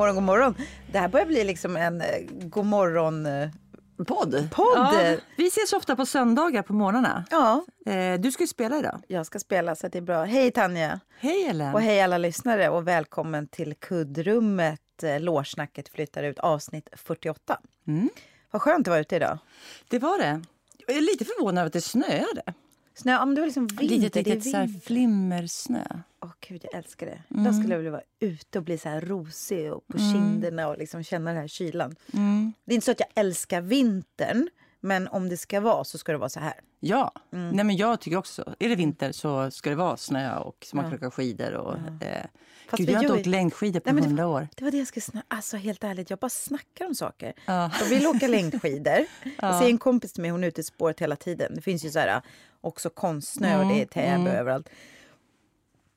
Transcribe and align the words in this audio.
Morgon, 0.00 0.14
god 0.14 0.24
morgon. 0.24 0.54
Det 0.92 0.98
här 0.98 1.08
börjar 1.08 1.26
bli 1.26 1.44
liksom 1.44 1.76
en 1.76 2.00
eh, 2.00 2.06
god 2.28 2.66
morgon... 2.66 3.26
eh, 3.26 3.48
Podd. 4.06 4.48
Podd. 4.52 4.66
Ja, 4.76 5.16
vi 5.36 5.46
ses 5.46 5.72
ofta 5.72 5.96
på 5.96 6.06
söndagar 6.06 6.62
på 6.62 6.72
morgnarna. 6.72 7.24
Ja, 7.30 7.64
Eh, 7.86 8.20
du 8.20 8.32
ska 8.32 8.42
ju 8.42 8.46
spela 8.46 8.78
idag. 8.78 9.02
jag 9.08 9.26
ska 9.26 9.38
spela 9.38 9.74
så 9.74 9.86
att 9.86 9.92
det 9.92 9.98
är 9.98 10.02
bra. 10.02 10.24
Hej 10.24 10.50
Tanja! 10.50 11.00
Hej 11.18 11.44
Ellen. 11.44 11.74
Och 11.74 11.80
hej 11.80 12.00
alla 12.02 12.18
lyssnare 12.18 12.68
och 12.68 12.88
välkommen 12.88 13.46
till 13.46 13.74
kuddrummet. 13.74 15.02
Eh, 15.02 15.20
Lårsnacket 15.20 15.88
flyttar 15.88 16.22
ut 16.22 16.38
avsnitt 16.38 16.88
48. 16.96 17.58
Mm. 17.86 18.08
Vad 18.50 18.62
skönt 18.62 18.84
det 18.84 18.90
var 18.90 18.98
ute 18.98 19.16
idag. 19.16 19.38
Det 19.88 19.98
var 19.98 20.18
det. 20.18 20.42
Jag 20.86 20.96
är 20.96 21.00
lite 21.00 21.24
förvånad 21.24 21.58
över 21.58 21.66
att 21.66 21.72
det 21.72 21.80
snöade. 21.80 22.42
Snö, 23.00 23.12
ja, 23.12 23.24
men 23.24 23.34
det 23.34 23.40
var 23.40 23.46
liksom 23.46 23.66
vinter. 23.66 23.84
Lite, 23.84 24.22
det 24.22 24.30
är 24.30 24.34
lite 24.34 24.50
så 24.50 24.56
här 24.56 24.66
vinter. 24.66 24.86
flimmersnö. 24.86 25.84
Åh 26.22 26.30
gud, 26.48 26.60
jag 26.64 26.74
älskar 26.78 27.06
det. 27.06 27.22
Mm. 27.30 27.42
Idag 27.42 27.54
skulle 27.54 27.74
jag 27.74 27.78
vilja 27.78 27.90
vara 27.90 28.02
ute 28.20 28.58
och 28.58 28.64
bli 28.64 28.78
så 28.78 28.88
här 28.88 29.00
rosig 29.00 29.72
och 29.72 29.86
på 29.86 29.98
kinderna 29.98 30.68
och 30.68 30.78
liksom 30.78 31.02
känna 31.04 31.30
den 31.32 31.40
här 31.40 31.48
kylan. 31.48 31.96
Mm. 32.12 32.52
Det 32.64 32.72
är 32.72 32.74
inte 32.74 32.84
så 32.84 32.90
att 32.90 33.00
jag 33.00 33.08
älskar 33.14 33.60
vintern, 33.60 34.48
men 34.80 35.08
om 35.08 35.28
det 35.28 35.36
ska 35.36 35.60
vara 35.60 35.84
så 35.84 35.98
ska 35.98 36.12
det 36.12 36.18
vara 36.18 36.28
så 36.28 36.40
här. 36.40 36.54
Ja, 36.80 37.12
Mm. 37.32 37.50
Nej, 37.50 37.64
men 37.64 37.76
jag 37.76 38.00
tycker 38.00 38.16
också 38.16 38.42
så. 38.44 38.54
Är 38.58 38.68
det 38.68 38.76
vinter 38.76 39.12
så 39.12 39.50
ska 39.50 39.70
det 39.70 39.76
vara 39.76 39.96
snö 39.96 40.36
och 40.38 40.56
så 40.66 40.76
man 40.76 40.84
kan 40.84 40.94
åka 40.94 41.10
skidor. 41.10 41.52
Och, 41.52 41.74
eh, 42.02 42.24
Fast 42.68 42.78
gud, 42.78 42.88
jag 42.90 42.94
har 42.96 43.02
inte 43.02 43.12
åkt 43.14 43.26
ju- 43.26 43.30
längdskidor 43.30 43.80
på 43.80 43.90
hundra 43.90 44.26
år. 44.26 44.48
Det 44.56 44.64
var 44.64 44.70
det 44.70 44.78
jag 44.78 44.86
skulle 44.86 45.00
snacka 45.02 45.26
Alltså 45.28 45.56
helt 45.56 45.84
ärligt, 45.84 46.10
jag 46.10 46.18
bara 46.18 46.28
snackar 46.28 46.86
om 46.86 46.94
saker. 46.94 47.32
Ja. 47.46 47.70
Jag 47.80 47.86
vill 47.86 48.06
åka 48.06 48.28
längdskidor. 48.28 49.04
Jag 49.38 49.58
ser 49.58 49.66
en 49.68 49.78
kompis 49.78 50.12
till 50.12 50.22
mig, 50.22 50.30
hon 50.30 50.44
är 50.44 50.48
ute 50.48 50.60
i 50.60 50.64
spåret 50.64 51.00
hela 51.00 51.16
tiden. 51.16 51.54
Det 51.54 51.60
finns 51.60 51.84
ju 51.84 51.90
så 51.90 51.98
här 51.98 52.22
också 52.60 52.90
konstsnö 52.90 53.58
och 53.62 53.66
det 53.72 53.82
är 53.82 53.86
Täby 53.86 54.30
överallt. 54.30 54.68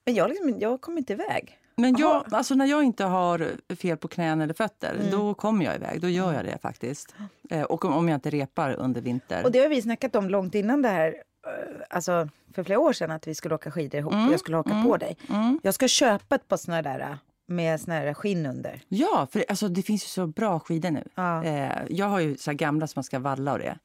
Men 0.05 0.15
jag, 0.15 0.29
liksom, 0.29 0.59
jag 0.59 0.81
kommer 0.81 0.97
inte 0.97 1.13
iväg. 1.13 1.59
Men 1.75 1.95
jag, 1.97 2.25
alltså 2.31 2.55
när 2.55 2.65
jag 2.65 2.83
inte 2.83 3.03
har 3.03 3.51
fel 3.75 3.97
på 3.97 4.07
knän 4.07 4.41
eller 4.41 4.53
fötter, 4.53 4.95
Mm. 4.95 5.11
då 5.11 5.33
kommer 5.33 5.65
jag 5.65 5.75
iväg. 5.75 6.01
Då 6.01 6.09
gör 6.09 6.33
jag 6.33 6.45
det 6.45 6.57
faktiskt. 6.61 7.15
Eh, 7.49 7.61
och 7.63 7.85
om, 7.85 7.93
om 7.93 8.09
jag 8.09 8.17
inte 8.17 8.29
repar 8.29 8.73
under 8.73 9.01
vinter. 9.01 9.43
Och 9.43 9.51
det 9.51 9.59
har 9.59 9.69
vi 9.69 9.81
snackat 9.81 10.15
om 10.15 10.29
långt 10.29 10.55
innan 10.55 10.81
det 10.81 10.89
här. 10.89 11.07
eh, 11.47 11.81
Alltså 11.89 12.29
för 12.53 12.63
flera 12.63 12.79
år 12.79 12.93
sedan 12.93 13.11
att 13.11 13.27
vi 13.27 13.35
skulle 13.35 13.55
åka 13.55 13.71
skidor 13.71 13.99
ihop 13.99 14.13
Mm. 14.13 14.31
jag 14.31 14.39
skulle 14.39 14.57
haka 14.57 14.83
på 14.85 14.97
dig. 14.97 15.17
Jag 15.61 15.73
ska 15.73 15.87
köpa 15.87 16.35
ett 16.35 16.47
par 16.47 16.57
såna 16.57 16.81
där 16.81 16.99
eh, 16.99 17.15
med 17.45 17.81
såna 17.81 17.93
här 17.95 18.13
skinn 18.13 18.45
under. 18.45 18.81
Ja, 18.87 19.27
för 19.31 19.45
alltså, 19.49 19.67
det 19.67 19.81
finns 19.81 20.03
ju 20.03 20.07
så 20.07 20.27
bra 20.27 20.59
skidor 20.59 20.91
nu. 20.91 21.03
Ja. 21.15 21.43
Jag 21.89 22.05
har 22.05 22.19
ju 22.19 22.37
så 22.37 22.53
gamla 22.53 22.87
som 22.87 22.93
man 22.99 23.03
ska 23.03 23.19
valla 23.19 23.51
och 23.53 23.59
det. 23.59 23.77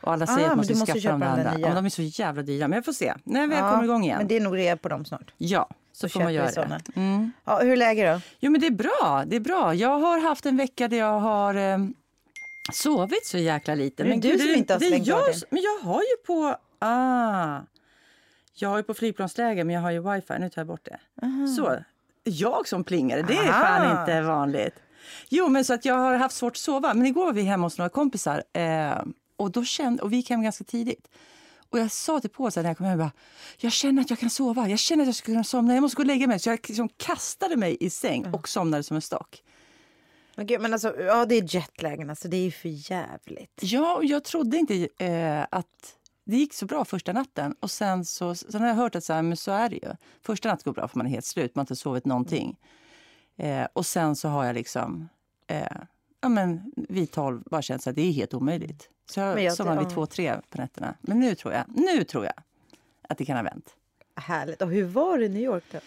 Och 0.00 0.12
alla 0.12 0.26
säger 0.26 0.38
Ah, 0.48 0.50
att 0.50 0.56
men 0.56 0.56
man 0.56 0.64
ska 0.76 0.86
skaffa 0.86 0.98
köpa 1.00 1.12
de 1.12 1.20
de 1.20 1.26
där 1.26 1.38
andra. 1.38 1.50
nya. 1.52 1.60
Ja, 1.60 1.66
men 1.66 1.76
de 1.76 1.86
är 1.86 1.90
så 1.90 2.02
jävla 2.02 2.42
dyra. 2.42 2.68
Men 2.68 2.76
jag 2.76 2.84
får 2.84 2.92
se. 2.92 3.14
När 3.24 3.46
vi 3.46 3.54
Ja, 3.54 3.70
kommer 3.70 3.84
igång 3.84 4.04
igen. 4.04 4.18
Men 4.18 4.28
det 4.28 4.36
är 4.36 4.40
nog 4.40 4.56
rea 4.56 4.76
på 4.76 4.88
dem 4.88 5.04
snart. 5.04 5.32
Ja, 5.38 5.68
så 5.92 6.06
Då 6.06 6.10
får 6.10 6.20
man 6.20 6.34
göra 6.34 6.50
det. 6.50 6.80
Mm. 6.96 7.32
Ja, 7.44 7.58
hur 7.62 7.72
är 7.72 7.76
läget 7.76 8.14
då? 8.16 8.30
Jo, 8.40 8.50
men 8.52 8.60
det 8.60 8.66
är 8.66 8.70
bra. 8.70 9.24
Det 9.26 9.36
är 9.36 9.40
bra. 9.40 9.74
Jag 9.74 9.98
har 9.98 10.20
haft 10.20 10.46
en 10.46 10.56
vecka 10.56 10.88
där 10.88 10.96
jag 10.96 11.20
har 11.20 11.54
eh, 11.54 11.78
sovit 12.72 13.26
så 13.26 13.38
jäkla 13.38 13.74
lite. 13.74 14.02
Är 14.02 14.08
men 14.08 14.20
du 14.20 14.28
gud, 14.28 14.40
som 14.40 14.48
det, 14.48 14.54
inte 14.54 14.72
har 14.74 14.80
slängt 14.80 15.02
av 15.12 15.18
jag, 15.26 15.34
som- 15.34 15.46
Men 15.50 15.62
jag 15.62 15.78
har 15.90 16.00
ju 16.00 16.16
på... 16.26 16.56
Ah, 16.78 17.58
jag 18.54 18.68
har 18.68 18.76
ju 18.76 18.82
på 18.82 18.94
flygplansläge, 18.94 19.64
men 19.64 19.74
jag 19.74 19.82
har 19.82 19.90
ju 19.90 20.00
wifi. 20.14 20.34
Nu 20.38 20.50
tar 20.50 20.60
jag 20.62 20.66
bort 20.66 20.84
det. 20.84 20.98
Så, 21.56 21.76
jag 22.24 22.68
som 22.68 22.84
plingare, 22.84 23.22
det 23.22 23.34
är 23.36 23.48
Aha. 23.48 23.66
fan 23.66 24.00
inte 24.00 24.20
vanligt. 24.22 24.74
Jo, 25.28 25.48
men 25.48 25.64
så 25.64 25.74
att 25.74 25.84
jag 25.84 25.94
har 25.94 26.14
haft 26.14 26.34
svårt 26.36 26.52
att 26.52 26.56
sova. 26.56 26.94
Men 26.94 27.06
igår 27.06 27.24
var 27.24 27.32
vi 27.32 27.42
hemma 27.42 27.66
hos 27.66 27.78
några 27.78 27.88
kompisar 27.88 28.42
eh, 28.52 28.92
och, 29.40 29.50
då 29.50 29.64
kände, 29.64 30.02
och 30.02 30.12
vi 30.12 30.16
gick 30.16 30.30
hem 30.30 30.42
ganska 30.42 30.64
tidigt. 30.64 31.08
Och 31.70 31.78
jag 31.78 31.90
sa 31.90 32.20
till 32.20 32.30
Paul 32.30 32.50
när 32.56 32.64
jag 32.64 32.76
kom 32.76 32.86
hem, 32.86 32.98
jag, 32.98 33.08
bara, 33.08 33.12
jag 33.58 33.72
känner 33.72 34.02
att 34.02 34.10
jag 34.10 34.18
kan 34.18 34.30
sova, 34.30 34.68
jag 34.68 34.78
känner 34.78 35.02
att 35.02 35.08
jag 35.08 35.14
ska 35.14 35.26
kunna 35.26 35.44
somna, 35.44 35.74
jag 35.74 35.82
måste 35.82 35.96
gå 35.96 36.02
och 36.02 36.06
lägga 36.06 36.26
mig. 36.26 36.38
Så 36.38 36.48
jag 36.48 36.58
liksom 36.68 36.88
kastade 36.96 37.56
mig 37.56 37.76
i 37.80 37.90
säng 37.90 38.34
och 38.34 38.48
somnade 38.48 38.82
som 38.82 38.94
en 38.94 39.02
stock. 39.02 39.42
Men, 40.36 40.46
gud, 40.46 40.60
men 40.60 40.72
alltså, 40.72 41.00
ja, 41.00 41.26
det 41.26 41.34
är 41.34 41.54
jetlagen, 41.54 42.10
alltså, 42.10 42.28
det 42.28 42.36
är 42.36 42.44
ju 42.44 42.50
för 42.50 42.90
jävligt. 42.90 43.60
Ja, 43.60 43.96
och 43.96 44.04
jag 44.04 44.24
trodde 44.24 44.56
inte 44.56 44.88
eh, 44.98 45.46
att 45.50 45.96
det 46.24 46.36
gick 46.36 46.54
så 46.54 46.66
bra 46.66 46.84
första 46.84 47.12
natten. 47.12 47.54
Och 47.60 47.70
sen, 47.70 48.04
så, 48.04 48.34
sen 48.34 48.60
har 48.60 48.68
jag 48.68 48.74
hört 48.74 48.94
att 48.94 49.04
så, 49.04 49.12
här, 49.12 49.22
men 49.22 49.36
så 49.36 49.50
är 49.50 49.68
det 49.68 49.76
ju. 49.76 49.92
Första 50.22 50.48
natten 50.48 50.62
går 50.64 50.72
bra 50.72 50.88
för 50.88 50.98
man 50.98 51.06
är 51.06 51.10
helt 51.10 51.24
slut, 51.24 51.54
man 51.54 51.60
har 51.60 51.64
inte 51.64 51.76
sovit 51.76 52.04
någonting. 52.04 52.56
Eh, 53.36 53.66
och 53.72 53.86
sen 53.86 54.16
så 54.16 54.28
har 54.28 54.44
jag 54.44 54.54
liksom, 54.54 55.08
eh, 55.46 55.76
ja 56.20 56.28
men 56.28 56.72
vid 56.76 57.10
tolv 57.10 57.42
bara 57.50 57.62
känt 57.62 57.86
att 57.86 57.96
det 57.96 58.02
är 58.02 58.12
helt 58.12 58.34
omöjligt. 58.34 58.88
Så 59.10 59.20
jag, 59.20 59.34
jag- 59.44 59.56
vid 59.78 59.90
två, 59.94 60.06
tre 60.06 60.36
på 60.50 60.58
nätterna. 60.58 60.94
Men 61.00 61.20
nu 61.20 61.34
tror 61.34 61.54
jag, 61.54 61.64
nu 61.68 62.04
tror 62.04 62.24
jag 62.24 62.34
att 63.08 63.18
det 63.18 63.24
kan 63.24 63.36
ha 63.36 63.42
vänt. 63.42 63.74
Härligt. 64.16 64.62
Och 64.62 64.68
hur 64.70 64.84
var 64.84 65.18
det 65.18 65.24
i 65.24 65.28
New 65.28 65.42
York 65.42 65.64
då? 65.72 65.78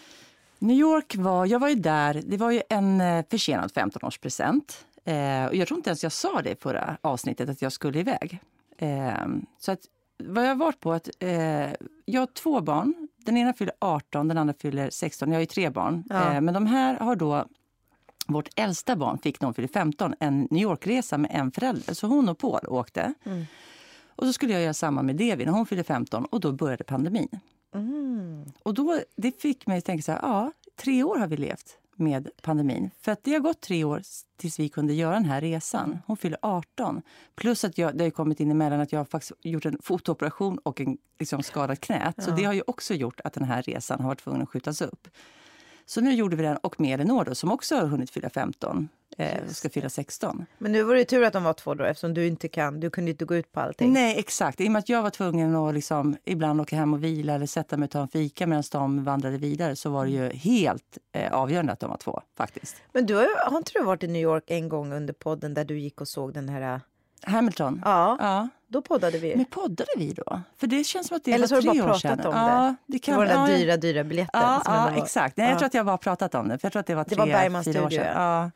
New 0.60 0.78
York 0.78 1.16
var, 1.16 1.46
jag 1.46 1.60
var 1.60 1.70
ju 1.70 1.76
där, 1.76 2.22
det 2.26 2.38
var 2.38 2.52
ju 2.52 2.62
en 2.70 3.02
eh, 3.02 3.26
försenad 3.30 3.72
15-årspresent. 3.72 4.86
Eh, 5.06 5.46
och 5.46 5.56
jag 5.56 5.68
tror 5.68 5.78
inte 5.78 5.90
ens 5.90 6.04
jag 6.04 6.12
sa 6.12 6.42
det 6.42 6.50
i 6.52 6.56
förra 6.56 6.98
avsnittet 7.02 7.50
att 7.50 7.62
jag 7.62 7.72
skulle 7.72 8.00
iväg. 8.00 8.40
Eh, 8.78 9.14
så 9.60 9.72
att, 9.72 9.80
vad 10.18 10.44
jag 10.44 10.48
har 10.50 10.56
varit 10.56 10.80
på 10.80 10.94
att 10.94 11.10
eh, 11.20 11.30
jag 12.06 12.22
har 12.22 12.26
två 12.34 12.62
barn. 12.62 13.08
Den 13.18 13.38
ena 13.38 13.54
fyller 13.54 13.74
18, 13.80 14.28
den 14.28 14.38
andra 14.38 14.54
fyller 14.60 14.90
16. 14.90 15.30
Jag 15.30 15.36
har 15.36 15.40
ju 15.40 15.46
tre 15.46 15.70
barn. 15.70 16.04
Ja. 16.10 16.34
Eh, 16.34 16.42
men 16.42 16.54
de 16.54 16.66
här 16.66 16.96
har 17.00 17.16
då, 17.16 17.46
vårt 18.28 18.50
äldsta 18.56 18.96
barn 18.96 19.18
fick 19.18 19.42
när 19.42 19.46
hon 19.48 19.54
fyllde 19.54 19.74
15 19.74 20.14
en 20.20 20.48
New 20.52 20.64
York-resa 20.64 21.18
med 21.18 21.32
en 21.34 21.52
förälder. 21.52 21.94
Så 21.94 22.08
hon 22.08 22.30
och 22.30 22.38
Paul 22.38 22.68
åkte. 22.68 23.14
Och 24.16 24.26
så 24.26 24.34
skulle 24.34 24.54
jag 24.54 24.62
göra 24.62 24.74
samma 24.74 25.02
med 25.04 25.16
Devi 25.16 25.46
när 25.46 25.52
hon 25.52 25.66
fyllde 25.66 25.84
15 25.84 26.26
och 26.26 26.40
då 26.40 26.52
började 26.52 26.84
pandemin. 26.84 27.40
Och 28.64 28.74
då, 28.74 29.00
det 29.16 29.42
fick 29.42 29.68
mig 29.68 29.78
att 29.78 29.86
tänka 29.86 30.02
så 30.04 30.12
här, 30.12 30.20
ja, 30.22 30.52
tre 30.76 31.04
år 31.04 31.18
har 31.18 31.28
vi 31.28 31.38
levt 31.38 31.78
med 31.96 32.30
pandemin. 32.42 32.92
För 33.02 33.12
att 33.12 33.24
det 33.24 33.34
har 33.34 33.40
gått 33.40 33.62
tre 33.62 33.84
år 33.84 34.02
tills 34.38 34.60
vi 34.60 34.70
kunde 34.70 34.94
göra 34.94 35.14
den 35.14 35.26
här 35.26 35.42
resan. 35.42 36.00
Hon 36.08 36.18
fyller 36.18 36.38
18. 36.42 37.02
Plus 37.36 37.64
att 37.64 37.78
jag, 37.78 37.98
det 37.98 38.04
har 38.04 38.12
kommit 38.12 38.40
in 38.40 38.52
emellan 38.52 38.80
att 38.80 38.92
jag 38.92 39.00
har 39.00 39.06
faktiskt 39.06 39.32
gjort 39.42 39.66
en 39.66 39.78
fotooperation 39.82 40.58
och 40.58 40.82
en 40.82 40.98
liksom 41.20 41.44
skadat 41.44 41.80
knät. 41.80 42.24
Så 42.24 42.32
det 42.32 42.44
har 42.44 42.54
ju 42.54 42.62
också 42.68 42.94
gjort 42.94 43.20
att 43.24 43.34
den 43.34 43.44
här 43.44 43.62
resan 43.62 44.00
har 44.00 44.08
varit 44.08 44.20
tvungen 44.24 44.42
att 44.42 44.50
skjutas 44.50 44.82
upp. 44.82 45.08
Så 45.86 46.02
nu 46.02 46.14
gjorde 46.14 46.36
vi 46.36 46.44
den 46.44 46.58
och 46.58 46.80
med 46.80 46.94
Elinor 46.94 47.26
då, 47.26 47.36
som 47.36 47.52
också 47.52 47.76
har 47.76 47.86
hunnit 47.86 48.10
fylla 48.10 48.30
15 48.30 48.90
eh, 49.18 49.48
ska 49.48 49.70
fylla 49.70 49.90
16. 49.90 50.46
Men 50.58 50.72
nu 50.72 50.84
var 50.84 50.96
det 50.96 51.06
tur 51.06 51.24
att 51.24 51.34
de 51.34 51.44
var 51.44 51.54
två 51.54 51.74
då 51.74 51.84
eftersom 51.84 52.14
du 52.14 52.28
inte 52.28 52.48
kan, 52.48 52.80
du 52.80 52.90
kunde 52.90 53.12
inte 53.12 53.26
gå 53.26 53.36
ut 53.36 53.52
på 53.52 53.60
allting. 53.60 53.94
Nej, 53.94 54.20
exakt. 54.20 54.62
I 54.62 54.68
och 54.68 54.72
med 54.72 54.80
att 54.80 54.90
jag 54.90 55.02
var 55.02 55.10
tvungen 55.10 55.56
att 55.56 55.74
liksom, 55.74 56.18
ibland 56.26 56.62
åka 56.62 56.76
hem 56.76 56.94
och 56.94 57.04
vila 57.04 57.34
eller 57.34 57.46
sätta 57.46 57.78
mig 57.78 57.86
och 57.86 57.92
ta 57.92 58.02
en 58.02 58.08
fika 58.08 58.48
medan 58.48 58.64
de 58.72 59.04
vandrade 59.04 59.38
vidare 59.38 59.76
så 59.76 59.90
var 59.90 60.06
det 60.06 60.12
ju 60.12 60.30
helt 60.30 60.98
eh, 61.12 61.34
avgörande 61.34 61.74
att 61.74 61.80
de 61.80 61.90
var 61.90 61.98
två. 61.98 62.22
faktiskt. 62.38 62.76
Men 62.92 63.06
du 63.06 63.16
har, 63.16 63.50
har 63.50 63.58
inte 63.58 63.72
du 63.76 63.84
varit 63.84 64.04
i 64.04 64.08
New 64.08 64.22
York 64.22 64.44
en 64.48 64.70
gång 64.70 64.94
under 64.94 65.14
podden 65.14 65.54
där 65.54 65.66
du 65.66 65.80
gick 65.80 66.02
och 66.02 66.08
såg 66.08 66.34
den 66.34 66.50
här... 66.50 66.82
Hamilton? 67.28 67.82
Ja, 67.86 68.18
ja. 68.20 68.48
då 68.68 68.82
poddade 68.82 69.18
vi. 69.18 69.36
Men 69.36 69.46
poddade 69.46 69.90
vi 69.98 70.14
då? 70.14 70.42
För 70.58 70.68
det 70.68 70.84
känns 70.84 71.08
som 71.08 71.18
att 71.18 71.24
det 71.24 71.32
Eller 71.34 71.48
så 71.48 71.56
var 71.56 71.62
har 71.62 71.74
du 71.74 71.80
bara 71.82 71.88
pratat 71.88 72.02
sedan. 72.02 72.26
om 72.34 72.34
det. 72.88 72.94
Det, 72.94 73.00
kan, 73.00 73.14
det 73.14 73.18
var 73.18 73.26
den 73.26 73.50
där 73.50 73.58
dyra, 73.58 73.78
dyra 73.78 74.04
biljetten. 74.04 74.42
Ja, 74.42 74.62
ja 74.66 74.90
var- 74.96 75.04
exakt. 75.04 75.38
Nej, 75.38 75.46
Ja. 75.46 75.50
Jag 75.52 75.60
tror 75.60 75.68
att 75.68 75.74
jag 75.74 75.86
bara 75.86 75.98
pratat 75.98 76.36
om 76.36 76.48
det. 76.48 76.58
För 76.58 76.66
jag 76.66 76.72
tror 76.74 76.80
att 76.80 76.88
det 76.88 76.96
var 76.96 77.04
Det 77.04 77.10
tre, 77.10 77.18
var 77.20 77.26
Bergman 77.28 77.64
fyra 77.64 77.84
år 77.86 77.90
sedan. 77.90 78.22
ja. 78.24 78.52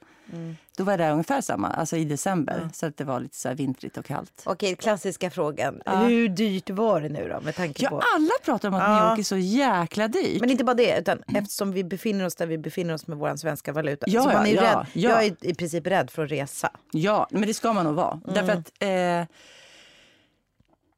Då 0.78 0.84
var 0.84 0.98
där 0.98 1.12
ungefär 1.12 1.42
samma, 1.42 1.68
alltså 1.68 1.98
i 1.98 2.06
december. 2.06 2.70
Så 2.74 2.86
att 2.86 2.98
det 2.98 3.04
var 3.04 3.20
lite 3.20 3.38
så 3.38 3.54
vintrigt 3.54 3.98
och 3.98 4.06
kallt. 4.06 4.42
Okej, 4.46 4.76
klassiska 4.76 5.30
frågan. 5.30 5.82
Ja. 5.86 5.96
Hur 5.96 6.30
dyrt 6.30 6.70
var 6.70 7.02
det 7.02 7.10
nu 7.10 7.30
då 7.30 7.42
med 7.42 7.56
tanke 7.56 7.84
Ja, 7.84 7.90
på... 7.90 7.96
alla 8.16 8.30
pratar 8.46 8.68
om 8.70 8.74
att 8.76 8.82
Ja. 8.84 9.00
New 9.00 9.10
York 9.10 9.20
är 9.20 9.24
så 9.24 9.38
jäkla 9.38 10.08
dyrt. 10.08 10.40
Men 10.40 10.50
inte 10.50 10.64
bara 10.64 10.74
det, 10.74 11.00
utan 11.00 11.24
eftersom 11.36 11.72
vi 11.72 11.84
befinner 11.84 12.26
oss 12.26 12.36
där 12.36 12.48
vi 12.48 12.58
befinner 12.58 12.94
oss 12.94 13.08
med 13.08 13.18
vår 13.18 13.36
svenska 13.36 13.72
valuta. 13.74 14.06
Ja, 14.10 14.22
så 14.24 14.30
man 14.30 14.46
är 14.46 14.56
ja, 14.56 14.62
rädd. 14.62 14.86
ja. 14.94 15.10
Jag 15.10 15.26
är 15.26 15.36
i 15.42 15.56
princip 15.56 15.88
rädd 15.88 16.10
för 16.12 16.24
att 16.26 16.32
resa. 16.32 16.70
Ja, 16.92 17.28
men 17.32 17.42
det 17.42 17.54
ska 17.54 17.74
man 17.74 17.86
nog 17.86 17.96
vara. 17.96 18.22
Mm. 18.28 18.34
Därför 18.34 18.54
att 18.60 18.72
eh, 18.80 19.36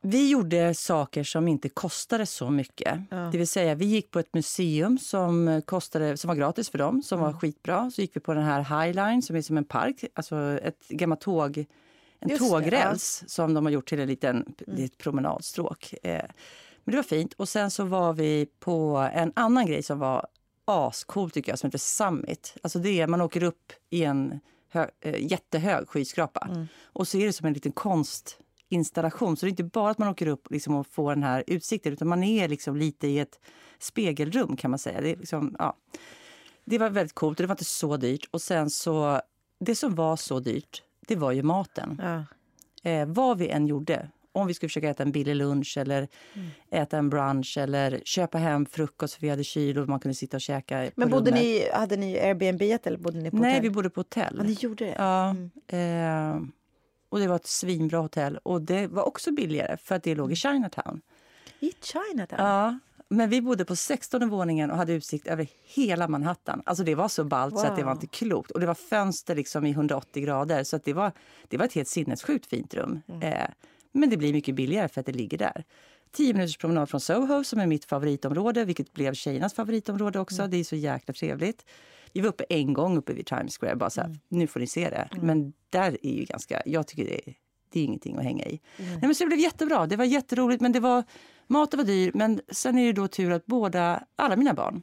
vi 0.01 0.29
gjorde 0.29 0.73
saker 0.73 1.23
som 1.23 1.47
inte 1.47 1.69
kostade 1.69 2.25
så 2.25 2.49
mycket. 2.49 2.99
Det 3.31 3.37
vill 3.37 3.47
säga, 3.47 3.75
vi 3.75 3.85
gick 3.85 4.11
på 4.11 4.19
ett 4.19 4.33
museum 4.33 4.97
som, 4.97 5.61
kostade, 5.65 6.17
som 6.17 6.27
var 6.27 6.35
gratis 6.35 6.69
för 6.69 6.77
dem, 6.77 7.03
som 7.03 7.19
Mm. 7.19 7.31
var 7.33 7.39
skitbra. 7.39 7.91
Så 7.91 8.01
gick 8.01 8.15
vi 8.15 8.19
på 8.19 8.33
den 8.33 8.43
här 8.43 8.59
High 8.83 8.95
Line 8.95 9.21
som 9.21 9.35
är 9.35 9.41
som 9.41 9.57
en 9.57 9.65
park, 9.65 10.03
alltså 10.13 10.59
ett 10.63 10.87
gammalt 10.87 11.21
tåg, 11.21 11.57
en 12.19 12.29
Just 12.29 12.43
det, 12.43 12.49
tågräls 12.49 13.23
som 13.27 13.53
de 13.53 13.65
har 13.65 13.71
gjort 13.71 13.89
till 13.89 13.99
en 13.99 14.07
liten, 14.07 14.53
är 14.67 14.85
ett 14.85 14.97
promenadstråk. 14.97 15.93
Eh, 16.03 16.25
men 16.83 16.91
det 16.91 16.95
var 16.95 17.03
fint. 17.03 17.33
Och 17.33 17.49
sen 17.49 17.71
så 17.71 17.83
var 17.83 18.13
vi 18.13 18.47
på 18.59 19.09
en 19.13 19.31
annan 19.35 19.65
grej 19.65 19.83
som 19.83 19.99
var 19.99 20.27
ascool 20.65 21.31
tycker 21.31 21.51
jag, 21.51 21.59
som 21.59 21.67
heter 21.67 21.77
Summit. 21.77 22.55
Alltså 22.63 22.79
det 22.79 23.01
är, 23.01 23.07
man 23.07 23.21
åker 23.21 23.43
upp 23.43 23.73
i 23.89 24.03
en 24.03 24.39
hö, 24.69 24.87
eh, 25.01 25.31
jättehög 25.31 25.87
skyskrapa. 25.89 26.67
Och 26.83 27.07
så 27.07 27.17
är 27.17 27.25
det 27.25 27.33
som 27.33 27.47
en 27.47 27.53
liten 27.53 27.71
konstinstallation. 28.69 29.37
Så 29.37 29.45
det 29.45 29.47
är 29.47 29.51
inte 29.51 29.63
bara 29.63 29.91
att 29.91 29.97
man 29.97 30.07
åker 30.07 30.27
upp 30.27 30.51
liksom 30.51 30.75
och 30.75 30.87
får 30.87 31.15
den 31.15 31.23
här 31.23 31.43
utsikten 31.47 31.93
utan 31.93 32.07
man 32.07 32.23
är 32.23 32.47
liksom 32.47 32.77
lite 32.77 33.07
i 33.07 33.19
ett 33.19 33.39
spegelrum 33.79 34.57
kan 34.57 34.71
man 34.71 34.79
säga. 34.79 35.01
Det, 35.01 35.15
liksom, 35.15 35.55
ja. 35.59 35.75
det 36.65 36.77
var 36.77 36.89
väldigt 36.89 37.15
coolt 37.15 37.39
och 37.39 37.43
det 37.43 37.47
var 37.47 37.53
inte 37.53 37.65
så 37.65 37.97
dyrt. 37.97 38.27
Och 38.31 38.41
sen 38.41 38.69
så, 38.69 39.21
det 39.59 39.75
som 39.75 39.95
var 39.95 40.15
så 40.15 40.39
dyrt, 40.39 40.83
det 41.07 41.15
var 41.15 41.31
ju 41.31 41.43
maten. 41.43 42.01
Ja. 42.03 42.25
Eh, 42.89 43.07
vad 43.07 43.37
vi 43.37 43.49
än 43.49 43.67
gjorde, 43.67 44.09
om 44.31 44.47
vi 44.47 44.53
skulle 44.53 44.69
försöka 44.69 44.89
äta 44.89 45.03
en 45.03 45.11
billig 45.11 45.35
lunch 45.35 45.77
eller 45.77 46.07
mm. 46.33 46.49
äta 46.71 46.97
en 46.97 47.09
brunch 47.09 47.57
eller 47.57 48.01
köpa 48.05 48.37
hem 48.37 48.65
frukost 48.65 49.13
för 49.13 49.21
vi 49.21 49.29
hade 49.29 49.43
kyl 49.43 49.77
och 49.77 49.89
man 49.89 49.99
kunde 49.99 50.15
sitta 50.15 50.37
och 50.37 50.41
käka. 50.41 50.91
Men 50.95 51.09
bodde 51.09 51.31
ni, 51.31 51.69
hade 51.73 51.97
ni 51.97 52.19
Airbnb 52.19 52.61
eller 52.61 52.97
bodde 52.97 53.19
ni 53.19 53.31
på 53.31 53.37
Nej, 53.37 53.51
hotell? 53.51 53.61
vi 53.61 53.69
bodde 53.69 53.89
på 53.89 53.99
hotell. 53.99 54.35
Ja, 54.37 54.43
ni 54.43 54.53
gjorde 54.53 54.85
det? 54.85 54.95
Ja. 54.97 55.29
Mm. 55.29 56.43
Eh, 56.43 56.49
och 57.09 57.19
det 57.19 57.27
var 57.27 57.35
ett 57.35 57.47
svinbra 57.47 57.99
hotell 57.99 58.39
och 58.43 58.61
det 58.61 58.87
var 58.87 59.07
också 59.07 59.31
billigare 59.31 59.77
för 59.77 59.95
att 59.95 60.03
det 60.03 60.15
låg 60.15 60.31
i 60.31 60.35
Chinatown. 60.35 61.01
I 61.59 61.71
Chinatown? 61.81 62.45
Ja. 62.45 62.79
Men 63.11 63.29
vi 63.29 63.41
bodde 63.41 63.65
på 63.65 63.75
16 63.75 64.29
våningen 64.29 64.71
och 64.71 64.77
hade 64.77 64.93
utsikt 64.93 65.27
över 65.27 65.47
hela 65.63 66.07
Manhattan. 66.07 66.61
Alltså 66.65 66.83
det 66.83 66.95
var 66.95 67.07
så 67.07 67.23
ballt 67.23 67.53
wow. 67.53 67.59
så 67.59 67.67
att 67.67 67.75
det 67.75 67.83
var 67.83 67.91
inte 67.91 68.07
klokt. 68.07 68.51
Och 68.51 68.59
det 68.59 68.65
var 68.65 68.73
fönster 68.73 69.35
liksom 69.35 69.65
i 69.65 69.71
180 69.71 70.23
grader 70.23 70.63
så 70.63 70.75
att 70.75 70.83
det 70.83 70.93
var, 70.93 71.11
det 71.47 71.57
var 71.57 71.65
ett 71.65 71.73
helt 71.73 71.87
sinnessjukt 71.87 72.45
fint 72.45 72.73
rum. 72.73 73.01
Mm. 73.07 73.21
Eh, 73.21 73.47
men 73.91 74.09
det 74.09 74.17
blir 74.17 74.33
mycket 74.33 74.55
billigare 74.55 74.87
för 74.87 74.99
att 74.99 75.05
det 75.05 75.11
ligger 75.11 75.37
där. 75.37 75.63
10 76.11 76.33
minuters 76.33 76.57
promenad 76.57 76.89
från 76.89 77.01
Soho 77.01 77.43
som 77.43 77.59
är 77.59 77.67
mitt 77.67 77.85
favoritområde, 77.85 78.65
vilket 78.65 78.93
blev 78.93 79.13
tjejernas 79.13 79.53
favoritområde 79.53 80.19
också. 80.19 80.41
Mm. 80.41 80.51
Det 80.51 80.57
är 80.57 80.63
så 80.63 80.75
jäkla 80.75 81.13
trevligt. 81.13 81.65
Vi 82.13 82.21
var 82.21 82.29
uppe 82.29 82.43
en 82.49 82.73
gång 82.73 82.97
uppe 82.97 83.13
vid 83.13 83.25
Times 83.25 83.57
Square, 83.57 83.75
bara 83.75 83.89
så 83.89 84.01
här, 84.01 84.07
mm. 84.07 84.19
nu 84.27 84.47
får 84.47 84.59
ni 84.59 84.67
se 84.67 84.89
det. 84.89 85.09
Mm. 85.11 85.27
Men 85.27 85.53
där 85.69 85.97
är 86.01 86.13
ju 86.13 86.23
ganska, 86.23 86.61
jag 86.65 86.87
tycker 86.87 87.05
det 87.05 87.29
är, 87.29 87.33
det 87.69 87.79
är 87.79 87.83
ingenting 87.83 88.17
att 88.17 88.23
hänga 88.23 88.45
i. 88.45 88.61
Nej, 88.77 88.99
men 89.01 89.15
så 89.15 89.23
det 89.23 89.27
blev 89.27 89.39
jättebra, 89.39 89.87
det 89.87 89.95
var 89.95 90.05
jätteroligt 90.05 90.61
men 90.61 90.71
det 90.71 90.79
var 90.79 91.03
Maten 91.47 91.77
var 91.77 91.85
dyr, 91.85 92.11
men 92.13 92.41
sen 92.51 92.77
är 92.77 92.85
det 92.85 92.93
då 92.93 93.07
tur 93.07 93.31
att 93.31 93.45
båda, 93.45 94.03
alla 94.15 94.35
mina 94.35 94.53
barn 94.53 94.81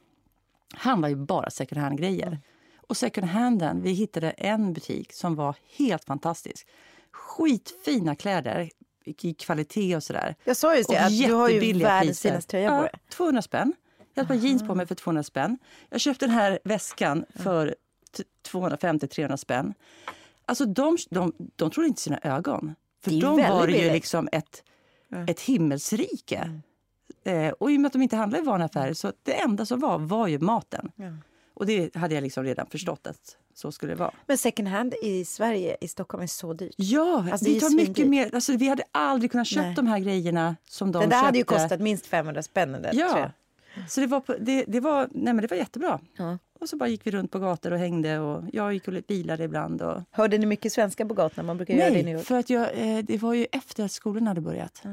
handlar 0.73 1.09
ju 1.09 1.15
bara 1.15 1.49
second 1.49 1.81
hand-grejer. 1.81 2.27
Mm. 2.27 2.39
Och 2.87 2.97
second 2.97 3.27
handen, 3.27 3.81
vi 3.81 3.91
hittade 3.91 4.31
en 4.31 4.73
butik 4.73 5.13
som 5.13 5.35
var 5.35 5.55
helt 5.77 6.05
fantastisk. 6.05 6.67
Skitfina 7.11 8.15
kläder 8.15 8.69
i 9.05 9.33
kvalitet 9.33 9.95
och 9.95 10.03
sådär. 10.03 10.35
Jag 10.43 10.57
sa 10.57 10.75
just 10.75 10.89
det, 10.89 11.05
att 11.05 11.17
du 11.17 11.33
har 11.33 11.49
ju 11.49 11.73
världens 11.73 12.21
finaste 12.21 12.51
tröja 12.51 12.69
på 12.69 12.81
dig. 12.81 12.89
Ja, 12.93 12.99
200 13.09 13.41
spänn. 13.41 13.73
Jag 14.17 14.25
hade 14.25 14.39
jeans 14.39 14.67
på 14.67 14.75
mig 14.75 14.85
för 14.85 14.95
200 14.95 15.23
spänn. 15.23 15.57
Jag 15.89 16.01
köpte 16.01 16.25
den 16.25 16.35
här 16.35 16.59
väskan 16.63 17.25
för 17.35 17.75
250-300 18.51 19.37
spänn. 19.37 19.73
Alltså 20.45 20.65
de, 20.65 20.97
de, 21.09 21.33
de 21.55 21.71
trodde 21.71 21.87
inte 21.87 22.01
sina 22.01 22.19
ögon. 22.23 22.75
För 23.03 23.21
de 23.21 23.37
var 23.37 23.67
ju 23.67 23.91
liksom 23.91 24.29
ett 24.31 24.63
ett 25.27 25.39
himmelsrike. 25.39 26.35
Mm. 27.25 27.47
Eh, 27.47 27.51
och 27.51 27.71
i 27.71 27.77
och 27.77 27.81
med 27.81 27.87
att 27.87 27.93
de 27.93 28.01
inte 28.01 28.15
handlar 28.15 28.39
i 28.39 28.41
vanliga 28.41 28.65
affärer 28.65 28.93
så 28.93 29.13
det 29.23 29.33
enda 29.33 29.65
som 29.65 29.79
var 29.79 29.99
var 29.99 30.27
ju 30.27 30.39
maten. 30.39 30.91
Ja. 30.95 31.11
Och 31.53 31.65
det 31.65 31.95
hade 31.95 32.15
jag 32.15 32.21
liksom 32.21 32.43
redan 32.43 32.67
förstått 32.67 33.07
att 33.07 33.37
så 33.53 33.71
skulle 33.71 33.91
det 33.91 33.99
vara. 33.99 34.11
Men 34.25 34.37
second 34.37 34.67
hand 34.67 34.93
i 35.03 35.25
Sverige, 35.25 35.77
i 35.81 35.87
Stockholm, 35.87 36.23
är 36.23 36.27
så 36.27 36.53
dyrt. 36.53 36.73
Ja, 36.77 37.25
alltså, 37.31 37.45
det 37.45 37.59
tar 37.59 37.75
mycket 37.75 38.07
mer. 38.07 38.35
Alltså, 38.35 38.57
vi 38.57 38.67
hade 38.67 38.83
aldrig 38.91 39.31
kunnat 39.31 39.47
köpa 39.47 39.71
de 39.75 39.87
här 39.87 39.99
grejerna 39.99 40.55
som 40.67 40.91
de 40.91 40.99
Det 40.99 41.05
där 41.05 41.11
köpte. 41.11 41.25
hade 41.25 41.37
ju 41.37 41.43
kostat 41.43 41.79
minst 41.79 42.05
500 42.05 42.43
spänn. 42.43 42.71
Där, 42.71 42.91
ja. 42.93 43.31
Så 43.87 44.01
det 44.01 44.07
var, 44.07 44.23
det, 44.39 44.65
det, 44.67 44.79
var, 44.79 45.07
nej 45.11 45.33
men 45.33 45.41
det 45.41 45.49
var 45.49 45.57
jättebra. 45.57 45.99
Ja. 46.17 46.37
Och 46.59 46.69
så 46.69 46.77
bara 46.77 46.89
gick 46.89 47.07
vi 47.07 47.11
runt 47.11 47.31
på 47.31 47.39
gator 47.39 47.73
och 47.73 47.79
hängde 47.79 48.19
och 48.19 48.43
jag 48.53 48.73
gick 48.73 48.87
och 48.87 48.93
bilade 49.07 49.43
ibland. 49.43 49.81
Och... 49.81 50.01
Hörde 50.11 50.37
ni 50.37 50.45
mycket 50.45 50.73
svenska 50.73 51.05
på 51.05 51.13
gatorna? 51.13 51.43
Man 51.47 51.57
brukar 51.57 51.73
Nej, 51.73 51.83
göra 51.83 52.03
det 52.03 52.21
i 52.21 52.23
för 52.23 52.39
att 52.39 52.49
jag, 52.49 52.69
eh, 52.73 53.03
det 53.03 53.17
var 53.17 53.33
ju 53.33 53.47
efter 53.51 53.85
att 53.85 53.91
skolan 53.91 54.27
hade 54.27 54.41
börjat. 54.41 54.81
Ah. 54.85 54.89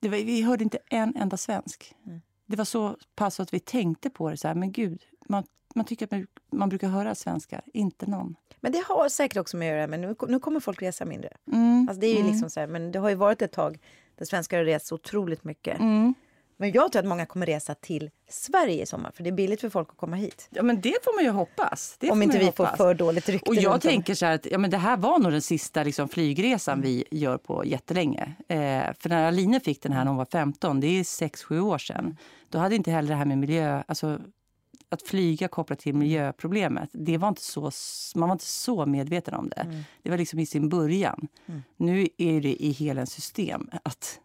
Det 0.00 0.08
var, 0.08 0.16
vi 0.16 0.42
hörde 0.42 0.64
inte 0.64 0.78
en 0.90 1.16
enda 1.16 1.36
svensk. 1.36 1.94
Mm. 2.06 2.20
Det 2.46 2.56
var 2.56 2.64
så 2.64 2.96
pass 3.14 3.40
att 3.40 3.54
vi 3.54 3.60
tänkte 3.60 4.10
på 4.10 4.30
det 4.30 4.36
så 4.36 4.48
här, 4.48 4.54
men 4.54 4.72
gud, 4.72 5.02
man, 5.28 5.44
man 5.74 5.84
tycker 5.84 6.04
att 6.04 6.10
man, 6.10 6.26
man 6.52 6.68
brukar 6.68 6.88
höra 6.88 7.14
svenska, 7.14 7.62
inte 7.74 8.06
någon. 8.06 8.36
Men 8.60 8.72
det 8.72 8.84
har 8.88 9.08
säkert 9.08 9.36
också 9.36 9.56
med 9.56 9.72
att 9.72 9.76
göra 9.76 9.86
med 9.86 10.00
nu, 10.00 10.14
nu 10.28 10.38
kommer 10.38 10.60
folk 10.60 10.82
resa 10.82 11.04
mindre. 11.04 11.36
Mm. 11.52 11.86
Alltså 11.88 12.00
det 12.00 12.06
är 12.06 12.14
ju 12.14 12.20
mm. 12.20 12.30
liksom 12.30 12.50
så 12.50 12.60
här, 12.60 12.66
men 12.66 12.92
det 12.92 12.98
har 12.98 13.08
ju 13.08 13.14
varit 13.14 13.42
ett 13.42 13.52
tag 13.52 13.78
där 14.16 14.24
svenskar 14.24 14.58
har 14.58 14.64
rest 14.64 14.92
otroligt 14.92 15.44
mycket. 15.44 15.80
Mm. 15.80 16.14
Men 16.60 16.72
jag 16.72 16.92
tror 16.92 17.00
att 17.00 17.08
många 17.08 17.26
kommer 17.26 17.46
resa 17.46 17.74
till 17.74 18.10
Sverige 18.28 18.82
i 18.82 18.86
sommar 18.86 19.10
för 19.10 19.22
det 19.22 19.30
är 19.30 19.32
billigt 19.32 19.60
för 19.60 19.70
folk 19.70 19.88
att 19.90 19.96
komma 19.96 20.16
hit. 20.16 20.48
Ja 20.50 20.62
men 20.62 20.80
det 20.80 21.04
får 21.04 21.16
man 21.16 21.24
ju 21.24 21.30
hoppas. 21.30 21.96
Det 21.98 22.10
Om 22.10 22.22
inte 22.22 22.38
vi 22.38 22.44
hoppas. 22.44 22.70
får 22.70 22.76
för 22.76 22.94
dåligt 22.94 23.28
rykte. 23.28 23.50
Och 23.50 23.56
jag 23.56 23.80
tänker 23.80 24.14
så 24.14 24.26
att 24.26 24.46
ja, 24.46 24.58
men 24.58 24.70
det 24.70 24.76
här 24.76 24.96
var 24.96 25.18
nog 25.18 25.32
den 25.32 25.42
sista 25.42 25.82
liksom, 25.82 26.08
flygresan 26.08 26.78
mm. 26.78 26.82
vi 26.82 27.04
gör 27.10 27.38
på 27.38 27.64
jättelänge. 27.64 28.34
Eh, 28.48 28.94
för 28.98 29.08
när 29.08 29.28
Aline 29.28 29.60
fick 29.60 29.82
den 29.82 29.92
här 29.92 30.04
när 30.04 30.08
hon 30.08 30.16
var 30.16 30.24
15, 30.24 30.80
det 30.80 30.86
är 30.86 31.02
6-7 31.02 31.60
år 31.60 31.78
sedan. 31.78 32.16
Då 32.48 32.58
hade 32.58 32.76
inte 32.76 32.90
heller 32.90 33.08
det 33.08 33.14
här 33.14 33.24
med 33.24 33.38
miljö, 33.38 33.82
alltså 33.86 34.18
att 34.88 35.02
flyga 35.02 35.48
kopplat 35.48 35.78
till 35.78 35.94
miljöproblemet, 35.94 36.90
det 36.92 37.18
var 37.18 37.28
inte 37.28 37.42
så, 37.42 37.70
man 38.14 38.28
var 38.28 38.34
inte 38.34 38.44
så 38.44 38.86
medveten 38.86 39.34
om 39.34 39.48
det. 39.48 39.60
Mm. 39.60 39.82
Det 40.02 40.10
var 40.10 40.18
liksom 40.18 40.38
i 40.38 40.46
sin 40.46 40.68
början. 40.68 41.28
Mm. 41.46 41.62
Nu 41.76 42.08
är 42.16 42.40
det 42.40 42.62
i 42.64 42.70
hela 42.70 43.06
system 43.06 43.70
att 43.82 44.20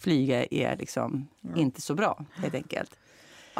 flyga 0.00 0.44
är 0.50 0.76
liksom 0.76 1.28
mm. 1.44 1.56
inte 1.56 1.80
så 1.80 1.94
bra 1.94 2.24
helt 2.34 2.54
enkelt. 2.54 2.98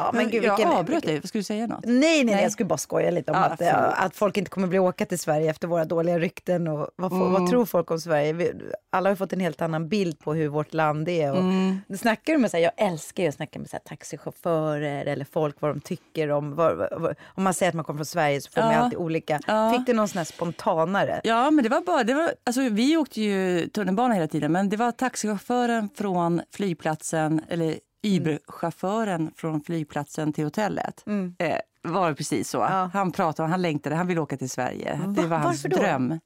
Ja, 0.05 0.11
men 0.12 0.31
gud, 0.31 0.43
vilken, 0.43 0.69
jag 0.69 0.79
avbröt 0.79 1.05
dig. 1.05 1.23
Skulle 1.25 1.41
du 1.41 1.44
säga 1.44 1.67
något? 1.67 1.85
Nej, 1.85 2.25
nej, 2.25 2.25
nej. 2.25 2.43
jag 2.43 2.52
skulle 2.52 2.67
bara 2.67 2.79
skoja 2.79 3.11
lite 3.11 3.32
om 3.32 3.37
ja, 3.37 3.44
att, 3.44 4.05
att 4.05 4.17
folk 4.17 4.37
inte 4.37 4.50
kommer 4.50 4.67
bli 4.67 4.79
åka 4.79 5.06
till 5.06 5.19
Sverige 5.19 5.50
efter 5.50 5.69
våra 5.69 5.85
dåliga 5.85 6.19
rykten. 6.19 6.69
Och 6.69 6.88
vad, 6.97 7.12
mm. 7.12 7.32
vad 7.32 7.50
tror 7.50 7.67
folk 7.67 7.91
om 7.91 8.00
Sverige? 8.00 8.32
Vi, 8.32 8.52
alla 8.91 9.08
har 9.08 9.17
fått 9.17 9.32
en 9.32 9.41
helt 9.41 9.62
annan 9.62 9.88
bild 9.88 10.19
på 10.19 10.35
hur 10.35 10.49
vårt 10.49 10.75
land 10.75 11.08
är. 11.08 11.32
Och 11.32 11.38
mm. 11.38 11.81
snackar 11.99 12.37
med, 12.37 12.50
så 12.50 12.56
här, 12.56 12.64
jag 12.64 12.73
älskar 12.76 13.29
att 13.29 13.35
snacka 13.35 13.58
med 13.58 13.70
så 13.70 13.76
här, 13.76 13.82
taxichaufförer 13.85 15.06
eller 15.06 15.25
folk 15.25 15.56
vad 15.61 15.70
de 15.70 15.81
tycker 15.81 16.31
om. 16.31 16.55
Var, 16.55 16.99
var, 17.00 17.14
om 17.25 17.44
man 17.44 17.55
säger 17.55 17.69
att 17.69 17.76
man 17.76 17.85
kommer 17.85 17.99
från 17.99 18.06
Sverige 18.06 18.41
så 18.41 18.50
får 18.50 18.62
ja. 18.62 18.67
man 18.67 18.76
alltid 18.76 18.99
olika. 18.99 19.41
Ja. 19.47 19.73
Fick 19.76 19.87
du 19.87 19.93
någon 19.93 20.08
sån 20.08 20.19
här 20.19 20.25
spontanare? 20.25 21.20
Ja, 21.25 21.50
men 21.50 21.64
det 21.64 21.70
var 21.70 21.81
bara, 21.81 22.05
det 22.05 22.14
var, 22.14 22.35
alltså, 22.44 22.61
vi 22.61 22.97
åkte 22.97 23.20
ju 23.20 23.69
tunnelbana 23.69 24.14
hela 24.14 24.29
tiden 24.29 24.52
men 24.52 24.69
det 24.69 24.76
var 24.76 24.93
taxichauffören 24.93 25.88
från 25.94 26.43
flygplatsen 26.50 27.41
eller 27.49 27.75
Uber-chauffören 28.02 29.31
från 29.37 29.61
flygplatsen 29.61 30.32
till 30.32 30.44
hotellet. 30.44 31.02
Mm. 31.06 31.35
Eh, 31.38 31.58
var 31.82 32.08
det 32.08 32.14
precis 32.14 32.50
så. 32.50 32.58
Ja. 32.58 32.91
Han 32.93 33.12
pratade, 33.12 33.49
han 33.49 33.62
längtade, 33.62 33.97
han 33.97 34.06
ville 34.06 34.20
åka 34.20 34.37
till 34.37 34.50
Sverige. 34.50 35.00
Va? 35.06 35.06
Det 35.06 35.26
var 35.26 35.38
hans 35.38 35.62
dröm. 35.62 36.20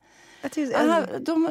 Tyckte, 0.51 0.79
alltså... 0.79 1.19
de, 1.19 1.51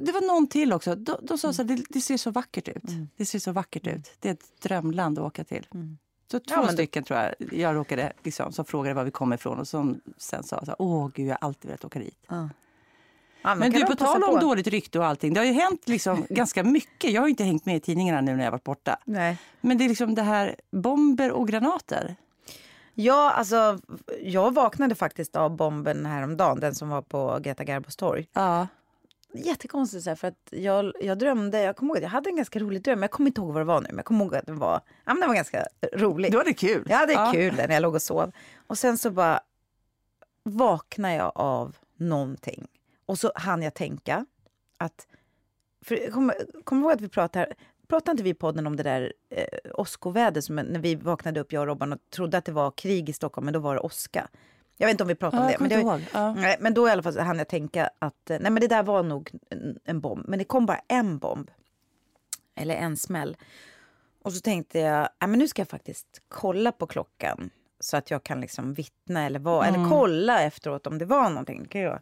det 0.00 0.12
var 0.12 0.26
någon 0.26 0.46
till 0.46 0.72
också. 0.72 0.94
De, 0.94 1.16
de 1.22 1.38
sa 1.38 1.52
så 1.52 1.62
här, 1.62 1.68
det, 1.68 1.82
det, 1.88 2.00
ser 2.00 2.16
så 2.16 2.30
vackert 2.30 2.68
ut. 2.68 2.88
Mm. 2.88 3.08
Det 3.16 3.26
ser 3.26 3.38
så 3.38 3.52
vackert 3.52 3.86
ut. 3.86 4.12
Det 4.20 4.28
är 4.28 4.32
ett 4.32 4.62
drömland 4.62 5.18
att 5.18 5.24
åka 5.24 5.44
till. 5.44 5.66
Mm. 5.74 5.98
Så 6.30 6.40
två 6.40 6.54
ja, 6.54 6.68
stycken 6.68 7.04
tror 7.04 7.18
jag 7.18 7.34
jag 7.52 7.76
råkade, 7.76 8.12
liksom, 8.22 8.52
som 8.52 8.64
frågade 8.64 8.94
var 8.94 9.04
vi 9.04 9.10
kommer 9.10 9.36
ifrån 9.36 9.58
och 9.58 9.68
som 9.68 10.00
sen 10.16 10.42
sa 10.42 10.60
så 10.60 10.66
här, 10.66 10.76
åh 10.78 11.10
gud 11.14 11.26
jag 11.26 11.32
har 11.40 11.48
alltid 11.48 11.68
velat 11.68 11.84
åka 11.84 11.98
dit. 11.98 12.18
Ja. 12.28 12.48
Ja, 13.42 13.54
men 13.54 13.72
du, 13.72 13.86
på 13.86 13.94
tal 13.94 14.24
om 14.24 14.34
på. 14.34 14.40
dåligt 14.40 14.66
rykte 14.66 14.98
och 14.98 15.06
allting. 15.06 15.34
Det 15.34 15.40
har 15.40 15.44
ju 15.44 15.52
hänt 15.52 15.88
liksom 15.88 16.26
ganska 16.30 16.64
mycket. 16.64 17.10
Jag 17.10 17.20
har 17.20 17.28
inte 17.28 17.44
hängt 17.44 17.66
med 17.66 17.76
i 17.76 17.80
tidningarna 17.80 18.20
nu 18.20 18.36
när 18.36 18.44
jag 18.44 18.50
varit 18.50 18.64
borta. 18.64 18.98
Nej. 19.04 19.38
Men 19.60 19.78
det 19.78 19.84
är 19.84 19.88
liksom 19.88 20.14
det 20.14 20.22
här 20.22 20.56
bomber 20.70 21.32
och 21.32 21.48
granater. 21.48 22.16
Ja, 22.94 23.30
alltså 23.30 23.78
jag 24.22 24.54
vaknade 24.54 24.94
faktiskt 24.94 25.36
av 25.36 25.56
bomben 25.56 26.06
häromdagen, 26.06 26.60
den 26.60 26.74
som 26.74 26.88
var 26.88 27.02
på 27.02 27.38
Greta 27.42 27.64
Garbos 27.64 27.96
torg. 27.96 28.28
Ja. 28.32 28.66
Jättekonstigt 29.32 30.04
så 30.04 30.10
här, 30.10 30.14
för 30.16 30.28
att 30.28 30.48
jag, 30.50 30.92
jag 31.00 31.18
drömde, 31.18 31.62
jag 31.62 31.76
kommer 31.76 31.94
ihåg, 31.94 32.04
jag 32.04 32.08
hade 32.08 32.30
en 32.30 32.36
ganska 32.36 32.58
rolig 32.58 32.82
dröm, 32.82 33.02
jag 33.02 33.10
kommer 33.10 33.30
inte 33.30 33.40
ihåg 33.40 33.52
vad 33.52 33.60
det 33.60 33.64
var 33.64 33.80
nu, 33.80 33.86
men 33.88 33.96
jag 33.96 34.04
kommer 34.04 34.24
ihåg 34.24 34.34
att 34.34 34.46
den 34.46 34.58
var, 34.58 34.80
ja, 35.04 35.14
men 35.14 35.20
den 35.20 35.28
var 35.28 35.34
ganska 35.34 35.66
rolig. 35.92 36.32
Du 36.32 36.38
hade 36.38 36.52
kul? 36.52 36.86
Jag 36.88 36.96
hade 36.96 37.12
ja. 37.12 37.32
kul 37.32 37.54
när 37.54 37.68
jag 37.68 37.82
låg 37.82 37.94
och 37.94 38.02
sov. 38.02 38.32
Och 38.66 38.78
sen 38.78 38.98
så 38.98 39.10
bara 39.10 39.40
vaknade 40.42 41.14
jag 41.14 41.32
av 41.34 41.76
någonting. 41.96 42.66
Och 43.08 43.18
så 43.18 43.32
hann 43.34 43.62
jag 43.62 43.74
tänka 43.74 44.26
att... 44.76 45.06
För, 45.84 46.10
kom, 46.10 46.32
kom 46.64 46.82
ihåg 46.82 46.92
att 46.92 47.00
vi 47.00 47.08
pratade 47.08 47.54
Pratade 47.88 48.10
inte 48.10 48.22
vi 48.22 48.30
i 48.30 48.34
podden 48.34 48.66
om 48.66 48.76
det 48.76 48.82
där 48.82 49.12
eh, 49.30 49.44
åskoväder 49.74 50.62
när 50.62 50.80
vi 50.80 50.94
vaknade 50.94 51.40
upp, 51.40 51.52
jag 51.52 51.60
och 51.60 51.66
Robban, 51.66 51.92
och 51.92 51.98
trodde 52.10 52.38
att 52.38 52.44
det 52.44 52.52
var 52.52 52.70
krig 52.70 53.08
i 53.08 53.12
Stockholm, 53.12 53.44
men 53.44 53.54
då 53.54 53.60
var 53.60 53.74
det 53.74 53.80
åska. 53.80 54.28
Jag 54.76 54.86
vet 54.86 54.94
inte 54.94 55.04
om 55.04 55.08
vi 55.08 55.14
pratade 55.14 55.52
ja, 55.52 55.58
om 55.58 55.68
det. 55.68 55.84
Men, 55.84 56.00
det 56.00 56.06
ja. 56.12 56.34
nej, 56.34 56.56
men 56.60 56.74
då 56.74 56.88
i 56.88 56.90
alla 56.90 57.02
fall 57.02 57.18
hann 57.18 57.38
jag 57.38 57.48
tänka 57.48 57.90
att 57.98 58.30
eh, 58.30 58.38
nej, 58.40 58.50
men 58.50 58.60
det 58.60 58.66
där 58.66 58.82
var 58.82 59.02
nog 59.02 59.30
en, 59.50 59.78
en, 59.84 60.00
bomb. 60.00 60.28
Men 60.28 60.38
det 60.38 60.44
kom 60.44 60.66
bara 60.66 60.80
en 60.88 61.18
bomb. 61.18 61.50
Eller 62.54 62.74
en 62.74 62.96
smäll. 62.96 63.36
Och 64.22 64.32
så 64.32 64.40
tänkte 64.40 64.78
jag, 64.78 65.08
nej, 65.20 65.28
men 65.28 65.38
nu 65.38 65.48
ska 65.48 65.60
jag 65.60 65.68
faktiskt 65.68 66.22
kolla 66.28 66.72
på 66.72 66.86
klockan 66.86 67.50
så 67.80 67.96
att 67.96 68.10
jag 68.10 68.22
kan 68.22 68.40
liksom 68.40 68.74
vittna 68.74 69.26
eller, 69.26 69.40
vad, 69.40 69.66
mm. 69.66 69.80
eller 69.80 69.90
kolla 69.90 70.42
efteråt 70.42 70.86
om 70.86 70.98
det 70.98 71.04
var 71.04 71.30
någonting. 71.30 71.62
Det 71.62 71.68
kan 71.68 71.80
jag. 71.80 72.00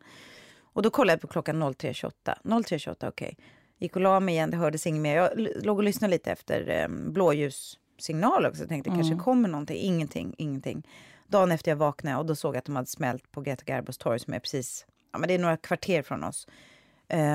Och 0.77 0.83
då 0.83 0.91
kollade 0.91 1.13
jag 1.13 1.21
på 1.21 1.27
klockan 1.27 1.63
03.28. 1.63 2.13
03.28, 2.43 2.95
okej. 2.95 3.09
Okay. 3.09 3.35
Gick 3.79 3.97
och 3.97 4.03
la 4.03 4.21
mig 4.21 4.35
igen, 4.35 4.51
det 4.51 4.57
hördes 4.57 4.87
inget 4.87 5.03
mer. 5.03 5.17
Jag 5.17 5.31
låg 5.65 5.77
och 5.77 5.85
lyssnade 5.85 6.11
lite 6.11 6.33
efter 6.33 6.69
eh, 6.69 6.89
blåljussignaler 6.89 8.49
också. 8.49 8.67
Tänkte 8.67 8.91
mm. 8.91 9.01
kanske 9.01 9.25
kommer 9.25 9.49
någonting. 9.49 9.77
Ingenting, 9.77 10.35
ingenting. 10.39 10.89
Dagen 11.27 11.53
efter 11.53 11.71
jag 11.71 11.77
vaknade 11.77 12.17
och 12.17 12.27
då 12.27 12.35
såg 12.35 12.55
jag 12.55 12.59
att 12.59 12.65
de 12.65 12.77
hade 12.77 12.89
smält 12.89 13.33
på 13.33 13.41
Greta 13.41 13.65
Garbos 13.65 13.99
torg 13.99 14.21
som 14.21 14.35
är 14.35 14.39
precis, 14.39 14.87
ja 15.13 15.19
men 15.19 15.29
det 15.29 15.35
är 15.35 15.39
några 15.39 15.57
kvarter 15.57 16.03
från 16.03 16.25
oss. 16.25 16.47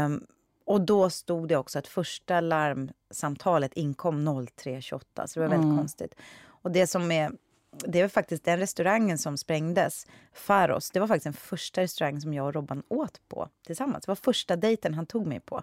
Um, 0.05 0.25
och 0.65 0.81
då 0.81 1.09
stod 1.09 1.47
det 1.47 1.57
också 1.57 1.79
att 1.79 1.87
första 1.87 2.41
larmsamtalet 2.41 3.73
inkom 3.73 4.27
03.28, 4.27 5.27
så 5.27 5.39
det 5.39 5.39
var 5.39 5.49
väldigt 5.49 5.65
mm. 5.65 5.77
konstigt. 5.77 6.15
Och 6.43 6.71
det 6.71 6.87
som 6.87 7.11
är 7.11 7.31
det 7.71 8.01
var 8.01 8.09
faktiskt 8.09 8.43
den 8.43 8.59
restaurangen 8.59 9.17
som 9.17 9.37
sprängdes, 9.37 10.07
Faros. 10.33 10.91
Det 10.91 10.99
var 10.99 11.07
faktiskt 11.07 11.23
den 11.23 11.33
första 11.33 11.81
restaurangen 11.81 12.21
som 12.21 12.33
jag 12.33 12.45
och 12.45 12.53
Robban 12.53 12.83
åt 12.87 13.21
på 13.27 13.49
tillsammans. 13.65 14.05
Det 14.05 14.11
var 14.11 14.15
första 14.15 14.55
dejten 14.55 14.93
han 14.93 15.05
tog 15.05 15.27
mig 15.27 15.39
på. 15.39 15.61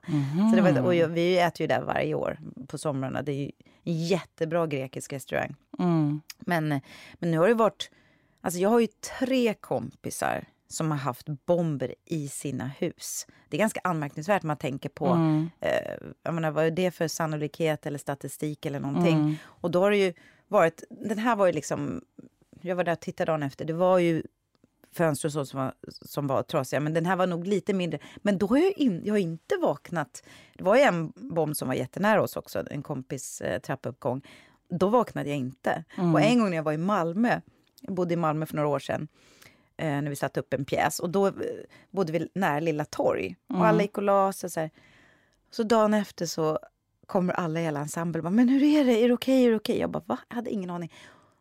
Så 0.50 0.56
det 0.56 0.72
var, 0.72 0.82
och 0.82 0.94
jag, 0.94 1.08
vi 1.08 1.38
äter 1.38 1.60
ju 1.60 1.66
där 1.66 1.82
varje 1.82 2.14
år 2.14 2.38
på 2.66 2.78
somrarna. 2.78 3.22
Det 3.22 3.32
är 3.32 3.36
ju 3.36 3.50
en 3.84 4.06
jättebra 4.06 4.66
grekisk 4.66 5.12
restaurang. 5.12 5.54
Mm. 5.78 6.20
Men, 6.38 6.68
men 7.14 7.30
nu 7.30 7.38
har 7.38 7.48
det 7.48 7.54
varit... 7.54 7.90
Alltså 8.40 8.60
jag 8.60 8.68
har 8.68 8.80
ju 8.80 8.86
tre 8.86 9.54
kompisar 9.54 10.44
som 10.68 10.90
har 10.90 10.98
haft 10.98 11.26
bomber 11.46 11.94
i 12.04 12.28
sina 12.28 12.66
hus. 12.78 13.26
Det 13.48 13.56
är 13.56 13.58
ganska 13.58 13.80
anmärkningsvärt 13.84 14.42
man 14.42 14.56
tänker 14.56 14.88
på 14.88 15.06
Mm. 15.06 15.50
eh, 15.60 16.32
menar, 16.32 16.50
vad 16.50 16.64
är 16.66 16.70
det 16.70 16.90
för 16.90 17.08
sannolikhet 17.08 17.86
eller 17.86 17.98
statistik 17.98 18.66
eller 18.66 18.80
någonting. 18.80 19.18
Mm. 19.18 19.34
Och 19.44 19.70
då 19.70 19.80
har 19.80 19.90
det 19.90 19.96
ju 19.96 20.12
varit, 20.48 20.84
den 20.90 21.18
här 21.18 21.36
var 21.36 21.46
ju 21.46 21.52
liksom, 21.52 22.02
jag 22.60 22.76
var 22.76 22.84
där 22.84 22.92
och 22.92 23.00
tittade 23.00 23.32
dagen 23.32 23.42
efter, 23.42 23.64
det 23.64 23.72
var 23.72 23.98
ju 23.98 24.22
fönster 24.92 25.28
och 25.28 25.32
så 25.32 25.46
som 25.46 25.60
var, 25.60 25.74
som 25.88 26.26
var 26.26 26.42
trasiga, 26.42 26.80
men 26.80 26.94
den 26.94 27.06
här 27.06 27.16
var 27.16 27.26
nog 27.26 27.46
lite 27.46 27.72
mindre. 27.74 27.98
Men 28.16 28.38
då 28.38 28.46
har 28.46 28.58
jag, 28.58 28.72
in, 28.72 29.02
jag 29.04 29.14
har 29.14 29.18
inte 29.18 29.56
vaknat. 29.56 30.22
Det 30.54 30.64
var 30.64 30.76
ju 30.76 30.82
en 30.82 31.12
bomb 31.16 31.56
som 31.56 31.68
var 31.68 31.74
jättenära 31.74 32.22
oss 32.22 32.36
också, 32.36 32.64
en 32.70 32.82
kompis 32.82 33.40
eh, 33.40 33.60
trappuppgång. 33.60 34.22
Då 34.68 34.88
vaknade 34.88 35.28
jag 35.28 35.38
inte. 35.38 35.84
Och 36.12 36.20
en 36.20 36.38
gång 36.38 36.50
när 36.50 36.56
jag 36.56 36.64
var 36.64 36.72
i 36.72 36.78
Malmö, 36.78 37.40
jag 37.80 37.94
bodde 37.94 38.14
i 38.14 38.16
Malmö 38.16 38.46
för 38.46 38.56
några 38.56 38.68
år 38.68 38.78
sedan, 38.78 39.08
eh, 39.76 39.86
när 39.86 40.08
vi 40.08 40.16
satte 40.16 40.40
upp 40.40 40.54
en 40.54 40.64
pjäs. 40.64 41.00
Och 41.00 41.10
då 41.10 41.26
eh, 41.26 41.32
bodde 41.90 42.12
vi 42.12 42.28
nära 42.34 42.60
Lilla 42.60 42.84
torg. 42.84 43.36
Och 43.48 43.66
alla 43.66 43.82
gick 43.82 43.96
och 43.96 44.02
la 44.02 44.32
sig. 44.32 44.50
Så, 44.50 44.68
så 45.50 45.62
dagen 45.62 45.94
efter 45.94 46.26
så 46.26 46.58
kommer 47.08 47.34
alla 47.34 47.60
i 47.60 47.62
hela 47.62 47.80
ensemble. 47.80 48.22
Bara, 48.22 48.30
Men 48.30 48.48
hur 48.48 48.62
är 48.62 48.84
det? 48.84 49.04
Är 49.04 49.08
det 49.08 49.14
okej? 49.14 49.44
Är 49.44 49.50
det 49.50 49.56
okej? 49.56 49.78
Jag 49.78 49.90
bara, 49.90 50.02
va? 50.06 50.18
Jag 50.28 50.34
hade 50.34 50.50
ingen 50.50 50.70
aning. 50.70 50.92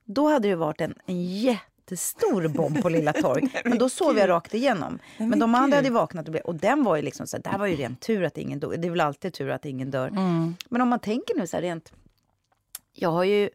Då 0.05 0.27
hade 0.27 0.47
det 0.47 0.55
varit 0.55 0.81
en, 0.81 0.93
en 1.05 1.23
jättestor 1.25 2.47
bomb 2.47 2.81
på 2.81 2.89
Lilla 2.89 3.13
torg. 3.13 3.49
men 3.65 3.77
då 3.77 3.89
sov 3.89 4.17
jag 4.17 4.29
rakt 4.29 4.53
igenom. 4.53 4.99
Men, 5.17 5.29
men 5.29 5.39
de 5.39 5.55
andra 5.55 5.77
hade 5.77 5.89
vaknat 5.89 6.25
och, 6.27 6.31
blev, 6.31 6.43
och 6.43 6.55
den 6.55 6.83
var 6.83 6.95
ju 6.95 7.01
liksom 7.01 7.27
så 7.27 7.37
här, 7.37 7.43
där 7.43 7.57
var 7.57 7.65
ju 7.65 7.75
rent 7.75 8.01
tur 8.01 8.23
att 8.23 8.37
ingen 8.37 8.59
dog. 8.59 8.81
Det 8.81 8.87
är 8.87 8.89
väl 8.89 9.01
alltid 9.01 9.33
tur 9.33 9.49
att 9.49 9.65
ingen 9.65 9.91
dör. 9.91 10.09
Men 10.69 10.81
om 10.81 10.89
man 10.89 10.99
tänker 10.99 11.35
nu 11.35 11.47
så 11.47 11.57
här 11.57 11.61
rent. 11.61 11.93
Jag 12.93 13.09
har 13.09 13.23
ju 13.23 13.49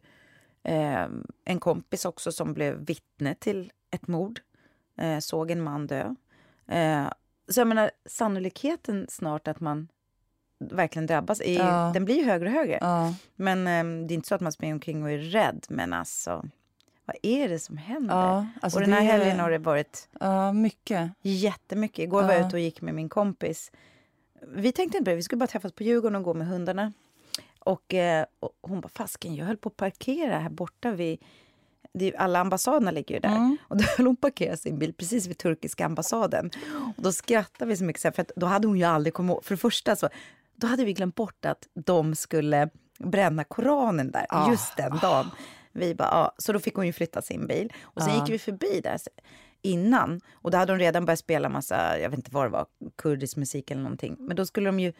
eh, 0.63 1.07
en 1.45 1.59
kompis 1.59 2.05
också 2.05 2.31
som 2.31 2.53
blev 2.53 2.85
vittne 2.85 3.35
till 3.35 3.71
ett 3.91 4.07
mord. 4.07 4.39
Eh, 4.97 5.19
såg 5.19 5.51
en 5.51 5.61
man 5.61 5.87
dö. 5.87 6.15
Eh, 6.67 7.05
så 7.47 7.59
jag 7.59 7.67
menar, 7.67 7.91
sannolikheten 8.05 9.05
snart 9.09 9.47
att 9.47 9.59
man 9.59 9.87
verkligen 10.71 11.05
drabbas, 11.05 11.41
ju- 11.45 11.53
Ja. 11.53 11.91
den 11.93 12.05
blir 12.05 12.23
högre 12.23 12.45
och 12.47 12.53
högre. 12.55 12.77
Ja. 12.81 13.13
Men 13.35 13.59
eh, 13.67 14.05
det 14.07 14.13
är 14.13 14.15
inte 14.15 14.27
så 14.27 14.35
att 14.35 14.41
man 14.41 14.51
springer 14.51 14.73
omkring 14.73 15.03
och 15.03 15.11
är 15.11 15.17
rädd. 15.17 15.65
Men 15.69 15.93
alltså, 15.93 16.45
vad 17.05 17.15
är 17.23 17.49
det 17.49 17.59
som 17.59 17.77
händer? 17.77 18.15
Ja, 18.15 18.47
alltså 18.61 18.79
och 18.79 18.85
den 18.85 18.93
här 18.93 19.01
det- 19.01 19.07
helgen 19.07 19.39
har 19.39 19.51
det 19.51 19.57
varit 19.57 20.09
ja, 20.19 20.53
mycket. 20.53 21.11
jättemycket. 21.21 21.99
Igår 21.99 22.21
var 22.23 22.31
jag 22.33 22.41
Ja. 22.41 22.47
ute 22.47 22.55
och 22.55 22.59
gick 22.59 22.81
med 22.81 22.93
min 22.95 23.09
kompis. 23.09 23.71
Vi 24.47 24.71
tänkte 24.71 24.97
inte 24.97 25.05
på 25.05 25.09
det, 25.09 25.15
vi 25.15 25.23
skulle 25.23 25.39
bara 25.39 25.47
träffas 25.47 25.71
på 25.71 25.83
Djurgården 25.83 26.15
och 26.15 26.23
gå 26.23 26.33
med 26.33 26.47
hundarna. 26.47 26.93
Och, 27.59 27.93
eh, 27.93 28.25
och 28.39 28.51
hon 28.61 28.81
bara, 28.81 28.89
fasken, 28.89 29.35
jag 29.35 29.45
höll 29.45 29.57
på 29.57 29.69
att 29.69 29.77
parkera 29.77 30.39
här 30.39 30.49
borta 30.49 30.91
vid... 30.91 31.19
Det 31.93 32.05
är, 32.13 32.17
alla 32.19 32.39
ambassaderna 32.39 32.91
ligger 32.91 33.15
ju 33.15 33.19
där. 33.21 33.29
Mm. 33.35 33.57
Och 33.67 33.77
då 33.77 33.83
höll 33.97 34.05
hon 34.05 34.15
parkera 34.15 34.57
sin 34.57 34.79
bil 34.79 34.93
precis 34.93 35.27
vid 35.27 35.37
turkiska 35.37 35.85
ambassaden. 35.85 36.51
Och 36.97 37.03
då 37.03 37.11
skrattade 37.11 37.69
vi 37.69 37.77
så 37.77 37.83
mycket, 37.83 38.01
så 38.01 38.07
här, 38.07 38.13
för 38.13 38.25
då 38.35 38.45
hade 38.45 38.67
hon 38.67 38.77
ju 38.77 38.83
aldrig 38.83 39.13
kommit. 39.13 39.37
För 39.41 39.55
det 39.55 39.59
första 39.59 39.95
så, 39.95 40.09
då 40.55 40.67
hade 40.67 40.85
vi 40.85 40.93
glömt 40.93 41.15
bort 41.15 41.45
att 41.45 41.67
de 41.73 42.15
skulle 42.15 42.69
bränna 42.99 43.43
Koranen 43.43 44.11
där 44.11 44.25
Ah. 44.29 44.51
just 44.51 44.77
den 44.77 44.97
dagen. 45.01 45.25
Vi 45.71 45.95
bara, 45.95 46.07
ja. 46.11 46.33
Så 46.37 46.53
då 46.53 46.59
fick 46.59 46.75
hon 46.75 46.85
ju 46.85 46.93
flytta 46.93 47.21
sin 47.21 47.47
bil. 47.47 47.73
Och 47.83 48.01
sen 48.01 48.13
Ja. 48.13 48.19
gick 48.19 48.29
vi 48.29 48.39
förbi 48.39 48.81
där 48.83 48.97
innan. 49.61 50.21
Och 50.33 50.51
då 50.51 50.57
hade 50.57 50.73
de 50.73 50.79
redan 50.79 51.05
börjat 51.05 51.19
spela 51.19 51.49
massa, 51.49 51.99
jag 51.99 52.09
vet 52.09 52.17
inte 52.19 52.31
vad 52.33 52.45
det 52.45 52.49
var, 52.49 52.65
kurdisk 52.97 53.37
musik 53.37 53.71
eller 53.71 53.81
någonting. 53.81 54.15
Men 54.19 54.35
då 54.35 54.45
skulle 54.45 54.65
de 54.67 54.79
ju 54.79 54.93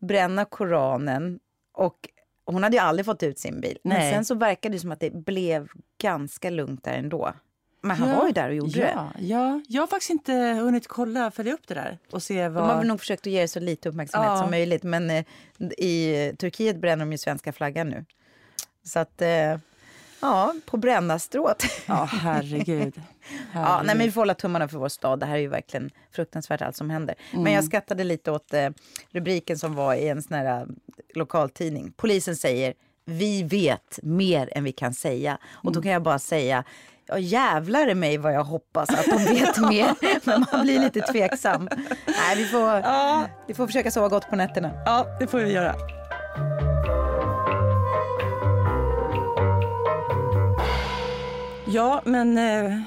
bränna 0.00 0.44
Koranen 0.44 1.40
och 1.72 2.08
hon 2.46 2.62
hade 2.62 2.76
ju 2.76 2.82
aldrig 2.82 3.06
fått 3.06 3.22
ut 3.22 3.38
sin 3.38 3.60
bil. 3.60 3.78
Men 3.84 3.98
Nej. 3.98 4.12
sen 4.12 4.24
så 4.24 4.34
verkade 4.34 4.74
det 4.76 4.80
som 4.80 4.92
att 4.92 5.00
det 5.00 5.10
blev 5.10 5.68
ganska 6.02 6.50
lugnt 6.50 6.84
där 6.84 6.92
ändå. 6.92 7.32
Men 7.84 7.96
han 7.96 8.08
Ja. 8.08 8.16
var 8.18 8.26
ju 8.26 8.32
där 8.32 8.48
och 8.48 8.54
gjorde 8.54 8.80
det. 8.80 8.92
Ja, 8.94 9.10
ja, 9.18 9.60
jag 9.68 9.82
har 9.82 9.86
faktiskt 9.86 10.10
inte 10.10 10.32
hunnit 10.32 10.88
kolla, 10.88 11.30
följa 11.30 11.52
upp 11.54 11.66
det 11.68 11.74
där 11.74 11.98
och 12.10 12.22
se 12.22 12.48
vad... 12.48 12.62
De 12.62 12.68
har 12.70 12.78
väl 12.78 12.86
nog 12.86 13.00
försökt 13.00 13.26
att 13.26 13.32
ge 13.32 13.40
det 13.40 13.48
så 13.48 13.60
lite 13.60 13.88
uppmärksamhet 13.88 14.30
Ja. 14.30 14.40
som 14.40 14.50
möjligt. 14.50 14.82
Men 14.82 15.10
eh, 15.10 15.24
i 15.78 16.32
Turkiet 16.38 16.76
bränner 16.76 17.04
de 17.04 17.12
ju 17.12 17.18
svenska 17.18 17.52
flaggan 17.52 17.88
nu. 17.88 18.04
Så 18.84 18.98
att, 18.98 19.22
eh, 19.22 19.58
ja, 20.20 20.54
på 20.66 20.76
brännarstrået. 20.76 21.62
Ja, 21.86 22.04
herregud. 22.04 22.94
Ja, 23.54 23.82
nej, 23.84 23.96
men 23.96 24.06
vi 24.06 24.12
får 24.12 24.20
hålla 24.20 24.34
tummarna 24.34 24.68
för 24.68 24.78
vår 24.78 24.88
stad. 24.88 25.20
Det 25.20 25.26
här 25.26 25.34
är 25.34 25.38
ju 25.38 25.48
verkligen 25.48 25.90
fruktansvärt 26.12 26.62
allt 26.62 26.76
som 26.76 26.90
händer. 26.90 27.14
Men 27.32 27.52
jag 27.52 27.64
skrattade 27.64 28.04
lite 28.04 28.30
åt 28.30 28.54
eh, 28.54 28.70
rubriken 29.10 29.58
som 29.58 29.74
var 29.74 29.94
i 29.94 30.08
en 30.08 30.22
sån 30.22 30.36
här 30.36 30.60
eh, 30.60 30.66
lokaltidning. 31.14 31.92
Polisen 31.96 32.36
säger 32.36 32.74
vi 33.04 33.42
vet 33.42 33.98
mer 34.02 34.48
än 34.52 34.64
vi 34.64 34.72
kan 34.72 34.94
säga. 34.94 35.38
Och 35.52 35.72
då 35.72 35.82
kan 35.82 35.92
jag 35.92 36.02
bara 36.02 36.18
säga 36.18 36.64
Ja, 37.06 37.18
jävlar 37.18 37.88
i 37.88 37.94
mig 37.94 38.18
vad 38.18 38.32
jag 38.34 38.44
hoppas 38.44 38.90
att 38.90 39.04
de 39.04 39.34
vet 39.34 39.58
mer. 39.68 39.94
Men 40.26 40.46
man 40.52 40.62
blir 40.62 40.80
lite 40.80 41.00
tveksam. 41.00 41.68
Nej, 42.06 42.36
vi 42.36 42.44
får, 42.44 42.82
vi 43.46 43.54
får 43.54 43.66
försöka 43.66 43.90
sova 43.90 44.08
gott 44.08 44.30
på 44.30 44.36
nätterna. 44.36 44.70
Ja, 44.86 45.06
det 45.20 45.26
får 45.26 45.38
vi 45.38 45.52
göra. 45.52 45.74
Ja, 51.66 52.02
men 52.04 52.38
eh, 52.38 52.80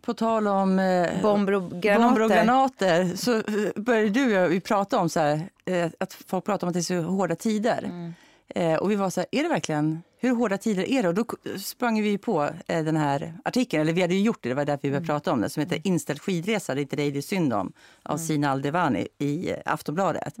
på 0.00 0.14
tal 0.14 0.46
om 0.46 0.78
eh, 0.78 1.08
Bomber 1.22 1.52
och 1.52 1.62
bomber 1.62 2.22
och 2.22 2.30
granater 2.30 3.16
så 3.16 3.36
eh, 3.36 3.42
började 3.82 4.08
du 4.08 4.44
och 4.44 4.52
vi 4.52 4.60
prata 4.60 4.98
om 4.98 5.08
så 5.08 5.20
här, 5.20 5.48
eh, 5.64 5.90
att 6.00 6.12
folk 6.12 6.44
pratar 6.44 6.66
om 6.66 6.68
att 6.68 6.74
det 6.74 6.80
är 6.80 7.02
så 7.02 7.02
hårda 7.02 7.36
tider. 7.36 7.82
Mm. 7.84 8.14
Eh, 8.54 8.74
och 8.74 8.90
vi 8.90 8.94
var 8.96 9.10
så 9.10 9.20
här, 9.20 9.26
är 9.32 9.42
det 9.42 9.48
verkligen, 9.48 10.02
hur 10.18 10.34
hårda 10.34 10.58
tider 10.58 10.88
är 10.90 11.02
det? 11.02 11.08
Och 11.08 11.14
då 11.14 11.24
sprang 11.58 12.02
vi 12.02 12.18
på 12.18 12.50
eh, 12.66 12.84
den 12.84 12.96
här 12.96 13.34
artikeln, 13.44 13.80
eller 13.80 13.92
vi 13.92 14.00
hade 14.02 14.14
ju 14.14 14.20
gjort 14.20 14.38
det, 14.42 14.48
det 14.48 14.54
var 14.54 14.64
därför 14.64 14.82
vi 14.82 14.88
Mm. 14.88 15.02
började 15.02 15.06
prata 15.06 15.32
om 15.32 15.40
det, 15.40 15.50
som 15.50 15.60
heter 15.60 15.80
Inställd 15.84 16.20
skidresa, 16.20 16.74
det 16.74 16.80
är 16.80 16.82
inte 16.82 16.96
dig 16.96 17.10
det 17.10 17.18
är 17.18 17.22
synd 17.22 17.52
om, 17.52 17.72
av 18.02 18.16
Mm. 18.16 18.26
Sina 18.26 18.50
Aldevani 18.50 19.08
i 19.18 19.50
eh, 19.50 19.56
Aftonbladet. 19.64 20.34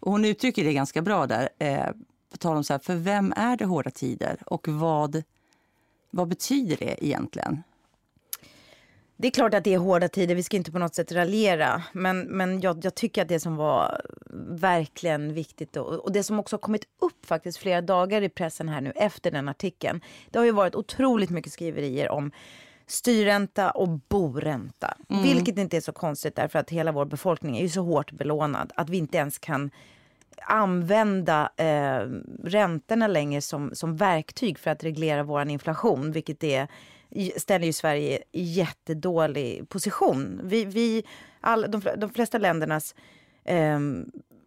Och 0.00 0.12
hon 0.12 0.24
uttrycker 0.24 0.64
det 0.64 0.72
ganska 0.72 1.02
bra 1.02 1.26
där, 1.26 1.48
eh, 1.58 1.86
på 2.30 2.36
tal 2.36 2.56
om 2.56 2.64
så 2.64 2.72
här, 2.72 2.78
för 2.80 2.94
vem 2.94 3.32
är 3.36 3.56
det 3.56 3.64
hårda 3.64 3.90
tider 3.90 4.38
och 4.46 4.68
vad, 4.68 5.22
vad 6.10 6.28
betyder 6.28 6.76
det 6.76 7.04
egentligen? 7.06 7.62
Det 9.16 9.26
är 9.26 9.30
klart 9.30 9.54
att 9.54 9.64
det 9.64 9.74
är 9.74 9.78
hårda 9.78 10.08
tider, 10.08 10.34
vi 10.34 10.42
ska 10.42 10.56
inte 10.56 10.72
på 10.72 10.78
något 10.78 10.94
sätt 10.94 11.12
raljera. 11.12 11.82
Men, 11.92 12.20
men 12.20 12.60
jag, 12.60 12.84
jag 12.84 12.94
tycker 12.94 13.22
att 13.22 13.28
det 13.28 13.40
som 13.40 13.56
var 13.56 14.00
verkligen 14.48 15.34
viktigt 15.34 15.76
och, 15.76 15.94
och 15.94 16.12
det 16.12 16.22
som 16.22 16.40
också 16.40 16.56
har 16.56 16.60
kommit 16.60 16.84
upp 17.00 17.26
faktiskt 17.26 17.58
flera 17.58 17.80
dagar 17.80 18.22
i 18.22 18.28
pressen 18.28 18.68
här 18.68 18.80
nu 18.80 18.92
efter 18.96 19.30
den 19.30 19.48
artikeln. 19.48 20.00
Det 20.30 20.38
har 20.38 20.46
ju 20.46 20.52
varit 20.52 20.74
otroligt 20.74 21.30
mycket 21.30 21.52
skriverier 21.52 22.08
om 22.10 22.32
styrränta 22.86 23.70
och 23.70 23.88
boränta. 23.88 24.96
Vilket 25.08 25.58
inte 25.58 25.76
är 25.76 25.80
så 25.80 25.92
konstigt 25.92 26.36
därför 26.36 26.58
att 26.58 26.70
hela 26.70 26.92
vår 26.92 27.04
befolkning 27.04 27.56
är 27.56 27.62
ju 27.62 27.68
så 27.68 27.82
hårt 27.82 28.12
belånad 28.12 28.72
att 28.74 28.90
vi 28.90 28.96
inte 28.96 29.18
ens 29.18 29.38
kan 29.38 29.70
använda 30.42 31.50
eh, 31.56 32.00
räntorna 32.44 33.06
längre 33.06 33.40
som, 33.40 33.70
som 33.74 33.96
verktyg 33.96 34.58
för 34.58 34.70
att 34.70 34.84
reglera 34.84 35.22
vår 35.22 35.48
inflation, 35.48 36.12
vilket 36.12 36.44
är, 36.44 36.68
ställer 37.36 37.66
ju 37.66 37.72
Sverige 37.72 38.22
i 38.32 38.42
jättedålig 38.42 39.68
position. 39.68 40.40
Vi, 40.44 40.64
vi, 40.64 41.04
all, 41.40 41.70
de, 41.70 41.82
de 41.96 42.10
flesta 42.10 42.38
ländernas 42.38 42.94
eh, 43.44 43.78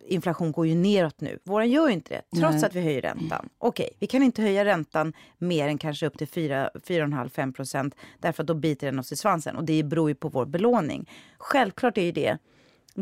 inflation 0.10 0.52
går 0.52 0.68
ju 0.68 0.76
neråt 0.76 1.22
nu. 1.22 1.40
Våran 1.44 1.70
gör 1.70 1.88
ju 1.88 1.94
inte 1.94 2.14
det, 2.14 2.40
trots 2.40 2.56
Nej. 2.56 2.66
att 2.66 2.76
vi 2.76 2.82
höjer 2.82 3.02
räntan. 3.02 3.50
Okej, 3.58 3.90
vi 4.00 4.08
kan 4.08 4.24
inte 4.24 4.42
höja 4.42 4.66
räntan 4.66 5.14
mer 5.38 5.68
än 5.68 5.78
kanske 5.78 6.06
upp 6.06 6.18
till 6.18 6.28
4,5-5 6.28 7.54
procent 7.54 7.96
därför 8.20 8.44
att 8.44 8.48
då 8.48 8.54
biter 8.54 8.88
den 8.88 9.00
oss 9.00 9.12
i 9.12 9.16
svansen 9.16 9.56
och 9.56 9.64
det 9.64 9.84
beror 9.84 10.10
ju 10.10 10.16
på 10.16 10.30
vår 10.30 10.46
belåning. 10.46 11.10
Självklart 11.38 11.98
är 11.98 12.02
ju 12.02 12.12
det 12.12 12.38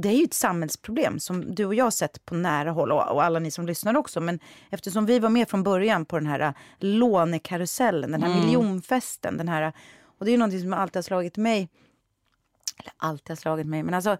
det 0.01 0.09
är 0.09 0.13
ju 0.13 0.23
ett 0.23 0.33
samhällsproblem 0.33 1.19
som 1.19 1.55
du 1.55 1.65
och 1.65 1.75
jag 1.75 1.83
har 1.83 1.91
sett 1.91 2.25
på 2.25 2.35
nära 2.35 2.71
håll 2.71 2.91
och, 2.91 3.23
alla 3.23 3.39
ni 3.39 3.51
som 3.51 3.65
lyssnar 3.67 3.97
också. 3.97 4.21
Men 4.21 4.39
eftersom 4.69 5.05
vi 5.05 5.19
var 5.19 5.29
med 5.29 5.49
från 5.49 5.63
början 5.63 6.05
på 6.05 6.19
den 6.19 6.27
här 6.27 6.39
äh, 6.39 6.51
lånekarusellen, 6.79 8.11
den 8.11 8.23
här 8.23 8.41
miljonfesten. 8.41 9.37
Den 9.37 9.47
här, 9.47 9.73
och 10.19 10.25
det 10.25 10.29
är 10.29 10.33
ju 10.33 10.37
någonting 10.37 10.61
som 10.61 10.73
alltid 10.73 10.95
har 10.95 11.01
slagit 11.01 11.37
mig. 11.37 11.69
Eller 12.79 12.93
alltid 12.97 13.29
har 13.29 13.35
slagit 13.35 13.67
mig, 13.67 13.83
men 13.83 13.93
alltså 13.93 14.17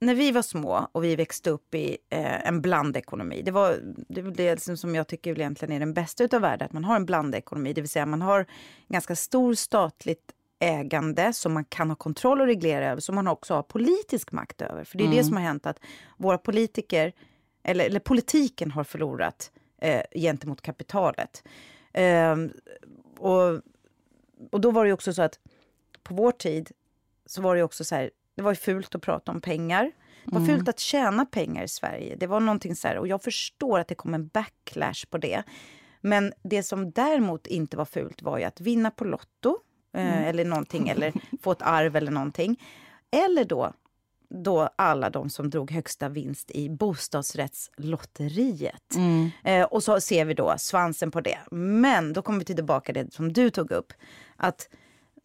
när 0.00 0.14
vi 0.14 0.32
var 0.32 0.42
små 0.42 0.88
och 0.92 1.04
vi 1.04 1.16
växte 1.16 1.50
upp 1.50 1.74
i 1.74 1.98
eh, 2.10 2.48
en 2.48 2.60
blandekonomi. 2.60 3.42
Det 3.42 3.50
var 3.50 3.78
det, 4.08 4.22
det 4.22 4.78
som- 4.78 4.94
jag 4.94 5.06
tycker 5.06 5.38
egentligen 5.38 5.74
är 5.74 5.80
den 5.80 5.94
bästa 5.94 6.24
utav 6.24 6.40
världen. 6.40 6.66
Att 6.66 6.72
man 6.72 6.84
har 6.84 6.96
en 6.96 7.06
blandekonomi, 7.06 7.72
det 7.72 7.80
vill 7.80 7.90
säga 7.90 8.06
man 8.06 8.22
har 8.22 8.46
ganska 8.88 9.16
stor 9.16 9.54
statligt 9.54 10.32
ägande 10.58 11.32
som 11.32 11.52
man 11.52 11.64
kan 11.64 11.88
ha 11.88 11.96
kontroll 11.96 12.40
och 12.40 12.46
reglera 12.46 12.90
över, 12.90 13.00
som 13.00 13.14
man 13.14 13.28
också 13.28 13.54
har 13.54 13.62
politisk 13.62 14.32
makt 14.32 14.62
över. 14.62 14.84
För 14.84 14.98
det 14.98 15.04
är 15.04 15.10
det 15.10 15.24
som 15.24 15.36
har 15.36 15.42
hänt 15.42 15.66
att 15.66 15.80
våra 16.16 16.38
politiker, 16.38 17.12
eller, 17.62 17.84
eller 17.84 18.00
politiken 18.00 18.70
har 18.70 18.84
förlorat 18.84 19.50
eh, 19.78 20.02
gentemot 20.14 20.62
kapitalet. 20.62 21.42
Ehm, 21.92 22.52
och 23.18 23.62
och 24.50 24.60
då 24.60 24.70
var 24.70 24.84
det 24.84 24.88
ju 24.88 24.94
också 24.94 25.12
så 25.12 25.22
att 25.22 25.38
på 26.02 26.14
vår 26.14 26.32
tid 26.32 26.70
så 27.26 27.42
var 27.42 27.56
det 27.56 27.62
också 27.62 27.84
så 27.84 27.94
här, 27.94 28.10
det 28.34 28.42
var 28.42 28.52
ju 28.52 28.56
fult 28.56 28.94
att 28.94 29.02
prata 29.02 29.32
om 29.32 29.40
pengar. 29.40 29.92
Det 30.24 30.38
var 30.38 30.46
fult 30.46 30.68
att 30.68 30.78
tjäna 30.78 31.26
pengar 31.26 31.64
i 31.64 31.68
Sverige. 31.68 32.16
Det 32.16 32.26
var 32.26 32.40
någonting 32.40 32.76
så 32.76 32.88
här, 32.88 32.98
och 32.98 33.08
jag 33.08 33.22
förstår 33.22 33.78
att 33.78 33.88
det 33.88 33.94
kom 33.94 34.14
en 34.14 34.26
backlash 34.26 35.06
på 35.10 35.18
det. 35.18 35.42
Men 36.00 36.32
det 36.42 36.62
som 36.62 36.90
däremot 36.90 37.46
inte 37.46 37.76
var 37.76 37.84
fult 37.84 38.22
var 38.22 38.38
ju 38.38 38.44
att 38.44 38.60
vinna 38.60 38.90
på 38.90 39.04
Lotto 39.04 39.58
eh, 39.92 40.28
eller 40.28 40.44
någonting, 40.44 40.88
eller 40.88 41.12
få 41.42 41.52
ett 41.52 41.62
arv 41.62 41.96
eller 41.96 42.10
någonting. 42.10 42.62
Eller 43.10 43.44
då, 43.44 43.72
då 44.28 44.68
alla 44.76 45.10
de 45.10 45.30
som 45.30 45.50
drog 45.50 45.70
högsta 45.70 46.08
vinst 46.08 46.50
i 46.50 46.68
bostadsrättslotteriet. 46.68 48.94
Eh, 49.44 49.64
och 49.64 49.82
så 49.82 50.00
ser 50.00 50.24
vi 50.24 50.34
då 50.34 50.54
svansen 50.58 51.10
på 51.10 51.20
det. 51.20 51.38
Men 51.50 52.12
då 52.12 52.22
kommer 52.22 52.38
vi 52.38 52.44
tillbaka 52.44 52.92
till 52.92 53.04
det 53.04 53.12
som 53.12 53.32
du 53.32 53.50
tog 53.50 53.70
upp. 53.70 53.92
Att 54.36 54.68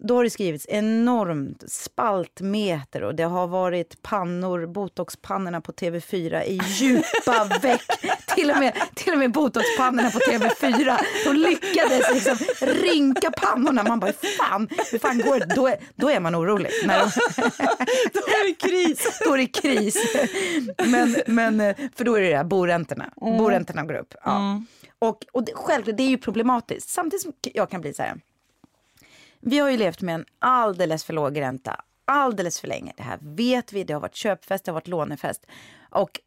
då 0.08 0.16
har 0.16 0.24
det 0.24 0.30
skrivits 0.30 0.66
enormt 0.70 1.72
spaltmeter 1.72 3.04
och 3.04 3.16
det 3.16 3.24
har 3.24 3.48
varit 3.48 4.02
pannor, 4.02 4.66
botoxpannorna 4.66 5.62
på 5.62 5.72
TV4 5.72 6.44
i 6.44 6.60
djupa 6.66 7.60
veck. 7.62 7.82
Till 8.36 8.52
och 8.52 8.58
med, 8.58 8.74
till 8.96 9.14
och 9.14 9.20
med 9.20 9.32
botoxpannorna 9.32 10.12
på 10.12 10.20
TV4, 10.20 10.98
de 11.26 11.34
lyckades 11.34 12.14
liksom 12.14 12.38
rinka 12.62 13.32
pannorna. 13.32 13.84
Man 13.84 14.00
bara, 14.00 14.14
hur 14.22 14.30
fan, 14.30 14.68
hur 14.92 15.00
fan 15.00 15.18
går 15.18 15.40
det? 15.40 15.56
Då 15.56 15.68
är, 15.68 15.78
då 15.96 16.10
är 16.10 16.20
man 16.20 16.36
orolig. 16.36 16.72
När 16.86 17.00
de, 17.00 17.12
Då 18.14 18.20
är 18.20 18.48
det 18.48 18.70
kris. 18.70 19.20
då 19.26 19.34
är 19.34 19.38
det 19.38 19.48
kris. 19.48 19.98
Men, 20.86 21.16
men, 21.28 21.62
eh, 21.62 21.76
för 21.96 22.06
då 22.06 22.16
är 22.16 22.22
det 22.22 22.30
det 22.30 22.38
här 22.38 22.44
boräntorna. 22.44 23.10
Boräntorna 23.16 23.84
går 23.84 23.96
upp. 23.96 24.14
Ja. 24.24 24.62
Och, 25.00 25.26
och 25.32 25.46
det, 25.46 25.52
självklart, 25.56 25.98
det 25.98 26.04
är 26.04 26.10
ju 26.10 26.18
problematiskt. 26.18 26.90
Samtidigt 26.90 27.22
som 27.22 27.34
jag 27.42 27.70
kan 27.70 27.82
bli 27.82 27.94
så 27.94 28.04
här. 28.04 28.16
Vi 29.46 29.60
har 29.60 29.70
ju 29.70 29.78
levt 29.78 30.02
med 30.02 30.16
en 30.16 30.26
alldeles 30.40 31.04
för 31.04 31.14
låg 31.14 31.40
ränta 31.40 31.82
alldeles 32.06 32.60
för 32.60 32.68
länge. 32.68 32.94
Det 32.98 33.04
här 33.04 33.18
vet 33.22 33.74
vi. 33.74 33.84
Det 33.84 33.94
har 33.94 34.02
varit 34.02 34.16
köpfest, 34.16 34.66
det 34.66 34.72
har 34.72 34.74
varit 34.74 34.88
lånefest. 34.88 35.46
Och 35.90 36.20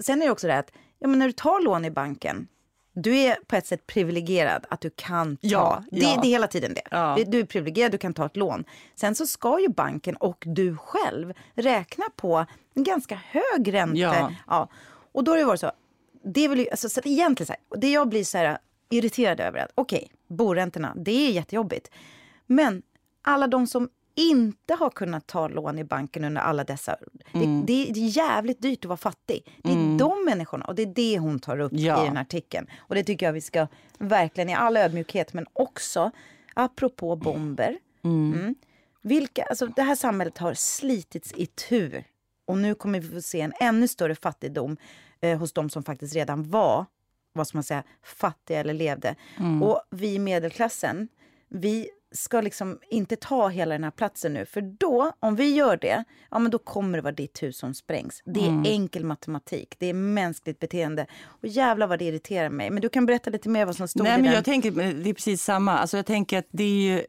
sen 0.00 0.22
är 0.22 0.26
det 0.26 0.32
också 0.32 0.46
det 0.46 0.58
att 0.58 0.72
ja, 0.98 1.08
men 1.08 1.18
när 1.18 1.26
du 1.26 1.32
tar 1.32 1.60
lån 1.60 1.84
i 1.84 1.90
banken 1.90 2.48
du 2.96 3.16
är 3.16 3.36
på 3.46 3.56
ett 3.56 3.66
sätt 3.66 3.86
privilegierad 3.86 4.66
att 4.70 4.80
du 4.80 4.90
kan 4.90 5.36
ta. 5.36 5.46
Ja, 5.46 5.84
det, 5.90 5.98
ja. 5.98 6.20
det 6.22 6.28
är 6.28 6.30
hela 6.30 6.46
tiden 6.46 6.74
det. 6.74 6.82
Ja. 6.90 7.18
Du 7.26 7.40
är 7.40 7.44
privilegierad, 7.44 7.92
du 7.92 7.98
kan 7.98 8.14
ta 8.14 8.26
ett 8.26 8.36
lån. 8.36 8.64
Sen 8.94 9.14
så 9.14 9.26
ska 9.26 9.60
ju 9.60 9.68
banken 9.68 10.16
och 10.16 10.44
du 10.46 10.76
själv 10.76 11.32
räkna 11.54 12.04
på 12.16 12.46
en 12.74 12.84
ganska 12.84 13.20
hög 13.26 13.74
ränta. 13.74 13.98
Ja. 13.98 14.32
Ja. 14.46 14.68
Och 15.12 15.24
då 15.24 15.32
har 15.32 15.38
det 15.38 15.44
varit 15.44 15.60
så. 15.60 15.72
Det, 16.24 16.48
vill 16.48 16.58
ju, 16.58 16.70
alltså, 16.70 16.88
så 16.88 17.00
egentligen 17.04 17.46
så 17.46 17.52
här, 17.52 17.80
det 17.80 17.92
jag 17.92 18.08
blir 18.08 18.24
så 18.24 18.38
här 18.38 18.58
irriterad 18.90 19.40
över 19.40 19.58
att 19.58 19.70
okej, 19.74 20.10
boräntorna, 20.28 20.92
det 20.96 21.28
är 21.28 21.30
jättejobbigt. 21.30 21.90
Men 22.46 22.82
alla 23.22 23.46
de 23.46 23.66
som 23.66 23.88
inte 24.16 24.74
har 24.74 24.90
kunnat 24.90 25.26
ta 25.26 25.48
lån 25.48 25.78
i 25.78 25.84
banken 25.84 26.24
under 26.24 26.40
alla 26.40 26.64
dessa... 26.64 26.96
Mm. 27.32 27.66
Det, 27.66 27.90
det 27.94 28.00
är 28.00 28.16
jävligt 28.16 28.62
dyrt 28.62 28.84
att 28.84 28.88
vara 28.88 28.96
fattig. 28.96 29.60
Det 29.62 29.70
är 29.72 29.98
de 29.98 30.24
människorna 30.24 30.64
och 30.64 30.74
det 30.74 30.82
är 30.82 30.86
det 30.94 31.18
hon 31.18 31.38
tar 31.38 31.58
upp 31.58 31.72
Ja. 31.74 32.02
i 32.02 32.06
den 32.06 32.16
här 32.16 32.22
artikeln. 32.22 32.66
Och 32.76 32.94
det 32.94 33.04
tycker 33.04 33.26
jag 33.26 33.32
vi 33.32 33.40
ska 33.40 33.66
verkligen 33.98 34.48
i 34.50 34.54
all 34.54 34.76
ödmjukhet 34.76 35.32
men 35.32 35.46
också 35.52 36.10
apropå 36.54 37.16
bomber. 37.16 37.78
Mm. 38.04 38.54
Vilka, 39.02 39.44
alltså 39.44 39.66
det 39.66 39.82
här 39.82 39.94
samhället 39.94 40.38
har 40.38 40.54
slitits 40.54 41.32
i 41.36 41.46
tur 41.46 42.04
och 42.44 42.58
nu 42.58 42.74
kommer 42.74 43.00
vi 43.00 43.08
få 43.14 43.22
se 43.22 43.40
en 43.40 43.52
ännu 43.60 43.88
större 43.88 44.14
fattigdom 44.14 44.76
eh, 45.20 45.38
hos 45.38 45.52
de 45.52 45.70
som 45.70 45.82
faktiskt 45.82 46.14
redan 46.14 46.50
var 46.50 46.86
vad 47.32 47.48
ska 47.48 47.56
man 47.58 47.62
säga, 47.64 47.82
fattiga 48.02 48.60
eller 48.60 48.74
levde. 48.74 49.14
Och 49.62 49.82
vi 49.90 50.14
i 50.14 50.18
medelklassen, 50.18 51.08
vi 51.48 51.88
ska 52.14 52.40
liksom 52.40 52.78
inte 52.90 53.16
ta 53.16 53.48
hela 53.48 53.74
den 53.74 53.84
här 53.84 53.90
platsen 53.90 54.32
nu. 54.32 54.46
För 54.46 54.60
då, 54.60 55.12
om 55.20 55.36
vi 55.36 55.54
gör 55.54 55.76
det, 55.76 56.04
ja 56.30 56.38
men 56.38 56.50
då 56.50 56.58
kommer 56.58 56.98
det 56.98 57.02
vara 57.02 57.14
ditt 57.14 57.42
hus 57.42 57.58
som 57.58 57.74
sprängs. 57.74 58.22
Det 58.24 58.46
är 58.46 58.66
enkel 58.66 59.04
matematik, 59.04 59.74
det 59.78 59.86
är 59.86 59.94
mänskligt 59.94 60.58
beteende. 60.58 61.06
Och 61.24 61.48
jävlar 61.48 61.86
vad 61.86 61.98
det 61.98 62.04
irriterar 62.04 62.48
mig. 62.50 62.70
Men 62.70 62.82
du 62.82 62.88
kan 62.88 63.06
berätta 63.06 63.30
lite 63.30 63.48
mer 63.48 63.66
vad 63.66 63.76
som 63.76 63.88
stod 63.88 64.02
Nej, 64.02 64.12
i 64.12 64.16
men 64.16 64.24
den. 64.24 64.34
jag 64.34 64.44
tänker, 64.44 64.70
det 64.70 65.10
är 65.10 65.14
precis 65.14 65.42
samma. 65.42 65.78
Alltså, 65.78 65.96
jag 65.96 66.06
tänker 66.06 66.38
att 66.38 66.48
det 66.50 66.64
är 66.64 66.92
ju 66.92 67.04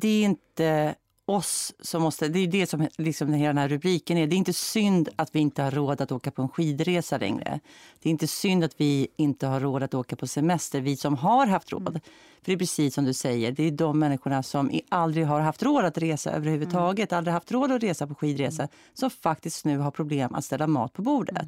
det 0.00 0.08
är 0.08 0.24
inte 0.24 0.94
oss 1.26 1.74
som 1.80 2.02
måste... 2.02 2.28
Det 2.28 2.38
är 2.38 2.46
det 2.46 2.66
som 2.66 2.88
liksom 2.98 3.32
hela 3.32 3.48
den 3.48 3.58
här 3.58 3.68
rubriken 3.68 4.18
är. 4.18 4.26
Det 4.26 4.34
är 4.34 4.38
inte 4.38 4.52
synd 4.52 5.08
att 5.16 5.34
vi 5.34 5.40
inte 5.40 5.62
har 5.62 5.70
råd 5.70 6.00
att 6.00 6.12
åka 6.12 6.30
på 6.30 6.42
en 6.42 6.48
skidresa 6.48 7.18
längre. 7.18 7.60
Det 8.02 8.08
är 8.08 8.10
inte 8.10 8.26
synd 8.26 8.64
att 8.64 8.80
vi 8.80 9.08
inte 9.16 9.46
har 9.46 9.60
råd 9.60 9.82
att 9.82 9.94
åka 9.94 10.16
på 10.16 10.26
semester, 10.26 10.80
vi 10.80 10.96
som 10.96 11.16
har 11.16 11.46
haft 11.46 11.72
råd. 11.72 12.00
För 12.42 12.46
det 12.50 12.52
är 12.52 12.58
precis 12.58 12.94
som 12.94 13.04
du 13.04 13.14
säger, 13.14 13.52
det 13.52 13.62
är 13.62 13.70
de 13.70 13.98
människorna 13.98 14.42
som 14.42 14.80
aldrig 14.88 15.26
har 15.26 15.40
haft 15.40 15.62
råd 15.62 15.84
att 15.84 15.98
resa 15.98 16.30
överhuvudtaget, 16.30 17.12
aldrig 17.12 17.34
haft 17.34 17.52
råd 17.52 17.72
att 17.72 17.82
resa 17.82 18.06
på 18.06 18.14
skidresa, 18.14 18.68
som 18.94 19.10
faktiskt 19.10 19.64
nu 19.64 19.78
har 19.78 19.90
problem 19.90 20.34
att 20.34 20.44
ställa 20.44 20.66
mat 20.66 20.92
på 20.92 21.02
bordet. 21.02 21.46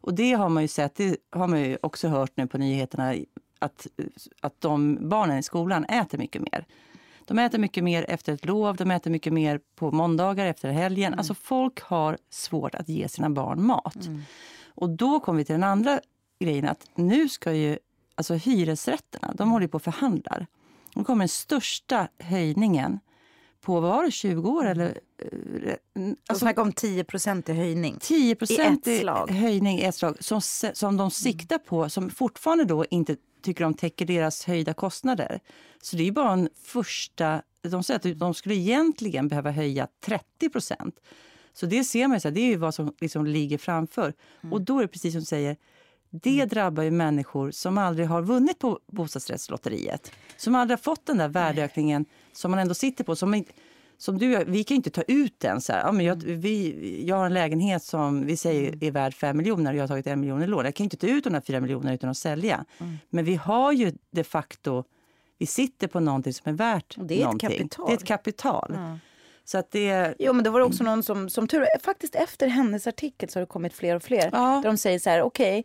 Och 0.00 0.14
det 0.14 0.32
har 0.32 0.48
man 0.48 0.62
ju 0.62 0.68
sett, 0.68 0.94
det 0.94 1.16
har 1.30 1.46
man 1.46 1.60
ju 1.60 1.78
också 1.82 2.08
hört 2.08 2.32
nu 2.34 2.46
på 2.46 2.58
nyheterna 2.58 3.14
att, 3.58 3.86
att 4.40 4.60
de 4.60 5.08
barnen 5.08 5.38
i 5.38 5.42
skolan 5.42 5.84
äter 5.84 6.18
mycket 6.18 6.42
mer. 6.42 6.66
De 7.28 7.38
äter 7.38 7.58
mycket 7.58 7.84
mer 7.84 8.04
efter 8.08 8.32
ett 8.32 8.44
lov, 8.44 8.76
de 8.76 8.90
äter 8.90 9.10
mycket 9.10 9.32
mer 9.32 9.60
på 9.76 9.90
måndagar 9.90 10.46
efter 10.46 10.70
helgen. 10.70 11.14
Alltså 11.14 11.34
folk 11.34 11.80
har 11.80 12.18
svårt 12.30 12.74
att 12.74 12.88
ge 12.88 13.08
sina 13.08 13.30
barn 13.30 13.66
mat. 13.66 14.08
Och 14.68 14.90
då 14.90 15.20
kommer 15.20 15.38
vi 15.38 15.44
till 15.44 15.52
den 15.52 15.64
andra 15.64 16.00
grejen 16.40 16.68
att 16.68 16.90
nu 16.94 17.28
ska 17.28 17.52
ju 17.52 17.78
alltså 18.14 18.34
hyresrätterna, 18.34 19.32
de 19.34 19.50
håller 19.50 19.64
ju 19.64 19.68
på 19.68 19.76
och 19.76 19.82
förhandlar. 19.82 20.46
Nu 20.94 21.04
kommer 21.04 21.22
den 21.22 21.28
största 21.28 22.08
höjningen 22.18 23.00
på, 23.60 23.80
vad 23.80 23.82
var 23.90 24.04
det, 24.04 24.10
20 24.10 24.50
år 24.50 24.66
eller? 24.66 24.86
eh, 24.86 24.92
Alltså, 25.24 26.14
Alltså 26.28 26.38
snacka 26.44 26.62
om 26.62 26.72
10 26.72 27.04
i 27.48 27.52
höjning. 27.52 27.96
10 28.00 28.34
procent 28.34 28.86
I 28.86 28.94
ett 28.94 29.00
slag. 29.00 29.30
höjning 29.30 29.78
i 29.78 29.82
ett 29.82 29.94
slag 29.94 30.16
som, 30.20 30.40
som 30.72 30.96
de 30.96 31.10
siktar 31.10 31.58
på, 31.58 31.88
som 31.90 32.10
fortfarande 32.10 32.64
då 32.64 32.84
inte 32.90 33.16
tycker 33.42 33.64
de 33.64 33.74
täcker 33.74 34.06
deras 34.06 34.44
höjda 34.44 34.74
kostnader. 34.74 35.40
Så 35.82 35.96
det 35.96 36.08
är 36.08 36.12
bara 36.12 36.32
en 36.32 36.48
första... 36.64 37.42
De 37.62 37.82
säger 37.82 38.12
att 38.12 38.18
de 38.18 38.34
skulle 38.34 38.54
egentligen 38.54 39.28
behöva 39.28 39.50
höja 39.50 39.88
30 40.04 40.48
procent. 40.48 41.00
Så 41.52 41.66
det 41.66 41.84
ser 41.84 42.08
man 42.08 42.16
ju, 42.16 42.20
så 42.20 42.28
här, 42.28 42.34
det 42.34 42.40
är 42.40 42.46
ju 42.46 42.56
vad 42.56 42.74
som 42.74 42.94
liksom 43.00 43.26
ligger 43.26 43.58
framför. 43.58 44.12
Och 44.52 44.62
då 44.62 44.78
är 44.78 44.82
det 44.82 44.88
precis 44.88 45.12
som 45.12 45.20
du 45.20 45.26
säger, 45.26 45.56
det 46.10 46.44
drabbar 46.44 46.82
ju 46.82 46.90
människor 46.90 47.50
som 47.50 47.78
aldrig 47.78 48.08
har 48.08 48.22
vunnit 48.22 48.58
på 48.58 48.80
bostadsrättslotteriet. 48.86 50.12
Som 50.36 50.54
aldrig 50.54 50.78
har 50.78 50.82
fått 50.82 51.06
den 51.06 51.18
där 51.18 51.28
värdeökningen 51.28 52.04
som 52.32 52.50
man 52.50 52.60
ändå 52.60 52.74
sitter 52.74 53.04
på. 53.04 53.16
Som, 53.16 53.34
inte- 53.34 53.52
som 54.00 54.18
du, 54.18 54.44
vi 54.44 54.64
kan 54.64 54.74
ju 54.74 54.76
inte 54.76 54.90
ta 54.90 55.02
ut 55.02 55.34
den. 55.40 55.60
Så 55.60 55.72
här. 55.72 55.80
Ja, 55.80 55.92
men 55.92 56.06
jag, 56.06 56.22
vi, 56.26 57.04
jag 57.08 57.16
har 57.16 57.26
en 57.26 57.34
lägenhet 57.34 57.82
som 57.82 58.26
vi 58.26 58.36
säger 58.36 58.84
är 58.84 58.90
värd 58.90 59.14
5 59.14 59.36
miljoner 59.36 59.70
och 59.70 59.76
jag 59.76 59.82
har 59.82 59.88
tagit 59.88 60.06
en 60.06 60.20
miljon 60.20 60.42
i 60.42 60.46
lån. 60.46 60.64
Jag 60.64 60.74
kan 60.74 60.84
inte 60.84 60.96
ta 60.96 61.06
ut 61.06 61.24
de 61.24 61.34
här 61.34 61.40
4 61.40 61.60
miljonerna 61.60 61.94
utan 61.94 62.10
att 62.10 62.16
sälja. 62.16 62.64
Men 63.10 63.24
vi 63.24 63.34
har 63.34 63.72
ju 63.72 63.92
de 64.10 64.24
facto, 64.24 64.84
vi 65.38 65.46
sitter 65.46 65.86
på 65.88 66.00
någonting 66.00 66.32
som 66.32 66.52
är 66.52 66.56
värt 66.56 66.96
Och 66.98 67.04
det 67.04 67.14
är 67.14 67.18
ett 67.18 67.24
någonting. 67.24 67.48
kapital. 67.50 67.86
Det 67.86 67.92
är 67.92 67.96
ett 67.96 68.04
kapital. 68.04 68.78
Så 69.44 69.58
att 69.58 69.70
det, 69.70 70.14
Jo, 70.18 70.32
men 70.32 70.44
det 70.44 70.50
var 70.50 70.60
också 70.60 70.84
någon 70.84 71.02
som, 71.02 71.28
som 71.30 71.48
tur 71.48 71.64
faktiskt 71.82 72.14
efter 72.14 72.48
hennes 72.48 72.86
artikel 72.86 73.28
så 73.28 73.38
har 73.38 73.40
det 73.40 73.46
kommit 73.46 73.72
fler 73.72 73.96
och 73.96 74.02
fler. 74.02 74.30
Ja. 74.32 74.60
Där 74.62 74.70
de 74.70 74.76
säger 74.76 74.98
så 74.98 75.10
här, 75.10 75.22
okej, 75.22 75.64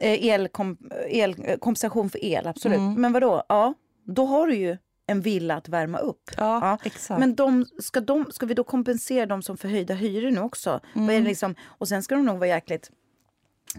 eh, 0.00 0.26
elkom, 0.26 0.76
el, 1.08 1.34
eh, 1.44 1.56
kompensation 1.58 2.10
för 2.10 2.24
el, 2.24 2.46
absolut. 2.46 2.80
Men 2.98 3.12
vad 3.12 3.22
då? 3.22 3.42
Ja, 3.48 3.74
då 4.04 4.26
har 4.26 4.46
du 4.46 4.54
ju 4.54 4.76
en 5.06 5.20
villa 5.20 5.54
att 5.56 5.68
värma 5.68 5.98
upp. 5.98 6.30
Ja, 6.36 6.78
exakt. 6.84 7.20
Men 7.20 7.34
de, 7.34 7.66
ska, 7.78 8.00
de, 8.00 8.26
ska 8.32 8.46
vi 8.46 8.54
då 8.54 8.64
kompensera 8.64 9.26
dem 9.26 9.42
som 9.42 9.56
får 9.56 9.68
höjda 9.68 9.94
hyror 9.94 10.30
nu 10.30 10.40
också? 10.40 10.80
Vad 10.94 11.10
är 11.10 11.20
det 11.20 11.26
liksom? 11.28 11.54
Och 11.64 11.88
sen 11.88 12.02
ska 12.02 12.14
de 12.14 12.24
nog 12.24 12.38
vara 12.38 12.48
jäkligt... 12.48 12.90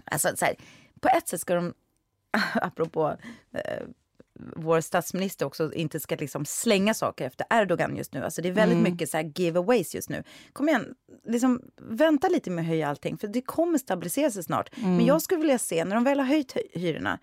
Alltså, 0.04 0.36
så 0.36 0.44
här, 0.44 0.54
på 1.00 1.08
ett 1.08 1.28
sätt 1.28 1.40
ska 1.40 1.54
de, 1.54 1.74
apropå 2.54 3.16
eh, 3.52 3.82
vår 4.56 4.80
statsminister 4.80 5.46
också 5.46 5.72
inte 5.72 6.00
ska 6.00 6.16
liksom 6.16 6.44
slänga 6.44 6.94
saker 6.94 7.26
efter 7.26 7.46
Erdogan 7.50 7.96
just 7.96 8.14
nu. 8.14 8.24
Alltså 8.24 8.42
det 8.42 8.48
är 8.48 8.52
väldigt 8.52 8.78
mycket 8.92 9.10
så 9.10 9.16
här 9.16 9.32
giveaways 9.36 9.94
just 9.94 10.08
nu. 10.10 10.22
Kom 10.52 10.68
igen, 10.68 10.94
liksom, 11.24 11.62
vänta 11.76 12.28
lite 12.28 12.50
med 12.50 12.62
att 12.62 12.68
höja 12.68 12.88
allting 12.88 13.18
för 13.18 13.28
det 13.28 13.42
kommer 13.42 13.78
stabilisera 13.78 14.30
sig 14.30 14.42
snart. 14.42 14.70
Men 14.76 15.06
jag 15.06 15.22
skulle 15.22 15.40
vilja 15.40 15.58
se 15.58 15.84
när 15.84 15.94
de 15.94 16.04
väl 16.04 16.18
har 16.18 16.26
höjt 16.26 16.54
hy- 16.56 16.78
hyrorna 16.78 17.18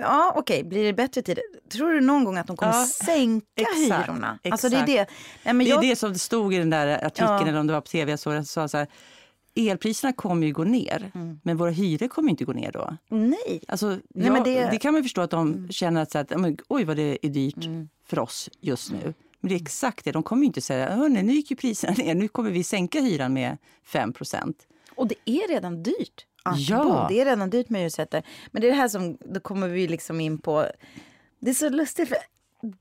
Ja, 0.00 0.32
okej, 0.36 0.64
blir 0.64 0.84
det 0.84 0.92
bättre 0.92 1.22
tider? 1.22 1.44
Tror 1.72 1.92
du 1.92 2.00
någon 2.00 2.24
gång 2.24 2.36
att 2.38 2.46
de 2.46 2.56
kommer 2.56 2.72
Ja, 2.72 2.86
sänka 2.86 3.46
exakt, 3.56 4.08
hyrorna? 4.08 4.38
Alltså 4.50 4.68
det 4.68 4.76
är 4.76 4.82
exakt. 4.82 5.10
det. 5.44 5.52
Nej, 5.52 5.64
Det 5.66 5.70
är 5.70 5.74
jag, 5.74 5.80
det 5.82 5.96
som 5.96 6.14
stod 6.14 6.54
i 6.54 6.58
den 6.58 6.70
där 6.70 7.04
artikeln, 7.06 7.28
Ja. 7.30 7.48
eller 7.48 7.60
om 7.60 7.66
det 7.66 7.72
var 7.72 7.80
på 7.80 7.86
tv. 7.88 8.10
Jag 8.12 8.18
såg, 8.18 8.32
det, 8.34 8.44
så 8.44 8.60
här, 8.72 8.86
elpriserna 9.56 10.12
kommer 10.12 10.46
ju 10.46 10.52
gå 10.52 10.64
ner, 10.64 11.10
men 11.42 11.56
våra 11.56 11.70
hyror 11.70 12.08
kommer 12.08 12.30
inte 12.30 12.44
gå 12.44 12.52
ner 12.52 12.72
då. 12.72 12.96
Nej. 13.08 13.60
Alltså, 13.68 13.86
Nej, 13.88 14.00
jag, 14.14 14.32
men 14.32 14.42
det... 14.44 14.70
det- 14.70 14.78
kan 14.78 14.92
man 14.92 15.02
förstå 15.02 15.20
att 15.20 15.30
de 15.30 15.68
känner 15.70 16.02
att 16.02 16.10
så 16.10 16.18
att, 16.18 16.32
oj 16.68 16.84
vad 16.84 16.96
det 16.96 17.18
är 17.26 17.28
dyrt 17.28 17.88
för 18.06 18.18
oss 18.18 18.50
just 18.60 18.92
nu. 18.92 19.14
Men 19.40 19.48
det 19.48 19.54
är 19.54 19.60
exakt 19.62 20.04
det. 20.04 20.12
De 20.12 20.22
kommer 20.22 20.42
ju 20.42 20.46
inte 20.46 20.60
säga 20.60 20.90
Hörrni, 20.94 21.22
nu 21.22 21.32
gick 21.32 21.50
ju 21.50 21.56
priserna 21.56 21.92
ner, 21.98 22.14
nu 22.14 22.28
kommer 22.28 22.50
vi 22.50 22.64
sänka 22.64 23.00
hyran 23.00 23.32
med 23.32 23.56
5% 23.92 24.54
Och 24.94 25.08
det 25.08 25.14
är 25.24 25.48
redan 25.48 25.82
dyrt 25.82 26.26
att 26.44 26.68
Ja. 26.68 27.06
Det 27.08 27.20
är 27.20 27.24
redan 27.24 27.50
dyrt 27.50 27.68
med 27.68 27.80
hyresrätter. 27.80 28.22
Men 28.50 28.62
det 28.62 28.68
är 28.68 28.70
det 28.70 28.76
här 28.76 28.88
som, 28.88 29.18
då 29.20 29.40
kommer 29.40 29.68
vi 29.68 29.88
liksom 29.88 30.20
in 30.20 30.38
på, 30.38 30.66
det 31.38 31.50
är 31.50 31.54
så 31.54 31.68
lustigt 31.68 32.08
för 32.08 32.18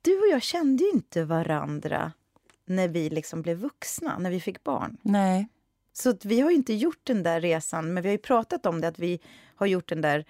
du 0.02 0.20
och 0.20 0.28
jag 0.32 0.42
kände 0.42 0.84
ju 0.84 0.90
inte 0.90 1.24
varandra 1.24 2.12
när 2.66 2.88
vi 2.88 3.10
liksom 3.10 3.42
blev 3.42 3.58
vuxna, 3.58 4.18
när 4.18 4.32
vi 4.32 4.40
fick 4.40 4.64
barn. 4.64 4.98
Nej. 5.02 5.48
Så 5.94 6.14
vi 6.24 6.42
har 6.42 6.50
ju 6.50 6.56
inte 6.56 6.74
gjort 6.74 7.02
den 7.04 7.24
där 7.24 7.42
resan, 7.42 7.94
men 7.94 8.04
vi 8.04 8.10
har 8.10 8.14
ju 8.14 8.18
pratat 8.18 8.66
om 8.66 8.82
det, 8.82 8.88
att 8.88 9.00
vi 9.00 9.20
har 9.56 9.68
gjort 9.68 9.90
den 9.90 10.02
där... 10.02 10.26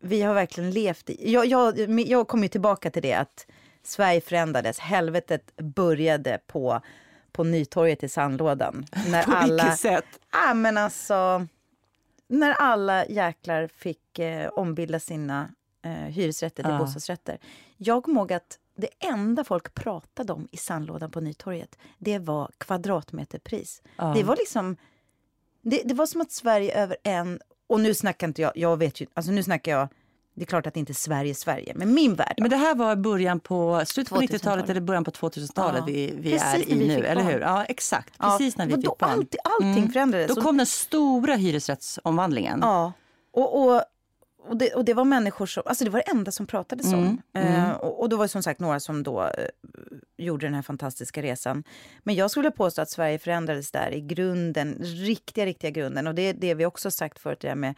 Vi 0.00 0.22
har 0.22 0.34
verkligen 0.34 0.70
levt 0.70 1.10
i... 1.10 1.32
Jag, 1.32 1.46
jag, 1.46 2.00
jag 2.00 2.28
kommer 2.28 2.42
ju 2.42 2.48
tillbaka 2.48 2.90
till 2.90 3.02
det, 3.02 3.14
att 3.14 3.46
Sverige 3.82 4.20
förändrades. 4.20 4.78
Helvetet 4.78 5.56
började 5.56 6.38
på, 6.46 6.80
på 7.32 7.44
Nytorget 7.44 8.02
i 8.02 8.08
sandlådan. 8.08 8.86
När 9.08 9.22
på 9.26 9.32
alla, 9.32 9.62
vilket 9.62 9.80
sätt? 9.80 10.04
Ja, 10.32 10.54
men 10.54 10.76
alltså... 10.78 11.46
När 12.28 12.50
alla 12.50 13.06
jäklar 13.06 13.66
fick 13.66 14.18
eh, 14.18 14.48
ombilda 14.48 15.00
sina 15.00 15.54
eh, 15.82 15.90
hyresrätter 15.90 16.62
till 16.62 16.72
ja. 16.72 16.78
bostadsrätter. 16.78 17.38
Jag 17.76 18.02
kommer 18.02 18.20
ihåg 18.20 18.32
att 18.32 18.58
det 18.76 18.88
enda 18.98 19.44
folk 19.44 19.74
pratade 19.74 20.32
om 20.32 20.48
i 20.52 20.56
sandlådan 20.56 21.10
på 21.10 21.20
Nytorget, 21.20 21.78
det 21.98 22.18
var 22.18 22.50
kvadratmeterpris. 22.58 23.82
Ja. 23.96 24.14
Det 24.16 24.22
var 24.22 24.36
liksom... 24.36 24.76
Det, 25.62 25.82
det, 25.84 25.94
var 25.94 26.06
som 26.06 26.20
att 26.20 26.32
Sverige 26.32 26.82
över 26.82 26.96
en... 27.02 27.40
Och 27.66 27.80
nu 27.80 27.94
snackar 27.94 28.26
inte 28.26 28.42
jag, 28.42 28.52
jag 28.54 28.76
vet 28.76 29.00
ju, 29.00 29.06
alltså 29.14 29.32
nu 29.32 29.42
snackar 29.42 29.72
jag 29.72 29.88
det 30.38 30.44
är 30.44 30.46
klart 30.46 30.66
att 30.66 30.74
det 30.74 30.80
inte 30.80 30.92
är 30.92 30.94
Sverige, 30.94 31.34
Sverige, 31.34 31.72
men 31.76 31.94
min 31.94 32.14
värld. 32.14 32.34
Men 32.38 32.50
det 32.50 32.56
här 32.56 32.74
var 32.74 32.96
början 32.96 33.40
på 33.40 33.82
slutet 33.86 34.14
på 34.14 34.20
90-talet 34.20 34.70
eller 34.70 34.80
början 34.80 35.04
på 35.04 35.10
2000-talet 35.10 35.78
ja. 35.78 35.84
vi, 35.86 36.14
vi 36.18 36.34
är 36.36 36.70
i 36.70 36.88
nu, 36.88 37.04
eller 37.04 37.22
hur? 37.22 37.40
Ja, 37.40 37.64
exakt. 37.64 38.18
Precis 38.18 38.54
ja. 38.58 38.64
när 38.64 38.76
vi 38.76 38.82
fick 38.82 38.98
barn. 38.98 39.10
Allt, 39.10 39.36
allting 39.44 39.82
mm. 39.82 39.92
förändrades. 39.92 40.34
Då 40.34 40.40
kom 40.40 40.56
den 40.56 40.66
stora 40.66 41.34
hyresrättsomvandlingen. 41.34 42.58
Ja, 42.62 42.92
och, 43.32 43.62
och 43.62 43.82
och 44.48 44.56
det, 44.56 44.74
och 44.74 44.84
det 44.84 44.94
var 44.94 45.04
människor 45.04 45.46
som, 45.46 45.62
alltså 45.66 45.84
det 45.84 45.90
var 45.90 46.02
det 46.06 46.10
enda 46.10 46.30
som 46.32 46.46
pratades 46.46 46.86
mm, 46.86 47.00
om. 47.00 47.22
Mm. 47.32 47.70
Uh, 47.70 47.76
och, 47.76 48.00
och 48.00 48.08
då 48.08 48.16
var 48.16 48.24
det 48.24 48.28
som 48.28 48.42
sagt 48.42 48.60
några 48.60 48.80
som 48.80 49.02
då 49.02 49.22
uh, 49.22 49.30
gjorde 50.16 50.46
den 50.46 50.54
här 50.54 50.62
fantastiska 50.62 51.22
resan. 51.22 51.64
Men 52.02 52.14
jag 52.14 52.30
skulle 52.30 52.50
påstå 52.50 52.82
att 52.82 52.90
Sverige 52.90 53.18
förändrades 53.18 53.70
där 53.70 53.90
i 53.94 54.00
grunden, 54.00 54.74
riktiga, 54.82 55.46
riktiga 55.46 55.70
grunden. 55.70 56.06
Och 56.06 56.14
det 56.14 56.22
är 56.22 56.34
det 56.34 56.54
vi 56.54 56.66
också 56.66 56.90
sagt 56.90 57.18
förut, 57.18 57.40
det 57.40 57.48
där 57.48 57.54
med, 57.54 57.74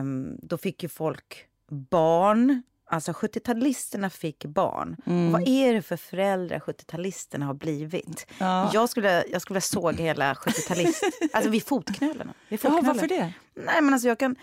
um, 0.00 0.38
då 0.42 0.58
fick 0.58 0.82
ju 0.82 0.88
folk 0.88 1.46
barn. 1.70 2.62
Alltså 2.86 3.12
70-talisterna 3.12 4.08
fick 4.08 4.44
barn. 4.44 4.96
Mm. 5.06 5.32
Vad 5.32 5.48
är 5.48 5.74
det 5.74 5.82
för 5.82 5.96
föräldrar 5.96 6.58
70-talisterna 6.58 7.44
har 7.44 7.54
blivit? 7.54 8.26
Ja. 8.38 8.70
Jag, 8.72 8.88
skulle, 8.88 9.24
jag 9.28 9.42
skulle 9.42 9.60
såga 9.60 10.04
hela 10.04 10.34
70-talist... 10.34 11.02
alltså 11.32 11.50
vid 11.50 11.66
fotknölarna. 11.66 12.34
Vid 12.48 12.60
fotknölarna. 12.60 12.88
Ja, 12.88 12.94
varför 12.94 13.08
det? 13.08 13.32
Nej 13.54 13.82
men 13.82 13.92
alltså 13.92 14.08
jag 14.08 14.18
kan... 14.18 14.36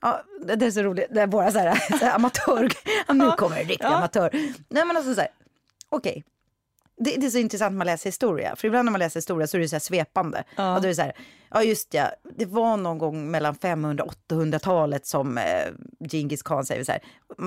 Ja, 0.00 0.22
det 0.44 0.66
är 0.66 0.70
så 0.70 0.82
roligt. 0.82 1.06
Det 1.10 1.20
är 1.20 1.26
våra 1.26 1.52
så 1.52 1.58
här, 1.58 1.98
så 1.98 2.04
här 2.04 2.14
amatör... 2.14 2.72
nu 3.14 3.30
kommer 3.30 3.56
en 3.56 3.68
riktig 3.68 3.86
ja. 3.86 3.96
amatör. 3.96 4.30
Nej 4.68 4.84
men 4.84 4.96
alltså 4.96 5.14
så 5.14 5.20
här, 5.20 5.30
okej. 5.88 6.24
Det, 6.96 7.16
det, 7.16 7.26
är 7.26 7.30
så 7.30 7.38
intressant 7.38 7.72
när 7.72 7.78
man 7.78 7.86
läser 7.86 8.08
historia. 8.08 8.56
För 8.56 8.68
ibland 8.68 8.84
när 8.84 8.92
man 8.92 8.98
läser 8.98 9.20
historia 9.20 9.46
så 9.46 9.56
är 9.56 9.60
det 9.60 9.68
så 9.68 9.80
svepande. 9.80 10.44
Ja. 10.56 10.74
Och 10.74 10.80
då 10.80 10.86
är 10.86 10.88
det 10.88 10.94
så 10.94 11.02
här, 11.02 11.12
ja 11.50 11.62
just 11.62 11.94
ja, 11.94 12.10
det 12.36 12.46
var 12.46 12.76
någon 12.76 12.98
gång 12.98 13.30
mellan 13.30 13.54
500 13.54 14.04
och 14.04 14.14
800-talet 14.28 15.06
som 15.06 15.38
eh, 15.38 15.44
Genghis 16.10 16.42
khan 16.42 16.66
säger 16.66 16.84
så 16.84 16.92
här. 16.92 17.00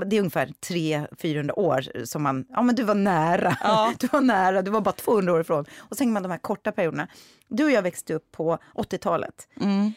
Det 0.05 0.15
är 0.15 0.19
ungefär 0.19 0.47
300-400 0.47 1.51
år 1.51 2.05
som 2.05 2.23
man, 2.23 2.45
ja 2.49 2.61
men 2.61 2.75
du 2.75 2.83
var 2.83 2.95
nära. 2.95 3.57
Ja. 3.63 3.93
Du 3.99 4.07
var 4.07 4.21
nära, 4.21 4.61
du 4.61 4.71
var 4.71 4.81
bara 4.81 4.91
200 4.91 5.33
år 5.33 5.41
ifrån. 5.41 5.65
Och 5.77 5.97
sen 5.97 6.11
man 6.11 6.23
de 6.23 6.31
här 6.31 6.37
korta 6.37 6.71
perioderna. 6.71 7.07
Du 7.47 7.65
och 7.65 7.71
jag 7.71 7.81
växte 7.81 8.13
upp 8.13 8.31
på 8.31 8.57
80-talet. 8.75 9.47
Mm 9.61 9.93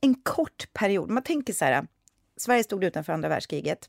en 0.00 0.14
kort 0.14 0.72
period. 0.72 1.10
Man 1.10 1.22
tänker 1.22 1.52
så 1.52 1.64
här, 1.64 1.86
Sverige 2.36 2.64
stod 2.64 2.84
utanför 2.84 3.12
andra 3.12 3.28
världskriget. 3.28 3.88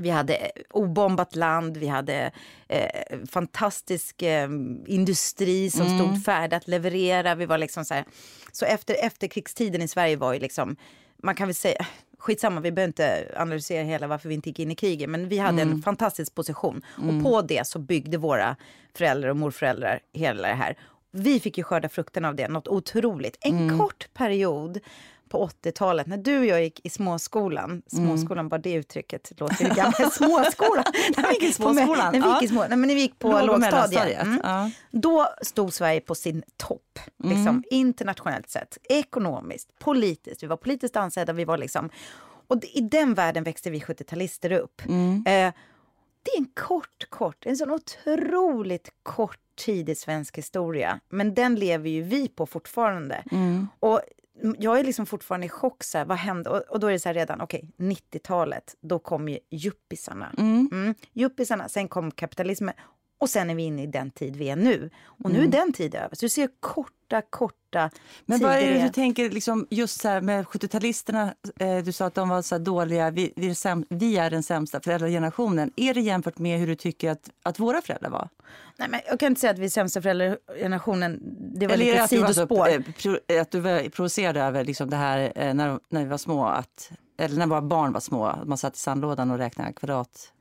Vi 0.00 0.10
hade 0.10 0.50
obombat 0.70 1.36
land, 1.36 1.76
vi 1.76 1.86
hade 1.86 2.30
eh, 2.68 3.18
fantastisk 3.30 4.22
eh, 4.22 4.48
industri 4.86 5.70
som 5.70 5.86
mm. 5.86 5.98
stod 5.98 6.24
färdig 6.24 6.56
att 6.56 6.68
leverera. 6.68 7.34
Vi 7.34 7.46
var 7.46 7.58
liksom 7.58 7.84
så 7.84 7.94
här, 7.94 8.04
så 8.52 8.64
efter 8.64 8.96
efterkrigstiden 9.04 9.82
i 9.82 9.88
Sverige 9.88 10.16
var 10.16 10.32
ju 10.32 10.40
liksom, 10.40 10.76
man 11.22 11.34
kan 11.34 11.48
väl 11.48 11.54
säga, 11.54 11.86
skitsamma, 12.18 12.60
vi 12.60 12.72
behöver 12.72 12.88
inte 12.88 13.32
analysera 13.36 13.84
hela 13.84 14.06
varför 14.06 14.28
vi 14.28 14.34
inte 14.34 14.48
gick 14.48 14.58
in 14.58 14.70
i 14.70 14.74
kriget, 14.74 15.10
men 15.10 15.28
vi 15.28 15.38
hade 15.38 15.62
mm. 15.62 15.74
en 15.74 15.82
fantastisk 15.82 16.34
position. 16.34 16.82
Mm. 16.98 17.16
Och 17.16 17.24
på 17.24 17.42
det 17.42 17.66
så 17.66 17.78
byggde 17.78 18.18
våra 18.18 18.56
föräldrar 18.96 19.28
och 19.28 19.36
morföräldrar 19.36 20.00
hela 20.12 20.48
det 20.48 20.54
här. 20.54 20.76
Vi 21.10 21.40
fick 21.40 21.58
ju 21.58 21.64
skörda 21.64 21.88
frukten 21.88 22.24
av 22.24 22.36
det, 22.36 22.48
något 22.48 22.68
otroligt. 22.68 23.36
En 23.40 23.58
mm. 23.58 23.78
kort 23.78 24.08
period 24.14 24.80
på 25.32 25.48
80-talet 25.48 26.06
när 26.06 26.16
du 26.16 26.38
och 26.38 26.46
jag 26.46 26.62
gick 26.62 26.86
i 26.86 26.90
småskolan. 26.90 27.70
Mm. 27.70 27.82
Småskolan, 27.86 28.38
mm. 28.38 28.48
bara 28.48 28.58
det 28.58 28.72
uttrycket 28.72 29.32
låter 29.40 29.64
ju 29.64 29.74
gammalt. 29.74 30.12
småskolan! 30.12 30.84
när 31.16 31.28
vi 31.28 31.34
gick 31.34 31.42
i 31.42 31.52
småskolan? 31.52 32.12
När 32.12 32.20
vi 32.20 32.34
gick 32.34 32.42
i, 32.42 32.48
små, 32.48 32.60
nej, 32.60 32.68
men 32.68 32.80
när 32.80 32.94
vi 32.94 33.00
gick 33.00 33.18
på 33.18 33.40
lågstadiet. 33.40 34.22
Mm. 34.22 34.40
Ja. 34.44 34.70
Då 34.90 35.28
stod 35.42 35.72
Sverige 35.72 36.00
på 36.00 36.14
sin 36.14 36.42
topp, 36.56 36.98
liksom, 37.24 37.48
mm. 37.48 37.64
internationellt 37.70 38.50
sett. 38.50 38.78
Ekonomiskt, 38.82 39.78
politiskt. 39.78 40.42
Vi 40.42 40.46
var 40.46 40.56
politiskt 40.56 40.96
ansedda. 40.96 41.32
Vi 41.32 41.44
var 41.44 41.58
liksom, 41.58 41.90
och 42.46 42.64
i 42.72 42.80
den 42.80 43.14
världen 43.14 43.44
växte 43.44 43.70
vi 43.70 43.80
70-talister 43.80 44.52
upp. 44.52 44.82
Mm. 44.86 45.24
Eh, 45.26 45.54
det 46.22 46.30
är 46.30 46.38
en 46.38 46.50
kort, 46.54 47.10
kort, 47.10 47.46
en 47.46 47.56
sån 47.56 47.70
otroligt 47.70 48.90
kort 49.02 49.38
tid 49.54 49.88
i 49.88 49.94
svensk 49.94 50.38
historia. 50.38 51.00
Men 51.08 51.34
den 51.34 51.54
lever 51.54 51.90
ju 51.90 52.02
vi 52.02 52.28
på 52.28 52.46
fortfarande. 52.46 53.24
Mm. 53.30 53.68
Och 53.80 54.00
jag 54.58 54.78
är 54.78 54.84
liksom 54.84 55.06
fortfarande 55.06 55.46
i 55.46 55.48
chock. 55.48 55.84
Så 55.84 55.98
här, 55.98 56.04
vad 56.04 56.18
hände? 56.18 56.50
Och, 56.50 56.62
och, 56.68 56.80
då 56.80 56.86
är 56.86 56.92
det 56.92 56.98
så 56.98 57.08
här 57.08 57.14
redan, 57.14 57.40
okej, 57.40 57.70
okay, 57.78 57.88
90-talet, 57.88 58.76
då 58.80 58.98
kom 58.98 59.28
ju 59.28 59.38
yuppisarna. 59.50 60.34
Mm. 60.38 60.68
Mm, 60.72 60.94
yuppisarna, 61.14 61.68
sen 61.68 61.88
kom 61.88 62.10
kapitalismen 62.10 62.74
och 63.22 63.30
sen 63.30 63.50
är 63.50 63.54
vi 63.54 63.62
inne 63.62 63.82
i 63.82 63.86
den 63.86 64.10
tid 64.10 64.36
vi 64.36 64.50
är 64.50 64.56
nu. 64.56 64.90
Och 65.04 65.30
nu 65.30 65.38
mm. 65.38 65.48
är 65.48 65.52
den 65.52 65.72
tiden 65.72 66.02
över. 66.02 66.16
Så 66.16 66.24
du 66.24 66.28
ser 66.28 66.48
korta, 66.60 67.22
korta 67.30 67.90
Men 68.26 68.40
vad 68.40 68.52
är 68.52 68.74
det 68.74 68.82
du 68.82 68.88
tänker 68.88 69.30
liksom 69.30 69.66
just 69.70 70.00
så 70.00 70.08
med 70.08 70.44
70-talisterna? 70.44 71.34
Eh, 71.58 71.84
du 71.84 71.92
sa 71.92 72.06
att 72.06 72.14
de 72.14 72.28
var 72.28 72.42
så 72.42 72.58
dåliga. 72.58 73.10
Vi, 73.10 73.32
vi, 73.36 73.50
är 73.50 73.54
säm, 73.54 73.84
vi, 73.88 74.16
är 74.16 74.30
den 74.30 74.42
sämsta 74.42 74.80
föräldragenerationen. 74.80 75.72
Är 75.76 75.94
det 75.94 76.00
jämfört 76.00 76.38
med 76.38 76.58
hur 76.58 76.66
du 76.66 76.74
tycker 76.74 77.10
att, 77.10 77.30
att 77.42 77.58
våra 77.58 77.82
föräldrar 77.82 78.10
var? 78.10 78.28
Nej, 78.76 78.88
men 78.88 79.00
jag 79.06 79.20
kan 79.20 79.26
inte 79.26 79.40
säga 79.40 79.50
att 79.50 79.58
vi 79.58 79.64
är 79.64 79.68
sämsta 79.68 80.02
föräldragenerationen. 80.02 81.20
Det 81.54 81.66
var 81.66 81.74
Eller 81.74 81.84
lite 81.84 82.08
sidospår. 82.08 82.84
Du, 83.02 83.10
var, 83.10 83.20
eh, 83.28 83.42
att 83.42 83.50
du 83.50 83.60
var 83.60 83.88
provocerad 83.88 84.36
över 84.36 84.64
liksom 84.64 84.90
det 84.90 84.96
här 84.96 85.32
eh, 85.36 85.54
när, 85.54 85.78
när 85.88 86.02
vi 86.02 86.08
var 86.08 86.18
små. 86.18 86.46
Att, 86.46 86.92
eller 87.18 87.36
när 87.36 87.46
våra 87.46 87.62
barn 87.62 87.92
var 87.92 88.00
små. 88.00 88.38
Man 88.44 88.58
satt 88.58 88.76
i 88.76 88.78
sandlådan 88.78 89.30
och 89.30 89.38
räknade 89.38 89.72
kvadrat 89.72 90.32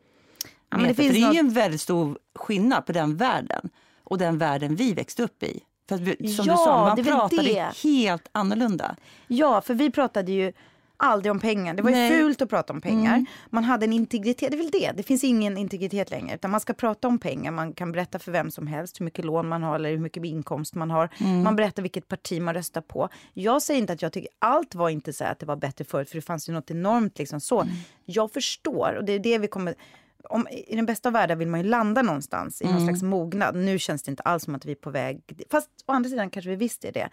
Ja, 0.72 0.78
men 0.78 0.88
det, 0.88 0.94
finns 0.94 1.14
det 1.14 1.22
är 1.22 1.26
något... 1.26 1.36
ju 1.36 1.40
en 1.40 1.50
väldigt 1.50 1.82
stor 1.82 2.18
skillnad 2.36 2.86
på 2.86 2.92
den 2.92 3.18
världen 3.18 3.70
och 4.04 4.18
den 4.18 4.38
världen 4.38 4.76
vi 4.76 4.94
växte 4.94 5.24
upp 5.24 5.44
i. 5.44 5.60
För 5.90 5.98
vi, 5.98 6.28
som 6.28 6.46
ja, 6.46 6.54
du 6.54 6.58
sa, 6.58 6.96
man 6.96 7.06
pratade 7.06 7.44
det. 7.44 7.72
helt 7.84 8.30
annorlunda. 8.32 8.96
Ja, 9.28 9.62
för 9.62 9.74
vi 9.74 9.92
pratade 9.92 10.32
ju 10.32 10.54
aldrig 11.02 11.32
om 11.32 11.40
pengar. 11.40 11.74
Det 11.74 11.82
var 11.82 11.92
ju 11.92 12.10
fult 12.10 12.42
att 12.42 12.50
prata 12.50 12.74
om 12.74 12.82
pengar. 12.82 13.14
Mm. 13.14 13.26
Man 13.50 13.64
hade 13.64 13.86
en 13.86 13.94
integritet, 13.94 14.52
det 14.52 14.56
är 14.56 14.58
väl 14.58 14.72
det. 14.72 14.92
Det 14.96 15.04
finns 15.04 15.24
ingen 15.24 15.58
integritet 15.58 16.12
längre. 16.12 16.36
Utan 16.36 16.52
man 16.52 16.60
ska 16.60 16.74
prata 16.74 17.08
om 17.08 17.20
pengar. 17.20 17.52
Man 17.52 17.74
kan 17.74 17.92
berätta 17.92 18.20
för 18.20 18.32
vem 18.32 18.52
som 18.52 18.68
helst 18.68 19.00
hur 19.00 19.06
mycket 19.06 19.26
lån 19.26 19.48
man 19.48 19.64
har 19.64 19.76
eller 19.76 19.90
hur 19.90 19.98
mycket 19.98 20.26
inkomst 20.26 20.76
man 20.76 20.92
har. 20.92 21.10
Mm. 21.20 21.44
Man 21.44 21.56
berättar 21.56 21.82
vilket 21.82 22.08
parti 22.08 22.42
man 22.42 22.54
röstar 22.54 22.82
på. 22.82 23.10
Jag 23.34 23.62
säger 23.62 23.82
inte 23.82 23.94
att 23.94 24.02
jag 24.02 24.14
tycker 24.14 24.30
allt 24.40 24.76
var 24.76 24.90
inte 24.90 25.14
så 25.14 25.24
att 25.24 25.40
det 25.40 25.46
var 25.46 25.56
bättre 25.56 25.86
förut. 25.86 26.10
För 26.10 26.16
det 26.16 26.22
fanns 26.22 26.50
ju 26.50 26.54
något 26.54 26.72
enormt 26.72 27.18
liksom 27.20 27.40
så. 27.40 27.62
Mm. 27.62 27.74
Jag 28.06 28.32
förstår 28.32 28.96
och 28.98 29.06
det 29.06 29.14
är 29.14 29.20
det 29.20 29.38
vi 29.38 29.48
kommer 29.48 29.76
om, 30.30 30.48
I 30.48 30.76
den 30.76 30.86
bästa 30.86 31.10
världen 31.10 31.40
vill 31.40 31.48
man 31.48 31.60
ju 31.60 31.70
landa 31.70 32.02
någonstans 32.02 32.62
i 32.62 32.66
någon 32.66 32.74
mm. 32.74 32.88
slags 32.88 33.04
mognad. 33.04 33.56
Nu 33.56 33.80
känns 33.80 34.04
det 34.04 34.12
inte 34.12 34.24
alls 34.24 34.44
som 34.44 34.56
att 34.56 34.66
vi 34.66 34.72
är 34.72 34.76
på 34.76 34.90
väg 34.90 35.22
Fast 35.52 35.70
å 35.86 35.92
andra 35.92 36.10
sidan 36.10 36.30
kanske 36.30 36.50
vi 36.50 36.56
visst 36.56 36.86
är 36.86 36.92
det. 36.92 37.10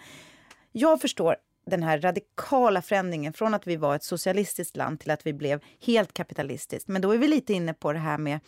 Jag 0.72 1.00
förstår 1.00 1.36
den 1.66 1.82
här 1.82 2.00
radikala 2.00 2.82
förändringen 2.82 3.32
från 3.32 3.54
att 3.54 3.66
vi 3.66 3.76
var 3.76 3.96
ett 3.96 4.04
socialistiskt 4.04 4.76
land 4.76 5.00
till 5.00 5.10
att 5.10 5.26
vi 5.26 5.32
blev 5.32 5.60
helt 5.80 6.12
kapitalistiskt. 6.12 6.88
Men 6.88 7.02
då 7.02 7.12
är 7.12 7.18
vi 7.18 7.28
lite 7.28 7.52
inne 7.52 7.74
på 7.74 7.92
det 7.92 7.98
här 7.98 8.18
med 8.18 8.40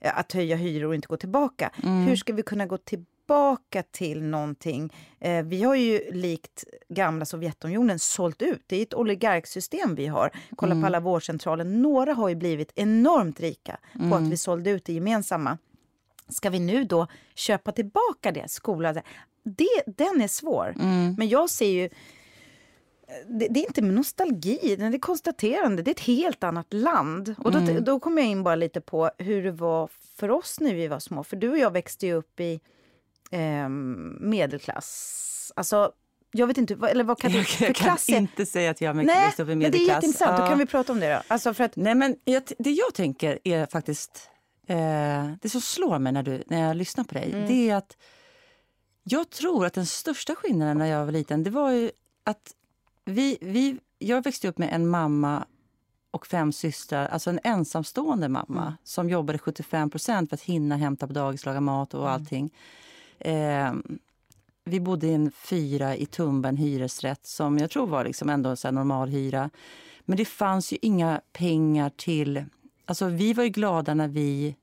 eh, 0.00 0.18
att 0.18 0.32
höja 0.32 0.56
hyror 0.56 0.88
och 0.88 0.94
inte 0.94 1.08
gå 1.08 1.16
tillbaka. 1.16 1.72
Mm. 1.82 2.06
Hur 2.06 2.16
ska 2.16 2.32
vi 2.32 2.42
kunna 2.42 2.66
gå 2.66 2.78
tillbaka 2.78 3.17
tillbaka 3.28 3.82
till 3.82 4.22
någonting. 4.22 4.92
Eh, 5.20 5.44
vi 5.44 5.62
har 5.62 5.74
ju 5.74 6.12
likt 6.12 6.64
gamla 6.88 7.24
Sovjetunionen 7.24 7.98
sålt 7.98 8.42
ut. 8.42 8.62
Det 8.66 8.76
är 8.76 8.82
ett 8.82 8.94
oligarksystem 8.94 9.94
vi 9.94 10.06
har. 10.06 10.30
Kolla 10.56 10.72
mm. 10.72 10.82
på 10.82 10.86
alla 10.86 11.00
vårdcentraler. 11.00 11.64
Några 11.64 12.12
har 12.12 12.28
ju 12.28 12.34
blivit 12.34 12.72
enormt 12.74 13.40
rika 13.40 13.78
mm. 13.94 14.10
på 14.10 14.16
att 14.16 14.20
mm. 14.20 14.30
vi 14.30 14.36
sålde 14.36 14.70
ut 14.70 14.84
det 14.84 14.92
gemensamma. 14.92 15.58
Ska 16.28 16.50
vi 16.50 16.60
nu 16.60 16.84
då 16.84 17.06
köpa 17.34 17.72
tillbaka 17.72 18.32
det? 18.32 18.50
Skola, 18.50 18.92
det, 19.42 19.82
den 19.86 20.20
är 20.20 20.28
svår. 20.28 20.74
Mm. 20.80 21.14
Men 21.18 21.28
jag 21.28 21.50
ser 21.50 21.70
ju 21.70 21.88
det, 23.26 23.48
det, 23.50 23.60
är 23.60 23.66
inte 23.66 23.80
nostalgi, 23.80 24.76
det 24.78 24.84
är 24.84 24.98
konstaterande. 24.98 25.82
Det 25.82 25.90
är 25.90 25.94
ett 25.94 26.00
helt 26.00 26.44
annat 26.44 26.72
land. 26.72 27.34
Och 27.38 27.52
då, 27.52 27.58
mm. 27.58 27.84
då 27.84 28.00
kommer 28.00 28.22
jag 28.22 28.30
in 28.30 28.42
bara 28.42 28.56
lite 28.56 28.80
på 28.80 29.10
hur 29.18 29.42
det 29.42 29.52
var 29.52 29.88
för 30.16 30.30
oss 30.30 30.60
när 30.60 30.74
vi 30.74 30.88
var 30.88 30.98
små. 30.98 31.24
För 31.24 31.36
du 31.36 31.50
och 31.50 31.58
jag 31.58 31.72
växte 31.72 32.06
ju 32.06 32.12
upp 32.12 32.40
i 32.40 32.60
eh, 33.30 33.68
medelklass. 34.20 35.52
Alltså, 35.56 35.92
jag 36.30 36.46
vet 36.46 36.58
inte, 36.58 36.78
eller 36.90 37.04
vad 37.04 37.18
kan 37.20 37.32
du... 37.32 37.44
Jag 37.60 37.74
kan 37.76 37.98
inte 38.08 38.46
säga 38.46 38.70
att 38.70 38.80
jag 38.80 38.90
är 38.90 38.94
Nej, 39.02 39.06
växt 39.06 39.40
upp 39.40 39.48
i 39.48 39.54
medelklass. 39.54 39.78
Men 39.80 39.86
det 39.86 39.92
är 39.92 39.94
jätteintressant, 39.94 40.38
ja. 40.38 40.44
då 40.44 40.48
kan 40.48 40.58
vi 40.58 40.66
prata 40.66 40.92
om 40.92 41.00
det 41.00 41.14
då. 41.14 41.22
Alltså 41.28 41.54
för 41.54 41.64
att... 41.64 41.76
Nej, 41.76 41.94
men 41.94 42.16
jag, 42.24 42.42
det 42.58 42.70
jag 42.70 42.94
tänker 42.94 43.38
är 43.44 43.66
faktiskt 43.66 44.30
eh, 44.66 45.32
det 45.42 45.48
som 45.48 45.60
slår 45.60 45.98
mig 45.98 46.12
när, 46.12 46.22
du, 46.22 46.42
när 46.46 46.66
jag 46.68 46.76
lyssnar 46.76 47.04
på 47.04 47.14
dig, 47.14 47.32
Mm. 47.32 47.46
det 47.48 47.70
är 47.70 47.76
att 47.76 47.96
jag 49.04 49.30
tror 49.30 49.66
att 49.66 49.72
den 49.74 49.86
största 49.86 50.34
skillnaden 50.34 50.78
när 50.78 50.86
jag 50.86 51.04
var 51.04 51.12
liten, 51.12 51.42
det 51.42 51.50
var 51.50 51.70
ju 51.70 51.90
att 52.24 52.52
vi, 53.04 53.38
vi, 53.40 53.78
jag 53.98 54.24
växte 54.24 54.48
upp 54.48 54.58
med 54.58 54.68
en 54.72 54.88
mamma 54.88 55.44
och 56.10 56.26
fem 56.26 56.52
systrar, 56.52 57.08
alltså 57.08 57.30
en 57.30 57.40
ensamstående 57.44 58.28
mamma 58.28 58.62
Mm. 58.62 58.72
som 58.84 59.10
jobbade 59.10 59.38
75% 59.38 60.28
för 60.28 60.34
att 60.34 60.42
hinna 60.42 60.76
hämta 60.76 61.06
på 61.06 61.12
dagis, 61.12 61.46
laga 61.46 61.60
mat 61.60 61.94
Mm. 61.94 62.04
och 62.04 62.10
allting. 62.10 62.50
Eh, 63.20 63.72
vi 64.64 64.80
bodde 64.80 65.06
i 65.06 65.14
en 65.14 65.30
fyra 65.30 65.96
i 65.96 66.06
Tumba, 66.06 66.48
en 66.48 66.56
hyresrätt 66.56 67.26
som 67.26 67.58
jag 67.58 67.70
tror 67.70 67.86
var 67.86 68.04
liksom 68.04 68.28
ändå 68.28 68.56
en 68.64 68.74
normal 68.74 69.08
hyra. 69.08 69.50
Men 70.00 70.16
det 70.16 70.24
fanns 70.24 70.72
ju 70.72 70.78
inga 70.82 71.20
pengar 71.32 71.90
till... 71.96 72.44
Alltså 72.84 73.06
vi 73.08 73.32
var 73.32 73.44
ju 73.44 73.50
glada 73.50 73.94
när 73.94 74.08
vi 74.08 74.56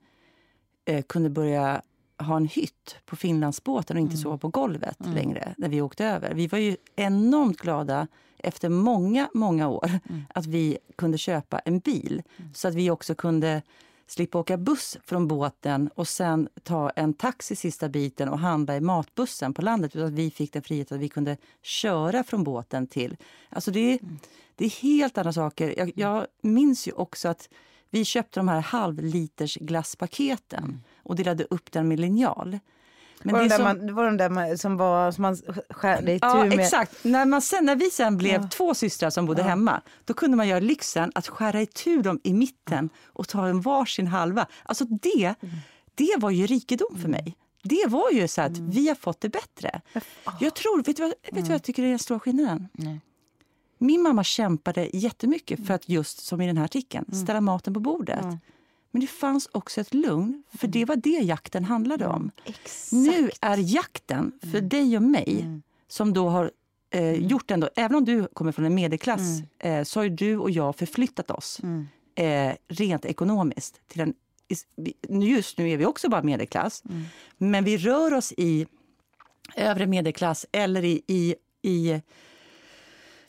eh, 0.85 1.03
kunde 1.03 1.29
börja 1.29 1.81
ha 2.17 2.37
en 2.37 2.47
hytt 2.47 2.95
på 3.05 3.15
Finlandsbåten 3.15 3.97
och 3.97 4.01
inte 4.01 4.17
sova 4.17 4.37
på 4.37 4.47
golvet 4.47 4.97
längre 5.13 5.55
när 5.57 5.69
vi 5.69 5.81
åkte 5.81 6.05
över. 6.05 6.33
Vi 6.33 6.47
var 6.47 6.59
ju 6.59 6.77
enormt 6.95 7.57
glada 7.57 8.07
efter 8.37 8.69
många, 8.69 9.29
många 9.33 9.67
år 9.67 9.91
att 10.33 10.45
vi 10.45 10.77
kunde 10.95 11.17
köpa 11.17 11.59
en 11.59 11.79
bil 11.79 12.23
så 12.53 12.67
att 12.67 12.75
vi 12.75 12.89
också 12.89 13.15
kunde 13.15 13.61
slippa 14.07 14.39
åka 14.39 14.57
buss 14.57 14.97
från 15.03 15.27
båten 15.27 15.89
och 15.95 16.07
sen 16.07 16.49
ta 16.63 16.89
en 16.89 17.13
taxi 17.13 17.55
sista 17.55 17.89
biten 17.89 18.29
och 18.29 18.39
handla 18.39 18.75
i 18.75 18.81
matbussen 18.81 19.53
på 19.53 19.61
landet. 19.61 19.95
Utan 19.95 20.07
att 20.07 20.13
vi 20.13 20.31
fick 20.31 20.53
den 20.53 20.63
friheten 20.63 20.97
att 20.97 21.03
vi 21.03 21.09
kunde 21.09 21.37
köra 21.61 22.23
från 22.23 22.43
båten 22.43 22.87
till... 22.87 23.17
Alltså 23.49 23.71
det, 23.71 23.93
är, 23.93 23.99
det 24.55 24.65
är 24.65 24.69
helt 24.69 25.17
andra 25.17 25.33
saker. 25.33 25.73
Jag, 25.77 25.91
jag 25.95 26.27
minns 26.41 26.87
ju 26.87 26.91
också 26.91 27.27
att 27.27 27.49
vi 27.89 28.05
köpte 28.05 28.39
de 28.39 28.47
här 28.47 28.61
halvliters 28.61 29.55
glasspaketen 29.55 30.83
och 31.03 31.15
delade 31.15 31.43
upp 31.43 31.71
den 31.71 31.87
med 31.87 31.99
linjal. 31.99 32.59
Men 33.23 33.33
var, 33.33 33.39
de 33.41 33.47
det 33.47 33.49
där 33.49 33.55
som- 33.55 33.63
man, 33.63 33.87
det 33.87 33.93
var 33.93 34.05
de 34.05 34.17
där 34.17 34.29
man, 34.29 34.57
som, 34.57 34.77
var, 34.77 35.11
som 35.11 35.21
man 35.21 35.37
skärde 35.69 36.11
i 36.11 36.19
Ja, 36.21 36.45
med. 36.45 36.59
exakt. 36.59 37.03
När, 37.03 37.25
man 37.25 37.41
sen, 37.41 37.65
när 37.65 37.75
vi 37.75 37.85
sen 37.91 38.17
blev 38.17 38.49
två 38.49 38.73
systrar 38.73 39.09
som 39.09 39.25
bodde 39.25 39.43
hemma, 39.43 39.81
då 40.05 40.13
kunde 40.13 40.37
man 40.37 40.47
göra 40.47 40.59
lyxen 40.59 41.11
att 41.15 41.27
skära 41.27 41.61
itu 41.61 42.01
dem 42.01 42.19
i 42.23 42.33
mitten 42.33 42.89
och 43.05 43.27
ta 43.27 43.47
en 43.47 43.61
varsin 43.61 44.07
halva. 44.07 44.47
Alltså 44.63 44.85
det, 44.85 45.35
det 45.95 46.15
var 46.17 46.29
ju 46.29 46.45
rikedom 46.45 46.97
för 47.01 47.09
mig. 47.09 47.37
Det 47.63 47.85
var 47.87 48.11
ju 48.11 48.27
så 48.27 48.41
att 48.41 48.57
vi 48.57 48.87
har 48.87 48.95
fått 48.95 49.21
det 49.21 49.29
bättre. 49.29 49.81
Jag 50.39 50.55
tror, 50.55 50.83
vet 50.83 50.97
du 50.97 51.03
vad, 51.03 51.09
vet 51.09 51.35
du 51.35 51.41
vad 51.41 51.49
jag 51.51 51.63
tycker 51.63 51.83
är 51.83 51.89
den 51.89 51.99
stora 51.99 52.19
skillnaden? 52.19 52.67
Nej. 52.73 53.01
Min 53.77 54.01
mamma 54.01 54.23
kämpade 54.23 54.89
jättemycket 54.93 55.67
för 55.67 55.73
att 55.73 55.89
just 55.89 56.25
som 56.25 56.41
i 56.41 56.47
den 56.47 56.57
här 56.57 56.65
artikeln, 56.65 57.05
ställa 57.23 57.41
maten 57.41 57.73
på 57.73 57.79
bordet. 57.79 58.25
Men 58.95 59.01
det 59.01 59.07
fanns 59.07 59.49
också 59.51 59.81
ett 59.81 59.93
lugn, 59.93 60.43
för 60.53 60.67
det 60.67 60.85
var 60.85 60.95
det 60.95 61.09
jakten 61.09 61.65
handlade 61.65 62.07
om. 62.07 62.31
Exakt. 62.45 62.91
Nu 62.91 63.29
är 63.41 63.57
jakten 63.57 64.31
för 64.51 64.61
dig 64.61 64.97
och 64.97 65.03
mig, 65.03 65.61
som 65.87 66.13
då 66.13 66.29
har 66.29 66.51
eh, 66.89 67.13
gjort 67.13 67.51
ändå, 67.51 67.69
även 67.75 67.97
om 67.97 68.05
du 68.05 68.27
kommer 68.27 68.51
från 68.51 68.65
en 68.65 68.75
medelklass, 68.75 69.21
eh, 69.59 69.83
så 69.83 69.99
har 69.99 70.03
ju 70.03 70.09
du 70.09 70.37
och 70.37 70.51
jag 70.51 70.75
förflyttat 70.75 71.31
oss 71.31 71.61
eh, 72.15 72.53
rent 72.67 73.05
ekonomiskt. 73.05 73.81
Till 73.87 74.01
en, 74.01 74.13
just 75.09 75.57
nu 75.57 75.69
är 75.69 75.77
vi 75.77 75.85
också 75.85 76.09
bara 76.09 76.23
medelklass, 76.23 76.83
men 77.37 77.63
vi 77.63 77.77
rör 77.77 78.13
oss 78.13 78.33
i 78.37 78.67
övre 79.55 79.87
medelklass 79.87 80.45
eller 80.51 80.83
i, 80.83 81.01
i, 81.07 81.35
i 81.61 82.01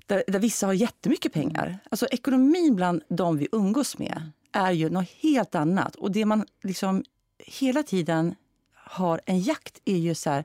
där, 0.06 0.24
där 0.26 0.38
vissa 0.38 0.66
har 0.66 0.72
jättemycket 0.72 1.32
pengar. 1.32 1.78
Alltså 1.90 2.06
ekonomin 2.06 2.76
bland 2.76 3.02
de 3.08 3.38
vi 3.38 3.48
umgås 3.52 3.98
med 3.98 4.32
är 4.56 4.72
ju 4.72 4.90
något 4.90 5.08
helt 5.22 5.54
annat. 5.54 5.94
Och 5.94 6.12
det 6.12 6.24
man 6.24 6.44
liksom 6.62 7.04
hela 7.38 7.82
tiden 7.82 8.34
har 8.74 9.20
en 9.26 9.40
jakt 9.40 9.80
är 9.84 9.96
ju 9.96 10.14
så 10.14 10.30
här, 10.30 10.44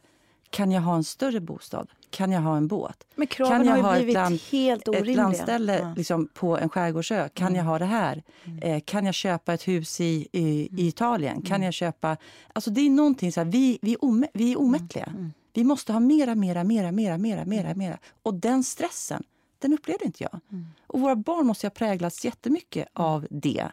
kan 0.50 0.72
jag 0.72 0.82
ha 0.82 0.96
en 0.96 1.04
större 1.04 1.40
bostad? 1.40 1.88
Kan 2.10 2.32
jag 2.32 2.42
ha 2.42 2.58
en 2.58 2.68
båt? 2.68 3.08
Men 3.16 3.28
kraven 3.28 3.58
kan 3.58 3.66
jag 3.66 3.72
har 3.72 3.78
ju 3.78 3.84
ha 3.84 3.96
blivit 3.96 4.16
ett, 4.16 4.22
land, 4.22 4.40
helt 4.52 4.82
ett 4.82 4.88
orimliga. 4.88 5.18
landställe 5.18 5.80
Ja. 5.80 5.94
liksom, 5.98 6.28
på 6.34 6.58
en 6.58 6.70
skärgårdsö? 6.70 7.30
Kan 7.30 7.56
jag 7.56 7.64
ha 7.64 7.80
det 7.80 7.86
här? 7.86 8.24
Eh, 8.62 8.80
kan 8.86 9.06
jag 9.06 9.16
köpa 9.16 9.54
ett 9.54 9.68
hus 9.68 10.02
i, 10.02 10.28
i, 10.32 10.70
i 10.78 10.88
Italien? 10.88 11.42
Kan 11.42 11.62
jag 11.62 11.74
köpa... 11.74 12.18
Alltså 12.54 12.72
det 12.72 12.82
är 12.82 12.90
någonting 12.90 13.32
så 13.32 13.40
här, 13.40 13.46
vi, 13.46 13.80
vi, 13.82 13.96
omä, 13.96 14.28
vi 14.34 14.52
är 14.52 14.60
omättliga. 14.60 15.32
Vi 15.54 15.64
måste 15.64 15.94
ha 15.94 16.00
mera, 16.00 16.36
mera, 16.36 16.64
mera, 16.64 16.92
mera, 16.92 17.18
mera, 17.18 17.46
mera, 17.46 17.76
mera. 17.76 17.98
Och 18.24 18.34
den 18.34 18.64
stressen, 18.64 19.24
den 19.60 19.74
upplevde 19.74 20.06
inte 20.06 20.24
jag. 20.24 20.40
Och 20.88 21.00
våra 21.00 21.16
barn 21.16 21.48
måste 21.48 21.68
ha 21.68 21.72
präglats 21.72 22.26
jättemycket 22.26 22.88
av 22.94 23.28
det. 23.30 23.68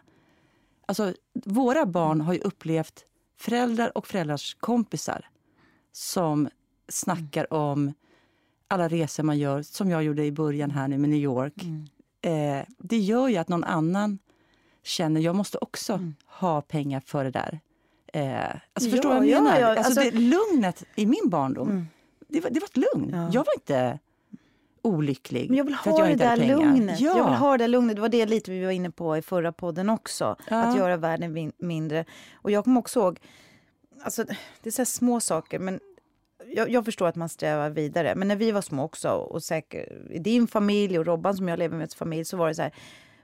Alltså, 0.89 1.13
våra 1.45 1.85
barn 1.85 2.21
har 2.21 2.33
ju 2.33 2.39
upplevt 2.39 3.05
föräldrar 3.37 3.97
och 3.97 4.07
föräldrars 4.07 4.55
kompisar 4.59 5.25
som 5.91 6.49
snackar 6.87 7.53
om 7.53 7.93
alla 8.67 8.87
resor 8.87 9.23
man 9.23 9.37
gör, 9.37 9.61
som 9.61 9.89
jag 9.89 10.03
gjorde 10.03 10.25
i 10.25 10.31
början 10.31 10.71
här 10.71 10.87
nu 10.87 10.97
med 10.97 11.09
New 11.09 11.19
York. 11.19 11.53
Eh, 12.21 12.65
det 12.77 12.97
gör 12.97 13.27
ju 13.27 13.37
att 13.37 13.47
någon 13.49 13.63
annan 13.63 14.19
känner 14.83 15.21
jag 15.21 15.35
måste 15.35 15.57
också 15.57 15.99
ha 16.25 16.61
pengar 16.61 16.99
för 16.99 17.23
det 17.23 17.31
där. 17.31 17.59
Eh, 18.13 18.55
alltså, 18.73 18.89
förstår 18.89 19.09
du 19.09 19.15
vad 19.15 19.25
jag 19.25 19.37
Ja, 19.37 19.41
menar? 19.41 19.59
ja, 19.59 19.67
alltså, 19.67 19.83
alltså- 19.85 20.01
det, 20.01 20.11
lugnet 20.11 20.83
i 20.95 21.05
min 21.05 21.29
barndom, 21.29 21.87
det, 22.27 22.39
var, 22.41 22.49
det 22.49 22.59
var 22.59 22.67
ett 22.67 22.77
lugn. 22.93 23.09
Ja. 23.13 23.29
Jag 23.33 23.45
var 23.45 23.53
inte 23.55 23.99
olycklig 24.81 25.49
Men 25.49 25.57
jag 25.57 25.63
vill 25.63 25.73
ha 25.73 26.05
det 26.07 26.15
där 26.15 26.37
lugnet. 26.37 26.99
Ja. 26.99 27.17
Jag 27.17 27.25
vill 27.25 27.33
ha 27.33 27.57
det 27.57 27.67
lugnet. 27.67 27.95
Det 27.95 28.01
var 28.01 28.09
det 28.09 28.25
lite 28.25 28.51
vi 28.51 28.63
var 28.65 28.71
inne 28.71 28.91
på 28.91 29.17
i 29.17 29.21
förra 29.21 29.51
podden 29.51 29.89
också. 29.89 30.35
Ja. 30.49 30.63
Att 30.63 30.77
göra 30.77 30.97
världen 30.97 31.33
min- 31.33 31.51
mindre. 31.57 32.05
Och 32.33 32.51
jag 32.51 32.63
kommer 32.63 32.79
också 32.79 32.99
ihåg, 32.99 33.19
alltså, 34.03 34.23
det 34.61 34.69
är 34.69 34.71
så 34.71 34.85
små 34.85 35.19
saker, 35.19 35.59
men 35.59 35.79
jag, 36.55 36.69
jag 36.69 36.85
förstår 36.85 37.07
att 37.07 37.15
man 37.15 37.29
strävar 37.29 37.69
vidare. 37.69 38.15
Men 38.15 38.27
när 38.27 38.35
vi 38.35 38.51
var 38.51 38.61
små 38.61 38.83
också, 38.83 39.09
och 39.09 39.43
säkert 39.43 39.89
i 40.11 40.19
din 40.19 40.47
familj 40.47 40.99
och 40.99 41.05
Robban 41.05 41.37
som 41.37 41.47
jag 41.47 41.59
lever 41.59 41.77
med 41.77 41.93
familj, 41.93 42.25
så 42.25 42.37
var 42.37 42.47
det 42.47 42.55
så 42.55 42.61
här, 42.61 42.73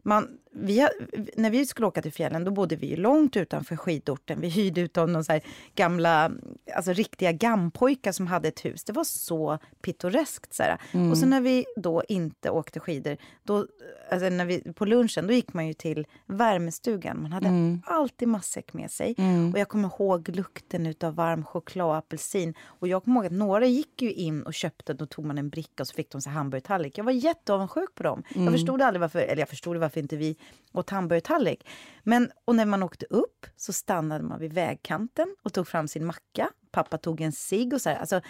man, 0.03 0.37
vi 0.57 0.79
har, 0.79 0.89
när 1.37 1.49
vi 1.49 1.65
skulle 1.65 1.87
åka 1.87 2.01
till 2.01 2.13
fjällen 2.13 2.43
då 2.43 2.51
bodde 2.51 2.75
vi 2.75 2.95
långt 2.95 3.37
utanför 3.37 3.75
skidorten. 3.75 4.41
Vi 4.41 4.49
hyrde 4.49 4.81
ut 4.81 4.97
av 4.97 5.09
någon 5.09 5.23
så 5.23 5.31
här 5.31 5.41
gamla, 5.75 6.31
alltså 6.75 6.93
riktiga 6.93 7.31
gampojkar 7.31 8.11
som 8.11 8.27
hade 8.27 8.47
ett 8.47 8.65
hus. 8.65 8.83
Det 8.83 8.93
var 8.93 9.03
så 9.03 9.59
pittoreskt. 9.81 10.53
Så 10.53 10.63
här. 10.63 10.77
Och 11.11 11.17
så 11.17 11.25
när 11.25 11.41
vi 11.41 11.65
då 11.75 12.03
inte 12.09 12.49
åkte 12.49 12.79
skidor, 12.79 13.17
då, 13.43 13.67
alltså 14.11 14.29
när 14.29 14.45
vi, 14.45 14.73
på 14.73 14.85
lunchen, 14.85 15.27
då 15.27 15.33
gick 15.33 15.53
man 15.53 15.67
ju 15.67 15.73
till 15.73 16.07
värmestugan. 16.25 17.21
Man 17.21 17.31
hade 17.31 17.79
alltid 17.85 18.27
matsäck 18.27 18.73
med 18.73 18.91
sig. 18.91 19.15
Och 19.53 19.59
jag 19.59 19.67
kommer 19.67 19.87
ihåg 19.87 20.29
lukten 20.29 20.93
av 21.03 21.15
varm 21.15 21.43
choklad 21.43 21.87
och 21.87 21.95
apelsin. 21.95 22.53
Och 22.63 22.87
jag 22.87 23.03
kommer 23.03 23.15
ihåg 23.15 23.25
att 23.25 23.31
några 23.31 23.65
gick 23.65 24.01
ju 24.01 24.13
in 24.13 24.43
och 24.43 24.53
köpte, 24.53 24.93
då 24.93 25.05
tog 25.05 25.25
man 25.25 25.37
en 25.37 25.49
bricka 25.49 25.83
och 25.83 25.87
så 25.87 25.93
fick 25.93 26.11
de 26.11 26.21
så 26.21 26.29
hamburgertallrik. 26.29 26.97
Jag 26.97 27.03
var 27.03 27.11
jätteavundsjuk 27.11 27.95
på 27.95 28.03
dem. 28.03 28.23
Jag 28.35 28.51
förstod 28.51 28.81
aldrig 28.81 29.01
varför, 29.01 29.19
eller 29.19 29.41
jag 29.41 29.49
förstod 29.49 29.77
varför 29.77 29.99
inte 29.99 30.17
vi 30.17 30.37
åt 30.73 30.89
hamburgertallrik. 30.89 31.67
Men, 32.03 32.31
och 32.45 32.55
när 32.55 32.65
man 32.65 32.83
åkte 32.83 33.05
upp 33.09 33.45
så 33.55 33.73
stannade 33.73 34.23
man 34.23 34.39
vid 34.39 34.53
vägkanten 34.53 35.35
och 35.43 35.53
tog 35.53 35.67
fram 35.67 35.87
sin 35.87 36.05
macka. 36.05 36.49
Pappa 36.71 36.97
tog 36.97 37.21
en 37.21 37.31
cigg 37.31 37.73
och 37.73 37.81
så 37.81 37.89
här. 37.89 37.97
Alltså, 37.97 38.21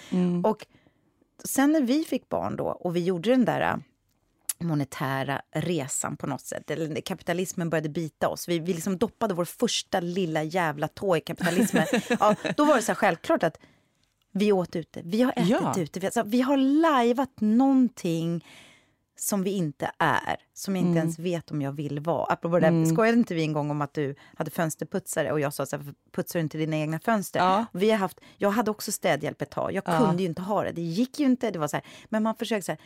Och 0.44 0.66
sen 1.44 1.72
när 1.72 1.82
vi 1.82 2.04
fick 2.04 2.30
barn 2.30 2.56
då 2.56 2.66
och 2.66 2.96
vi 2.96 3.04
gjorde 3.04 3.30
den 3.30 3.46
där 3.46 3.62
äh, 3.62 3.76
monetära 4.60 5.42
resan 5.52 6.18
på 6.18 6.28
något 6.28 6.42
sätt. 6.42 6.72
Eller 6.72 7.02
kapitalismen 7.02 7.70
började 7.70 7.90
bita 7.90 8.28
oss. 8.30 8.48
Vi, 8.48 8.60
vi 8.60 8.74
liksom 8.74 8.98
doppade 8.98 9.34
vår 9.34 9.46
första 9.46 10.00
lilla 10.00 10.44
jävla 10.44 10.88
tå 10.88 11.18
i 11.18 11.22
kapitalismen. 11.22 11.86
ja, 12.20 12.36
då 12.58 12.66
var 12.66 12.76
det 12.76 12.82
så 12.82 12.92
här 12.92 12.96
självklart 12.96 13.44
att 13.44 13.58
vi 14.32 14.52
åt 14.52 14.76
ute. 14.76 15.02
Vi 15.04 15.22
har 15.22 15.32
ätit 15.32 15.50
Ja. 15.50 15.74
ute. 15.78 16.00
Vi, 16.00 16.06
alltså, 16.08 16.24
vi 16.24 16.42
har 16.42 16.58
lajvat 16.58 17.42
någonting 17.42 18.46
som 19.18 19.44
vi 19.44 19.52
inte 19.52 19.92
är, 20.00 20.36
som 20.54 20.76
jag 20.76 20.86
inte 20.86 21.00
ens 21.00 21.20
vet 21.20 21.52
om 21.52 21.62
jag 21.62 21.72
vill 21.72 22.00
vara. 22.00 22.26
Apropå 22.26 22.60
det 22.60 22.70
där, 22.70 22.86
skojade 22.86 23.18
inte 23.18 23.34
vi 23.36 23.42
en 23.44 23.54
gång 23.54 23.72
om 23.72 23.82
att 23.82 23.94
du 23.94 24.16
hade 24.38 24.52
fönsterputsare 24.52 25.32
och 25.32 25.40
jag 25.40 25.54
sa 25.54 25.66
så 25.66 25.78
här, 25.78 25.94
putsar 26.12 26.40
du 26.40 26.44
inte 26.44 26.58
dina 26.58 26.78
egna 26.78 27.00
fönster? 27.00 27.40
Ja. 27.40 27.66
Vi 27.72 27.92
har 27.92 27.98
haft, 27.98 28.20
jag 28.38 28.50
hade 28.50 28.72
också 28.72 28.92
städhjälp 28.92 29.42
ett 29.42 29.50
tag. 29.50 29.74
Jag 29.74 29.84
Ja. 29.88 30.00
kunde 30.06 30.24
ju 30.24 30.30
inte 30.30 30.42
ha 30.42 30.64
det. 30.64 30.72
Det 30.72 30.82
gick 30.82 31.20
ju 31.20 31.26
inte. 31.26 31.52
Det 31.52 31.60
var 31.60 31.68
så 31.68 31.78
här, 31.78 31.86
men 32.10 32.24
man 32.24 32.36
försökte 32.36 32.66
så 32.66 32.72
här. 32.72 32.82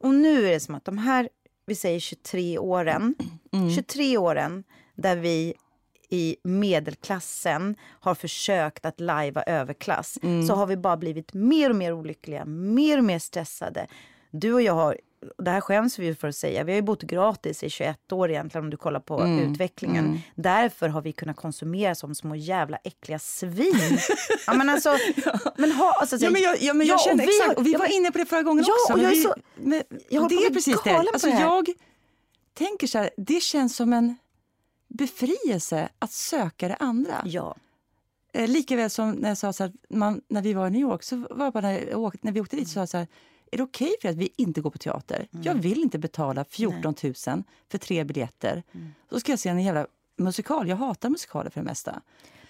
Och 0.00 0.14
nu 0.14 0.46
är 0.46 0.50
det 0.50 0.60
som 0.60 0.74
att 0.74 0.84
de 0.84 0.98
här, 0.98 1.28
vi 1.66 1.74
säger 1.74 2.00
23 2.00 2.58
åren, 2.58 3.14
23 3.76 4.18
åren 4.18 4.64
där 4.94 5.16
vi 5.16 5.54
i 6.10 6.36
medelklassen 6.88 7.76
har 8.00 8.14
försökt 8.14 8.84
att 8.86 9.00
lajva 9.00 9.42
överklass 9.42 10.18
så 10.48 10.54
har 10.54 10.66
vi 10.66 10.76
bara 10.76 10.96
blivit 10.96 11.32
mer 11.34 11.70
och 11.70 11.76
mer 11.76 11.92
olyckliga, 11.92 12.44
mer 12.44 12.98
och 12.98 13.04
mer 13.04 13.18
stressade. 13.18 13.86
Du 14.30 14.52
och 14.54 14.62
jag 14.62 14.72
har, 14.74 14.98
och 15.38 15.44
det 15.44 15.50
här 15.50 15.60
skäms 15.60 15.98
vi 15.98 16.14
för 16.14 16.28
att 16.28 16.36
säga, 16.36 16.64
vi 16.64 16.72
har 16.72 16.76
ju 16.76 16.82
bott 16.82 17.02
gratis 17.02 17.62
i 17.62 17.70
21 17.70 18.12
år 18.12 18.30
egentligen 18.30 18.64
om 18.64 18.70
du 18.70 18.76
kollar 18.76 19.00
på 19.00 19.26
utvecklingen. 19.26 20.20
Därför 20.34 20.88
har 20.88 21.02
vi 21.02 21.12
kunnat 21.12 21.36
konsumera 21.36 21.94
som 21.94 22.14
små 22.14 22.34
jävla 22.34 22.76
äckliga 22.84 23.18
svin. 23.18 23.98
ja, 24.46 24.54
men 24.54 24.68
alltså, 24.68 24.96
men 25.56 25.72
ha, 25.72 25.92
alltså, 26.00 26.16
Ja, 26.16 26.30
men 26.30 26.42
jag, 26.42 26.62
ja, 26.62 26.74
men 26.74 26.86
jag 26.86 26.94
Ja, 26.94 26.98
känner 27.04 27.26
vi 27.26 27.38
exakt. 27.40 27.58
Och 27.58 27.66
vi 27.66 27.72
ja, 27.72 27.78
var 27.78 27.86
men- 27.86 27.94
inne 27.94 28.10
på 28.12 28.18
det 28.18 28.26
förra 28.26 28.42
gången 28.42 28.64
Ja, 28.68 28.74
också. 28.84 28.92
och 28.92 28.98
jag 28.98 29.12
är 29.12 29.22
så- 29.22 29.34
men, 29.56 29.82
jag 30.08 30.28
det 30.28 30.34
är 30.34 30.50
precis 30.50 30.82
det. 30.84 30.90
Alltså, 30.90 31.26
det 31.26 31.40
jag 31.40 31.68
tänker 32.54 32.86
så 32.86 32.98
här, 32.98 33.10
det 33.16 33.42
känns 33.42 33.76
som 33.76 33.92
en 33.92 34.16
befrielse 34.88 35.88
att 35.98 36.12
söka 36.12 36.68
det 36.68 36.76
andra. 36.76 37.22
Ja. 37.24 37.56
Eh, 38.32 38.48
lika 38.48 38.76
väl 38.76 38.90
som 38.90 39.10
när 39.10 39.28
jag 39.28 39.38
sa 39.38 39.52
så 39.52 39.62
här, 39.64 39.72
man, 39.90 40.20
när 40.28 40.42
vi 40.42 40.52
var 40.52 40.66
i 40.66 40.70
New 40.70 40.80
York, 40.80 41.02
så 41.02 41.16
var 41.30 41.50
bara 41.50 41.60
när, 41.60 41.94
åkte, 41.94 42.18
när 42.22 42.32
vi 42.32 42.40
åkte 42.40 42.56
dit 42.56 42.68
så 42.68 42.72
sa 42.74 42.80
jag 42.80 42.88
så 42.88 42.96
här, 42.98 43.06
är 43.52 43.56
det 43.56 43.62
okej 43.62 43.94
för 44.02 44.08
att 44.08 44.16
vi 44.16 44.32
inte 44.36 44.60
går 44.60 44.70
på 44.70 44.78
teater? 44.78 45.28
Jag 45.30 45.54
vill 45.54 45.82
inte 45.82 45.98
betala 45.98 46.44
14 46.44 46.94
000 47.02 47.14
för 47.70 47.78
tre 47.78 48.04
biljetter. 48.04 48.62
Så 49.10 49.20
ska 49.20 49.32
jag 49.32 49.38
se 49.38 49.48
en 49.48 49.62
jävla 49.62 49.86
musikal. 50.16 50.68
Jag 50.68 50.76
hatar 50.76 51.08
musikaler 51.08 51.50
för 51.50 51.60
det 51.60 51.66
mesta. 51.66 52.02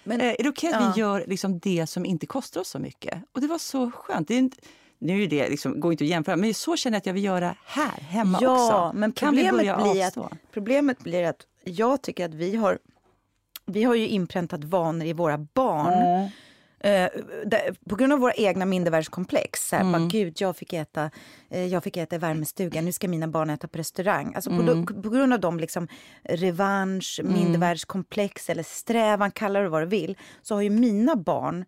Men- 0.03 0.21
eh, 0.21 0.27
är 0.27 0.43
det 0.43 0.49
okej 0.49 0.73
att 0.73 0.81
ja. 0.81 0.91
vi 0.95 1.01
gör 1.01 1.23
liksom 1.27 1.59
det 1.59 1.87
som 1.87 2.05
inte 2.05 2.25
kostar 2.25 2.61
oss 2.61 2.69
så 2.69 2.79
mycket? 2.79 3.23
Och 3.31 3.41
det 3.41 3.47
var 3.47 3.57
så 3.57 3.91
skönt. 3.91 4.27
Det 4.27 4.33
är 4.33 4.39
inte, 4.39 4.57
nu 4.99 5.23
är 5.23 5.27
det 5.27 5.49
liksom, 5.49 5.79
går 5.79 5.91
inte 5.91 6.03
att 6.03 6.09
jämföra, 6.09 6.35
men 6.35 6.53
så 6.53 6.77
känner 6.77 6.95
jag 6.95 6.99
att 6.99 7.05
jag 7.05 7.13
vill 7.13 7.23
göra 7.23 7.55
här 7.65 8.01
hemma 8.01 8.37
Ja, 8.41 8.65
också. 8.65 8.97
men 8.97 9.11
problemet 9.11 9.55
blir, 9.83 10.05
att, 10.05 10.17
problemet 10.51 10.99
blir 10.99 11.23
att 11.23 11.45
jag 11.63 12.01
tycker 12.01 12.25
att 12.25 12.33
vi 12.33 12.55
har, 12.55 12.79
vi 13.65 13.83
har 13.83 13.95
ju 13.95 14.07
inpräntat 14.07 14.63
vanor 14.63 15.07
i 15.07 15.13
våra 15.13 15.37
barn. 15.37 15.93
Mm. 15.93 16.29
Eh, 16.79 17.07
på 17.89 17.95
grund 17.95 18.13
av 18.13 18.19
våra 18.19 18.33
egna 18.33 18.65
mindervärdeskomplex. 18.65 19.67
Så 19.69 19.75
här, 19.75 19.83
Mm. 19.83 19.91
bara, 20.01 20.07
Gud, 20.09 20.33
jag 20.41 20.57
fick, 20.57 20.73
äta, 20.73 21.11
eh, 21.49 21.65
jag 21.65 21.83
fick 21.83 21.97
äta 21.97 22.15
i 22.15 22.19
värmestugan, 22.19 22.85
nu 22.85 22.91
ska 22.91 23.07
mina 23.07 23.27
barn 23.27 23.49
äta 23.49 23.67
på 23.67 23.77
restaurang. 23.77 24.33
Alltså, 24.35 24.49
på, 24.49 24.55
Mm. 24.61 24.85
på 24.85 25.09
grund 25.09 25.33
av 25.33 25.39
de 25.39 25.59
liksom, 25.59 25.87
revansch, 26.23 27.19
mindervärdeskomplex 27.23 28.49
eller 28.49 28.63
strävan, 28.63 29.31
kalla 29.31 29.59
det 29.59 29.69
vad 29.69 29.81
du 29.81 29.85
vill, 29.85 30.17
så 30.41 30.55
har 30.55 30.61
ju 30.61 30.69
mina 30.69 31.15
barn 31.15 31.65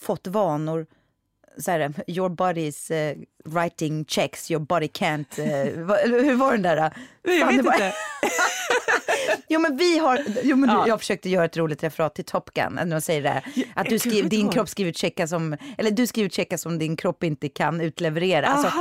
fått 0.00 0.26
vanor 0.26 0.86
så 1.58 1.70
här, 1.70 1.92
your 2.06 2.28
body 2.28 2.60
is 2.66 2.90
eh, 2.90 3.16
writing 3.44 4.04
checks, 4.04 4.50
your 4.50 4.60
body 4.64 4.86
can't... 4.86 5.40
eller 6.04 6.22
hur 6.24 6.34
var 6.34 6.52
den 6.52 6.62
där? 6.62 6.76
Jag 7.22 7.38
Fan, 7.40 7.48
vet 7.48 7.56
inte. 7.58 7.92
Jo 9.52 9.60
men 9.60 9.76
vi 9.76 9.98
har, 9.98 10.20
jo, 10.42 10.56
men 10.56 10.70
Ja. 10.70 10.84
jag 10.88 11.00
försökte 11.00 11.30
göra 11.30 11.44
ett 11.44 11.56
roligt 11.56 11.82
referat 11.82 12.14
till 12.14 12.24
Top 12.24 12.50
Gun, 12.54 12.72
när 12.74 12.86
de 12.86 13.00
säger 13.00 13.22
det 13.22 13.28
här, 13.28 13.44
att 13.74 13.86
du 13.86 13.94
inte 13.94 14.22
din 14.28 14.48
kropp 14.48 14.68
skriver 14.68 14.92
checka 14.92 15.26
som, 15.26 15.56
eller 15.78 15.90
du 15.90 16.06
skriver 16.06 16.30
checka 16.30 16.58
som 16.58 16.78
din 16.78 16.96
kropp 16.96 17.24
inte 17.24 17.48
kan 17.48 17.80
utleverera. 17.80 18.46
Alltså, 18.46 18.72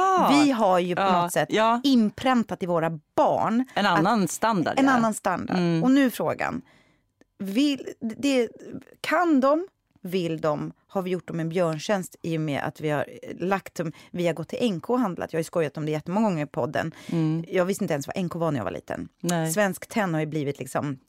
vi 0.43 0.51
har 0.51 0.79
ju 0.79 0.95
på 0.95 1.01
Ja, 1.01 1.21
något 1.21 1.33
sätt 1.33 1.47
ja. 1.51 1.81
inpräntat 1.83 2.63
i 2.63 2.65
våra 2.65 2.89
barn 3.15 3.65
En 3.73 3.85
annan 3.85 4.27
standard. 4.27 4.79
en 4.79 4.85
ja. 4.85 4.91
annan 4.91 5.13
standard. 5.13 5.57
Mm. 5.57 5.83
Och 5.83 5.91
nu 5.91 6.09
frågan, 6.11 6.61
vill, 7.39 7.87
det, 8.17 8.49
kan 9.01 9.39
de, 9.39 9.67
vill 10.01 10.41
de, 10.41 10.71
har 10.91 11.01
vi 11.01 11.09
gjort 11.09 11.27
dem 11.27 11.39
en 11.39 11.49
björntjänst 11.49 12.15
i 12.21 12.37
och 12.37 12.41
med 12.41 12.63
att 12.63 12.81
vi 12.81 12.89
har 12.89 13.05
lagt 13.39 13.75
dem, 13.75 13.91
vi 14.11 14.27
har 14.27 14.33
gått 14.33 14.47
till 14.47 14.73
NK 14.73 14.89
och 14.89 14.99
handlat. 14.99 15.33
Jag 15.33 15.39
har 15.39 15.43
skojat 15.43 15.77
om 15.77 15.85
det 15.85 15.91
jättemånga 15.91 16.29
gånger 16.29 16.43
i 16.43 16.47
podden. 16.47 16.91
Jag 17.47 17.65
visste 17.65 17.83
inte 17.83 17.93
ens 17.93 18.07
vad 18.07 18.23
NK 18.25 18.35
var 18.35 18.51
när 18.51 18.59
jag 18.59 18.63
var 18.63 18.71
liten. 18.71 18.95
Mm. 18.99 19.09
Nej. 19.21 19.53
Svensk 19.53 19.87
Tenn 19.87 20.13
har 20.13 20.21
ju 20.21 20.27
blivit 20.27 20.59
liksom 20.59 20.99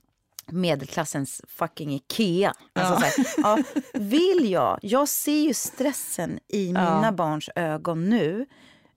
medelklassens 0.47 1.43
fucking 1.49 1.95
Ikea. 1.95 2.53
Alltså 2.73 3.07
Ja. 3.07 3.11
så 3.11 3.23
här, 3.23 3.27
ja, 3.37 3.59
vill 4.01 4.51
jag, 4.51 4.79
jag 4.83 5.09
ser 5.09 5.41
ju 5.41 5.55
stressen 5.55 6.39
i 6.49 6.67
mina 6.67 7.13
barns 7.13 7.51
ögon 7.57 8.09
nu. 8.11 8.47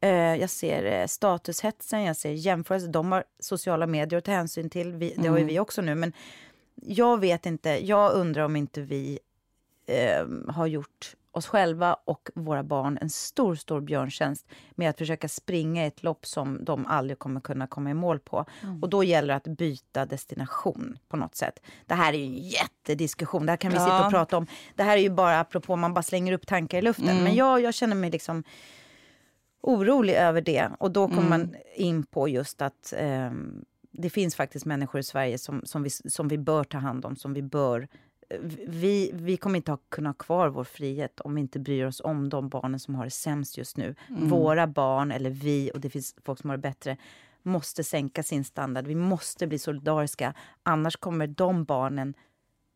Eh, 0.01 0.09
jag 0.35 0.49
ser 0.49 1.01
eh, 1.01 1.07
statushetsen, 1.07 2.03
jag 2.03 2.17
ser 2.17 2.31
jämförelser. 2.31 2.87
De 2.87 3.11
har 3.11 3.23
sociala 3.39 3.87
medier 3.87 4.17
att 4.17 4.25
ta 4.25 4.31
hänsyn 4.31 4.69
till. 4.69 4.93
Vi, 4.93 5.13
det 5.17 5.27
har 5.27 5.37
ju 5.37 5.43
vi 5.45 5.59
också 5.59 5.81
nu. 5.81 5.95
Men 5.95 6.13
jag 6.81 7.19
vet 7.19 7.45
inte, 7.45 7.69
jag 7.85 8.11
undrar 8.13 8.43
om 8.43 8.55
inte 8.55 8.81
vi 8.81 9.19
eh, 9.87 10.27
har 10.53 10.67
gjort 10.67 11.15
oss 11.31 11.47
själva 11.47 11.93
och 12.05 12.29
våra 12.35 12.63
barn 12.63 12.97
en 13.01 13.09
stor, 13.09 13.55
stor 13.55 13.81
björntjänst 13.81 14.47
med 14.75 14.89
att 14.89 14.97
försöka 14.97 15.27
springa 15.27 15.85
ett 15.85 16.03
lopp 16.03 16.25
som 16.25 16.65
de 16.65 16.85
aldrig 16.85 17.19
kommer 17.19 17.41
kunna 17.41 17.67
komma 17.67 17.89
i 17.89 17.93
mål 17.93 18.19
på. 18.19 18.45
Och 18.81 18.89
då 18.89 19.03
gäller 19.03 19.27
det 19.27 19.35
att 19.35 19.57
byta 19.57 20.05
destination 20.05 20.97
på 21.07 21.17
något 21.17 21.35
sätt. 21.35 21.59
Det 21.85 21.93
här 21.93 22.13
är 22.13 22.17
ju 22.17 22.23
en 22.25 22.33
jättediskussion, 22.33 23.45
det 23.45 23.51
här 23.51 23.57
kan 23.57 23.71
vi 23.71 23.77
Ja. 23.77 23.83
sitta 23.83 24.05
och 24.05 24.11
prata 24.11 24.37
om. 24.37 24.47
Det 24.75 24.83
här 24.83 24.97
är 24.97 25.01
ju 25.01 25.09
bara 25.09 25.39
apropå, 25.39 25.75
man 25.75 25.93
bara 25.93 26.03
slänger 26.03 26.33
upp 26.33 26.47
tankar 26.47 26.77
i 26.77 26.81
luften. 26.81 27.23
Men 27.23 27.35
jag, 27.35 27.61
jag 27.61 27.73
känner 27.73 27.95
mig 27.95 28.11
liksom 28.11 28.43
orolig 29.61 30.13
över 30.13 30.41
det. 30.41 30.69
Och 30.79 30.91
då 30.91 31.07
kommer 31.07 31.29
man 31.29 31.55
in 31.75 32.03
på 32.03 32.27
just 32.29 32.61
att 32.61 32.93
ehm, 32.97 33.65
det 33.91 34.09
finns 34.09 34.35
faktiskt 34.35 34.65
människor 34.65 34.99
i 34.99 35.03
Sverige 35.03 35.37
som, 35.37 35.61
som, 35.65 35.83
vi, 35.83 35.89
som 35.89 36.27
vi 36.27 36.37
bör 36.37 36.63
ta 36.63 36.77
hand 36.77 37.05
om, 37.05 37.15
som 37.15 37.33
vi 37.33 37.41
bör... 37.41 37.87
Vi, 38.67 39.11
vi 39.13 39.37
kommer 39.37 39.55
inte 39.55 39.71
ha, 39.71 39.77
kunna 39.89 40.09
ha 40.09 40.13
kvar 40.13 40.49
vår 40.49 40.63
frihet 40.63 41.19
om 41.19 41.35
vi 41.35 41.41
inte 41.41 41.59
bryr 41.59 41.85
oss 41.85 42.01
om 42.03 42.29
de 42.29 42.49
barnen 42.49 42.79
som 42.79 42.95
har 42.95 43.03
det 43.03 43.11
sämst 43.11 43.57
just 43.57 43.77
nu. 43.77 43.95
Våra 44.09 44.67
barn, 44.67 45.11
eller 45.11 45.29
vi, 45.29 45.71
och 45.73 45.79
det 45.79 45.89
finns 45.89 46.15
folk 46.23 46.39
som 46.39 46.49
har 46.49 46.57
det 46.57 46.61
bättre, 46.61 46.97
måste 47.43 47.83
sänka 47.83 48.23
sin 48.23 48.43
standard. 48.43 48.87
Vi 48.87 48.95
måste 48.95 49.47
bli 49.47 49.59
solidariska, 49.59 50.33
annars 50.63 50.95
kommer 50.95 51.27
de 51.27 51.63
barnen 51.63 52.13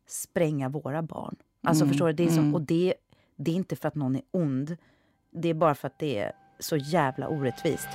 spränga 0.06 0.68
våra 0.68 1.02
barn. 1.02 1.36
Alltså 1.62 1.86
förstår 1.86 2.06
du? 2.06 2.12
Det 2.12 2.24
är 2.24 2.30
som, 2.30 2.54
Och 2.54 2.62
det, 2.62 2.94
det 3.36 3.50
är 3.50 3.54
inte 3.54 3.76
för 3.76 3.88
att 3.88 3.94
någon 3.94 4.16
är 4.16 4.22
ond. 4.30 4.76
Det 5.30 5.48
är 5.48 5.54
bara 5.54 5.74
för 5.74 5.86
att 5.86 5.98
det 5.98 6.18
är 6.18 6.32
så 6.58 6.76
jävla 6.76 7.28
orättvist. 7.28 7.88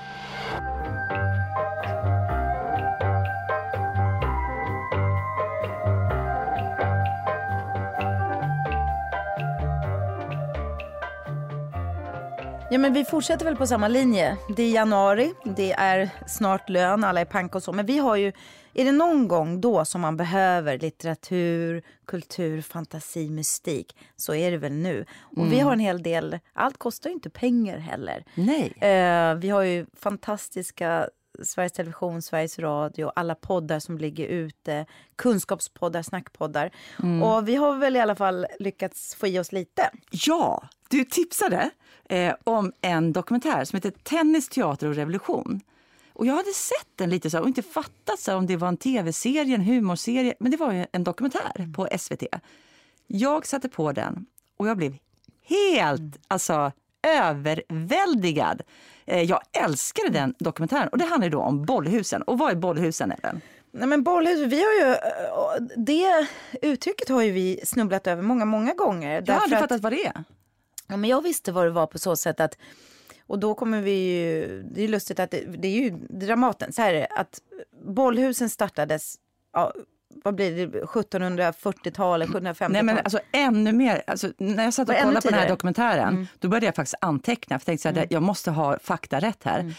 Ja, 12.70 12.78
men 12.78 12.94
vi 12.94 13.06
fortsätter 13.06 13.46
väl 13.46 13.56
på 13.56 13.68
samma 13.68 13.88
linje. 13.88 14.38
Det 14.56 14.64
är 14.64 14.72
januari, 14.72 15.34
det 15.44 15.74
är 15.74 16.10
snart 16.28 16.70
lön, 16.70 17.04
alla 17.04 17.22
är 17.22 17.26
pank 17.26 17.56
och 17.56 17.64
så. 17.64 17.74
Men 17.74 17.86
vi 17.86 17.98
har 17.98 18.16
ju, 18.16 18.32
är 18.74 18.86
det 18.86 18.92
någon 18.92 19.28
gång 19.28 19.62
då 19.62 19.86
som 19.86 20.02
man 20.02 20.18
behöver 20.18 20.80
litteratur, 20.80 21.84
kultur, 22.08 22.62
fantasi, 22.62 23.30
mystik 23.30 23.98
så 24.16 24.36
är 24.36 24.52
det 24.52 24.58
väl 24.58 24.74
nu. 24.74 25.06
Och 25.38 25.52
vi 25.52 25.60
har 25.60 25.74
en 25.74 25.80
hel 25.80 26.04
del, 26.04 26.40
allt 26.54 26.78
kostar 26.78 27.10
ju 27.10 27.14
inte 27.14 27.30
pengar 27.30 27.78
heller. 27.78 28.24
Nej. 28.36 28.74
Eh, 28.82 29.36
vi 29.36 29.50
har 29.50 29.62
ju 29.62 29.86
fantastiska 29.98 31.10
Sveriges 31.44 31.72
Television, 31.72 32.22
Sveriges 32.22 32.60
Radio, 32.60 33.12
alla 33.16 33.36
poddar 33.36 33.80
som 33.80 33.98
ligger 33.98 34.28
ute, 34.28 34.86
kunskapspoddar, 35.16 36.02
snackpoddar. 36.02 36.72
Och 37.24 37.48
vi 37.48 37.56
har 37.56 37.76
väl 37.78 37.96
i 37.96 38.00
alla 38.00 38.16
fall 38.16 38.48
lyckats 38.60 39.16
få 39.16 39.28
i 39.28 39.40
oss 39.40 39.52
lite. 39.52 39.90
Ja, 40.12 40.70
du 40.90 41.06
tipsade 41.06 41.70
eh, 42.10 42.34
om 42.44 42.74
en 42.82 43.14
dokumentär 43.14 43.66
som 43.66 43.78
heter 43.78 43.92
Tennis, 43.92 44.50
teater 44.50 44.88
och 44.88 44.96
revolution. 44.96 45.62
Och 46.14 46.26
jag 46.26 46.36
hade 46.36 46.54
sett 46.54 46.90
den 46.96 47.10
lite 47.10 47.30
så 47.30 47.38
här, 47.38 47.42
och 47.42 47.48
inte 47.48 47.62
fattat 47.62 48.20
så 48.20 48.32
här, 48.32 48.38
om 48.38 48.46
det 48.46 48.58
var 48.58 48.68
en 48.68 48.78
tv-serie, 48.78 49.56
en 49.56 49.62
humorserie, 49.62 50.36
men 50.40 50.52
det 50.52 50.58
var 50.58 50.72
ju 50.72 50.86
en 50.92 51.04
dokumentär 51.04 51.74
på 51.76 51.88
SVT. 51.98 52.24
Jag 53.08 53.46
satte 53.46 53.70
på 53.70 53.92
den 53.92 54.26
och 54.58 54.68
jag 54.68 54.78
blev 54.78 54.98
helt 55.44 56.18
alltså, 56.28 56.72
överväldigad. 57.08 58.62
Eh, 59.06 59.22
jag 59.22 59.40
älskade 59.64 60.10
den 60.10 60.36
dokumentären 60.40 60.88
och 60.88 60.98
det 60.98 61.06
handlar 61.06 61.30
då 61.30 61.40
om 61.42 61.66
bollhusen. 61.66 62.22
Och 62.22 62.38
vad 62.40 62.52
är 62.52 62.56
bollhusen, 62.56 63.12
Ellen? 63.12 63.42
Nej, 63.72 63.88
men 63.88 64.04
bollhus, 64.04 64.40
vi 64.40 64.64
har 64.64 64.88
ju, 64.88 64.92
eh, 64.94 65.64
det 65.78 66.28
uttrycket 66.62 67.10
har 67.10 67.22
ju 67.22 67.32
vi 67.32 67.62
snubblat 67.66 68.08
över 68.08 68.22
många, 68.24 68.46
många 68.46 68.74
gånger. 68.74 69.24
Jag 69.28 69.34
har 69.34 69.42
aldrig 69.42 69.56
att- 69.58 69.62
fattat 69.64 69.82
vad 69.82 69.92
det 69.92 70.06
är. 70.06 70.24
Ja, 70.88 70.98
men 70.98 71.10
jag 71.10 71.22
visste 71.22 71.52
vad 71.52 71.66
det 71.66 71.72
var 71.72 71.88
på 71.88 72.00
så 72.00 72.16
sätt 72.16 72.40
att 72.40 72.58
och 73.28 73.40
då 73.40 73.54
kommer 73.56 73.82
vi 73.82 73.92
ju, 73.92 74.64
det 74.64 74.84
är 74.84 74.88
lustigt 74.88 75.20
att 75.20 75.32
det, 75.32 75.42
det 75.58 75.68
är 75.68 75.72
ju 75.72 75.90
Dramaten, 76.10 76.74
så 76.74 76.82
här 76.82 76.94
är 76.94 77.00
det, 77.00 77.08
att 77.08 77.40
bollhusen 77.88 78.50
startades, 78.50 79.16
ja, 79.54 79.74
vad 80.24 80.36
blir 80.36 80.68
det, 80.68 80.82
1740-talet, 80.82 82.30
1750-talet? 82.30 82.72
Nej 82.72 82.84
men 82.84 82.98
alltså 82.98 83.20
ännu 83.32 83.74
mer, 83.74 84.04
alltså, 84.08 84.32
när 84.38 84.64
jag 84.64 84.74
satt 84.74 84.90
och 84.90 84.96
kollade 84.96 85.22
på 85.22 85.28
den 85.30 85.40
här 85.40 85.50
dokumentären 85.50 86.28
då 86.40 86.48
började 86.48 86.66
jag 86.66 86.76
faktiskt 86.76 86.96
anteckna 87.02 87.60
för 87.60 87.62
jag 87.72 87.80
tänkte 87.82 87.94
så 87.94 88.00
här, 88.00 88.08
jag 88.10 88.24
måste 88.24 88.52
ha 88.52 88.80
fakta 88.80 89.20
rätt 89.20 89.44
här. 89.44 89.74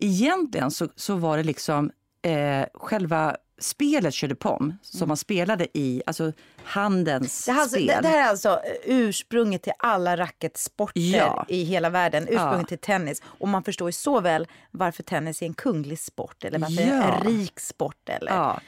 Egentligen 0.00 0.70
så, 0.70 0.88
så 0.96 1.14
var 1.14 1.36
det 1.36 1.42
liksom 1.42 1.90
eh, 2.22 2.66
själva 2.74 3.36
spelet 3.60 4.14
körde 4.14 4.34
pom 4.34 4.78
som 4.82 5.08
man 5.08 5.16
spelade 5.16 5.66
i, 5.78 6.02
alltså 6.06 6.32
handens 6.64 7.46
det, 7.46 7.52
här, 7.52 7.60
alltså- 7.60 7.76
spel. 7.76 7.86
det, 7.86 7.98
det 8.02 8.08
här 8.08 8.18
är 8.24 8.28
alltså 8.28 8.60
ursprunget 8.84 9.62
till 9.62 9.72
alla 9.78 10.16
racketsporter 10.16 11.00
Ja. 11.00 11.44
i 11.48 11.64
hela 11.64 11.90
världen. 11.90 12.22
Ursprunget 12.22 12.58
Ja. 12.60 12.64
till 12.66 12.78
tennis. 12.78 13.22
Och 13.24 13.48
man 13.48 13.62
förstår 13.62 13.88
ju 13.88 13.92
så 13.92 14.20
väl 14.20 14.46
varför 14.70 15.02
tennis 15.02 15.42
är 15.42 15.46
en 15.46 15.54
kunglig 15.54 15.98
sport 15.98 16.44
eller 16.44 16.58
varför 16.58 16.76
det 16.76 16.82
är 16.82 16.96
Ja. 16.96 17.14
en 17.18 17.24
rik 17.26 17.60
sport. 17.60 18.08
Eller? 18.08 18.32
Ja. 18.32 18.60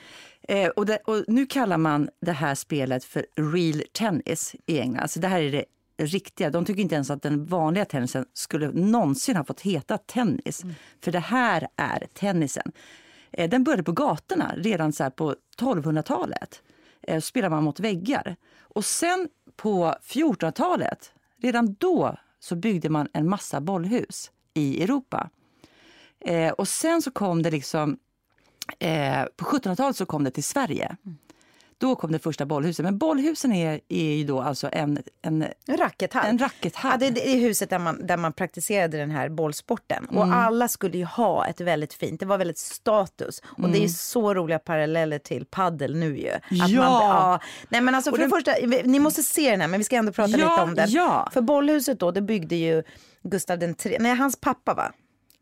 Eh, 0.49 0.69
och, 0.69 0.87
det, 0.87 0.97
och 0.97 1.25
nu 1.29 1.47
kallar 1.47 1.79
man 1.79 2.09
det 2.21 2.33
här 2.33 2.55
spelet 2.55 3.05
för 3.05 3.27
real 3.37 3.83
tennis 3.93 4.55
i 4.67 4.81
England. 4.81 5.03
Alltså 5.03 5.21
det 5.21 5.29
här 5.29 5.41
är 5.41 5.53
det 5.53 5.65
riktiga. 5.99 6.51
De 6.51 6.65
tycker 6.65 6.83
inte 6.83 6.95
ens 6.95 7.11
att 7.11 7.23
den 7.23 7.45
vanliga 7.45 7.85
tennisen 7.85 8.27
skulle 8.33 8.71
någonsin 8.73 9.37
ha 9.37 9.45
fått 9.45 9.61
heta 9.61 9.99
tennis. 9.99 10.63
För 11.05 11.13
det 11.13 11.19
här 11.19 11.69
är 11.77 12.07
tennisen. 12.15 12.73
Eh, 13.33 13.51
den 13.51 13.65
började 13.65 13.83
på 13.83 13.93
gatorna 13.93 14.55
redan 14.57 14.93
så 14.93 15.11
på 15.11 15.35
1200-talet. 15.59 16.63
Eh, 17.03 17.21
spelade 17.21 17.55
man 17.55 17.65
mot 17.65 17.81
väggar. 17.81 18.37
Och 18.59 18.85
sen 18.85 19.29
på 19.57 19.95
1400-talet, 20.03 21.13
redan 21.43 21.75
då 21.79 22.17
så 22.39 22.57
byggde 22.57 22.89
man 22.89 23.09
en 23.13 23.29
massa 23.29 23.61
bollhus 23.61 24.31
i 24.55 24.83
Europa. 24.83 25.31
Eh, 26.21 26.53
och 26.53 26.69
sen 26.69 27.03
så 27.03 27.11
kom 27.11 27.43
det 27.43 27.51
liksom 27.51 27.99
Eh, 28.79 29.25
på 29.37 29.45
1700-talet 29.45 29.97
så 29.97 30.07
kom 30.07 30.25
det 30.25 30.31
till 30.31 30.45
Sverige. 30.45 30.97
Då 31.79 31.97
kom 31.97 32.13
det 32.13 32.19
första 32.19 32.47
bollhuset. 32.47 32.85
Men 32.85 32.99
bollhusen 32.99 33.53
är, 33.53 33.81
är 33.89 34.13
ju 34.15 34.25
då 34.25 34.41
alltså 34.41 34.69
en, 34.73 34.99
en, 35.23 35.43
En 35.67 35.77
rackethall. 35.77 36.27
en 36.27 36.39
rackethall. 36.39 36.91
Ja, 36.91 36.97
det, 36.97 37.11
det 37.11 37.29
är 37.29 37.37
huset 37.41 37.71
där 37.71 37.79
man, 37.79 38.07
där 38.07 38.17
man 38.17 38.33
praktiserade 38.33 38.97
den 38.99 39.11
här 39.11 39.29
bollsporten. 39.29 40.05
Och 40.05 40.23
Mm. 40.23 40.39
alla 40.39 40.69
skulle 40.69 40.99
ju 40.99 41.05
ha 41.05 41.47
ett 41.47 41.61
väldigt 41.61 41.95
fint, 41.95 42.21
det 42.21 42.27
var 42.27 42.39
väldigt 42.39 42.59
status. 42.59 43.43
Och 43.63 43.69
det 43.69 43.79
är 43.79 43.83
ju 43.83 43.89
så 43.89 44.35
roliga 44.35 44.59
paralleller 44.59 45.19
till 45.19 45.45
paddel 45.47 45.97
nu 45.97 46.19
ju. 46.19 46.29
Att 46.31 46.51
Mm. 46.51 46.67
Ja. 46.71 46.83
Man, 46.91 47.03
ja. 47.03 47.41
Nej 47.69 47.81
men 47.81 47.95
alltså 47.95 48.11
för 48.11 48.19
Och 48.19 48.25
det 48.25 48.29
första, 48.29 48.53
ni 48.85 48.99
måste 48.99 49.23
se 49.23 49.51
den 49.51 49.61
här 49.61 49.69
men 49.69 49.81
vi 49.81 49.85
ska 49.85 49.97
ändå 49.97 50.13
prata 50.13 50.31
Ja, 50.31 50.37
lite 50.51 50.63
om 50.63 50.75
den. 50.75 50.91
ja. 50.91 51.29
För 51.33 51.41
bollhuset 51.41 52.01
då, 52.01 52.11
det 52.11 52.23
byggde 52.23 52.57
ju 52.57 52.83
Gustav 53.23 53.59
den 53.59 53.75
tre, 53.75 53.97
nej 54.01 54.15
hans 54.17 54.41
pappa 54.41 54.75
va? 54.75 54.93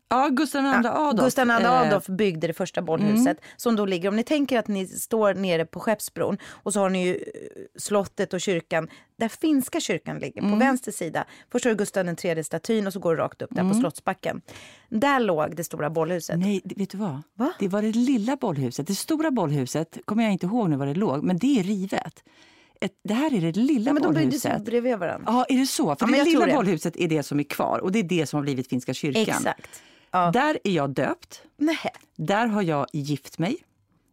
Ja, 0.09 0.29
Gustav 0.31 0.63
II 0.63 0.69
Adolf. 0.87 1.19
Gustav 1.23 1.47
II 1.47 1.53
eh, 1.63 1.71
Adolf 1.71 2.07
byggde 2.07 2.47
det 2.47 2.53
första 2.53 2.81
bollhuset 2.81 3.37
som 3.57 3.75
då 3.75 3.85
ligger, 3.85 4.09
om 4.09 4.15
ni 4.15 4.23
tänker 4.23 4.59
att 4.59 4.67
ni 4.67 4.87
står 4.87 5.33
nere 5.33 5.65
på 5.65 5.79
Skeppsbron 5.79 6.37
och 6.63 6.73
så 6.73 6.79
har 6.79 6.89
ni 6.89 7.05
ju 7.07 7.13
eh, 7.15 7.21
slottet 7.77 8.33
och 8.33 8.41
kyrkan, 8.41 8.87
där 9.17 9.27
finska 9.27 9.79
kyrkan 9.79 10.19
ligger 10.19 10.41
på 10.41 10.55
vänster 10.55 10.91
sida. 10.91 11.25
Först 11.51 11.65
har 11.65 11.69
du 11.71 11.77
Gustav 11.77 12.07
III 12.23 12.43
statyn 12.43 12.87
och 12.87 12.93
så 12.93 12.99
går 12.99 13.15
du 13.15 13.21
rakt 13.21 13.41
upp 13.41 13.49
där 13.53 13.69
på 13.69 13.75
Slottsbacken. 13.75 14.41
Där 14.89 15.19
låg 15.19 15.55
det 15.55 15.63
stora 15.63 15.89
bollhuset. 15.89 16.39
Nej, 16.39 16.61
vet 16.65 16.89
du 16.89 16.97
vad? 16.97 17.21
Va? 17.33 17.53
Det 17.59 17.67
var 17.67 17.81
det 17.81 17.91
lilla 17.91 18.35
bollhuset. 18.35 18.87
Det 18.87 18.95
stora 18.95 19.31
bollhuset 19.31 19.97
kommer 20.05 20.23
jag 20.23 20.31
inte 20.31 20.45
ihåg 20.45 20.69
nu 20.69 20.75
var 20.77 20.85
det 20.85 20.93
låg, 20.93 21.23
men 21.23 21.37
det 21.37 21.59
är 21.59 21.63
rivet. 21.63 22.23
Ett, 22.81 22.91
det 23.03 23.13
här 23.13 23.33
är 23.33 23.41
det 23.41 23.59
lilla 23.59 23.89
Ja, 23.89 23.93
men 23.93 24.03
de 24.03 24.13
byggdes 24.13 24.43
bollhuset. 24.43 24.65
bredvid 24.65 24.97
varandra. 24.97 25.23
Ja, 25.31 25.45
är 25.49 25.57
det 25.59 25.65
så? 25.65 25.95
För 25.95 26.07
Ja, 26.11 26.17
det 26.17 26.23
lilla 26.23 26.45
det. 26.45 26.53
bollhuset 26.53 26.95
är 26.97 27.07
det 27.07 27.23
som 27.23 27.39
är 27.39 27.43
kvar 27.43 27.79
och 27.79 27.91
det 27.91 27.99
är 27.99 28.03
det 28.03 28.25
som 28.25 28.37
har 28.37 28.41
blivit 28.43 28.67
Finska 28.69 28.93
kyrkan. 28.93 29.21
Exakt. 29.23 29.81
Ja. 30.15 30.31
Där 30.31 30.59
är 30.63 30.71
jag 30.71 30.89
döpt. 30.89 31.43
Nej. 31.57 31.91
Där 32.15 32.47
har 32.47 32.61
jag 32.61 32.87
gift 32.93 33.39
mig 33.39 33.57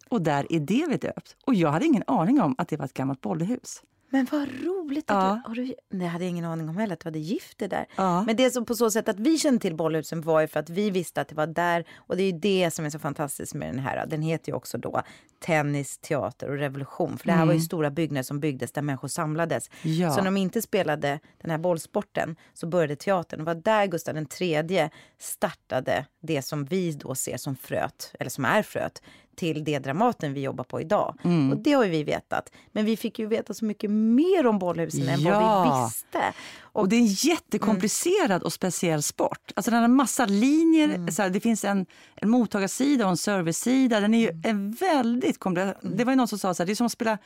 och 0.09 0.23
där 0.23 0.47
är 0.53 0.61
David 0.61 1.01
döpt. 1.01 1.37
Och 1.45 1.55
jag 1.55 1.71
hade 1.71 1.87
ingen 1.87 2.03
aning 2.07 2.41
om 2.41 2.55
att 2.59 2.69
det 2.69 2.77
var 2.77 2.85
ett 2.85 2.95
gammalt 2.95 3.21
bollhus. 3.21 3.83
Men 4.13 4.27
vad 4.31 4.49
roligt 4.65 5.11
att 5.11 5.41
Ja. 5.45 5.53
du. 5.55 5.75
Nej, 5.91 6.07
jag 6.07 6.09
hade 6.09 6.25
ingen 6.25 6.45
aning 6.45 6.69
om 6.69 6.77
heller 6.77 6.93
att 6.93 7.01
du 7.01 7.07
hade 7.07 7.19
gift 7.19 7.59
dig 7.59 7.69
där. 7.69 7.87
Ja. 7.97 8.23
Men 8.23 8.37
det 8.37 8.51
som 8.51 8.65
på 8.65 8.75
så 8.75 8.91
sätt 8.91 9.09
att 9.09 9.21
vi 9.21 9.39
kände 9.39 9.61
till 9.61 9.75
bollhusen 9.77 10.21
var 10.21 10.41
ju 10.41 10.47
för 10.47 10.61
att 10.61 10.71
vi 10.71 10.91
visste 10.91 11.21
att 11.21 11.29
det 11.29 11.35
var 11.35 11.47
där. 11.47 11.85
Och 11.97 12.17
det 12.17 12.23
är 12.23 12.33
ju 12.33 12.39
det 12.39 12.71
som 12.71 12.85
är 12.85 12.91
så 12.91 12.99
fantastiskt 12.99 13.55
med 13.55 13.69
den 13.69 13.79
här. 13.79 14.07
Den 14.07 14.23
heter 14.23 14.49
ju 14.53 14.57
också 14.57 14.79
då 14.79 15.03
Tennis, 15.41 15.99
teater 15.99 16.51
och 16.51 16.59
revolution. 16.59 17.19
För 17.19 17.27
det 17.27 17.33
här 17.33 17.47
var 17.47 17.53
ju 17.53 17.61
stora 17.61 17.91
byggnader 17.91 18.23
som 18.23 18.41
byggdes 18.41 18.73
där 18.73 18.83
människor 18.83 19.09
samlades. 19.09 19.71
Ja. 19.83 20.11
Så 20.11 20.17
när 20.17 20.25
de 20.25 20.37
inte 20.37 20.63
spelade 20.63 21.21
den 21.43 21.51
här 21.51 21.59
bollsporten 21.59 22.37
så 22.55 22.67
började 22.67 22.97
teatern. 22.97 23.39
Det 23.39 23.45
var 23.45 23.55
där 23.55 23.87
Gustav 23.87 24.17
III 24.41 24.91
startade 25.19 26.07
det 26.23 26.43
som 26.43 26.65
vi 26.65 26.93
då 26.93 27.15
ser 27.15 27.37
som 27.37 27.57
fröet, 27.57 28.15
eller 28.21 28.31
som 28.31 28.45
är 28.45 28.63
fröet, 28.63 29.03
till 29.37 29.65
det 29.65 29.79
Dramaten 29.79 30.35
vi 30.35 30.41
jobbar 30.41 30.65
på 30.65 30.81
idag. 30.81 31.15
Och 31.53 31.57
det 31.59 31.73
har 31.73 31.87
vi 31.87 32.05
vetat. 32.05 32.53
Men 32.73 32.85
vi 32.85 32.97
fick 32.97 33.19
ju 33.19 33.27
veta 33.27 33.55
så 33.55 33.65
mycket 33.65 33.91
mer 33.91 34.47
om 34.47 34.59
bollhusen 34.59 35.09
än 35.09 35.25
vad 35.25 35.39
vi 35.39 35.45
Ja. 35.45 35.85
visste. 35.87 36.19
Och 36.63 36.89
det 36.89 36.97
är 36.97 37.01
en 37.01 37.07
jättekomplicerad 37.07 38.43
och 38.43 38.53
speciell 38.53 39.03
sport. 39.03 39.53
Alltså 39.55 39.71
den 39.71 39.81
har 39.81 39.89
massa 39.89 40.27
linjer. 40.27 40.89
Mm. 40.89 41.11
Så 41.11 41.23
här, 41.23 41.31
det 41.31 41.41
finns 41.41 41.65
en, 41.65 41.87
en 42.15 42.31
mottagarsida 42.31 43.05
och 43.05 43.11
en 43.11 43.17
servicesida. 43.17 44.01
Den 44.01 44.15
är 44.15 44.19
ju 44.21 44.29
Mm. 44.29 44.43
en 44.45 44.71
väldigt 44.73 45.39
komplicerad. 45.39 45.77
Det 45.83 46.05
var 46.05 46.13
ju 46.13 46.17
någon 46.17 46.29
som 46.29 46.39
sa 46.39 46.55
så 46.55 46.63
här, 46.63 46.67
det 46.67 46.73
är 46.73 46.75
som 46.75 46.87
att 46.87 46.93
spela 46.93 47.19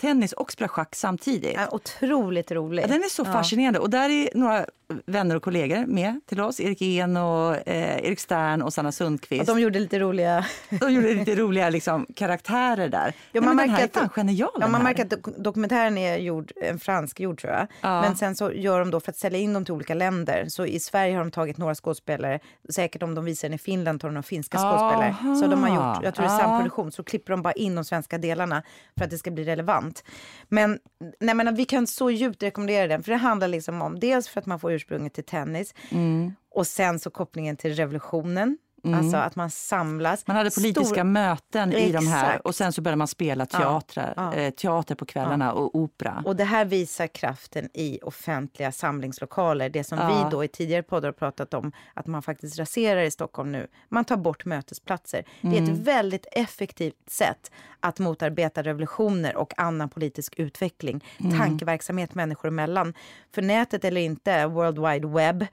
tennis 0.00 0.32
och 0.32 0.52
spela 0.52 0.68
schack 0.68 0.94
samtidigt. 0.94 1.52
Ja, 1.54 1.68
otroligt 1.72 2.50
rolig. 2.52 2.82
Ja, 2.82 2.86
den 2.86 3.00
är 3.04 3.08
så 3.08 3.24
fascinerande. 3.24 3.78
Och 3.78 3.90
där 3.90 4.10
är 4.10 4.28
några 4.34 4.66
vänner 5.06 5.36
och 5.36 5.42
kollegor 5.42 5.86
med 5.86 6.20
till 6.26 6.40
oss. 6.40 6.60
Erik 6.60 6.82
En 6.82 7.16
och 7.16 7.68
eh, 7.68 7.98
Erik 7.98 8.20
Stern 8.20 8.62
och 8.62 8.72
Sanna 8.72 8.92
Sundqvist. 8.92 9.40
Och 9.40 9.56
de 9.56 9.62
gjorde 9.62 9.78
lite 9.78 9.98
roliga... 9.98 10.46
De 10.70 10.92
gjorde 10.92 11.14
lite 11.14 11.34
roliga 11.34 11.70
liksom, 11.70 12.06
karaktärer 12.16 12.88
där. 12.88 13.12
Ja, 13.32 13.40
Nej, 13.40 13.48
men 13.48 13.56
den 13.56 13.70
här 13.70 13.84
är 13.84 13.88
fan 13.88 14.08
genial. 14.08 14.50
Ja, 14.60 14.68
man 14.68 14.82
märker 14.82 15.02
att 15.04 15.10
dok- 15.10 15.42
dokumentären 15.42 15.98
är 15.98 16.16
gjord, 16.16 16.52
en 16.62 16.78
fransk 16.78 17.20
gjord 17.20 17.40
tror 17.40 17.52
jag. 17.52 17.66
Ja. 17.80 18.00
Men 18.00 18.16
sen 18.16 18.36
så 18.36 18.52
gör 18.52 18.78
de 18.78 18.90
då 18.90 19.00
för 19.00 19.10
att 19.10 19.16
sälja 19.16 19.38
in 19.38 19.52
dem 19.52 19.64
till 19.64 19.74
olika 19.74 19.94
länder. 19.94 20.46
Så 20.48 20.66
i 20.66 20.80
Sverige 20.80 21.14
har 21.14 21.20
de 21.20 21.30
tagit 21.30 21.58
några 21.58 21.74
skådespelare. 21.74 22.38
Säkert 22.68 23.02
om 23.02 23.14
de 23.14 23.24
visar 23.24 23.48
den 23.48 23.54
i 23.54 23.58
Finland 23.58 24.00
tar 24.00 24.08
de 24.08 24.14
några 24.14 24.22
finska 24.22 24.58
skådespelare. 24.58 25.16
Aha. 25.20 25.34
Så 25.34 25.46
de 25.46 25.62
har 25.62 25.68
gjort, 25.68 26.04
jag 26.04 26.14
tror 26.14 26.26
det 26.26 26.32
är 26.32 26.38
samproduktion. 26.38 26.92
Så 26.92 27.02
klipper 27.04 27.32
de 27.32 27.42
bara 27.42 27.52
in 27.52 27.74
de 27.74 27.84
svenska 27.84 28.18
delarna 28.18 28.62
för 28.98 29.04
att 29.04 29.10
det 29.10 29.18
ska 29.18 29.30
bli 29.30 29.44
relevant. 29.44 30.04
Men, 30.48 30.78
nej, 31.20 31.34
men 31.34 31.54
vi 31.54 31.64
kan 31.64 31.86
så 31.86 32.10
djupt 32.10 32.42
rekommendera 32.42 32.86
den. 32.86 33.02
För 33.02 33.10
det 33.10 33.16
handlar 33.16 33.48
liksom 33.48 33.82
om, 33.82 34.00
dels 34.00 34.28
för 34.28 34.40
att 34.40 34.46
man 34.46 34.60
får 34.60 34.72
ursprunget 34.84 35.12
till 35.12 35.24
tennis. 35.24 35.74
Mm. 35.90 36.32
Och 36.50 36.66
sen 36.66 36.98
så 36.98 37.10
kopplingen 37.10 37.56
till 37.56 37.74
revolutionen. 37.74 38.58
Alltså 38.84 39.16
att 39.16 39.36
man 39.36 39.50
samlas. 39.50 40.26
Man 40.26 40.36
hade 40.36 40.50
politiska 40.50 40.84
Stor- 40.94 41.04
möten 41.04 41.72
i 41.72 41.92
de 41.92 42.06
här 42.06 42.24
Exakt. 42.26 42.44
och 42.46 42.54
sen 42.54 42.72
så 42.72 42.82
började 42.82 42.96
man 42.98 43.08
spela 43.08 43.46
teatrar, 43.46 44.14
ja. 44.16 44.34
Eh, 44.34 44.50
teater 44.50 44.94
på 44.94 45.06
kvällarna 45.06 45.52
och 45.52 45.74
opera. 45.74 46.22
Och 46.26 46.36
det 46.36 46.44
här 46.44 46.64
visar 46.64 47.06
kraften 47.06 47.68
i 47.74 47.98
offentliga 48.02 48.72
samlingslokaler. 48.72 49.68
Det 49.68 49.84
som 49.84 49.98
Ja. 49.98 50.08
vi 50.24 50.30
då 50.30 50.44
i 50.44 50.48
tidigare 50.48 50.82
poddar 50.82 51.08
har 51.08 51.12
pratat 51.12 51.54
om 51.54 51.72
att 51.94 52.06
man 52.06 52.22
faktiskt 52.22 52.58
raserar 52.58 53.02
i 53.02 53.10
Stockholm 53.10 53.52
nu. 53.52 53.66
Man 53.88 54.04
tar 54.04 54.16
bort 54.16 54.44
mötesplatser. 54.44 55.24
Det 55.40 55.48
är 55.48 55.58
Mm. 55.58 55.72
ett 55.74 55.78
väldigt 55.78 56.26
effektivt 56.32 57.10
sätt 57.10 57.50
att 57.80 57.98
motarbeta 57.98 58.62
revolutioner 58.62 59.36
och 59.36 59.58
annan 59.60 59.88
politisk 59.88 60.34
utveckling. 60.36 61.04
Mm. 61.18 61.38
Tankeverksamhet 61.38 62.14
människor 62.14 62.48
emellan. 62.48 62.94
För 63.34 63.42
nätet 63.42 63.84
eller 63.84 64.00
inte, 64.00 64.46
World 64.46 64.78
Wide 64.78 65.08
Web, 65.08 65.46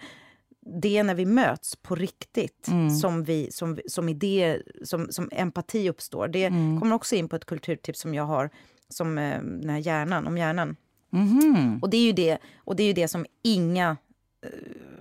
det 0.65 0.97
är 0.97 1.03
när 1.03 1.15
vi 1.15 1.25
möts 1.25 1.75
på 1.75 1.95
riktigt 1.95 2.67
Mm. 2.67 2.89
som, 2.89 3.23
vi, 3.23 3.51
som, 3.51 3.79
som 3.87 4.09
idéer, 4.09 4.63
som, 4.83 5.07
som 5.11 5.29
empati 5.31 5.89
uppstår. 5.89 6.27
Det 6.27 6.43
Mm. 6.45 6.79
kommer 6.79 6.95
också 6.95 7.15
in 7.15 7.29
på 7.29 7.35
ett 7.35 7.45
kulturtips 7.45 7.99
som 7.99 8.13
jag 8.13 8.23
har, 8.23 8.49
som 8.89 9.17
eh, 9.17 9.41
den 9.41 9.69
här 9.69 9.77
hjärnan, 9.77 10.27
om 10.27 10.37
hjärnan. 10.37 10.75
Mhm. 11.09 11.79
Och 11.81 11.89
det 11.89 11.97
är 11.97 12.05
ju 12.05 12.11
det, 12.11 12.37
och 12.57 12.75
det, 12.75 12.83
är 12.83 12.87
ju 12.87 12.93
det 12.93 13.07
som 13.07 13.25
inga... 13.43 13.97
eh, 14.43 14.49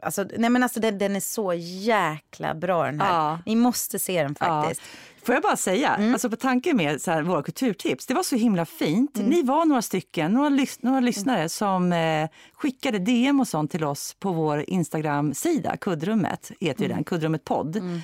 Alltså, 0.03 0.24
nej 0.38 0.51
men 0.51 0.62
alltså 0.62 0.80
den, 0.80 0.99
den 0.99 1.16
är 1.16 1.20
så 1.20 1.55
jäkla 1.55 2.55
bra 2.55 2.84
den 2.86 3.01
här. 3.01 3.12
Ja. 3.14 3.38
Ni 3.47 3.57
måste 3.57 3.99
se 3.99 4.22
den 4.22 4.34
faktiskt. 4.34 4.80
Får 5.22 5.34
jag 5.34 5.43
bara 5.43 5.57
säga, 5.57 5.88
alltså 6.12 6.30
på 6.30 6.36
tanken 6.36 6.76
med 6.76 7.03
så 7.03 7.11
här, 7.11 7.22
våra 7.22 7.43
kulturtips, 7.43 8.07
det 8.07 8.14
var 8.14 8.22
så 8.22 8.36
himla 8.36 8.66
fint. 8.66 9.14
Ni 9.14 9.43
var 9.43 9.64
några 9.64 9.82
stycken, 9.82 10.32
några, 10.32 10.49
lys- 10.51 10.78
några 10.82 11.01
lyssnare 11.01 11.49
som 11.49 11.93
eh, 11.93 12.28
skickade 12.55 12.99
DM 12.99 13.41
och 13.41 13.49
sånt 13.49 13.70
till 13.70 13.84
oss 13.84 14.14
på 14.18 14.32
vår 14.32 14.64
Instagram-sida, 14.70 15.76
Kuddrummet, 15.76 16.51
heter 16.61 16.82
ju 16.82 16.88
den, 16.88 17.05
Kuddrummet 17.05 17.45
podd. 17.45 18.01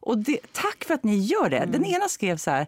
Och 0.00 0.18
det, 0.18 0.38
tack 0.52 0.84
för 0.84 0.94
att 0.94 1.04
ni 1.04 1.18
gör 1.18 1.50
det. 1.50 1.64
Den 1.72 1.84
ena 1.84 2.08
skrev 2.08 2.36
så 2.36 2.50
här, 2.50 2.66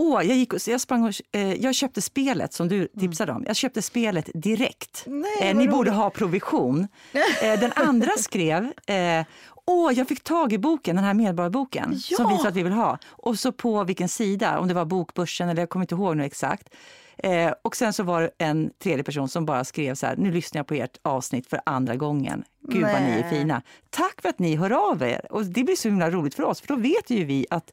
Åh, 0.00 0.26
jag, 0.26 0.36
gick 0.36 0.52
och, 0.52 0.60
jag, 0.68 0.80
sprang 0.80 1.04
och, 1.04 1.14
eh, 1.32 1.54
jag 1.54 1.74
köpte 1.74 2.02
spelet 2.02 2.52
som 2.52 2.68
du 2.68 2.86
tipsade 2.86 3.32
om. 3.32 3.44
Jag 3.46 3.56
köpte 3.56 3.82
spelet 3.82 4.30
direkt. 4.34 5.04
Nej, 5.06 5.50
eh, 5.50 5.56
ni 5.56 5.68
borde 5.68 5.90
roligt. 5.90 5.94
ha 5.94 6.10
provision. 6.10 6.88
Eh, 7.42 7.60
den 7.60 7.72
andra 7.76 8.10
skrev 8.18 8.72
eh, 8.86 9.24
Åh, 9.66 9.92
jag 9.92 10.08
fick 10.08 10.24
tag 10.24 10.52
i 10.52 10.58
boken, 10.58 10.96
den 10.96 11.04
här 11.04 11.14
Medborgarboken 11.14 12.00
Ja! 12.08 12.16
som 12.16 12.32
vi 12.32 12.38
sa 12.38 12.48
att 12.48 12.56
vi 12.56 12.62
vill 12.62 12.72
ha. 12.72 12.98
Och 13.08 13.38
så 13.38 13.52
på 13.52 13.84
vilken 13.84 14.08
sida, 14.08 14.58
om 14.58 14.68
det 14.68 14.74
var 14.74 14.84
Bokbörsen 14.84 15.48
eller 15.48 15.62
jag 15.62 15.68
kommer 15.68 15.82
inte 15.84 15.94
ihåg 15.94 16.16
nu 16.16 16.24
exakt. 16.24 16.74
Eh, 17.18 17.52
och 17.62 17.76
sen 17.76 17.92
så 17.92 18.02
var 18.02 18.20
det 18.22 18.30
en 18.38 18.70
tredje 18.82 19.04
person 19.04 19.28
som 19.28 19.46
bara 19.46 19.64
skrev 19.64 19.94
så 19.94 20.06
här, 20.06 20.16
nu 20.16 20.32
lyssnar 20.32 20.58
jag 20.58 20.66
på 20.66 20.74
ert 20.74 20.98
avsnitt 21.02 21.46
för 21.46 21.60
andra 21.66 21.96
gången. 21.96 22.44
Gud 22.68 22.82
vad 22.82 23.02
ni 23.02 23.10
är 23.10 23.20
Nej. 23.20 23.30
fina. 23.30 23.62
Tack 23.90 24.22
för 24.22 24.28
att 24.28 24.38
ni 24.38 24.56
hör 24.56 24.90
av 24.90 25.02
er. 25.02 25.32
Och 25.32 25.44
det 25.44 25.64
blir 25.64 25.76
så 25.76 25.88
himla 25.88 26.10
roligt 26.10 26.34
för 26.34 26.42
oss, 26.42 26.60
för 26.60 26.68
då 26.68 26.76
vet 26.76 27.10
ju 27.10 27.24
vi 27.24 27.46
att 27.50 27.72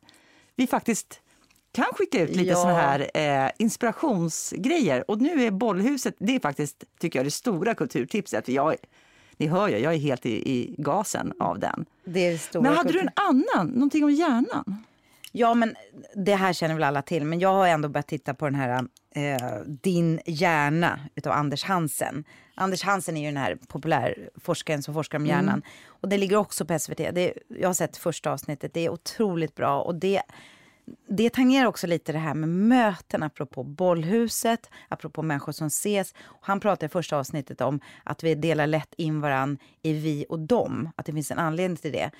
vi 0.55 0.67
faktiskt 0.67 1.21
kan 1.75 1.85
skicka 1.93 2.21
ut 2.21 2.29
lite 2.35 2.49
Ja. 2.49 2.55
såna 2.55 2.73
här 2.73 3.09
eh, 3.45 3.51
inspirationsgrejer. 3.57 5.11
Och 5.11 5.21
nu 5.21 5.43
är 5.43 5.51
bollhuset, 5.51 6.15
det 6.19 6.35
är 6.35 6.39
faktiskt, 6.39 6.83
tycker 6.99 7.19
jag, 7.19 7.25
det 7.25 7.31
stora 7.31 7.75
kulturtipset. 7.75 8.45
För 8.45 8.51
jag, 8.51 8.75
ni 9.37 9.47
hör 9.47 9.67
ju, 9.67 9.77
jag 9.77 9.93
är 9.93 9.97
helt 9.97 10.25
i, 10.25 10.51
i 10.51 10.75
gasen 10.77 11.33
av 11.39 11.59
den. 11.59 11.85
Det 12.05 12.27
är 12.27 12.31
det 12.31 12.37
stora 12.37 12.61
Men 12.63 12.73
hade 12.77 12.91
du 12.91 12.99
kultur- 12.99 13.11
en 13.15 13.23
annan, 13.55 13.67
någonting 13.67 14.03
om 14.03 14.11
hjärnan? 14.11 14.83
Ja, 15.31 15.53
men 15.53 15.75
det 16.15 16.35
här 16.35 16.53
känner 16.53 16.73
väl 16.75 16.83
alla 16.83 17.01
till. 17.01 17.25
Men 17.25 17.39
jag 17.39 17.53
har 17.53 17.67
ändå 17.67 17.89
börjat 17.89 18.07
titta 18.07 18.33
på 18.33 18.45
den 18.45 18.55
här 18.55 18.83
eh, 19.15 19.37
Din 19.65 20.19
hjärna 20.25 20.99
utav 21.15 21.33
Anders 21.33 21.63
Hansen. 21.63 22.23
Anders 22.55 22.83
Hansen 22.83 23.17
är 23.17 23.21
ju 23.21 23.27
den 23.27 23.37
här 23.37 23.57
populärforskaren 23.67 24.83
som 24.83 24.93
forskar 24.93 25.17
om 25.17 25.25
hjärnan. 25.25 25.61
Och 25.87 26.09
det 26.09 26.17
ligger 26.17 26.37
också 26.37 26.65
på 26.65 26.79
SVT. 26.79 26.97
Det, 26.97 27.33
jag 27.47 27.69
har 27.69 27.73
sett 27.73 27.97
första 27.97 28.31
avsnittet. 28.31 28.73
Det 28.73 28.85
är 28.85 28.89
otroligt 28.89 29.55
bra. 29.55 29.81
Och 29.81 29.95
det, 29.95 30.21
det 31.07 31.29
tangerar 31.29 31.65
också 31.65 31.87
lite 31.87 32.11
det 32.11 32.19
här 32.19 32.33
med 32.33 32.49
möten, 32.49 33.23
apropå 33.23 33.63
bollhuset, 33.63 34.69
apropå 34.89 35.21
människor 35.21 35.51
som 35.51 35.67
ses. 35.67 36.13
Han 36.41 36.59
pratar 36.59 36.87
i 36.87 36.89
första 36.89 37.17
avsnittet 37.17 37.61
om 37.61 37.79
att 38.03 38.23
vi 38.23 38.35
delar 38.35 38.67
lätt 38.67 38.93
in 38.97 39.21
varann 39.21 39.57
i 39.81 39.93
vi 39.93 40.25
och 40.29 40.39
dem, 40.39 40.89
att 40.95 41.05
det 41.05 41.13
finns 41.13 41.31
en 41.31 41.39
anledning 41.39 41.77
till 41.77 41.91
det. 41.91 42.11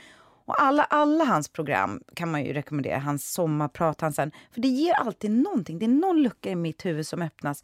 Och 0.45 0.61
alla, 0.61 0.84
alla 0.84 1.24
hans 1.24 1.49
program 1.49 2.03
kan 2.13 2.32
man 2.32 2.43
ju 2.43 2.53
rekommendera, 2.53 2.99
hans 2.99 3.34
sommarprat, 3.34 4.01
hans, 4.01 4.16
för 4.16 4.61
det 4.61 4.68
ger 4.68 4.93
alltid 4.93 5.32
någonting. 5.32 5.80
Det 5.80 5.86
är 5.86 5.89
någon 5.89 6.24
lucka 6.24 6.49
i 6.49 6.55
mitt 6.55 6.86
huvud 6.86 7.07
som 7.07 7.22
öppnas. 7.22 7.63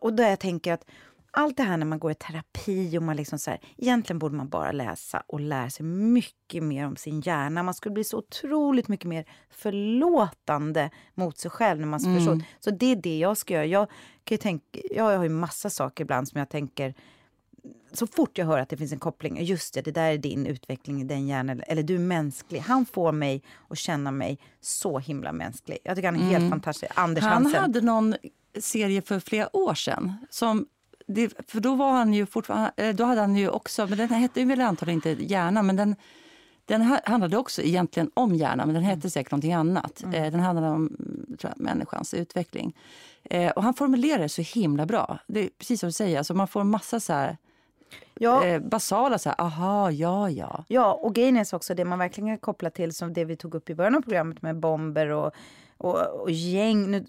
Och 0.00 0.12
där 0.12 0.30
jag 0.30 0.40
tänker 0.40 0.72
att 0.72 0.84
allt 1.36 1.56
det 1.56 1.62
här 1.62 1.76
när 1.76 1.86
man 1.86 1.98
går 1.98 2.10
i 2.10 2.14
terapi 2.14 2.98
och 2.98 3.02
man 3.02 3.16
liksom 3.16 3.38
så 3.38 3.50
här, 3.50 3.60
egentligen 3.76 4.18
borde 4.18 4.36
man 4.36 4.48
bara 4.48 4.72
läsa 4.72 5.22
och 5.26 5.40
lära 5.40 5.70
sig 5.70 5.86
mycket 5.86 6.62
mer 6.62 6.86
om 6.86 6.96
sin 6.96 7.20
hjärna. 7.20 7.62
Man 7.62 7.74
skulle 7.74 7.92
bli 7.92 8.04
så 8.04 8.18
otroligt 8.18 8.88
mycket 8.88 9.06
mer 9.06 9.24
förlåtande 9.50 10.90
mot 11.14 11.38
sig 11.38 11.50
själv 11.50 11.80
när 11.80 11.86
man 11.86 12.00
mm. 12.04 12.16
förstår. 12.16 12.42
Så 12.60 12.70
det 12.70 12.86
är 12.86 12.96
det 12.96 13.18
jag 13.18 13.36
ska 13.36 13.54
göra. 13.54 13.66
Jag, 13.66 13.90
kan 14.24 14.38
tänka, 14.38 14.80
jag 14.90 15.04
har 15.04 15.22
ju 15.22 15.28
massa 15.28 15.70
saker 15.70 16.04
ibland 16.04 16.28
som 16.28 16.38
jag 16.38 16.48
tänker 16.48 16.94
så 17.92 18.06
fort 18.06 18.38
jag 18.38 18.46
hör 18.46 18.58
att 18.58 18.68
det 18.68 18.76
finns 18.76 18.92
en 18.92 18.98
koppling, 18.98 19.44
just 19.44 19.74
det, 19.74 19.82
det 19.82 19.90
där 19.90 20.12
är 20.12 20.18
din 20.18 20.46
utveckling 20.46 21.00
i 21.00 21.04
den 21.04 21.26
hjärnan, 21.26 21.62
eller 21.66 21.82
du 21.82 21.94
är 21.94 21.98
mänsklig. 21.98 22.58
Han 22.58 22.86
får 22.86 23.12
mig 23.12 23.42
att 23.68 23.78
känna 23.78 24.10
mig 24.10 24.38
så 24.60 24.98
himla 24.98 25.32
mänsklig. 25.32 25.78
Jag 25.84 25.96
tycker 25.96 26.08
han 26.08 26.20
är 26.20 26.24
helt 26.24 26.36
mm. 26.36 26.50
fantastisk. 26.50 26.92
Anders 26.94 27.24
Han 27.24 27.32
Hansen. 27.32 27.62
hade 27.62 27.80
någon 27.80 28.14
serie 28.58 29.02
för 29.02 29.20
flera 29.20 29.56
år 29.56 29.74
sedan 29.74 30.26
som 30.30 30.66
det, 31.06 31.50
för 31.50 31.60
då 31.60 31.74
var 31.74 31.92
han 31.92 32.14
ju 32.14 32.26
fortfarande, 32.26 32.72
eh, 32.76 32.94
då 32.94 33.04
hade 33.04 33.20
han 33.20 33.36
ju 33.36 33.48
också, 33.48 33.86
men 33.86 33.98
den 33.98 34.08
hette 34.08 34.44
väl 34.44 34.60
antagligen 34.60 35.08
inte 35.08 35.24
Hjärna, 35.24 35.62
men 35.62 35.76
den, 35.76 35.96
den 36.66 36.98
handlade 37.04 37.36
också 37.36 37.62
egentligen 37.62 38.10
om 38.14 38.34
hjärnan, 38.34 38.66
men 38.66 38.74
den 38.74 38.84
hette 38.84 39.10
säkert 39.10 39.30
någonting 39.30 39.52
annat. 39.52 40.02
Mm. 40.02 40.24
Eh, 40.24 40.30
den 40.30 40.40
handlade 40.40 40.68
om 40.68 40.96
jag, 41.40 41.52
människans 41.56 42.14
utveckling. 42.14 42.76
Eh, 43.24 43.50
och 43.50 43.62
han 43.62 43.74
formulerar 43.74 44.18
det 44.22 44.28
så 44.28 44.42
himla 44.42 44.86
bra. 44.86 45.18
Det 45.26 45.40
är 45.40 45.48
precis 45.58 45.80
som 45.80 45.88
du 45.88 45.92
säger, 45.92 46.18
alltså 46.18 46.34
man 46.34 46.48
får 46.48 46.64
massa 46.64 47.00
så 47.00 47.12
här, 47.12 47.36
ja. 48.14 48.44
eh, 48.44 48.60
basala 48.60 49.18
så 49.18 49.28
här, 49.28 49.40
aha, 49.40 49.90
ja, 49.90 50.30
ja. 50.30 50.64
Ja, 50.68 50.92
och 50.92 51.14
grejen 51.14 51.36
är 51.36 51.54
också 51.54 51.74
det 51.74 51.84
man 51.84 51.98
verkligen 51.98 52.30
kan 52.30 52.38
koppla 52.38 52.70
till 52.70 52.92
som 52.92 53.12
det 53.12 53.24
vi 53.24 53.36
tog 53.36 53.54
upp 53.54 53.70
i 53.70 53.74
början 53.74 53.94
av 53.94 54.00
programmet 54.00 54.42
med 54.42 54.56
bomber 54.56 55.08
och 55.08 55.32
och, 55.84 56.20
och 56.20 56.30
gäng, 56.30 56.90
nu 56.90 57.04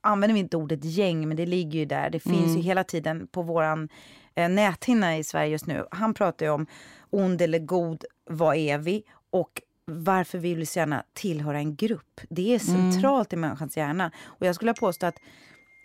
använder 0.00 0.34
vi 0.34 0.40
inte 0.40 0.56
ordet 0.56 0.84
gäng, 0.84 1.28
men 1.28 1.36
det 1.36 1.46
ligger 1.46 1.78
ju 1.78 1.84
där. 1.84 2.10
Det 2.10 2.20
finns 2.20 2.46
mm. 2.46 2.56
ju 2.56 2.62
hela 2.62 2.84
tiden 2.84 3.26
på 3.26 3.42
våran 3.42 3.88
eh, 4.34 4.48
näthinna 4.48 5.18
i 5.18 5.24
Sverige 5.24 5.50
just 5.50 5.66
nu. 5.66 5.86
Han 5.90 6.14
pratar 6.14 6.46
ju 6.46 6.52
om 6.52 6.66
ond 7.10 7.42
eller 7.42 7.58
god, 7.58 8.04
vad 8.30 8.56
är 8.56 8.78
vi? 8.78 9.04
Och 9.30 9.62
varför 9.84 10.38
vill 10.38 10.58
vi 10.58 10.66
så 10.66 10.78
gärna 10.78 11.04
tillhöra 11.12 11.58
en 11.58 11.76
grupp? 11.76 12.20
Det 12.28 12.54
är 12.54 12.68
mm. 12.68 12.92
centralt 12.92 13.32
mm. 13.32 13.44
i 13.44 13.46
människans 13.46 13.76
hjärna. 13.76 14.10
Och 14.24 14.46
jag 14.46 14.54
skulle 14.54 14.74
påstå 14.74 15.06
att, 15.06 15.18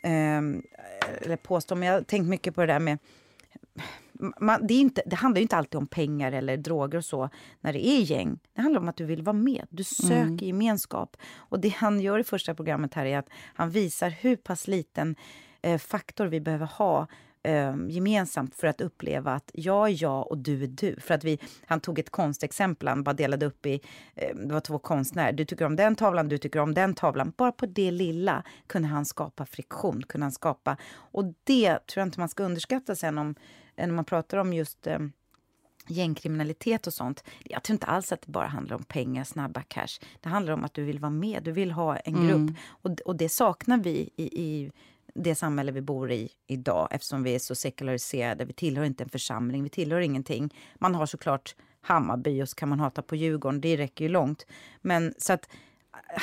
eh, 0.04 0.38
eller 1.22 1.36
påstå, 1.36 1.76
men 1.76 1.88
jag 1.88 1.96
har 1.96 2.02
tänkt 2.02 2.28
mycket 2.28 2.56
på 2.56 2.62
det 2.62 2.68
där 2.68 2.80
med 2.80 2.98
man, 4.40 4.68
det, 4.68 4.74
inte, 4.74 5.02
det 5.06 5.16
handlar 5.16 5.42
inte 5.42 5.56
alltid 5.58 5.76
om 5.76 5.88
pengar 5.88 6.32
eller 6.32 6.58
droger 6.58 6.98
och 6.98 7.06
så 7.06 7.30
när 7.62 7.74
det 7.74 7.88
är 7.88 8.02
gäng. 8.02 8.40
Det 8.54 8.62
handlar 8.62 8.82
om 8.82 8.90
att 8.90 8.98
du 8.98 9.06
vill 9.06 9.24
vara 9.24 9.34
med. 9.34 9.68
Du 9.70 9.84
söker 9.84 10.16
mm. 10.16 10.38
gemenskap. 10.38 11.18
Och 11.36 11.60
det 11.60 11.70
han 11.70 12.00
gör 12.00 12.20
i 12.20 12.24
första 12.24 12.56
programmet 12.56 12.94
här 12.94 13.06
är 13.06 13.18
att 13.18 13.30
han 13.54 13.70
visar 13.70 14.10
hur 14.10 14.36
pass 14.36 14.68
liten 14.68 15.16
eh, 15.62 15.78
faktor 15.78 16.26
vi 16.26 16.42
behöver 16.42 16.66
ha 16.66 17.08
eh, 17.44 17.76
gemensamt 17.90 18.56
för 18.56 18.68
att 18.68 18.82
uppleva 18.82 19.34
att 19.34 19.52
jag 19.54 19.90
är 19.90 20.04
jag 20.04 20.32
och 20.32 20.38
du 20.38 20.64
är 20.64 20.68
du. 20.68 21.00
För 21.00 21.14
att 21.14 21.24
vi, 21.24 21.40
han 21.66 21.80
tog 21.80 22.00
ett 22.00 22.10
konstexempel, 22.10 22.88
han 22.88 23.04
bara 23.04 23.14
delade 23.14 23.46
upp 23.46 23.66
i, 23.66 23.82
eh, 24.16 24.36
det 24.36 24.54
var 24.54 24.62
två 24.62 24.80
konstnärer, 24.80 25.34
du 25.34 25.46
tycker 25.46 25.66
om 25.66 25.76
den 25.76 25.96
tavlan, 25.96 26.30
du 26.30 26.38
tycker 26.38 26.60
om 26.60 26.74
den 26.74 26.94
tavlan. 26.94 27.34
Bara 27.38 27.52
på 27.52 27.66
det 27.66 27.92
lilla 27.92 28.44
kunde 28.68 28.88
han 28.88 29.06
skapa 29.06 29.46
friktion, 29.46 30.04
kunde 30.04 30.26
han 30.26 30.32
skapa, 30.32 30.78
och 30.94 31.26
det 31.44 31.88
tror 31.88 32.02
jag 32.02 32.08
inte 32.08 32.20
man 32.20 32.30
ska 32.30 32.44
underskatta 32.44 32.96
sen 32.96 33.18
om 33.18 33.36
när 33.76 33.88
man 33.88 34.06
pratar 34.06 34.38
om 34.38 34.54
just 34.54 34.88
eh, 34.88 35.00
gängkriminalitet 35.88 36.88
och 36.88 36.94
sånt. 36.94 37.24
Jag 37.44 37.64
tror 37.64 37.74
inte 37.74 37.86
alls 37.86 38.12
att 38.12 38.22
det 38.22 38.32
bara 38.32 38.48
handlar 38.48 38.76
om 38.76 38.84
pengar, 38.84 39.24
snabba 39.24 39.62
cash. 39.62 40.00
Det 40.22 40.30
handlar 40.30 40.54
om 40.54 40.64
att 40.64 40.74
du 40.74 40.84
vill 40.84 41.00
vara 41.00 41.10
med, 41.10 41.44
du 41.44 41.52
vill 41.52 41.72
ha 41.72 41.98
en 41.98 42.14
grupp. 42.14 42.36
Mm. 42.36 42.56
Och, 42.68 42.92
och 43.06 43.16
det 43.16 43.30
saknar 43.30 43.78
vi 43.78 44.10
i, 44.16 44.42
i 44.42 44.72
det 45.14 45.36
samhälle 45.36 45.72
vi 45.72 45.82
bor 45.82 46.12
i 46.12 46.30
idag 46.48 46.88
eftersom 46.92 47.24
vi 47.24 47.36
är 47.36 47.40
så 47.40 47.56
sekulariserade. 47.56 48.46
Vi 48.46 48.54
tillhör 48.54 48.84
inte 48.84 49.04
en 49.04 49.10
församling, 49.10 49.64
vi 49.64 49.70
tillhör 49.70 50.00
ingenting. 50.00 50.56
Man 50.76 50.96
har 50.96 51.06
såklart 51.06 51.56
Hammarby 51.82 52.42
och 52.42 52.50
så 52.50 52.56
kan 52.56 52.70
man 52.70 52.80
hata 52.80 53.02
på 53.02 53.16
Djurgården, 53.16 53.62
det 53.62 53.78
räcker 53.78 54.06
ju 54.06 54.10
långt. 54.10 54.46
Men 54.82 55.14
så 55.18 55.34
att 55.34 55.50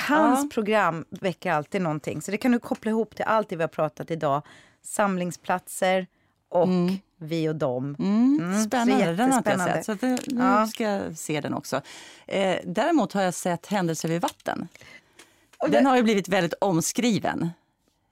hans 0.08 0.44
ja. 0.44 0.48
program 0.54 1.04
väcker 1.10 1.52
alltid 1.52 1.82
någonting. 1.82 2.22
Så 2.22 2.30
det 2.30 2.36
kan 2.36 2.52
du 2.52 2.58
koppla 2.58 2.90
ihop 2.90 3.16
till 3.16 3.24
allt 3.24 3.48
det 3.48 3.56
vi 3.56 3.62
har 3.62 3.68
pratat 3.68 4.10
idag. 4.10 4.42
Samlingsplatser, 4.82 6.06
och 6.48 6.64
mm. 6.64 6.98
vi 7.16 7.48
och 7.48 7.56
dem. 7.56 7.96
Mm. 7.98 8.38
Mm. 8.40 8.64
Spännande, 8.64 9.14
den 9.14 9.30
har 9.30 9.38
inte 9.38 9.50
jag 9.50 9.60
sett. 9.60 9.84
Så 9.84 9.94
det, 9.94 10.18
nu 10.26 10.40
ja. 10.42 10.66
ska 10.66 10.84
jag 10.84 11.18
se 11.18 11.40
den 11.40 11.54
också. 11.54 11.80
Eh, 12.26 12.58
däremot 12.64 13.12
har 13.12 13.22
jag 13.22 13.34
sett 13.34 13.66
Händelser 13.66 14.08
vid 14.08 14.22
vatten. 14.22 14.68
Den 15.68 15.86
har 15.86 15.96
ju 15.96 16.02
blivit 16.02 16.28
väldigt 16.28 16.54
omskriven. 16.60 17.50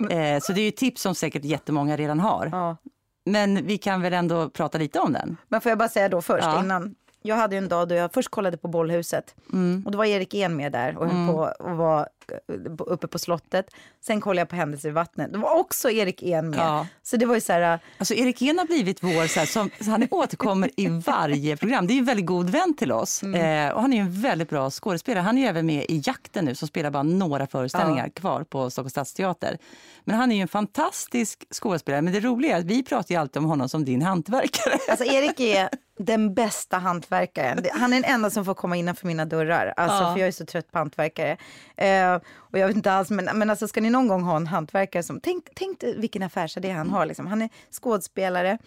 Mm. 0.01 0.19
Eh, 0.19 0.41
så 0.41 0.53
det 0.53 0.61
är 0.61 0.65
ju 0.65 0.71
tips 0.71 1.03
som 1.03 1.15
säkert 1.15 1.45
jättemånga 1.45 1.97
redan 1.97 2.21
har. 2.21 2.49
Ja. 2.53 2.77
Men 3.25 3.67
vi 3.67 3.79
kan 3.79 4.03
väl 4.03 4.13
ändå 4.13 4.51
prata 4.51 4.79
lite 4.79 5.01
om 5.01 5.13
den. 5.13 5.37
Men 5.49 5.61
får 5.61 5.71
jag 5.71 5.79
bara 5.79 5.89
säga 5.89 6.09
då 6.09 6.23
först 6.23 6.45
ja. 6.45 6.61
innan 6.61 6.95
jag 7.27 7.37
hade 7.37 7.57
en 7.57 7.69
dag 7.69 7.89
då 7.89 7.95
jag 7.95 8.13
först 8.13 8.29
kollade 8.29 8.57
på 8.57 8.69
Bollhuset. 8.69 9.35
Mm. 9.53 9.83
Och 9.87 9.93
då 9.93 9.99
var 9.99 10.05
Erik 10.05 10.35
En 10.35 10.57
med 10.57 10.73
där 10.73 10.99
och 10.99 11.05
mm. 11.05 11.29
på 11.29 11.55
och 11.59 11.77
var 11.77 12.09
eh, 12.33 12.71
uppe 12.79 13.07
på 13.07 13.19
slottet. 13.19 13.67
Sen 14.01 14.21
kollade 14.21 14.41
jag 14.41 14.49
på 14.49 14.57
Händelser 14.57 14.89
i 14.89 14.93
vattnet. 14.93 15.33
Då 15.33 15.39
var 15.39 15.59
också 15.59 15.91
Erik 15.91 16.23
En 16.23 16.51
med. 16.51 16.59
Ja. 16.59 16.87
Så 17.03 17.17
det 17.17 17.27
var 17.27 17.35
ju 17.35 17.41
så 17.41 17.53
här... 17.53 17.75
Eh, 17.75 17.81
alltså 17.99 18.15
Erik 18.15 18.43
En 18.43 18.59
har 18.59 18.67
blivit 18.67 19.03
vår, 19.03 19.27
så 19.27 19.39
här, 19.39 19.47
som, 19.47 19.71
så 19.81 19.91
han 19.91 20.09
återkommer 20.11 20.71
i 20.77 20.89
varje 20.89 21.57
program. 21.57 21.87
Det 21.87 21.95
är 21.95 21.99
en 21.99 22.05
väldigt 22.05 22.27
god 22.27 22.51
vän 22.51 22.75
till 22.77 22.93
oss. 22.93 23.23
Mm. 23.23 23.69
Eh, 23.69 23.75
och 23.75 23.81
han 23.81 23.93
är 23.93 24.01
en 24.01 24.21
väldigt 24.23 24.49
bra 24.49 24.71
skådespelare. 24.71 25.23
Han 25.23 25.39
är 25.39 25.49
även 25.49 25.67
med 25.67 25.85
i 25.89 26.03
Jakten 26.05 26.45
nu 26.45 26.55
som 26.55 26.69
spelar 26.69 26.91
bara 26.91 27.03
några 27.03 27.47
föreställningar 27.47 28.05
ja. 28.05 28.21
kvar 28.21 28.45
på 28.45 28.71
Stockholms 28.71 28.93
stadsteater. 28.93 29.59
Men 30.05 30.17
han 30.17 30.33
är 30.33 30.43
en 30.43 30.49
fantastisk 30.49 31.45
skådespelare. 31.51 32.03
Men 32.03 32.13
det 32.13 32.21
roliga 32.21 32.57
är 32.57 32.61
att 32.61 32.65
vi 32.65 32.83
pratar 32.83 33.15
ju 33.15 33.21
alltid 33.21 33.37
om 33.37 33.45
honom 33.45 33.69
som 33.69 33.85
din 33.85 34.03
hantverkare. 34.03 34.79
Alltså 34.89 35.05
Erik 35.05 35.41
är 35.41 35.69
den 35.99 36.35
bästa 36.35 36.79
hantverkaren. 36.79 37.65
Han 37.73 37.93
är 37.93 38.01
den 38.01 38.11
enda 38.11 38.31
som 38.31 38.45
får 38.45 38.55
komma 38.55 38.77
innanför 38.77 39.07
mina 39.07 39.25
dörrar. 39.25 39.75
Alltså, 39.77 40.03
ja. 40.03 40.13
För 40.13 40.21
jag 40.21 40.29
är 40.29 40.33
så 40.33 40.47
trött 40.47 40.73
på 40.73 40.79
hantverkare. 40.79 41.37
Eh, 41.77 42.15
och 42.37 42.59
jag 42.59 42.67
vet 42.67 42.77
inte 42.77 42.93
alls, 42.93 43.11
men, 43.11 43.39
men 43.39 43.51
alltså, 43.51 43.69
ska 43.69 43.81
ni 43.81 43.91
någon 43.91 44.09
gång 44.09 44.23
ha 44.23 44.37
en 44.37 44.47
hantverkare 44.47 45.03
som... 45.03 45.21
Tänk, 45.21 45.45
tänk 45.55 45.83
vilken 45.83 46.23
affärsidé 46.23 46.71
han 46.71 46.91
har. 46.91 47.07
Liksom. 47.07 47.27
Han 47.27 47.43
är 47.43 47.49
skådespelare 47.71 48.59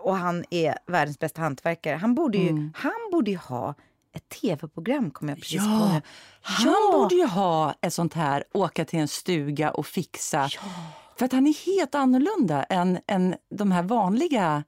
och 0.00 0.16
han 0.16 0.44
är 0.50 0.78
världens 0.86 1.18
bästa 1.18 1.40
hantverkare. 1.40 1.96
Han 1.96 2.14
borde 2.14 2.38
ju, 2.38 2.48
mm. 2.48 2.72
han 2.76 3.10
borde 3.12 3.30
ju 3.30 3.36
ha 3.36 3.74
ett 4.14 4.28
tv-program 4.28 5.10
kom 5.10 5.28
jag 5.28 5.38
precis 5.38 5.62
ja, 5.62 5.78
på. 5.78 6.00
Han 6.42 6.66
ja. 6.66 6.92
borde 6.92 7.14
ju 7.14 7.26
ha 7.26 7.74
ett 7.80 7.94
sånt 7.94 8.14
här, 8.14 8.44
åka 8.52 8.84
till 8.84 8.98
en 8.98 9.08
stuga 9.08 9.70
och 9.70 9.86
fixa. 9.86 10.48
Ja. 10.54 10.60
För 11.18 11.24
att 11.24 11.32
han 11.32 11.46
är 11.46 11.66
helt 11.66 11.94
annorlunda 11.94 12.62
än, 12.62 12.98
än 13.06 13.34
de 13.50 13.72
här 13.72 13.82
vanliga 13.82 14.64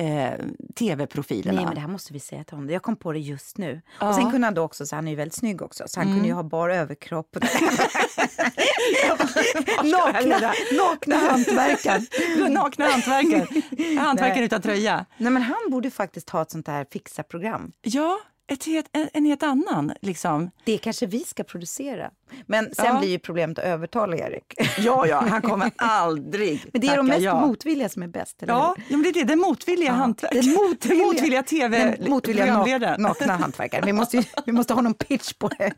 eh, 0.00 0.32
tv-profilerna. 0.76 1.56
Nej, 1.56 1.64
men 1.64 1.74
det 1.74 1.80
här 1.80 1.88
måste 1.88 2.12
vi 2.12 2.20
säga 2.20 2.44
till 2.44 2.56
honom. 2.56 2.70
Jag 2.70 2.82
kom 2.82 2.96
på 2.96 3.12
det 3.12 3.18
just 3.18 3.58
nu. 3.58 3.80
Ja. 4.00 4.08
Och 4.08 4.14
sen 4.14 4.30
kunde 4.30 4.46
han 4.46 4.54
då 4.54 4.62
också, 4.62 4.86
så 4.86 4.96
han 4.96 5.06
är 5.06 5.10
ju 5.10 5.16
väldigt 5.16 5.34
snygg 5.34 5.62
också, 5.62 5.84
så 5.86 6.00
han 6.00 6.06
mm. 6.06 6.16
kunde 6.16 6.28
ju 6.28 6.34
ha 6.34 6.42
bar 6.42 6.68
överkropp. 6.68 7.36
nakna, 9.84 10.52
nakna 10.72 11.16
hantverkaren. 11.16 12.06
nakna 12.52 12.84
hantverkaren. 12.84 13.46
Hantverkaren 13.98 14.44
utan 14.44 14.62
tröja. 14.62 15.06
Nej, 15.16 15.32
men 15.32 15.42
han 15.42 15.70
borde 15.70 15.90
faktiskt 15.90 16.30
ha 16.30 16.42
ett 16.42 16.50
sånt 16.50 16.68
här 16.68 16.86
fixa-program. 16.92 17.72
Ja, 17.82 18.18
ett 18.50 18.88
en, 18.92 19.08
en 19.12 19.24
helt 19.24 19.42
annan. 19.42 19.92
Liksom. 20.00 20.50
Det 20.64 20.78
kanske 20.78 21.06
vi 21.06 21.20
ska 21.20 21.44
producera. 21.44 22.10
Men 22.46 22.74
sen 22.74 22.86
ja. 22.86 22.98
blir 22.98 23.08
ju 23.08 23.18
problemet 23.18 23.58
att 23.58 23.64
övertala 23.64 24.16
Erik. 24.16 24.54
Ja, 24.78 25.06
ja, 25.06 25.24
han 25.28 25.42
kommer 25.42 25.70
aldrig 25.76 26.66
Men 26.72 26.80
det 26.80 26.88
är 26.88 26.96
de 26.96 27.06
mest 27.06 27.20
ja. 27.20 27.46
motvilliga 27.46 27.88
som 27.88 28.02
är 28.02 28.06
bäst, 28.06 28.42
eller 28.42 28.52
ja, 28.52 28.74
ja, 28.88 28.96
men 28.96 29.02
det 29.02 29.08
är 29.08 29.12
det. 29.12 29.24
Den 29.24 29.38
motvilliga 29.38 29.88
ja. 29.88 29.94
hantverkaren. 29.94 30.44
Den 30.44 30.54
motvilliga, 30.54 31.06
motvilliga 31.06 31.42
tv 31.42 31.96
motvilliga 32.08 32.96
nakna 32.98 33.36
hantverkaren. 33.36 33.86
Vi 33.86 33.92
måste, 33.92 34.24
vi 34.46 34.52
måste 34.52 34.74
ha 34.74 34.80
någon 34.80 34.94
pitch 34.94 35.32
på 35.32 35.48
det. 35.48 35.72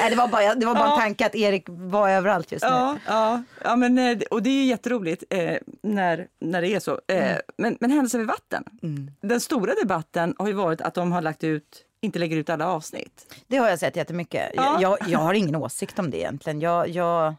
Nej, 0.00 0.10
det 0.10 0.16
var 0.16 0.28
bara, 0.28 0.54
det 0.54 0.66
var 0.66 0.74
bara 0.74 0.86
ja. 0.86 0.94
en 0.94 1.00
tanke 1.00 1.26
att 1.26 1.34
Erik 1.34 1.64
var 1.68 2.08
överallt 2.08 2.52
just 2.52 2.64
nu. 2.64 2.70
Ja, 2.70 2.96
ja, 3.06 3.42
ja 3.64 3.76
men, 3.76 3.98
eh, 3.98 4.18
och 4.30 4.42
det 4.42 4.50
är 4.50 4.64
jätteroligt 4.64 5.24
eh, 5.30 5.56
när, 5.82 6.26
när 6.40 6.62
det 6.62 6.68
är 6.68 6.80
så. 6.80 7.00
Eh, 7.06 7.30
mm. 7.30 7.40
Men, 7.58 7.76
men 7.80 7.90
händelser 7.90 8.18
vid 8.18 8.28
vatten. 8.28 8.64
Mm. 8.82 9.10
Den 9.20 9.40
stora 9.40 9.74
debatten 9.74 10.34
har 10.38 10.46
ju 10.46 10.52
varit 10.52 10.80
att 10.80 10.94
de 10.94 11.12
har 11.12 11.22
lagt 11.22 11.44
ut 11.44 11.84
inte 12.00 12.18
lägger 12.18 12.36
ut 12.36 12.50
alla 12.50 12.68
avsnitt. 12.68 13.34
Det 13.46 13.56
har 13.56 13.68
jag 13.68 13.78
sett 13.78 13.96
jättemycket. 13.96 14.50
Ja. 14.54 14.78
Jag, 14.80 14.98
jag 15.08 15.18
har 15.18 15.34
ingen 15.34 15.56
åsikt 15.56 15.98
om 15.98 16.10
det 16.10 16.18
egentligen. 16.18 16.60
Jag, 16.60 16.88
jag, 16.88 17.34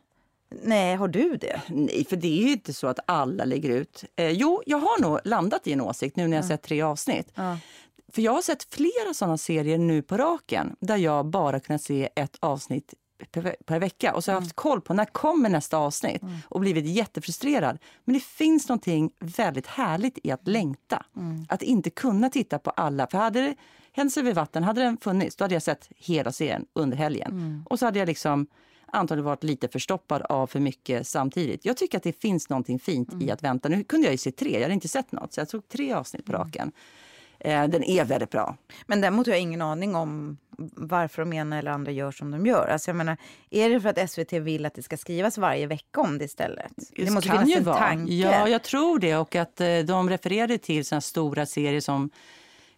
nej, 0.50 0.96
har 0.96 1.08
du 1.08 1.36
det? 1.36 1.62
Nej, 1.68 2.06
för 2.10 2.16
det 2.16 2.40
är 2.42 2.44
ju 2.44 2.52
inte 2.52 2.74
så 2.74 2.88
att 2.88 3.00
alla 3.06 3.46
lägger 3.46 3.70
ut. 3.70 4.04
Eh, 4.16 4.30
jo, 4.30 4.64
jag 4.66 4.78
har 4.78 5.02
nog 5.02 5.20
landat 5.24 5.68
i 5.68 5.74
en 5.74 5.82
åsikt 5.82 6.16
nu 6.16 6.28
när 6.28 6.38
jag 6.38 6.44
ja. 6.44 6.48
sett 6.48 6.62
tre 6.62 6.82
avsnitt. 6.82 7.32
Ja. 7.36 7.58
För 8.12 8.22
jag 8.22 8.32
har 8.32 8.42
sett 8.42 8.64
flera 8.64 9.14
såna 9.14 9.38
serier 9.38 9.78
nu 9.78 10.02
på 10.02 10.18
raken 10.18 10.76
där 10.80 10.98
jag 10.98 11.26
bara 11.26 11.60
kunnat 11.60 11.82
se 11.82 12.10
ett 12.16 12.38
avsnitt 12.40 12.94
per, 13.32 13.56
per 13.66 13.80
vecka. 13.80 14.14
Och 14.14 14.24
så 14.24 14.32
har 14.32 14.36
jag 14.36 14.42
haft 14.42 14.52
mm. 14.52 14.72
koll 14.72 14.82
på 14.82 14.94
när 14.94 15.06
kommer 15.06 15.50
nästa 15.50 15.78
avsnitt 15.78 16.22
mm. 16.22 16.38
och 16.50 16.60
blivit 16.60 16.86
jättefrustrerad. 16.86 17.78
Men 18.06 18.14
det 18.14 18.24
finns 18.24 18.70
någonting 18.70 19.12
väldigt 19.20 19.68
härligt 19.68 20.20
i 20.24 20.32
att 20.32 20.48
längta. 20.48 21.06
Mm. 21.16 21.46
Att 21.50 21.62
inte 21.62 21.90
kunna 21.90 22.30
titta 22.30 22.60
på 22.60 22.70
alla. 22.70 23.08
För 23.08 23.18
hade 23.18 23.42
det 23.42 23.56
Händelser 23.94 24.24
vid 24.24 24.36
vatten, 24.36 24.64
hade 24.64 24.82
den 24.82 24.98
funnits 24.98 25.36
då 25.36 25.44
hade 25.44 25.56
jag 25.56 25.64
sett 25.64 25.90
hela 25.96 26.32
serien 26.32 26.66
under 26.74 26.98
helgen. 26.98 27.32
Mm. 27.32 27.64
Och 27.70 27.80
så 27.80 27.86
hade 27.86 28.00
jag 28.00 28.08
liksom 28.08 28.48
antagligen 28.92 29.26
varit 29.26 29.44
lite 29.44 29.68
förstoppad 29.68 30.22
av 30.22 30.48
för 30.48 30.60
mycket 30.60 31.08
samtidigt. 31.08 31.66
Jag 31.66 31.78
tycker 31.78 31.98
att 31.98 32.04
det 32.04 32.22
finns 32.22 32.50
någonting 32.50 32.80
fint 32.80 33.10
i 33.22 33.32
att 33.32 33.44
vänta. 33.44 33.70
Nu 33.70 33.84
kunde 33.84 34.08
jag 34.08 34.12
ju 34.12 34.18
se 34.18 34.32
tre, 34.32 34.54
jag 34.54 34.62
hade 34.62 34.74
inte 34.74 34.88
sett 34.88 35.12
något, 35.12 35.34
så 35.34 35.42
jag 35.42 35.50
tog 35.50 35.68
tre 35.68 35.94
avsnitt 35.94 36.26
på 36.26 36.32
raken. 36.32 36.72
Eh, 37.40 37.68
den 37.68 37.84
är 37.84 38.06
väldigt 38.06 38.30
bra. 38.30 38.58
Men 38.88 39.02
däremot 39.02 39.28
har 39.28 39.34
jag 39.34 39.42
ingen 39.42 39.62
aning 39.62 39.96
om 39.96 40.38
varför 40.76 41.22
de 41.22 41.34
ena 41.34 41.58
eller 41.58 41.72
andra 41.72 41.92
gör 41.92 42.12
som 42.12 42.32
de 42.32 42.46
gör. 42.46 42.68
Alltså 42.68 42.90
jag 42.90 42.96
menar, 42.96 43.18
är 43.50 43.70
det 43.70 43.82
för 43.82 43.90
att 43.90 44.12
SVT 44.12 44.34
vill 44.34 44.66
att 44.66 44.74
det 44.74 44.84
ska 44.84 44.98
skrivas 44.98 45.38
varje 45.38 45.68
vecka 45.68 46.02
om 46.02 46.18
det 46.18 46.26
istället? 46.26 46.72
Det 46.96 47.12
måste 47.12 47.30
kan 47.30 47.38
finnas 47.38 47.50
ju 47.50 47.58
en 47.58 47.64
vara. 47.64 47.78
tanke. 47.78 48.14
Ja, 48.14 48.48
jag 48.48 48.64
tror 48.64 49.00
det. 49.00 49.16
Och 49.16 49.36
att 49.36 49.62
eh, 49.62 49.80
de 49.80 50.10
refererade 50.10 50.58
till 50.58 50.86
såna 50.86 51.02
stora 51.02 51.46
serier 51.46 51.82
som 51.82 52.10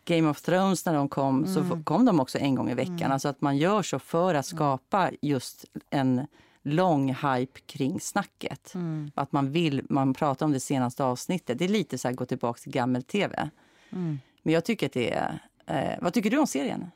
Game 0.05 0.29
of 0.29 0.41
Thrones 0.41 0.85
när 0.85 0.93
de 0.93 1.09
kom, 1.09 1.45
så 1.47 1.59
Mm. 1.59 1.71
f- 1.71 1.85
kom 1.85 2.05
de 2.05 2.19
också 2.19 2.37
en 2.37 2.55
gång 2.55 2.69
i 2.69 2.73
veckan. 2.73 3.11
Alltså 3.11 3.27
att 3.29 3.41
man 3.41 3.57
gör 3.57 3.81
så 3.81 3.99
för 3.99 4.35
att 4.35 4.45
skapa 4.45 5.11
just 5.21 5.65
en 5.89 6.27
lång 6.63 7.13
hype 7.13 7.59
kring 7.65 7.99
snacket. 7.99 8.73
Mm. 8.75 9.11
Att 9.15 9.31
man 9.31 9.51
vill, 9.51 9.81
man 9.89 10.13
pratar 10.13 10.45
om 10.45 10.51
det 10.51 10.59
senaste 10.59 11.03
avsnittet. 11.03 11.59
Det 11.59 11.65
är 11.65 11.69
lite 11.69 11.97
så 11.97 12.07
här 12.07 12.15
gå 12.15 12.25
tillbaka 12.25 12.59
till 12.59 12.71
gammel-tv. 12.71 13.49
Mm. 13.91 14.19
Men 14.43 14.53
jag 14.53 14.65
tycker 14.65 14.85
att 14.85 14.93
det 14.93 15.13
är... 15.13 15.39
Eh, 15.65 15.97
vad 16.01 16.13
tycker 16.13 16.29
du 16.29 16.37
om 16.37 16.47
serien? 16.47 16.91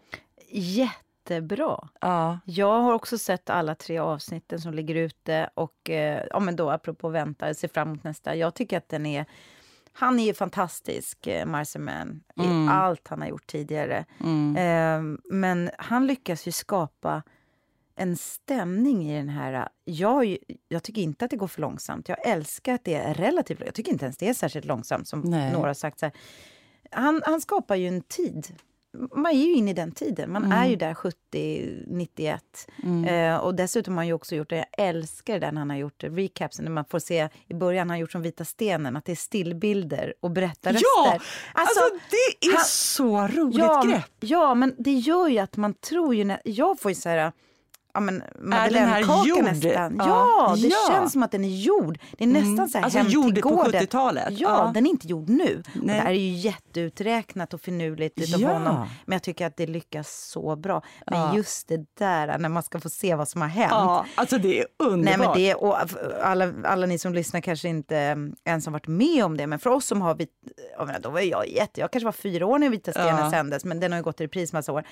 Jättebra. 0.70 1.88
Ja. 2.02 2.40
Jag 2.46 2.82
har 2.82 2.94
också 2.94 3.18
sett 3.18 3.50
alla 3.50 3.76
tre 3.76 3.98
avsnitten 3.98 4.62
som 4.62 4.74
ligger 4.74 4.96
ute 4.96 5.50
och 5.54 5.90
eh, 5.90 6.24
ja, 6.30 6.40
men 6.40 6.56
då 6.56 6.70
apropå 6.70 7.10
vänta, 7.10 7.54
ser 7.54 7.68
fram 7.68 7.88
emot 7.88 8.04
nästa. 8.04 8.36
Jag 8.36 8.54
tycker 8.54 8.78
att 8.78 8.90
den 8.90 9.06
är 9.06 9.26
han 9.98 10.20
är 10.20 10.24
ju 10.24 10.34
fantastisk, 10.34 11.28
eh, 11.28 11.46
Marcy 11.46 11.80
Mann, 11.80 12.24
i 12.36 12.68
allt 12.70 13.08
han 13.08 13.22
har 13.22 13.28
gjort 13.28 13.48
tidigare. 13.48 14.06
Eh, 14.58 15.02
men 15.32 15.70
han 15.78 16.08
lyckas 16.08 16.48
ju 16.48 16.52
skapa 16.52 17.24
en 17.96 18.18
stämning 18.18 19.12
i 19.12 19.18
den 19.18 19.30
här... 19.30 19.68
Jag, 19.84 20.38
jag 20.68 20.84
tycker 20.84 21.02
inte 21.02 21.26
att 21.26 21.32
det 21.32 21.38
går 21.38 21.48
för 21.48 21.62
långsamt. 21.62 22.10
Jag 22.10 22.28
älskar 22.28 22.74
att 22.74 22.84
det 22.84 22.94
är 22.94 23.14
relativt... 23.14 23.62
Jag 23.66 23.74
tycker 23.74 23.92
inte 23.92 24.06
ens 24.06 24.18
det 24.18 24.30
är 24.30 24.34
särskilt 24.34 24.66
långsamt, 24.66 25.08
som 25.08 25.20
Nej. 25.20 25.54
några 25.54 25.68
har 25.68 25.74
sagt. 25.74 26.00
Så 26.00 26.06
här. 26.06 26.16
Han, 26.92 27.22
han 27.26 27.42
skapar 27.42 27.76
ju 27.76 27.88
en 27.88 28.02
tid. 28.02 28.56
Man 29.16 29.26
är 29.26 29.32
ju 29.32 29.54
inne 29.54 29.72
i 29.72 29.74
den 29.74 29.92
tiden. 29.92 30.32
Man 30.32 30.52
är 30.52 30.66
ju 30.66 30.76
där 30.76 30.94
70, 30.94 31.84
91. 31.88 32.68
Eh, 33.08 33.38
och 33.38 33.56
dessutom 33.56 33.94
har 33.94 34.00
han 34.00 34.08
ju 34.08 34.14
också 34.14 34.36
gjort 34.36 34.50
det, 34.50 34.56
jag 34.56 34.88
älskar 34.88 35.40
den 35.40 35.58
han 35.58 35.70
har 35.70 35.78
gjort, 35.78 36.04
recapsen, 36.04 36.66
när 36.66 36.72
man 36.72 36.86
får 36.86 37.00
se 37.00 37.30
i 37.48 37.54
början, 37.54 37.80
han 37.80 37.90
har 37.90 37.98
gjort 37.98 38.12
som 38.12 38.22
Vita 38.22 38.46
stenen, 38.46 38.96
att 38.96 39.06
det 39.06 39.12
är 39.12 39.16
stillbilder 39.16 40.14
och 40.20 40.32
berättarröster. 40.32 40.88
Ja! 40.98 41.20
Alltså, 41.54 41.84
det 42.10 42.48
är 42.48 42.56
han- 42.56 42.66
så 42.66 43.28
roligt 43.28 43.58
ja, 43.58 43.84
grepp! 43.88 44.12
Ja, 44.20 44.56
men 44.56 44.76
det 44.78 44.94
gör 44.94 45.28
ju 45.28 45.40
att 45.40 45.58
man 45.58 45.74
tror 45.74 46.16
ju... 46.16 46.24
När, 46.24 46.42
jag 46.44 46.80
får 46.80 46.92
ju 46.92 46.96
så 46.96 47.10
här... 47.10 47.32
Ja, 47.96 48.00
men 48.02 48.22
här 48.22 48.32
Madeleinekaka 48.42 49.42
nästan. 49.42 49.96
Ja. 49.98 50.06
Ja, 50.08 50.56
det 50.58 50.68
Ja. 50.68 50.78
känns 50.94 51.12
som 51.14 51.24
att 51.24 51.32
den 51.32 51.44
är 51.46 51.50
gjord. 51.62 51.98
Det 52.18 52.24
är 52.24 52.28
nästan 52.28 52.70
så 52.70 52.78
här 52.78 52.86
Alltså 52.86 53.00
hem 53.00 53.08
gjord 53.08 53.34
till 53.34 53.44
på 53.44 53.50
gården. 53.50 53.82
70-talet. 53.82 54.26
Ja, 54.30 54.38
Ja. 54.40 54.72
den 54.74 54.86
är 54.86 54.90
inte 54.90 55.08
gjord 55.08 55.30
nu. 55.30 55.64
Det 55.84 55.92
här 55.94 56.10
är 56.10 56.14
ju 56.14 56.30
jätteuträknat 56.34 57.54
och 57.54 57.62
finurligt 57.62 58.20
utav 58.22 58.42
Ja. 58.42 58.54
honom. 58.54 58.88
Men 59.06 59.16
jag 59.16 59.24
tycker 59.24 59.46
att 59.48 59.58
det 59.58 59.68
lyckas 59.68 60.30
så 60.32 60.56
bra. 60.56 60.82
Men 61.12 61.36
just 61.36 61.68
det 61.68 61.86
där 61.98 62.38
när 62.38 62.50
man 62.50 62.64
ska 62.64 62.80
få 62.80 62.90
se 62.90 63.16
vad 63.16 63.28
som 63.30 63.42
har 63.42 63.48
hänt. 63.48 63.72
Ja, 63.72 64.06
alltså 64.16 64.38
det 64.38 64.60
är 64.60 64.66
underbart. 64.80 65.18
Nej, 65.20 65.28
men 65.28 65.38
det, 65.38 65.56
och 65.56 65.78
alla, 66.24 66.54
alla 66.64 66.86
ni 66.86 66.98
som 66.98 67.14
lyssnar 67.14 67.42
kanske 67.42 67.68
inte 67.70 67.98
mm, 67.98 68.36
ens 68.46 68.66
har 68.66 68.74
varit 68.74 68.88
med 68.88 69.26
om 69.26 69.38
det, 69.38 69.48
men 69.48 69.60
för 69.60 69.70
oss 69.70 69.86
som 69.86 70.02
har... 70.02 70.16
Vit, 70.16 70.30
jag 70.78 70.88
menar, 70.88 71.00
då 71.00 71.10
var 71.10 71.20
jag 71.22 71.48
jätte... 71.50 71.82
Jag 71.82 71.92
kanske 71.92 72.06
var 72.06 72.12
fyra 72.12 72.46
år 72.46 72.60
när 72.60 72.70
Vita 72.70 72.92
stenen 72.92 73.18
Ja. 73.18 73.32
sändes, 73.32 73.66
men 73.66 73.80
den 73.80 73.92
har 73.92 74.00
ju 74.00 74.04
gått 74.04 74.22
i 74.22 74.24
repris 74.24 74.54
massa 74.54 74.72
år. 74.74 74.84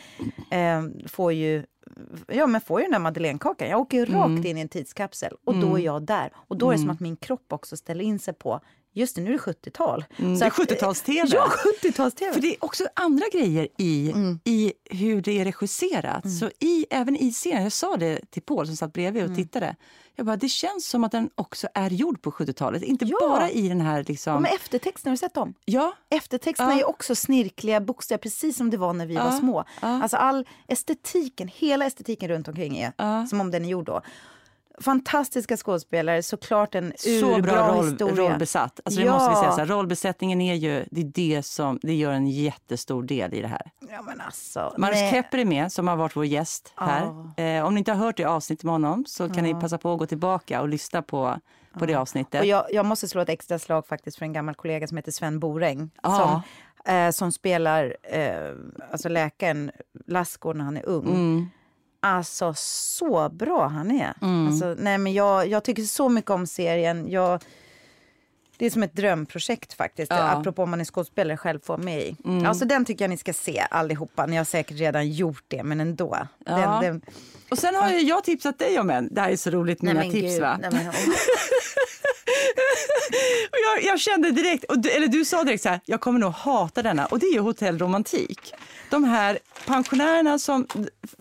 Eh, 0.51 0.81
får 1.07 1.33
ju... 1.33 1.63
Ja, 2.27 2.47
men 2.47 2.61
får 2.61 2.79
ju 2.79 2.83
den 2.85 2.91
där 2.91 2.99
madeleinekakan. 2.99 3.69
Jag 3.69 3.79
åker 3.79 3.97
ju 3.97 4.05
Mm. 4.05 4.35
rakt 4.35 4.45
in 4.45 4.57
i 4.57 4.61
en 4.61 4.69
tidskapsel 4.69 5.33
och 5.45 5.55
då 5.55 5.75
är 5.79 5.81
jag 5.83 6.01
där. 6.05 6.31
Och 6.35 6.57
då 6.57 6.69
är 6.69 6.73
det 6.73 6.79
som 6.79 6.89
att 6.89 6.99
min 6.99 7.15
kropp 7.15 7.53
också 7.53 7.77
ställer 7.77 8.03
in 8.03 8.19
sig 8.19 8.33
på 8.33 8.59
Just 8.95 9.15
det, 9.15 9.21
nu 9.21 9.29
är 9.29 9.33
det 9.33 9.39
70-tal. 9.39 10.05
Mm, 10.17 10.35
Så 10.35 10.39
det 10.39 10.45
är 10.45 10.47
att- 10.47 10.53
70-tals-tv. 10.69 11.27
Ja, 11.33 11.47
70-tals-tv. 11.81 12.33
För 12.33 12.41
det 12.41 12.47
är 12.47 12.63
också 12.65 12.83
andra 12.93 13.25
grejer 13.33 13.67
i, 13.77 14.11
Mm. 14.11 14.39
i 14.43 14.73
hur 14.89 15.21
det 15.21 15.39
är 15.41 15.45
regisserat. 15.45 16.31
Så 16.39 16.49
i, 16.59 16.85
även 16.89 17.15
i 17.17 17.31
serien, 17.31 17.63
jag 17.63 17.71
sa 17.71 17.97
det 17.97 18.31
till 18.31 18.41
Paul 18.41 18.67
som 18.67 18.75
satt 18.75 18.93
bredvid 18.93 19.23
och 19.23 19.29
Mm. 19.29 19.43
tittade. 19.43 19.75
Jag 20.15 20.25
bara, 20.25 20.37
det 20.37 20.49
känns 20.49 20.87
som 20.87 21.03
att 21.03 21.11
den 21.11 21.29
också 21.35 21.67
är 21.73 21.89
gjord 21.89 22.21
på 22.21 22.31
70-talet. 22.31 22.83
Inte 22.83 23.05
Ja. 23.05 23.17
bara 23.19 23.49
i 23.49 23.67
den 23.69 23.81
här 23.81 24.05
liksom... 24.07 24.41
med 24.41 24.53
eftertexterna, 24.53 25.09
har 25.09 25.13
du 25.13 25.17
sett 25.17 25.33
dem? 25.33 25.53
Ja, 25.65 25.93
Eftertexterna 26.09 26.73
Ja. 26.73 26.79
är 26.79 26.87
också 26.89 27.15
snirkliga 27.15 27.81
bokstäver, 27.81 28.17
precis 28.19 28.57
som 28.57 28.69
det 28.69 28.77
var 28.77 28.93
när 28.93 29.05
vi 29.05 29.15
var 29.15 29.25
Ja, 29.25 29.31
små. 29.39 29.63
ja. 29.81 29.87
Alltså 30.03 30.17
all 30.17 30.47
estetiken, 30.67 31.47
hela 31.47 31.85
estetiken 31.85 32.29
runt 32.29 32.47
omkring 32.47 32.77
är 32.97 33.25
som 33.25 33.41
om 33.41 33.51
den 33.51 33.65
är 33.65 33.69
gjord 33.69 33.85
då. 33.85 34.01
Fantastiska 34.81 35.57
skådespelare, 35.57 36.23
såklart 36.23 36.75
en 36.75 36.93
så 36.97 37.41
bra 37.41 37.67
roll, 37.75 37.85
historia. 37.85 38.15
rollbesatt. 38.15 38.79
Alltså 38.85 38.99
det 38.99 39.05
Ja. 39.05 39.13
måste 39.13 39.29
vi 39.29 39.35
säga. 39.35 39.51
Så 39.51 39.59
här, 39.59 39.65
rollbesättningen 39.65 40.41
är 40.41 40.55
ju, 40.55 40.85
det, 40.91 41.01
är 41.01 41.05
det, 41.05 41.43
som, 41.43 41.79
det 41.81 41.93
gör 41.95 42.11
en 42.11 42.27
jättestor 42.27 43.03
del 43.03 43.33
i 43.33 43.41
det 43.41 43.47
här. 43.47 43.71
Ja, 43.91 44.01
men 44.01 44.21
alltså, 44.21 44.73
Maris 44.77 44.95
nej. 44.99 45.11
Kepper 45.11 45.37
är 45.37 45.45
med, 45.45 45.71
som 45.71 45.87
har 45.87 45.95
varit 45.95 46.15
vår 46.15 46.25
gäst 46.25 46.73
här. 46.75 47.03
Eh, 47.37 47.65
om 47.65 47.73
ni 47.73 47.79
inte 47.79 47.91
har 47.91 48.05
hört 48.05 48.17
det 48.17 48.25
avsnittet 48.25 48.63
med 48.63 48.71
honom 48.73 49.05
så 49.07 49.29
kan 49.29 49.43
ni 49.43 49.53
passa 49.53 49.77
på 49.77 49.93
att 49.93 49.99
gå 49.99 50.05
tillbaka 50.05 50.61
och 50.61 50.69
lyssna 50.69 51.01
på, 51.01 51.39
på 51.79 51.85
det 51.85 51.95
avsnittet. 51.95 52.41
Och 52.41 52.45
jag, 52.47 52.65
jag 52.71 52.85
måste 52.85 53.07
slå 53.07 53.21
ett 53.21 53.29
extra 53.29 53.59
slag 53.59 53.87
faktiskt 53.87 54.17
för 54.17 54.25
en 54.25 54.33
gammal 54.33 54.55
kollega 54.55 54.87
som 54.87 54.97
heter 54.97 55.11
Sven 55.11 55.39
Boräng. 55.39 55.91
Som, 56.03 56.41
eh, 56.93 57.11
som 57.11 57.31
spelar 57.31 57.95
eh, 58.03 58.51
alltså 58.91 59.09
läkaren 59.09 59.71
Lassgård 60.07 60.55
när 60.55 60.65
han 60.65 60.77
är 60.77 60.85
ung. 60.85 61.07
Mm. 61.07 61.49
Alltså 62.05 62.53
så 62.57 63.29
bra 63.29 63.67
han 63.67 63.91
är. 63.91 64.13
Alltså, 64.47 64.75
nej, 64.77 64.97
men 64.97 65.13
jag, 65.13 65.47
jag 65.47 65.63
tycker 65.63 65.83
så 65.83 66.09
mycket 66.09 66.31
om 66.31 66.47
serien. 66.47 67.09
Jag, 67.09 67.41
det 68.57 68.65
är 68.65 68.69
som 68.69 68.83
ett 68.83 68.93
drömprojekt 68.93 69.73
faktiskt. 69.73 70.11
Ja. 70.11 70.17
Apropå 70.17 70.63
om 70.63 70.69
man 70.69 70.81
är 70.81 70.85
skådespelare 70.85 71.37
själv 71.37 71.59
får 71.63 71.77
med 71.77 72.01
i. 72.01 72.15
Alltså 72.45 72.65
den 72.65 72.85
tycker 72.85 73.03
jag 73.03 73.09
ni 73.09 73.17
ska 73.17 73.33
se 73.33 73.67
allihopa. 73.71 74.25
Ni 74.25 74.37
har 74.37 74.45
säkert 74.45 74.77
redan 74.77 75.11
gjort 75.11 75.43
det 75.47 75.63
men 75.63 75.79
ändå. 75.81 76.17
Ja. 76.45 76.55
Den, 76.55 76.81
den, 76.81 77.01
Och 77.49 77.57
sen 77.57 77.75
har 77.75 77.89
ju 77.89 77.99
jag 77.99 78.23
tipsat 78.23 78.59
dig 78.59 78.79
om 78.79 78.89
en. 78.89 79.13
Det 79.13 79.21
här 79.21 79.29
är 79.29 79.35
så 79.35 79.49
roligt, 79.49 79.81
mina 79.81 79.99
men 79.99 80.11
tips 80.11 80.31
gud, 80.33 80.41
va? 80.41 80.57
nej, 80.61 80.71
men, 80.71 80.87
Och 83.51 83.57
jag, 83.65 83.83
jag 83.83 83.99
kände 83.99 84.31
direkt, 84.31 84.63
och 84.63 84.79
du, 84.79 84.89
eller 84.89 85.07
du 85.07 85.25
sa 85.25 85.43
direkt 85.43 85.63
så 85.63 85.69
här, 85.69 85.79
jag 85.85 86.01
kommer 86.01 86.19
nog 86.19 86.31
hata 86.31 86.81
denna. 86.81 87.05
Och 87.05 87.19
det 87.19 87.25
är 87.25 87.33
ju 87.33 87.39
Hotell 87.39 87.79
Romantik. 87.79 88.53
De 88.89 89.03
här 89.03 89.39
pensionärerna 89.65 90.39
som 90.39 90.67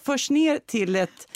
förs 0.05 0.31
ner 0.31 0.59
till 0.67 0.97
ett 0.97 1.29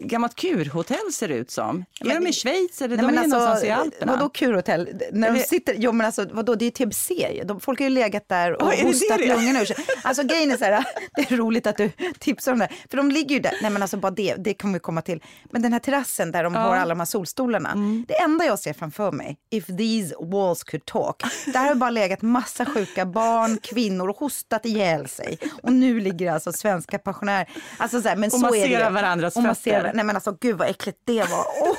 gammalt 0.00 0.34
kurhotell 0.34 1.12
ser 1.12 1.28
ut 1.28 1.50
som. 1.50 1.84
är 2.00 2.14
de 2.20 2.26
i 2.26 2.32
Schweiz 2.32 2.82
eller 2.82 2.96
Nej, 2.96 3.06
de 3.06 3.06
men 3.06 3.14
är 3.18 3.22
alltså, 3.22 3.38
någonstans 3.38 3.64
i 3.64 3.70
Alperna? 3.70 4.12
Vadå 4.16 4.28
kurhotell? 4.28 4.88
När 5.12 5.32
de 5.32 5.40
sitter, 5.40 5.74
jo, 5.78 5.92
men 5.92 6.06
alltså, 6.06 6.26
vadå, 6.32 6.54
det 6.54 6.64
är 6.66 6.70
TBC. 6.70 7.10
ju. 7.10 7.44
De, 7.44 7.60
folk 7.60 7.78
har 7.78 7.84
ju 7.84 7.94
legat 7.94 8.28
där 8.28 8.62
och 8.62 8.72
Ja, 8.72 8.76
det 8.76 8.82
hostat 8.82 9.18
det 9.18 9.24
det 9.24 9.30
är? 9.30 9.36
lungorna 9.36 9.60
ur 9.60 9.64
sig. 9.64 9.76
Alltså 10.02 10.22
grejen 10.22 10.50
är 10.50 10.56
så 10.56 10.64
här, 10.64 10.84
det 11.16 11.30
är 11.32 11.36
roligt 11.36 11.66
att 11.66 11.76
du 11.76 11.90
tipsar 12.18 12.52
om 12.52 12.58
det. 12.58 12.68
För 12.90 12.96
de 12.96 13.10
ligger 13.10 13.34
ju 13.34 13.40
där, 13.40 13.52
nej 13.62 13.70
men 13.70 13.82
alltså 13.82 13.96
bara 13.96 14.10
det, 14.10 14.34
det 14.38 14.54
kommer 14.54 14.74
vi 14.74 14.80
komma 14.80 15.02
till. 15.02 15.22
Men 15.50 15.62
den 15.62 15.72
här 15.72 15.80
terrassen 15.80 16.32
där 16.32 16.44
de 16.44 16.54
har 16.54 16.76
alla 16.76 16.88
de 16.88 16.98
här 17.00 17.06
solstolarna. 17.06 17.70
Mm. 17.70 18.04
Det 18.08 18.14
enda 18.14 18.44
jag 18.44 18.58
ser 18.58 18.72
framför 18.72 19.12
mig, 19.12 19.36
if 19.50 19.66
these 19.66 20.14
walls 20.20 20.62
could 20.64 20.84
talk. 20.84 21.22
Där 21.46 21.66
har 21.68 21.74
bara 21.74 21.90
legat 21.90 22.22
massa 22.22 22.64
sjuka 22.66 23.06
barn, 23.06 23.58
kvinnor 23.62 24.08
och 24.08 24.16
hostat 24.16 24.66
ihjäl 24.66 25.08
sig. 25.08 25.38
Och 25.62 25.72
nu 25.72 26.00
ligger 26.00 26.32
alltså 26.32 26.52
svenska 26.52 26.98
pensionärer, 26.98 27.48
alltså 27.78 28.02
så 28.02 28.08
här, 28.08 28.16
men 28.16 28.24
Och 28.32 28.40
så 28.40 28.54
är 28.54 28.68
det. 28.78 28.90
varandras 28.90 29.36
och 29.36 29.42
masserar, 29.42 29.80
fötter. 29.80 29.89
Nej 29.94 30.04
men 30.04 30.16
alltså 30.16 30.36
gud 30.40 30.56
vad 30.58 30.68
äckligt 30.68 30.98
det 31.04 31.20
var. 31.20 31.44
Åh, 31.62 31.76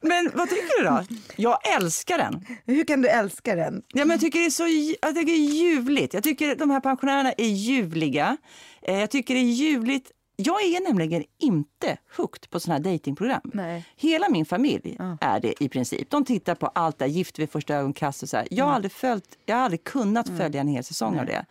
Men 0.00 0.30
vad 0.34 0.48
tycker 0.48 0.82
du 0.82 0.88
då? 0.88 1.04
Jag 1.36 1.58
älskar 1.76 2.18
den. 2.18 2.46
hur 2.66 2.84
kan 2.84 3.02
du 3.02 3.08
älska 3.08 3.54
den? 3.56 3.82
Ja, 3.88 4.04
men 4.04 4.10
jag 4.10 4.20
tycker 4.20 4.38
det 4.38 4.46
är 4.46 4.50
så 4.50 4.62
jag 5.02 5.14
tycker 5.14 5.32
det 5.32 5.38
är 5.38 5.54
ljuvligt. 5.54 6.14
Jag 6.14 6.22
tycker 6.22 6.56
de 6.56 6.70
här 6.70 6.80
pensionärerna 6.80 7.32
är 7.32 7.44
ljuvliga. 7.48 8.36
Eh, 8.82 8.98
Jag 9.00 9.10
tycker 9.10 9.34
det 9.34 9.40
är 9.40 9.44
ljuvligt. 9.52 10.10
Jag 10.36 10.62
är 10.62 10.80
nämligen 10.88 11.24
inte 11.38 11.96
hooked 12.16 12.50
på 12.50 12.60
såna 12.60 12.74
här 12.76 12.82
datingprogram. 12.82 13.40
Nej. 13.44 13.84
Hela 13.96 14.28
min 14.28 14.44
familj 14.46 14.96
är 15.20 15.40
det 15.40 15.62
i 15.62 15.68
princip. 15.68 16.10
De 16.10 16.24
tittar 16.24 16.54
på 16.54 16.66
allt 16.66 16.98
där, 16.98 17.06
Gift 17.06 17.38
vid 17.38 17.50
första 17.50 17.74
ögonkast 17.74 18.22
och 18.22 18.28
så 18.28 18.36
här. 18.36 18.48
Jag 18.50 18.64
har 18.64 18.72
aldrig, 18.72 18.92
följt, 18.92 19.38
jag 19.46 19.56
har 19.56 19.62
aldrig 19.62 19.84
kunnat 19.84 20.28
följa 20.38 20.60
en 20.60 20.68
hel 20.68 20.84
säsong 20.84 21.18
av 21.18 21.26
det. 21.26 21.46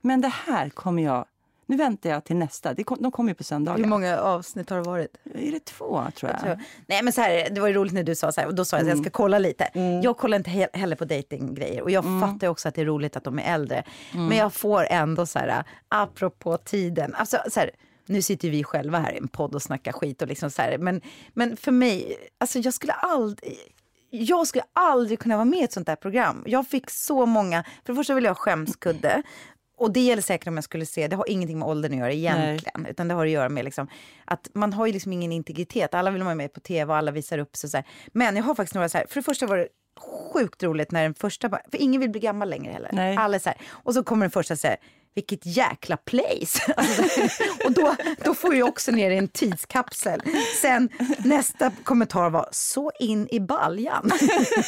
Men 0.00 0.20
det 0.20 0.32
här 0.46 0.68
kommer 0.70 1.02
jag... 1.02 1.24
Nu 1.66 1.76
väntar 1.76 2.10
jag 2.10 2.24
till 2.24 2.36
nästa. 2.36 2.74
Kom, 2.84 2.98
de 3.00 3.12
kommer 3.12 3.30
ju 3.30 3.34
på 3.34 3.44
söndagar. 3.44 3.78
Hur 3.78 3.84
många 3.86 4.18
avsnitt 4.18 4.70
har 4.70 4.76
det 4.76 4.82
varit? 4.82 5.16
Är 5.34 5.50
det 5.52 5.64
två, 5.64 6.02
tror 6.16 6.30
jag? 6.32 6.40
Så- 6.40 6.62
Nej 6.86 7.02
men 7.02 7.12
så 7.12 7.20
här, 7.20 7.50
det 7.50 7.60
var 7.60 7.68
ju 7.68 7.74
roligt 7.74 7.92
när 7.92 8.02
du 8.02 8.14
sa 8.14 8.32
så 8.32 8.40
här, 8.40 8.48
och 8.48 8.54
då 8.54 8.64
sa 8.64 8.76
jag 8.76 8.82
att 8.82 8.88
jag 8.88 8.98
ska 8.98 9.10
kolla 9.10 9.38
lite. 9.38 9.70
Jag 10.02 10.16
kollar 10.16 10.36
inte 10.36 10.50
he- 10.50 10.76
heller 10.76 10.96
på 10.96 11.04
datinggrejer 11.04 11.82
och 11.82 11.90
jag 11.90 12.04
fattar 12.20 12.46
ju 12.46 12.48
också 12.50 12.68
att 12.68 12.74
det 12.74 12.80
är 12.80 12.84
roligt 12.86 13.16
att 13.16 13.24
de 13.24 13.38
är 13.38 13.54
äldre. 13.54 13.84
Men 14.12 14.36
jag 14.36 14.54
får 14.54 14.86
ändå 14.90 15.26
så 15.26 15.38
här, 15.38 15.64
apropå 15.88 16.56
tiden, 16.56 17.14
alltså 17.14 17.36
så 17.50 17.60
här, 17.60 17.70
nu 18.06 18.22
sitter 18.22 18.50
vi 18.50 18.64
själva 18.64 18.98
här 18.98 19.12
i 19.12 19.18
en 19.18 19.28
podd 19.28 19.54
och 19.54 19.62
snackar 19.62 19.92
skit 19.92 20.22
och 20.22 20.28
liksom 20.28 20.50
så 20.50 20.62
här, 20.62 20.78
men, 20.78 21.00
men 21.32 21.56
för 21.56 21.72
mig, 21.72 22.16
alltså 22.38 22.58
jag 22.58 22.74
skulle 22.74 22.92
aldrig 22.92 23.58
jag 24.10 24.46
skulle 24.46 24.64
aldrig 24.72 25.18
kunna 25.18 25.36
vara 25.36 25.44
med 25.44 25.58
i 25.58 25.62
ett 25.62 25.72
sånt 25.72 25.86
där 25.86 25.96
program. 25.96 26.42
Jag 26.46 26.66
fick 26.66 26.90
så 26.90 27.26
många, 27.26 27.62
för 27.84 27.92
det 27.92 27.96
första 27.96 28.14
vill 28.14 28.24
jag 28.24 28.30
ha 28.30 28.34
skämskudde 28.34 29.22
och 29.84 29.92
det 29.92 30.00
gäller 30.00 30.22
säkert 30.22 30.48
om 30.48 30.54
jag 30.54 30.64
skulle 30.64 30.86
se, 30.86 31.08
det 31.08 31.16
har 31.16 31.30
ingenting 31.30 31.58
med 31.58 31.68
åldern 31.68 31.92
att 31.92 31.98
göra 31.98 32.12
egentligen. 32.12 32.80
Nej. 32.82 32.90
Utan 32.90 33.08
det 33.08 33.14
har 33.14 33.26
att 33.26 33.32
göra 33.32 33.48
med 33.48 33.64
liksom, 33.64 33.88
att 34.24 34.48
man 34.54 34.72
har 34.72 34.86
ju 34.86 34.92
liksom 34.92 35.12
ingen 35.12 35.32
integritet. 35.32 35.94
Alla 35.94 36.10
vill 36.10 36.22
vara 36.22 36.34
med 36.34 36.52
på 36.52 36.60
tv 36.60 36.92
och 36.92 36.96
alla 36.96 37.10
visar 37.10 37.38
upp 37.38 37.56
sig. 37.56 37.70
Så 37.70 37.76
här. 37.76 37.86
Men 38.12 38.36
jag 38.36 38.42
har 38.42 38.54
faktiskt 38.54 38.74
några 38.74 38.88
så 38.88 38.98
här, 38.98 39.06
för 39.06 39.14
det 39.14 39.22
första 39.22 39.46
var 39.46 39.56
det 39.56 39.68
sjukt 40.32 40.62
roligt 40.62 40.92
när 40.92 41.02
den 41.02 41.14
första, 41.14 41.48
för 41.48 41.60
ingen 41.78 42.00
vill 42.00 42.10
bli 42.10 42.20
gammal 42.20 42.50
längre 42.50 42.72
heller. 42.72 42.90
Nej. 42.92 43.16
Alla 43.16 43.38
så 43.38 43.48
här, 43.48 43.58
och 43.68 43.94
så 43.94 44.02
kommer 44.02 44.24
den 44.24 44.30
första 44.30 44.56
så 44.56 44.66
här, 44.66 44.76
vilket 45.14 45.46
jäkla 45.46 45.96
place! 45.96 46.60
Alltså, 46.76 47.02
och 47.64 47.72
då, 47.72 47.96
då 48.24 48.34
får 48.34 48.54
jag 48.54 48.68
också 48.68 48.90
ner 48.90 49.10
i 49.10 49.16
en 49.16 49.28
tidskapsel. 49.28 50.22
Sen 50.62 50.88
nästa 51.18 51.70
kommentar 51.84 52.30
var 52.30 52.48
så 52.52 52.92
in 53.00 53.28
i 53.30 53.40
baljan. 53.40 54.10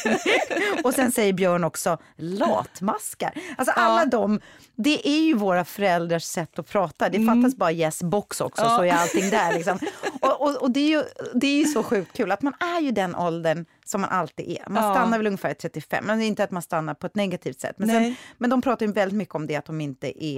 och 0.83 0.93
sen 0.93 1.11
säger 1.11 1.33
Björn 1.33 1.63
också 1.63 1.97
latmaskar. 2.15 3.33
Alltså 3.57 3.73
alla 3.75 4.01
ja. 4.01 4.05
de, 4.05 4.39
det 4.75 5.07
är 5.07 5.21
ju 5.21 5.33
våra 5.33 5.65
föräldrars 5.65 6.23
sätt 6.23 6.59
att 6.59 6.69
prata. 6.69 7.09
Det 7.09 7.17
mm. 7.17 7.41
fattas 7.41 7.57
bara 7.57 7.71
yes 7.71 8.03
box 8.03 8.41
också 8.41 8.63
ja. 8.63 8.77
så 8.77 8.83
är 8.83 8.93
allting 8.93 9.29
där. 9.29 9.53
Liksom. 9.53 9.79
Och, 10.21 10.41
och, 10.41 10.55
och, 10.55 10.71
det, 10.71 10.79
är 10.79 10.89
ju, 10.89 11.03
det 11.33 11.47
är 11.47 11.57
ju 11.57 11.65
så 11.65 11.83
sjukt 11.83 12.17
kul 12.17 12.31
att 12.31 12.41
man 12.41 12.53
är 12.59 12.81
ju 12.81 12.91
den 12.91 13.15
åldern 13.15 13.65
som 13.85 14.01
man 14.01 14.09
alltid 14.09 14.49
är. 14.49 14.69
Man 14.69 14.83
ja. 14.83 14.93
stannar 14.93 15.17
väl 15.17 15.27
ungefär 15.27 15.53
35, 15.53 16.05
men 16.05 16.19
det 16.19 16.25
är 16.25 16.27
inte 16.27 16.43
att 16.43 16.51
man 16.51 16.61
stannar 16.61 16.93
på 16.93 17.07
ett 17.07 17.15
negativt 17.15 17.59
sätt. 17.59 17.75
Men, 17.77 17.89
sen, 17.89 18.15
men 18.37 18.49
de 18.49 18.61
pratar 18.61 18.85
ju 18.85 18.91
väldigt 18.91 19.17
mycket 19.17 19.35
om 19.35 19.47
det 19.47 19.55
att 19.55 19.65
de 19.65 19.81
inte 19.81 20.25
är... 20.25 20.36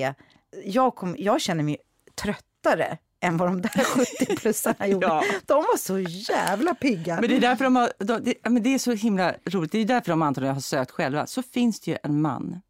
Jag, 0.66 0.96
kom, 0.96 1.16
jag 1.20 1.42
känner 1.42 1.64
mig 1.64 1.78
tröttare 2.16 2.98
än 3.20 3.38
vad 3.38 3.48
de 3.48 3.62
där 3.62 3.70
70-plussarna 3.70 4.88
gjorde. 4.88 5.08
Ja. 5.08 5.24
De 5.46 5.56
var 5.56 5.78
så 5.78 6.00
jävla 6.00 6.76
pigga. 6.76 7.22
Men 7.22 7.30
det 7.30 7.36
är 7.36 7.42
därför 7.42 7.64
de 7.64 7.76
har, 7.76 7.92
de, 7.98 8.24
det, 8.24 8.50
men 8.50 8.64
det 8.64 8.74
är 8.74 8.80
så 8.80 8.92
himla 8.92 9.34
roligt. 9.46 9.72
Det 9.72 9.80
är 9.80 9.86
därför 9.86 10.12
de 10.12 10.22
antagligen 10.22 10.56
har 10.56 10.62
sökt 10.62 10.92
själva. 10.92 11.28
Så 11.28 11.44
finns 11.44 11.80
det 11.80 11.92
ju 11.92 11.98
en 12.04 12.22
man. 12.22 12.62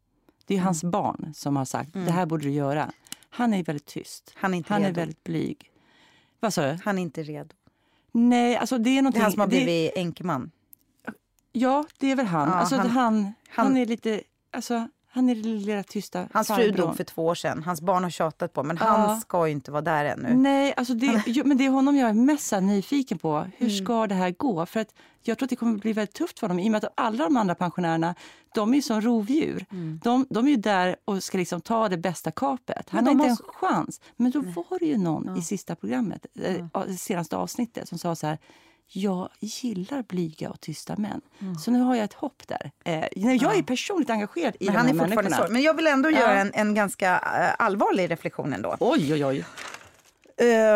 Det 0.46 0.54
är 0.54 0.58
mm. 0.58 0.64
hans 0.64 0.84
barn 0.84 1.32
som 1.34 1.56
har 1.56 1.64
sagt 1.64 1.94
mm. 1.94 2.06
det 2.06 2.12
här 2.12 2.26
borde 2.26 2.44
du 2.44 2.50
göra. 2.50 2.92
Han 3.30 3.54
är 3.54 3.64
väldigt 3.64 3.86
tyst. 3.86 4.32
Han 4.34 4.54
är, 4.54 4.58
inte 4.58 4.72
han 4.72 4.82
redo. 4.82 4.90
är 4.90 4.94
väldigt 4.94 5.24
blyg. 5.24 5.70
Vad 6.40 6.54
sa 6.54 6.62
du? 6.62 6.78
Han 6.84 6.98
är 6.98 7.02
inte 7.02 7.22
redo. 7.22 7.54
Nej, 8.12 8.56
alltså 8.56 8.78
det 8.78 8.90
är 8.90 9.02
någonting... 9.02 9.18
Det 9.18 9.22
är 9.22 9.24
han 9.24 9.32
som 9.32 9.40
har 9.40 9.48
blivit 9.48 9.96
enkeman. 9.96 10.50
Ja, 11.52 11.84
det 11.98 12.10
är 12.10 12.16
väl 12.16 12.26
han. 12.26 12.48
Ja, 12.48 12.54
alltså, 12.54 12.76
han, 12.76 12.88
han, 12.88 13.32
han, 13.48 13.76
är 13.76 13.86
lite... 13.86 14.22
Alltså, 14.50 14.88
han 15.12 15.28
är 15.28 15.34
det 15.34 15.42
lilla 15.42 15.82
tysta 15.82 16.28
Hans 16.32 16.48
fru 16.48 16.70
dog 16.70 16.96
för 16.96 17.04
två 17.04 17.26
år 17.26 17.34
sedan. 17.34 17.62
Hans 17.62 17.80
barn 17.80 18.02
har 18.02 18.10
tjatat 18.10 18.52
på 18.52 18.62
men 18.62 18.76
ja. 18.80 18.86
han 18.86 19.20
ska 19.20 19.46
ju 19.46 19.52
inte 19.52 19.70
vara 19.70 19.82
där 19.82 20.04
ännu. 20.04 20.34
Nej, 20.34 20.74
alltså 20.76 20.94
det, 20.94 21.22
men 21.44 21.56
det 21.56 21.66
är 21.66 21.70
honom 21.70 21.96
jag 21.96 22.10
är 22.10 22.14
mest 22.14 22.52
nyfiken 22.52 23.18
på. 23.18 23.46
Hur 23.56 23.68
mm. 23.68 23.84
ska 23.84 24.06
det 24.06 24.14
här 24.14 24.30
gå? 24.30 24.66
För 24.66 24.80
att 24.80 24.94
jag 25.22 25.38
tror 25.38 25.46
att 25.46 25.50
det 25.50 25.56
kommer 25.56 25.78
bli 25.78 25.92
väldigt 25.92 26.14
tufft 26.14 26.38
för 26.38 26.48
dem 26.48 26.58
i 26.58 26.68
och 26.68 26.72
med 26.72 26.84
att 26.84 26.92
alla 26.94 27.24
de 27.24 27.36
andra 27.36 27.54
pensionärerna 27.54 28.14
de 28.54 28.74
är 28.74 28.80
som 28.80 29.00
rovdjur. 29.00 29.66
Mm. 29.70 30.00
De, 30.04 30.26
de 30.30 30.46
är 30.46 30.50
ju 30.50 30.56
där 30.56 30.96
och 31.04 31.22
ska 31.22 31.38
liksom 31.38 31.60
ta 31.60 31.88
det 31.88 31.96
bästa 31.96 32.30
kapet. 32.30 32.90
Han 32.90 33.04
har 33.04 33.12
inte 33.12 33.28
måste... 33.28 33.44
en 33.44 33.52
chans. 33.52 34.00
Men 34.16 34.30
då 34.30 34.38
Nej. 34.38 34.52
var 34.54 34.78
det 34.78 34.86
ju 34.86 34.98
någon 34.98 35.24
ja. 35.26 35.36
i 35.36 35.42
sista 35.42 35.76
programmet, 35.76 36.26
ja. 36.72 36.84
det 36.86 36.96
senaste 36.96 37.36
avsnittet 37.36 37.88
som 37.88 37.98
sa 37.98 38.14
så 38.14 38.26
här 38.26 38.38
jag 38.92 39.28
gillar 39.40 40.02
blyga 40.02 40.50
och 40.50 40.60
tysta 40.60 40.96
män. 40.96 41.20
Mm. 41.38 41.54
Så 41.54 41.70
nu 41.70 41.80
har 41.80 41.94
jag 41.94 42.04
ett 42.04 42.12
hopp 42.12 42.42
där. 42.46 42.70
Eh, 42.84 43.04
jag 43.14 43.56
är 43.56 43.62
personligt 43.62 44.10
engagerad 44.10 44.56
i 44.60 44.66
men 44.66 44.74
de 44.74 44.98
här 44.98 45.08
människorna. 45.08 45.36
Så. 45.36 45.52
Men 45.52 45.62
jag 45.62 45.74
vill 45.74 45.86
ändå 45.86 46.10
ja. 46.10 46.18
göra 46.18 46.40
en, 46.40 46.50
en 46.54 46.74
ganska 46.74 47.14
uh, 47.14 47.54
allvarlig 47.58 48.10
reflektion 48.10 48.52
ändå. 48.52 48.76
Oj, 48.80 49.12
oj, 49.12 49.24
oj. 49.24 49.44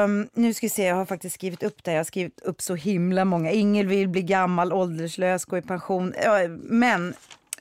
Um, 0.05 0.29
nu 0.33 0.55
ska 0.55 0.67
vi 0.67 0.71
se, 0.71 0.85
jag 0.85 0.97
har 0.97 1.07
faktiskt 1.07 1.35
skrivit 1.35 1.63
upp 1.63 1.85
det. 1.85 1.91
Jag 1.91 1.99
har 1.99 2.05
skrivit 2.05 2.41
upp 2.41 2.63
så 2.63 2.75
himla 2.75 3.25
många. 3.25 3.51
Ingen 3.51 3.89
vill 3.89 4.09
bli 4.09 4.23
gammal, 4.23 4.73
ålderslös, 4.73 5.45
gå 5.45 5.59
i 5.59 5.63
pension. 5.63 6.15
Uh, 6.15 6.49
men 6.59 7.09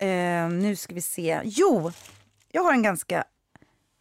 uh, 0.01 0.49
nu 0.49 0.75
ska 0.75 0.93
vi 0.93 1.01
se. 1.01 1.41
Jo, 1.43 1.91
jag 2.51 2.63
har 2.63 2.73
en 2.73 2.83
ganska 2.83 3.23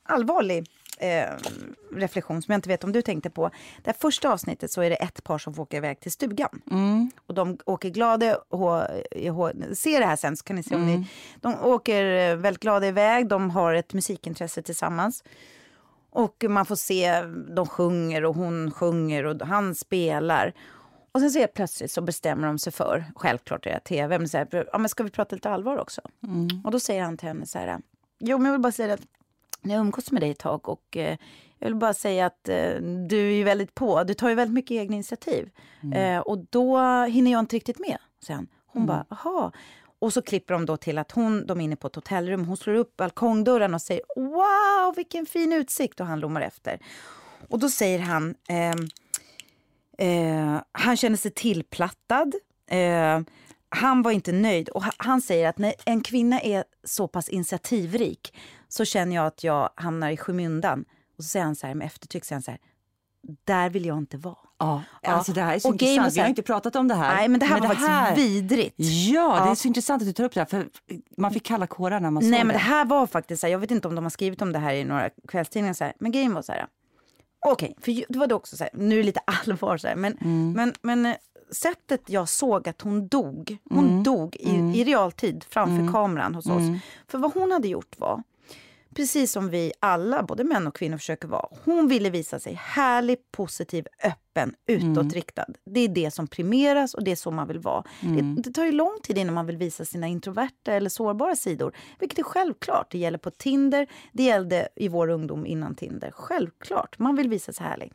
allvarlig 0.02 0.66
eh, 1.02 1.36
reflektion 1.92 2.42
som 2.42 2.52
jag 2.52 2.58
inte 2.58 2.68
vet 2.68 2.84
om 2.84 2.92
du 2.92 3.02
tänkte 3.02 3.30
på. 3.30 3.50
Det 3.82 3.92
första 3.92 4.32
avsnittet 4.32 4.70
så 4.70 4.82
är 4.82 4.90
det 4.90 4.96
ett 4.96 5.24
par 5.24 5.38
som 5.38 5.54
får 5.54 5.62
åka 5.62 5.76
iväg 5.76 6.00
till 6.00 6.12
stugan. 6.12 6.62
Mm. 6.70 7.10
Och 7.26 7.34
de 7.34 7.58
åker 7.66 7.90
glada, 7.90 8.38
se 9.74 9.98
det 9.98 10.06
här 10.06 10.16
sen 10.16 10.36
så 10.36 10.44
kan 10.44 10.56
ni 10.56 10.62
se 10.62 10.74
om 10.74 10.82
mm. 10.82 11.00
ni... 11.00 11.06
De 11.40 11.64
åker 11.64 12.36
väldigt 12.36 12.62
glada 12.62 12.86
iväg, 12.86 13.28
de 13.28 13.50
har 13.50 13.74
ett 13.74 13.94
musikintresse 13.94 14.62
tillsammans. 14.62 15.24
Och 16.10 16.44
man 16.48 16.66
får 16.66 16.76
se, 16.76 17.22
de 17.56 17.66
sjunger 17.66 18.24
och 18.24 18.34
hon 18.34 18.70
sjunger 18.70 19.26
och 19.26 19.46
han 19.46 19.74
spelar. 19.74 20.54
Och 21.12 21.20
sen 21.20 21.30
så 21.30 21.38
helt 21.38 21.54
plötsligt 21.54 21.90
så 21.90 22.00
bestämmer 22.00 22.46
de 22.46 22.58
sig 22.58 22.72
för, 22.72 23.04
självklart 23.16 23.66
är 23.66 23.70
det 23.70 23.80
tv, 23.80 24.18
men, 24.18 24.28
så 24.28 24.38
här, 24.38 24.68
ja, 24.72 24.78
men 24.78 24.88
ska 24.88 25.02
vi 25.04 25.10
prata 25.10 25.36
lite 25.36 25.50
allvar 25.50 25.78
också? 25.78 26.00
Mm. 26.22 26.48
Och 26.64 26.70
då 26.70 26.80
säger 26.80 27.02
han 27.02 27.16
till 27.16 27.28
henne 27.28 27.46
så 27.46 27.58
här, 27.58 27.78
jo 28.18 28.38
men 28.38 28.44
jag 28.46 28.52
vill 28.52 28.60
bara 28.60 28.72
säga 28.72 28.94
att 28.94 29.00
jag 29.62 29.72
har 29.72 29.80
umgåtts 29.80 30.12
med 30.12 30.22
dig 30.22 30.30
ett 30.30 30.38
tag 30.38 30.68
och 30.68 30.96
eh, 30.96 31.16
jag 31.58 31.68
vill 31.68 31.74
bara 31.74 31.94
säga 31.94 32.26
att 32.26 32.48
eh, 32.48 32.74
du 33.08 33.40
är 33.40 33.44
väldigt 33.44 33.74
på. 33.74 34.04
Du 34.04 34.14
tar 34.14 34.28
ju 34.28 34.34
väldigt 34.34 34.54
mycket 34.54 34.74
egna 34.74 34.94
initiativ. 34.94 35.50
Mm. 35.82 36.16
Eh, 36.16 36.20
och 36.20 36.38
då 36.50 36.78
hinner 37.04 37.32
jag 37.32 37.40
inte 37.40 37.56
riktigt 37.56 37.78
med, 37.78 37.98
sen. 38.26 38.46
Hon 38.66 38.82
mm. 38.82 38.86
bara, 38.86 39.06
aha. 39.08 39.52
Och 39.98 40.12
så 40.12 40.22
klipper 40.22 40.54
de 40.54 40.66
då 40.66 40.76
till 40.76 40.98
att 40.98 41.12
hon, 41.12 41.46
de 41.46 41.60
är 41.60 41.64
inne 41.64 41.76
på 41.76 41.86
ett 41.86 41.94
hotellrum. 41.94 42.44
Hon 42.44 42.56
slår 42.56 42.74
upp 42.74 42.96
balkongdörren 42.96 43.74
och 43.74 43.82
säger 43.82 44.02
wow, 44.16 44.94
vilken 44.96 45.26
fin 45.26 45.52
utsikt. 45.52 46.00
Och 46.00 46.06
han 46.06 46.20
lommar 46.20 46.40
efter. 46.40 46.78
Och 47.48 47.58
då 47.58 47.68
säger 47.68 47.98
han, 47.98 48.34
ehm, 48.48 48.88
eh, 49.98 50.62
han 50.72 50.96
känner 50.96 51.16
sig 51.16 51.30
tillplattad. 51.30 52.34
Eh, 52.66 53.20
han 53.68 54.02
var 54.02 54.10
inte 54.10 54.32
nöjd. 54.32 54.68
Och 54.68 54.82
han 54.96 55.20
säger 55.20 55.48
att 55.48 55.58
när 55.58 55.74
en 55.84 56.00
kvinna 56.00 56.40
är 56.40 56.64
så 56.84 57.08
pass 57.08 57.28
initiativrik 57.28 58.34
så 58.72 58.84
känner 58.84 59.16
jag 59.16 59.26
att 59.26 59.44
jag 59.44 59.70
hamnar 59.74 60.10
i 60.10 60.16
skymundan. 60.16 60.84
Och 61.18 61.24
så 61.24 61.28
säger 61.28 61.44
han 61.44 61.56
så 61.56 61.66
här 61.66 61.74
med 61.74 61.86
eftertryck, 61.86 62.24
så 62.24 62.34
här, 62.34 62.58
där 63.44 63.70
vill 63.70 63.86
jag 63.86 63.98
inte 63.98 64.16
vara. 64.16 64.36
Ja, 64.58 64.82
alltså 65.02 65.32
det 65.32 65.42
här 65.42 65.54
är 65.54 65.58
så 65.58 65.68
och 65.68 65.74
intressant. 65.74 66.16
Vi 66.16 66.20
har 66.20 66.28
inte 66.28 66.42
pratat 66.42 66.76
om 66.76 66.88
det 66.88 66.94
här. 66.94 67.14
Nej, 67.14 67.28
men 67.28 67.40
det 67.40 67.46
här 67.46 67.60
men 67.60 67.68
var 67.68 67.74
det 67.74 67.80
faktiskt 67.80 67.88
här... 67.88 68.16
vidrigt. 68.16 68.74
Ja, 69.12 69.44
det 69.44 69.50
är 69.50 69.54
så 69.54 69.68
intressant 69.68 70.02
att 70.02 70.08
du 70.08 70.12
tar 70.12 70.24
upp 70.24 70.34
det 70.34 70.40
här. 70.40 70.46
För 70.46 70.68
man 71.16 71.32
fick 71.32 71.42
kalla 71.42 71.66
kårar 71.66 72.00
när 72.00 72.10
man 72.10 72.22
Nej, 72.22 72.40
såg 72.40 72.46
men 72.46 72.48
det. 72.48 72.52
det 72.52 72.58
här 72.58 72.84
var 72.84 73.06
faktiskt 73.06 73.40
så 73.40 73.46
här, 73.46 73.52
jag 73.52 73.58
vet 73.58 73.70
inte 73.70 73.88
om 73.88 73.94
de 73.94 74.04
har 74.04 74.10
skrivit 74.10 74.42
om 74.42 74.52
det 74.52 74.58
här 74.58 74.74
i 74.74 74.84
några 74.84 75.10
kvällstidningar 75.28 75.74
så 75.74 75.84
här, 75.84 75.92
men 75.98 76.12
grejen 76.12 76.34
var 76.34 76.42
så 76.42 76.52
här. 76.52 76.66
Okej, 77.46 77.74
okay, 77.78 77.96
för 77.96 78.12
det 78.12 78.18
var 78.18 78.26
det 78.26 78.34
också 78.34 78.56
så 78.56 78.64
här, 78.64 78.70
nu 78.74 78.94
är 78.94 78.98
det 78.98 79.06
lite 79.06 79.20
allvar 79.46 79.76
så 79.76 79.88
här, 79.88 79.96
men, 79.96 80.16
mm. 80.18 80.52
men, 80.52 80.74
men 80.82 81.06
eh, 81.06 81.16
sättet 81.50 82.02
jag 82.06 82.28
såg 82.28 82.68
att 82.68 82.80
hon 82.80 83.08
dog, 83.08 83.56
hon 83.70 83.88
mm. 83.88 84.02
dog 84.02 84.36
i, 84.36 84.54
mm. 84.54 84.74
i 84.74 84.84
realtid 84.84 85.44
framför 85.48 85.80
mm. 85.80 85.92
kameran 85.92 86.34
hos 86.34 86.46
oss. 86.46 86.58
Mm. 86.60 86.78
För 87.08 87.18
vad 87.18 87.34
hon 87.34 87.52
hade 87.52 87.68
gjort 87.68 87.98
var, 87.98 88.22
precis 88.94 89.32
som 89.32 89.50
vi 89.50 89.72
alla, 89.80 90.22
både 90.22 90.44
män 90.44 90.66
och 90.66 90.76
kvinnor, 90.76 90.96
försöker 90.96 91.28
vara. 91.28 91.48
Hon 91.64 91.88
ville 91.88 92.10
visa 92.10 92.38
sig 92.38 92.54
härlig, 92.54 93.18
positiv, 93.30 93.86
öppen, 94.04 94.54
utåtriktad. 94.66 95.44
Mm. 95.44 95.58
Det 95.64 95.80
är 95.80 95.88
det 95.88 96.10
som 96.10 96.26
primeras 96.26 96.94
och 96.94 97.04
det 97.04 97.10
är 97.10 97.16
så 97.16 97.30
man 97.30 97.48
vill 97.48 97.58
vara. 97.58 97.84
Mm. 98.02 98.34
Det, 98.34 98.42
det, 98.42 98.54
tar 98.54 98.64
ju 98.64 98.72
lång 98.72 98.98
tid 99.02 99.18
innan 99.18 99.34
man 99.34 99.46
vill 99.46 99.56
visa 99.56 99.84
sina 99.84 100.08
introverta 100.08 100.72
eller 100.72 100.90
sårbara 100.90 101.36
sidor. 101.36 101.76
Vilket 101.98 102.18
är 102.18 102.22
självklart. 102.22 102.90
Det 102.90 102.98
gäller 102.98 103.18
på 103.18 103.30
Tinder, 103.30 103.86
det 104.12 104.22
gällde 104.22 104.68
i 104.76 104.88
vår 104.88 105.08
ungdom 105.08 105.46
innan 105.46 105.74
Tinder. 105.74 106.10
Självklart, 106.10 106.98
man 106.98 107.16
vill 107.16 107.28
visa 107.28 107.52
sig 107.52 107.66
härlig. 107.66 107.92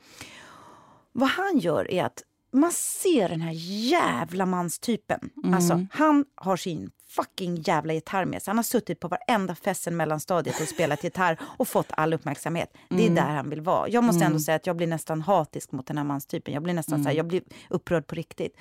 Vad 1.11 1.29
han 1.29 1.59
gör 1.59 1.91
är 1.91 2.03
att 2.03 2.23
man 2.51 2.71
ser 2.71 3.29
den 3.29 3.41
här 3.41 3.53
jävla 3.91 4.45
manstypen. 4.45 5.29
Mm. 5.43 5.53
Alltså, 5.53 5.85
han 5.91 6.25
har 6.35 6.57
sin 6.57 6.91
fucking 7.07 7.55
jävla 7.55 7.93
gitarr 7.93 8.25
med 8.25 8.41
sig. 8.41 8.51
Han 8.51 8.57
har 8.57 8.63
suttit 8.63 8.99
på 8.99 9.07
varenda 9.07 9.55
fest 9.55 9.87
mellanstadiet 9.91 10.61
och 10.61 10.67
spelat 10.67 11.03
gitarr 11.03 11.39
och 11.41 11.67
fått 11.67 11.87
all 11.89 12.13
uppmärksamhet. 12.13 12.73
Det 12.89 12.95
är 12.95 13.01
mm. 13.01 13.15
där 13.15 13.35
han 13.35 13.49
vill 13.49 13.61
vara. 13.61 13.89
Jag 13.89 14.03
måste 14.03 14.25
ändå 14.25 14.35
mm. 14.35 14.39
säga 14.39 14.55
att 14.55 14.67
jag 14.67 14.75
blir 14.75 14.87
nästan 14.87 15.21
hatisk 15.21 15.71
mot 15.71 15.87
den 15.87 15.97
här 15.97 16.05
manstypen. 16.05 16.53
Jag 16.53 16.63
blir 16.63 16.73
nästan 16.73 16.93
mm. 16.93 17.03
så 17.03 17.09
här, 17.09 17.15
mm. 17.15 17.17
jag 17.17 17.27
blir 17.27 17.41
upprörd 17.69 18.07
på 18.07 18.15
riktigt. 18.15 18.57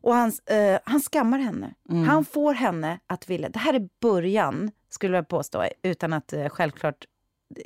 Och 0.00 0.14
han, 0.14 0.28
uh, 0.28 0.78
han 0.84 1.00
skammar 1.00 1.38
henne. 1.38 1.74
Mm. 1.90 2.08
Han 2.08 2.24
får 2.24 2.54
henne 2.54 2.98
att 3.06 3.30
vilja... 3.30 3.48
Det 3.48 3.58
här 3.58 3.74
är 3.74 3.88
början, 4.00 4.70
skulle 4.88 5.16
jag 5.16 5.28
påstå, 5.28 5.64
utan 5.82 6.12
att 6.12 6.32
uh, 6.32 6.48
självklart 6.48 7.04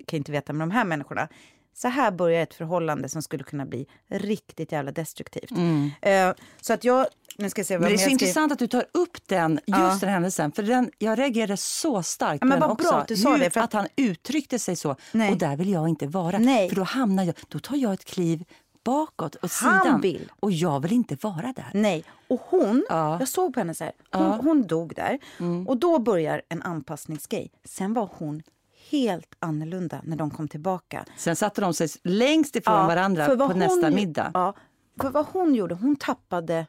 kan 0.07 0.17
inte 0.17 0.33
veta 0.33 0.53
med 0.53 0.69
de 0.69 0.71
här 0.71 0.85
människorna 0.85 1.29
så 1.75 1.89
här 1.89 2.11
börjar 2.11 2.43
ett 2.43 2.55
förhållande 2.55 3.09
som 3.09 3.23
skulle 3.23 3.45
kunna 3.45 3.67
bli 3.67 3.87
riktigt 4.09 4.73
jävla 4.73 4.93
destruktivt. 4.93 5.51
Mm. 5.51 5.85
Uh, 5.85 6.35
så 6.61 6.73
att 6.73 6.85
jag, 6.85 7.07
nu 7.37 7.51
ska 7.51 7.61
jag 7.61 7.67
se 7.67 7.77
vad 7.77 7.83
men 7.83 7.91
det 7.91 8.03
är 8.03 8.05
så 8.05 8.11
intressant 8.11 8.53
att 8.53 8.59
du 8.59 8.67
tar 8.67 8.85
upp 8.93 9.29
den, 9.29 9.53
just 9.53 9.63
ja. 9.67 9.99
den 10.01 10.11
händelsen. 10.11 10.53
För 10.53 10.63
den, 10.63 10.91
jag 10.99 11.19
reagerade 11.19 11.57
så 11.57 12.03
starkt 12.03 12.39
ja, 12.41 12.47
men 12.47 12.61
vad 12.61 12.71
också. 12.71 12.89
Bra 12.89 12.99
att, 12.99 13.09
du 13.09 13.17
sa 13.17 13.37
det, 13.37 13.51
för 13.51 13.61
att... 13.61 13.65
att 13.65 13.73
han 13.73 13.89
uttryckte 13.97 14.59
sig 14.59 14.77
så. 14.77 14.97
Nej. 15.13 15.33
Och 15.33 15.39
där 15.39 15.57
vill 15.57 15.71
jag 15.71 15.89
inte 15.89 16.07
vara. 16.07 16.39
Nej. 16.39 16.69
För 16.69 16.77
då 16.77 16.83
hamnar 16.83 17.25
jag, 17.25 17.35
då 17.49 17.59
tar 17.59 17.77
jag 17.77 17.93
ett 17.93 18.05
kliv 18.05 18.45
bakåt 18.85 19.35
och 19.35 19.51
sidan. 19.51 20.01
Vill. 20.01 20.33
Och 20.41 20.53
jag 20.53 20.81
vill 20.81 20.93
inte 20.93 21.17
vara 21.21 21.53
där. 21.57 21.71
Nej. 21.75 22.05
Och 22.29 22.41
hon, 22.41 22.85
ja. 22.89 23.17
jag 23.19 23.29
såg 23.29 23.55
på 23.55 23.61
henne 23.61 23.75
så 23.75 23.85
här, 23.85 23.93
hon, 24.13 24.23
ja. 24.23 24.39
hon 24.43 24.67
dog 24.67 24.95
där. 24.95 25.19
Mm. 25.39 25.69
Och 25.69 25.77
då 25.77 25.99
börjar 25.99 26.43
en 26.49 26.63
anpassningsgrej. 26.63 27.53
Sen 27.65 27.95
var 27.95 28.11
hon 28.19 28.43
helt 28.91 29.35
annorlunda 29.39 30.01
när 30.05 30.17
de 30.17 30.31
kom 30.31 30.49
tillbaka. 30.49 31.05
Sen 31.17 31.37
satte 31.37 31.61
de 31.61 31.75
sig 31.75 31.89
längst 32.05 32.57
ifrån 32.57 32.75
ja, 32.75 32.87
varandra 32.87 33.37
på 33.37 33.55
nästa 33.55 33.91
middag. 33.91 34.31
Ja, 34.35 34.55
för 35.01 35.11
vad 35.11 35.27
hon 35.27 35.55
gjorde, 35.55 35.75
hon 35.75 35.97
tappade 35.97 36.67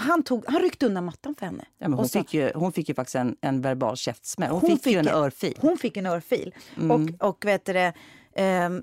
han, 0.00 0.22
tog, 0.22 0.44
han 0.48 0.60
ryckte 0.62 0.86
undan 0.86 1.04
mattan 1.04 1.34
för 1.34 1.46
henne. 1.46 1.64
Ja, 1.78 1.88
hon, 1.88 2.08
sa- 2.08 2.18
fick 2.18 2.34
ju, 2.34 2.52
hon 2.54 2.72
fick 2.72 2.88
ju 2.88 2.94
faktiskt 2.94 3.14
en, 3.14 3.36
en 3.40 3.60
verbal 3.60 3.96
käftsmäll. 3.96 4.50
Hon, 4.50 4.60
Hon 4.60 4.78
fick, 4.78 4.86
ju 4.92 4.98
en 4.98 5.04
fick- 5.04 5.14
örfil. 5.14 5.54
Hon 5.60 5.78
fick 5.78 5.96
en 5.96 6.06
örfil. 6.06 6.54
Mm. 6.76 6.90
Och, 7.20 7.28
och 7.28 7.44
vet 7.44 7.64
du 7.64 7.72
det, 7.72 7.92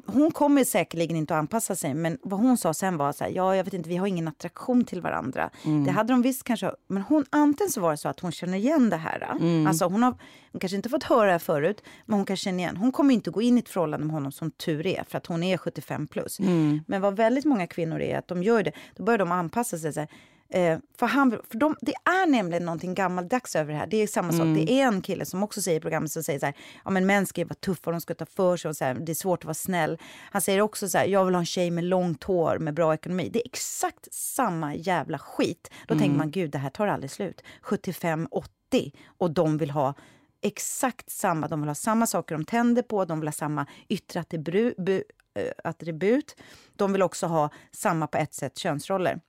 hon 0.05 0.31
kommer 0.31 0.63
säkerligen 0.63 1.17
inte 1.17 1.33
att 1.33 1.39
anpassa 1.39 1.75
sig. 1.75 1.93
Men 1.93 2.17
vad 2.23 2.39
hon 2.39 2.57
sa 2.57 2.73
sen 2.73 2.97
var 2.97 3.11
så 3.11 3.23
här, 3.23 3.31
ja 3.31 3.55
jag 3.55 3.63
vet 3.63 3.73
inte, 3.73 3.89
vi 3.89 3.95
har 3.95 4.07
ingen 4.07 4.27
attraktion 4.27 4.85
till 4.85 5.01
varandra. 5.01 5.49
Mm. 5.65 5.83
Det 5.83 5.91
hade 5.91 6.13
de 6.13 6.21
visst 6.21 6.43
kanske. 6.43 6.71
Men 6.87 7.03
hon, 7.03 7.25
antingen 7.29 7.71
så 7.71 7.81
var 7.81 7.91
det 7.91 7.97
så 7.97 8.09
att 8.09 8.19
hon 8.19 8.31
känner 8.31 8.57
igen 8.57 8.89
det 8.89 8.97
här. 8.97 9.35
Mm. 9.39 9.67
Alltså 9.67 9.85
hon 9.85 10.03
har 10.03 10.15
hon 10.51 10.59
kanske 10.59 10.75
inte 10.75 10.89
fått 10.89 11.03
höra 11.03 11.33
det 11.33 11.39
förut, 11.39 11.83
men 12.05 12.17
hon 12.17 12.25
kan 12.25 12.37
känna 12.37 12.59
igen. 12.59 12.77
Hon 12.77 12.91
kommer 12.91 13.13
inte 13.13 13.31
gå 13.31 13.41
in 13.41 13.57
i 13.57 13.59
ett 13.59 13.69
förhållande 13.69 14.05
med 14.05 14.13
honom 14.13 14.31
som 14.31 14.51
tur 14.51 14.87
är, 14.87 15.03
för 15.07 15.17
att 15.17 15.25
hon 15.25 15.43
är 15.43 15.57
75 15.57 16.07
plus. 16.07 16.39
Mm. 16.39 16.79
Men 16.87 17.01
vad 17.01 17.15
väldigt 17.15 17.45
många 17.45 17.67
kvinnor 17.67 18.01
är, 18.01 18.17
att 18.17 18.27
de 18.27 18.43
gör 18.43 18.63
det, 18.63 18.71
då 18.95 19.03
börjar 19.03 19.17
de 19.17 19.31
anpassa 19.31 19.77
sig. 19.77 19.93
Så 19.93 19.99
här, 19.99 20.09
Eh, 20.49 20.79
för 20.97 21.05
han, 21.07 21.31
för 21.31 21.57
de, 21.57 21.75
det 21.81 21.93
är 21.93 22.27
nämligen 22.27 22.65
någonting 22.65 22.93
gammaldags 22.93 23.55
över 23.55 23.73
det 23.73 23.79
här. 23.79 23.87
Det 23.87 23.97
är 23.97 24.07
samma 24.07 24.31
sak. 24.31 24.41
Det 24.65 24.71
är 24.71 24.87
en 24.87 25.01
kille 25.01 25.25
som 25.25 25.43
också 25.43 25.61
säger 25.61 25.77
i 25.77 25.81
programmet 25.81 26.11
som 26.11 26.23
säger 26.23 26.39
så 26.39 26.45
här, 26.45 26.55
ja 26.85 26.91
men 26.91 27.05
män 27.05 27.25
ska 27.25 27.41
ju 27.41 27.45
vara 27.45 27.53
tuffa, 27.55 27.91
de 27.91 28.01
ska 28.01 28.13
ta 28.15 28.25
för 28.25 28.57
sig 28.57 28.69
och 28.69 28.77
så 28.77 28.85
här, 28.85 28.93
det 28.93 29.11
är 29.11 29.13
svårt 29.15 29.39
att 29.39 29.45
vara 29.45 29.53
snäll. 29.53 29.97
Han 30.31 30.41
säger 30.41 30.61
också 30.61 30.89
så 30.89 30.97
här, 30.97 31.05
jag 31.05 31.25
vill 31.25 31.35
ha 31.35 31.39
en 31.39 31.45
tjej 31.45 31.71
med 31.71 31.83
långt 31.83 32.23
hår 32.23 32.57
med 32.59 32.73
bra 32.73 32.93
ekonomi. 32.93 33.29
Det 33.33 33.39
är 33.39 33.45
exakt 33.45 34.13
samma 34.13 34.75
jävla 34.75 35.19
skit. 35.19 35.69
Då 35.87 35.97
tänker 35.99 36.17
man, 36.17 36.31
gud 36.31 36.51
det 36.51 36.57
här 36.57 36.69
tar 36.69 36.87
aldrig 36.87 37.11
slut. 37.11 37.41
75, 37.61 38.27
80 38.31 38.91
och 39.17 39.31
de 39.31 39.57
vill 39.57 39.71
ha 39.71 39.93
exakt 40.41 41.09
samma. 41.09 41.47
De 41.47 41.61
vill 41.61 41.69
ha 41.69 41.75
samma 41.75 42.07
saker 42.07 42.35
de 42.35 42.45
tänder 42.45 42.81
på, 42.81 43.05
de 43.05 43.19
vill 43.19 43.27
ha 43.27 43.31
samma 43.33 43.65
yttre 43.89 44.19
attribut, 44.19 44.77
bu- 44.77 45.03
eh, 45.33 45.51
attribut. 45.63 46.35
De 46.75 46.91
vill 46.93 47.01
också 47.01 47.27
ha 47.27 47.49
samma 47.71 48.07
på 48.07 48.17
ett 48.17 48.33
sätt 48.33 48.57
könsroller. 48.57 49.19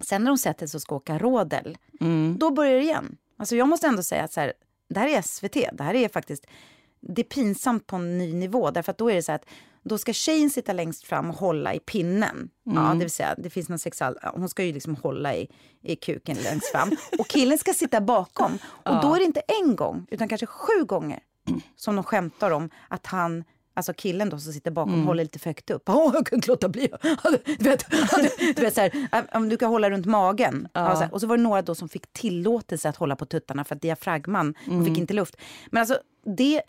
Sen 0.00 0.24
när 0.24 0.30
de 0.30 0.38
sätter 0.38 0.66
sig 0.66 0.78
och 0.78 0.82
ska 0.82 0.94
åka 0.94 1.18
rådel, 1.18 1.78
då 2.38 2.50
börjar 2.50 2.74
det 2.74 2.82
igen. 2.82 3.16
Alltså 3.36 3.56
jag 3.56 3.68
måste 3.68 3.86
ändå 3.86 4.02
säga 4.02 4.24
att 4.24 4.32
så 4.32 4.40
här, 4.40 4.52
det 4.88 5.00
här 5.00 5.08
är 5.08 5.22
SVT. 5.22 5.52
Det 5.72 5.84
här 5.84 5.94
är 5.94 6.08
faktiskt 6.08 6.46
det 7.00 7.22
är 7.22 7.24
pinsamt 7.24 7.86
på 7.86 7.96
en 7.96 8.18
ny 8.18 8.34
nivå. 8.34 8.70
Därför 8.70 8.90
att 8.90 8.98
då 8.98 9.10
är 9.10 9.14
det 9.14 9.22
så 9.22 9.32
att 9.32 9.44
då 9.82 9.98
ska 9.98 10.12
tjejen 10.12 10.50
sitta 10.50 10.72
längst 10.72 11.04
fram 11.04 11.30
och 11.30 11.36
hålla 11.36 11.74
i 11.74 11.80
pinnen. 11.80 12.50
Ja, 12.64 12.80
det 12.92 12.98
vill 12.98 13.10
säga, 13.10 13.34
det 13.38 13.50
finns 13.50 13.68
någon 13.68 13.78
sexual... 13.78 14.18
Hon 14.34 14.48
ska 14.48 14.64
ju 14.64 14.72
liksom 14.72 14.96
hålla 14.96 15.34
i, 15.34 15.48
i 15.82 15.96
kuken 15.96 16.36
längst 16.36 16.72
fram. 16.72 16.90
Och 17.18 17.28
killen 17.28 17.58
ska 17.58 17.72
sitta 17.72 18.00
bakom. 18.00 18.58
Och 18.64 19.02
då 19.02 19.14
är 19.14 19.18
det 19.18 19.24
inte 19.24 19.42
en 19.62 19.76
gång, 19.76 20.06
utan 20.10 20.28
kanske 20.28 20.46
sju 20.46 20.84
gånger 20.86 21.20
som 21.76 21.96
de 21.96 22.04
skämtar 22.04 22.50
om 22.50 22.70
att 22.88 23.06
han 23.06 23.44
Alltså 23.80 23.92
killen 23.96 24.30
då 24.30 24.38
som 24.38 24.52
sitter 24.52 24.70
bakom 24.70 25.06
håller 25.06 25.24
lite 25.24 25.38
för 25.38 25.50
högt 25.50 25.70
upp. 25.70 25.82
Åh, 25.88 26.10
jag 26.14 26.26
kan 26.26 26.36
inte 26.36 26.48
låta 26.48 26.68
bli. 26.68 26.88
Du 27.58 27.70
vet, 27.70 27.90
du 28.56 28.62
vet 28.62 28.74
så 28.74 28.80
här, 28.80 29.50
du 29.50 29.56
kan 29.56 29.70
hålla 29.70 29.90
runt 29.90 30.06
magen. 30.06 30.68
Ja. 30.72 30.96
så 30.96 31.02
här, 31.02 31.14
och 31.14 31.20
så 31.20 31.26
var 31.26 31.36
det 31.36 31.42
några 31.42 31.62
då 31.62 31.74
som 31.74 31.88
fick 31.88 32.12
tillåtelse 32.12 32.88
att 32.88 32.96
hålla 32.96 33.16
på 33.16 33.26
tuttarna 33.26 33.64
för 33.64 33.74
att 33.74 33.82
diafragman 33.82 34.54
hon 34.66 34.84
fick 34.84 34.98
inte 34.98 35.14
luft. 35.14 35.36
Men 35.70 35.80
alltså 35.80 35.98
det... 36.36 36.62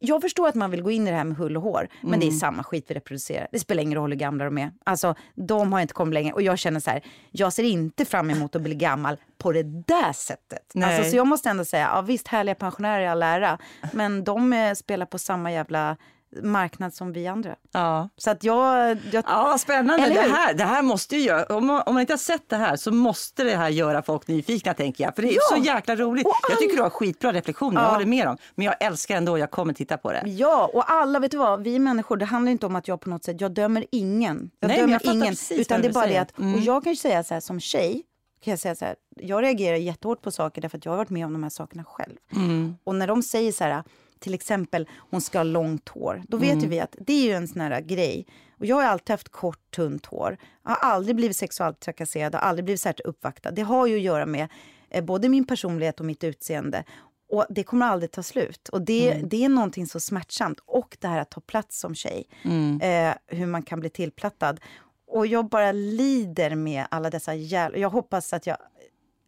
Jag 0.00 0.22
förstår 0.22 0.48
att 0.48 0.54
man 0.54 0.70
vill 0.70 0.82
gå 0.82 0.90
in 0.90 1.08
i 1.08 1.10
det 1.10 1.16
här 1.16 1.24
med 1.24 1.36
hull 1.36 1.56
och 1.56 1.62
hår, 1.62 1.88
men 2.00 2.20
det 2.20 2.26
är 2.26 2.30
samma 2.30 2.62
skit 2.62 2.84
vi 2.88 2.94
reproducerar. 2.94 3.48
Det 3.52 3.58
spelar 3.58 3.82
ingen 3.82 3.94
roll 3.94 4.10
hur 4.10 4.18
gamla 4.18 4.44
de 4.44 4.58
är. 4.58 4.72
Alltså, 4.84 5.14
de 5.34 5.72
har 5.72 5.80
inte 5.80 5.94
kommit 5.94 6.14
längre. 6.14 6.32
Och 6.32 6.42
jag 6.42 6.58
känner 6.58 6.80
så 6.80 6.90
här, 6.90 7.02
jag 7.30 7.52
ser 7.52 7.62
inte 7.62 8.04
fram 8.04 8.30
emot 8.30 8.56
att 8.56 8.62
bli 8.62 8.74
gammal 8.74 9.16
på 9.38 9.52
det 9.52 9.62
där 9.62 10.12
sättet. 10.12 10.70
Nej. 10.74 10.96
Alltså, 10.96 11.10
så 11.10 11.16
jag 11.16 11.26
måste 11.26 11.50
ändå 11.50 11.64
säga, 11.64 11.90
ja 11.94 12.00
visst 12.00 12.28
härliga 12.28 12.54
pensionärer 12.54 13.04
i 13.04 13.06
all 13.06 13.22
ära, 13.22 13.58
men 13.92 14.24
de 14.24 14.52
eh, 14.52 14.74
spelar 14.74 15.06
på 15.06 15.18
samma 15.18 15.52
jävla 15.52 15.96
marknad 16.42 16.94
som 16.94 17.12
vi 17.12 17.26
andra. 17.26 17.56
Ja. 17.72 18.08
Så 18.16 18.30
att 18.30 18.44
jag... 18.44 18.98
jag 19.12 19.24
Ja, 19.26 19.56
spännande. 19.58 20.08
Det 20.08 20.20
här, 20.20 20.54
det 20.54 20.64
här 20.64 20.82
måste 20.82 21.16
ju 21.16 21.22
göra, 21.22 21.56
om 21.56 21.66
man, 21.66 21.82
om 21.86 21.94
man 21.94 22.00
inte 22.00 22.12
har 22.12 22.18
sett 22.18 22.48
det 22.48 22.56
här 22.56 22.76
så 22.76 22.92
måste 22.92 23.44
det 23.44 23.56
här 23.56 23.68
göra 23.68 24.02
folk 24.02 24.28
nyfikna 24.28 24.74
tänker 24.74 25.04
jag. 25.04 25.14
För 25.14 25.22
det 25.22 25.28
är 25.28 25.34
Ja. 25.34 25.56
så 25.56 25.62
jäkla 25.64 25.96
roligt. 25.96 26.26
Och 26.26 26.32
Jag 26.50 26.58
tycker 26.58 26.76
du 26.76 26.82
har 26.82 26.90
skitbra 26.90 27.32
reflektioner, 27.32 27.82
jag 27.82 27.90
håller 27.90 28.06
med 28.06 28.26
dem. 28.26 28.36
Men 28.54 28.66
jag 28.66 28.74
älskar 28.80 29.16
ändå, 29.16 29.38
jag 29.38 29.50
kommer 29.50 29.72
titta 29.72 29.96
på 29.98 30.12
det. 30.12 30.22
Ja, 30.26 30.70
och 30.74 30.90
alla, 30.90 31.18
vet 31.18 31.30
du 31.30 31.36
vad, 31.36 31.62
vi 31.62 31.78
människor, 31.78 32.16
det 32.16 32.24
handlar 32.24 32.52
inte 32.52 32.66
om 32.66 32.76
att 32.76 32.88
jag 32.88 33.00
på 33.00 33.10
något 33.10 33.24
sätt, 33.24 33.40
jag 33.40 33.52
dömer 33.52 33.84
ingen. 33.92 34.50
Jag 34.60 34.68
Nej, 34.68 34.80
dömer 34.80 35.00
jag 35.04 35.14
ingen, 35.14 35.34
utan 35.50 35.80
det 35.82 35.88
är 35.88 35.92
bara 35.92 36.06
det 36.06 36.16
att, 36.18 36.38
Mm. 36.38 36.54
och 36.54 36.60
jag 36.60 36.82
kan 36.84 36.92
ju 36.92 36.96
säga 36.96 37.24
så 37.24 37.34
här 37.34 37.40
som 37.40 37.60
tjej, 37.60 38.02
kan 38.44 38.50
jag 38.50 38.60
säga 38.60 38.74
så 38.74 38.84
här, 38.84 38.94
jag 39.16 39.42
reagerar 39.42 39.76
jättehårt 39.76 40.22
på 40.22 40.30
saker 40.30 40.62
därför 40.62 40.78
att 40.78 40.84
jag 40.84 40.92
har 40.92 40.96
varit 40.96 41.10
med 41.10 41.26
om 41.26 41.32
de 41.32 41.42
här 41.42 41.50
sakerna 41.50 41.84
själv. 41.84 42.14
Mm. 42.36 42.76
Och 42.84 42.94
när 42.94 43.06
de 43.06 43.22
säger 43.22 43.52
så 43.52 43.64
här, 43.64 43.82
till 44.20 44.34
exempel 44.34 44.88
hon 45.10 45.20
ska 45.20 45.38
ha 45.38 45.42
långt 45.44 45.88
hår, 45.88 46.22
då 46.28 46.36
vet 46.36 46.50
Mm. 46.50 46.62
ju 46.64 46.68
vi 46.70 46.80
att 46.80 46.96
det 46.98 47.12
är 47.12 47.24
ju 47.26 47.32
en 47.32 47.48
sån 47.48 47.60
här 47.60 47.80
grej. 47.80 48.26
Och 48.58 48.66
jag 48.66 48.76
har 48.76 48.84
alltid 48.84 49.10
haft 49.10 49.28
kort, 49.28 49.70
tunt 49.70 50.06
hår. 50.06 50.36
Jag 50.64 50.70
har 50.70 50.76
aldrig 50.90 51.16
blivit 51.16 51.36
sexuellt 51.36 51.80
trakasserad, 51.80 52.34
har 52.34 52.40
aldrig 52.42 52.64
blivit 52.64 52.80
särskilt 52.80 53.06
uppvaktad. 53.06 53.50
Det 53.50 53.62
har 53.62 53.86
ju 53.86 53.96
att 53.96 54.02
göra 54.02 54.26
med 54.26 54.48
eh, 54.90 55.04
både 55.04 55.28
min 55.28 55.46
personlighet 55.46 56.00
och 56.00 56.06
mitt 56.06 56.24
utseende. 56.24 56.84
Och 57.30 57.46
det 57.50 57.62
kommer 57.62 57.86
aldrig 57.86 58.10
ta 58.10 58.22
slut. 58.22 58.68
Och 58.68 58.82
det, 58.82 59.10
Mm. 59.12 59.28
det 59.28 59.44
är 59.44 59.48
någonting 59.48 59.86
så 59.86 60.00
smärtsamt. 60.00 60.58
Och 60.66 60.96
det 61.00 61.08
här 61.08 61.20
att 61.20 61.30
ta 61.30 61.40
plats 61.40 61.80
som 61.80 61.94
tjej. 61.94 62.24
Mm. 62.44 62.80
Eh, 62.80 63.14
hur 63.26 63.46
man 63.46 63.62
kan 63.62 63.80
bli 63.80 63.90
tillplattad. 63.90 64.60
Och 65.06 65.26
jag 65.26 65.48
bara 65.48 65.72
lider 65.72 66.54
med 66.54 66.86
alla 66.90 67.10
dessa 67.10 67.34
jävla... 67.34 67.78
Jag 67.78 67.90
hoppas 67.90 68.32
att 68.32 68.46
jag... 68.46 68.56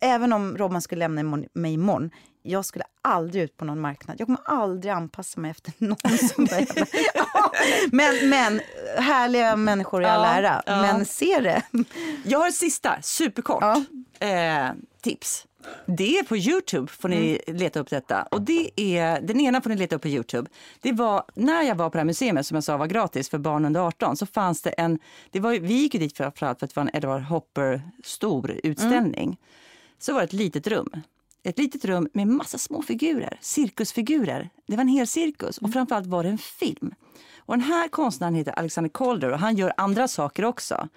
Även 0.00 0.32
om 0.32 0.56
Robban 0.58 0.82
skulle 0.82 0.98
lämna 0.98 1.44
mig 1.52 1.72
imorgon, 1.72 2.10
jag 2.42 2.64
skulle 2.64 2.84
aldrig 3.02 3.42
ut 3.44 3.56
på 3.56 3.64
någon 3.64 3.80
marknad. 3.80 4.16
Jag 4.20 4.26
kommer 4.26 4.40
aldrig 4.44 4.92
anpassa 4.92 5.40
mig 5.40 5.50
efter 5.50 5.72
någon 5.78 6.18
som 6.18 6.48
men, 7.92 8.28
men 8.28 8.60
härliga 8.98 9.56
människor 9.56 10.02
i 10.02 10.04
all 10.06 10.20
Ja, 10.22 10.26
ära. 10.28 10.62
ja. 10.66 10.82
Men 10.82 11.04
se 11.04 11.40
det. 11.40 11.62
Jag 12.24 12.38
har 12.38 12.48
ett 12.48 12.54
sista, 12.54 13.02
superkort 13.02 13.62
Ja. 14.20 14.26
eh, 14.26 14.70
tips. 15.02 15.46
Det 15.86 16.18
är 16.18 16.22
på 16.22 16.36
Youtube, 16.36 16.86
får 16.92 17.08
ni 17.08 17.40
leta 17.46 17.80
upp 17.80 17.90
detta. 17.90 18.22
Och 18.22 18.42
det 18.42 18.70
är, 18.80 19.20
den 19.20 19.40
ena 19.40 19.60
får 19.60 19.70
ni 19.70 19.76
leta 19.76 19.96
upp 19.96 20.02
på 20.02 20.08
Youtube. 20.08 20.50
Det 20.80 20.92
var, 20.92 21.24
när 21.34 21.62
jag 21.62 21.74
var 21.74 21.90
på 21.90 21.92
det 21.92 21.98
här 21.98 22.04
museet 22.04 22.46
som 22.46 22.54
jag 22.54 22.64
sa 22.64 22.76
var 22.76 22.86
gratis 22.86 23.28
för 23.28 23.38
barn 23.38 23.64
under 23.64 23.80
18 23.80 24.16
så 24.16 24.26
fanns 24.26 24.62
det 24.62 24.70
en, 24.70 24.98
det 25.30 25.40
var, 25.40 25.52
vi 25.52 25.74
gick 25.74 25.94
ju 25.94 26.00
dit 26.00 26.16
framförallt 26.16 26.58
för 26.58 26.66
att 26.66 26.74
det 26.74 26.80
var 26.80 26.84
en 26.88 26.96
Edward 26.96 27.22
Hopper 27.22 27.82
stor 28.04 28.60
utställning. 28.62 29.36
Så 29.98 30.12
var 30.12 30.20
det 30.20 30.24
ett 30.24 30.32
litet 30.32 30.66
rum. 30.66 31.02
Ett 31.42 31.58
litet 31.58 31.84
rum 31.84 32.08
med 32.12 32.26
massa 32.26 32.58
små 32.58 32.82
figurer, 32.82 33.38
cirkusfigurer. 33.40 34.50
Det 34.66 34.76
var 34.76 34.82
en 34.82 34.88
hel 34.88 35.06
cirkus 35.06 35.58
och 35.58 35.72
framförallt 35.72 36.06
var 36.06 36.22
det 36.22 36.28
en 36.28 36.38
film. 36.38 36.94
Och 37.38 37.54
den 37.54 37.64
här 37.64 37.88
konstnären 37.88 38.34
heter 38.34 38.52
Alexander 38.52 38.90
Calder 38.94 39.32
och 39.32 39.38
han 39.38 39.56
gör 39.56 39.72
andra 39.76 40.08
saker 40.08 40.44
också. 40.44 40.88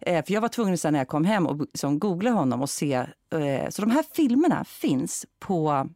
Eh, 0.00 0.24
för 0.24 0.32
jag 0.32 0.40
var 0.40 0.48
tvungen 0.48 0.78
sen 0.78 0.92
när 0.92 1.00
jag 1.00 1.08
kom 1.08 1.24
hem 1.24 1.46
och 1.46 1.66
som 1.74 1.98
googla 1.98 2.30
honom 2.30 2.62
och 2.62 2.70
se. 2.70 2.94
Eh, 3.30 3.68
så 3.70 3.82
de 3.82 3.90
här 3.90 4.04
filmerna 4.14 4.64
finns 4.64 5.26
på 5.38 5.88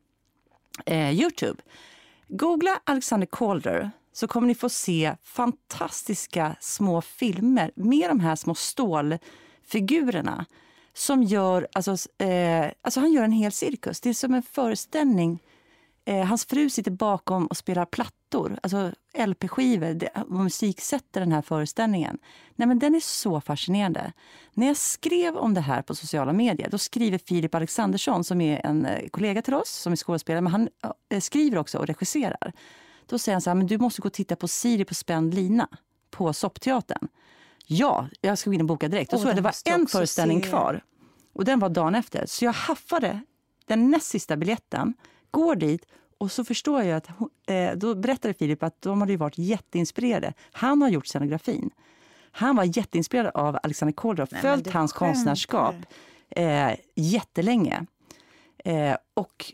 eh, 0.86 1.10
Youtube. 1.10 1.62
Googla 2.28 2.80
Alexander 2.84 3.28
Calder 3.32 3.90
så 4.12 4.26
kommer 4.26 4.46
ni 4.46 4.54
få 4.54 4.68
se 4.68 5.16
fantastiska 5.22 6.56
små 6.60 7.00
filmer 7.00 7.70
med 7.74 8.10
de 8.10 8.20
här 8.20 8.36
små 8.36 8.54
stålfigurerna 8.54 10.46
som 11.00 11.22
gör, 11.22 11.68
alltså, 11.72 11.96
eh, 12.18 12.70
alltså 12.82 13.00
han 13.00 13.12
gör 13.12 13.24
en 13.24 13.32
hel 13.32 13.52
cirkus. 13.52 14.00
Det 14.00 14.08
är 14.08 14.14
som 14.14 14.34
en 14.34 14.42
föreställning. 14.42 15.42
Eh, 16.04 16.24
hans 16.24 16.44
fru 16.44 16.70
sitter 16.70 16.90
bakom 16.90 17.46
och 17.46 17.56
spelar 17.56 17.84
plattor, 17.84 18.58
alltså 18.62 18.92
LP-skivor 19.26 20.08
och 20.14 20.30
musiksätter 20.30 21.20
den 21.20 21.32
här 21.32 21.42
föreställningen. 21.42 22.18
Nej, 22.56 22.68
men 22.68 22.78
den 22.78 22.94
är 22.94 23.00
så 23.00 23.40
fascinerande. 23.40 24.12
När 24.54 24.66
jag 24.66 24.76
skrev 24.76 25.36
om 25.36 25.54
det 25.54 25.60
här 25.60 25.82
på 25.82 25.94
sociala 25.94 26.32
medier 26.32 26.70
då 26.70 26.78
skriver 26.78 27.18
Filip 27.18 27.54
Alexandersson, 27.54 28.24
som 28.24 28.40
är 28.40 28.66
en 28.66 28.86
eh, 28.86 29.08
kollega 29.08 29.42
till 29.42 29.54
oss, 29.54 29.70
som 29.70 29.92
är 29.92 29.96
skådespelare, 29.96 30.40
men 30.40 30.52
han 30.52 30.68
eh, 31.08 31.20
skriver 31.20 31.58
också 31.58 31.78
och 31.78 31.86
regisserar. 31.86 32.52
Då 33.06 33.18
säger 33.18 33.34
han 33.34 33.42
så 33.42 33.50
här, 33.50 33.54
men 33.54 33.66
du 33.66 33.78
måste 33.78 34.02
gå 34.02 34.06
och 34.06 34.12
titta 34.12 34.36
på 34.36 34.48
Siri 34.48 34.84
på 34.84 34.94
spänd 34.94 35.34
lina 35.34 35.68
på 36.10 36.32
Soppteatern. 36.32 37.08
Ja, 37.66 38.08
jag 38.20 38.38
ska 38.38 38.50
gå 38.50 38.54
in 38.54 38.60
och 38.60 38.66
boka 38.66 38.88
direkt. 38.88 39.12
Och 39.12 39.18
Åh, 39.18 39.26
så 39.26 39.32
det 39.32 39.40
var 39.40 39.54
en 39.64 39.86
föreställning 39.86 40.42
se. 40.42 40.48
kvar. 40.48 40.82
Och 41.32 41.44
den 41.44 41.58
var 41.58 41.68
dagen 41.68 41.94
efter. 41.94 42.26
Så 42.26 42.44
jag 42.44 42.52
haffade 42.52 43.20
den 43.66 43.90
näst 43.90 44.06
sista 44.06 44.36
biljetten, 44.36 44.94
går 45.30 45.56
dit 45.56 45.86
och 46.18 46.32
så 46.32 46.44
förstår 46.44 46.82
jag 46.82 46.96
att 46.96 47.08
eh, 47.46 47.72
då 47.76 47.94
berättade 47.94 48.34
Filip 48.34 48.62
att 48.62 48.82
de 48.82 49.00
hade 49.00 49.16
varit 49.16 49.38
jätteinspirerade. 49.38 50.34
Han 50.52 50.82
har 50.82 50.88
gjort 50.88 51.06
scenografin. 51.06 51.70
Han 52.32 52.56
var 52.56 52.76
jätteinspirerad 52.76 53.30
av 53.34 53.58
Alexander 53.62 54.26
men 54.30 54.40
följt 54.40 54.72
hans 54.72 54.92
skämtar. 54.92 55.06
konstnärskap 55.06 55.74
eh, 56.30 56.70
jättelänge. 56.94 57.86
Eh, 58.64 58.96
och 59.14 59.52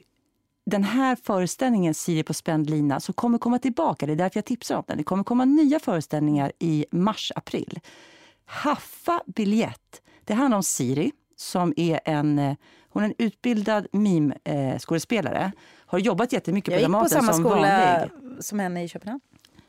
den 0.67 0.85
här 0.85 1.17
föreställningen, 1.17 1.95
Siri 1.95 2.23
på 2.23 2.35
spänd 2.35 2.71
lina, 2.71 3.01
som 3.01 3.15
kommer 3.15 3.39
komma 3.39 3.59
tillbaka, 3.59 4.07
det 4.07 4.13
är 4.13 4.17
därför 4.17 4.39
jag 4.39 4.45
tipsar 4.45 4.77
om 4.77 4.85
den. 4.87 4.99
Det 4.99 5.05
kommer 5.05 5.25
komma 5.25 5.45
nya 5.45 5.79
föreställningar 5.79 6.53
i 6.59 6.87
mars-april. 6.91 7.81
Haffa 8.45 9.23
biljett. 9.27 10.03
Det 10.25 10.35
handlar 10.35 10.57
om 10.57 10.63
Siri 10.63 11.13
som 11.37 11.75
är 11.77 12.01
en, 12.05 12.39
eh, 12.39 12.57
hon 12.89 13.03
är 13.03 13.07
en 13.07 13.15
utbildad 13.19 13.87
meme-skådespelare. 13.93 15.53
Har 15.87 15.99
jobbat 15.99 16.33
jättemycket 16.33 16.73
Jag 16.73 16.79
på 16.79 16.81
gick 16.81 16.87
på 16.87 16.93
Dramaten 16.93 17.21
samma 17.21 17.33
som 17.33 17.45
skola 17.45 18.09
vanlig. 18.11 18.45
som 18.45 18.59
henne 18.59 18.85
i 18.85 18.89
Köpenhamn. 18.89 19.21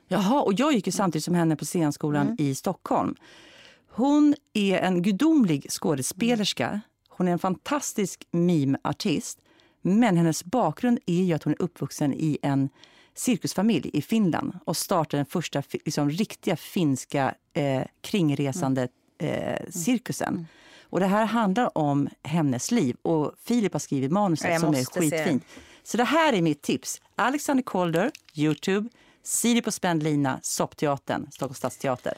Jaha, 0.08 0.42
och 0.42 0.54
jag 0.54 0.74
gick 0.74 0.86
ju 0.86 0.92
samtidigt 0.92 1.26
som 1.26 1.36
henne 1.36 1.56
på 1.56 1.66
scenskolan 1.66 2.36
i 2.40 2.56
Stockholm. 2.56 3.16
Hon 3.90 4.36
är 4.54 4.78
en 4.78 5.02
gudomlig 5.02 5.72
skådespelerska. 5.72 6.82
Hon 7.10 7.28
är 7.28 7.32
en 7.32 7.40
fantastisk 7.40 8.28
meme-artist. 8.32 9.40
Men 9.82 10.18
hennes 10.18 10.46
bakgrund 10.46 11.00
är 11.06 11.24
ju 11.24 11.34
att 11.34 11.44
hon 11.44 11.54
är 11.54 11.62
uppvuxen 11.62 12.14
i 12.14 12.38
en 12.42 12.70
cirkusfamilj 13.14 13.90
i 13.94 14.02
Finland 14.02 14.60
och 14.66 14.78
startade 14.78 15.18
den 15.18 15.26
första 15.26 15.64
liksom, 15.72 16.10
riktiga 16.10 16.56
finska 16.56 17.36
eh, 17.54 17.84
kringresande 18.02 18.88
eh, 19.18 19.70
cirkusen. 19.70 20.34
Mm. 20.34 20.46
Och 20.90 21.00
det 21.00 21.06
här 21.06 21.26
handlar 21.26 21.78
om 21.78 22.10
hennes 22.24 22.72
liv 22.72 22.96
och 23.02 23.34
Filip 23.44 23.74
har 23.74 23.80
skrivit 23.80 24.12
manuset 24.12 24.60
som 24.60 24.74
är 24.74 24.86
skitfint. 24.86 25.44
Se. 25.44 25.60
Så 25.84 25.98
det 25.98 26.04
här 26.04 26.34
är 26.34 26.42
mitt 26.42 26.62
tips. 26.62 27.02
Alexander 27.16 27.64
Calder, 27.64 28.12
Youtube, 28.34 28.90
Siri 29.24 29.62
på 29.62 29.72
spänd 29.72 30.04
lina, 30.04 30.40
Soppteatern, 30.42 31.32
Stockholms 31.32 31.58
stadsteater. 31.58 32.14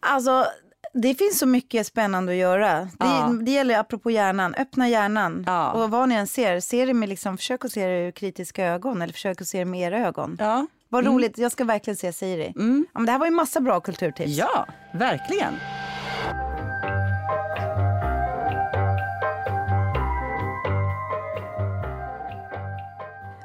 Alltså, 0.00 0.46
det 0.92 1.14
finns 1.14 1.38
så 1.38 1.46
mycket 1.46 1.86
spännande 1.86 2.32
att 2.32 2.38
göra. 2.38 2.80
Det, 2.80 2.90
ja. 2.98 3.38
det 3.42 3.50
gäller 3.50 3.78
apropå 3.78 4.10
hjärnan, 4.10 4.54
öppna 4.54 4.88
hjärnan. 4.88 5.44
Ja. 5.46 5.72
Och 5.72 5.90
vad 5.90 6.08
ni 6.08 6.14
än 6.14 6.26
ser, 6.26 6.60
se 6.60 6.84
det 6.84 6.94
med 6.94 7.08
liksom, 7.08 7.36
försök 7.36 7.64
att 7.64 7.72
se 7.72 7.86
det 7.86 8.06
ur 8.06 8.10
kritiska 8.10 8.66
ögon 8.66 9.02
eller 9.02 9.12
försök 9.12 9.40
att 9.40 9.48
se 9.48 9.58
det 9.58 9.64
med 9.64 9.80
era 9.80 10.06
ögon. 10.06 10.36
Ja. 10.40 10.66
Vad 10.88 11.04
mm. 11.04 11.14
roligt, 11.14 11.38
jag 11.38 11.52
ska 11.52 11.64
verkligen 11.64 11.96
se 11.96 12.12
Siri. 12.12 12.52
Mm. 12.56 12.86
Ja, 12.92 13.00
men 13.00 13.06
det 13.06 13.12
här 13.12 13.18
var 13.18 13.26
ju 13.26 13.32
massa 13.32 13.60
bra 13.60 13.80
kulturtips. 13.80 14.30
Ja, 14.30 14.66
verkligen. 14.92 15.54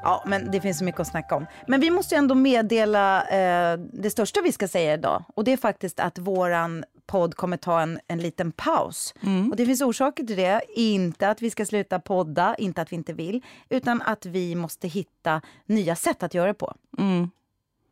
Ja, 0.10 0.24
men 0.26 0.51
det 0.51 0.62
finns 0.62 0.78
så 0.78 0.84
mycket 0.84 1.01
att 1.01 1.07
snacka 1.07 1.36
om. 1.36 1.45
Men 1.68 1.80
vi 1.80 1.89
måste 1.89 2.16
ändå 2.16 2.36
meddela 2.36 3.28
eh, 3.28 3.80
det 3.80 4.10
största 4.10 4.41
vi 4.41 4.51
ska 4.51 4.68
säga 4.68 4.93
idag. 4.93 5.24
Och 5.36 5.43
det 5.43 5.53
är 5.53 5.57
faktiskt 5.57 5.99
att 5.99 6.18
våran 6.18 6.86
podd 7.05 7.36
kommer 7.36 7.57
ta 7.57 7.82
en, 7.82 7.99
en 8.07 8.20
liten 8.20 8.51
paus. 8.51 9.14
Mm. 9.24 9.49
Och 9.51 9.55
det 9.55 9.66
finns 9.66 9.82
orsaker 9.82 10.24
till 10.24 10.36
det. 10.36 10.62
Inte 10.76 11.30
att 11.30 11.41
vi 11.41 11.49
ska 11.49 11.66
sluta 11.66 11.99
podda, 11.99 12.55
inte 12.55 12.82
att 12.82 12.91
vi 12.91 12.95
inte 12.95 13.14
vill, 13.14 13.41
utan 13.70 14.01
att 14.01 14.26
vi 14.26 14.55
måste 14.55 14.88
hitta 14.88 15.41
nya 15.66 15.95
sätt 15.95 16.24
att 16.24 16.34
göra 16.34 16.47
det 16.47 16.53
på. 16.53 16.74
Mm. 16.97 17.30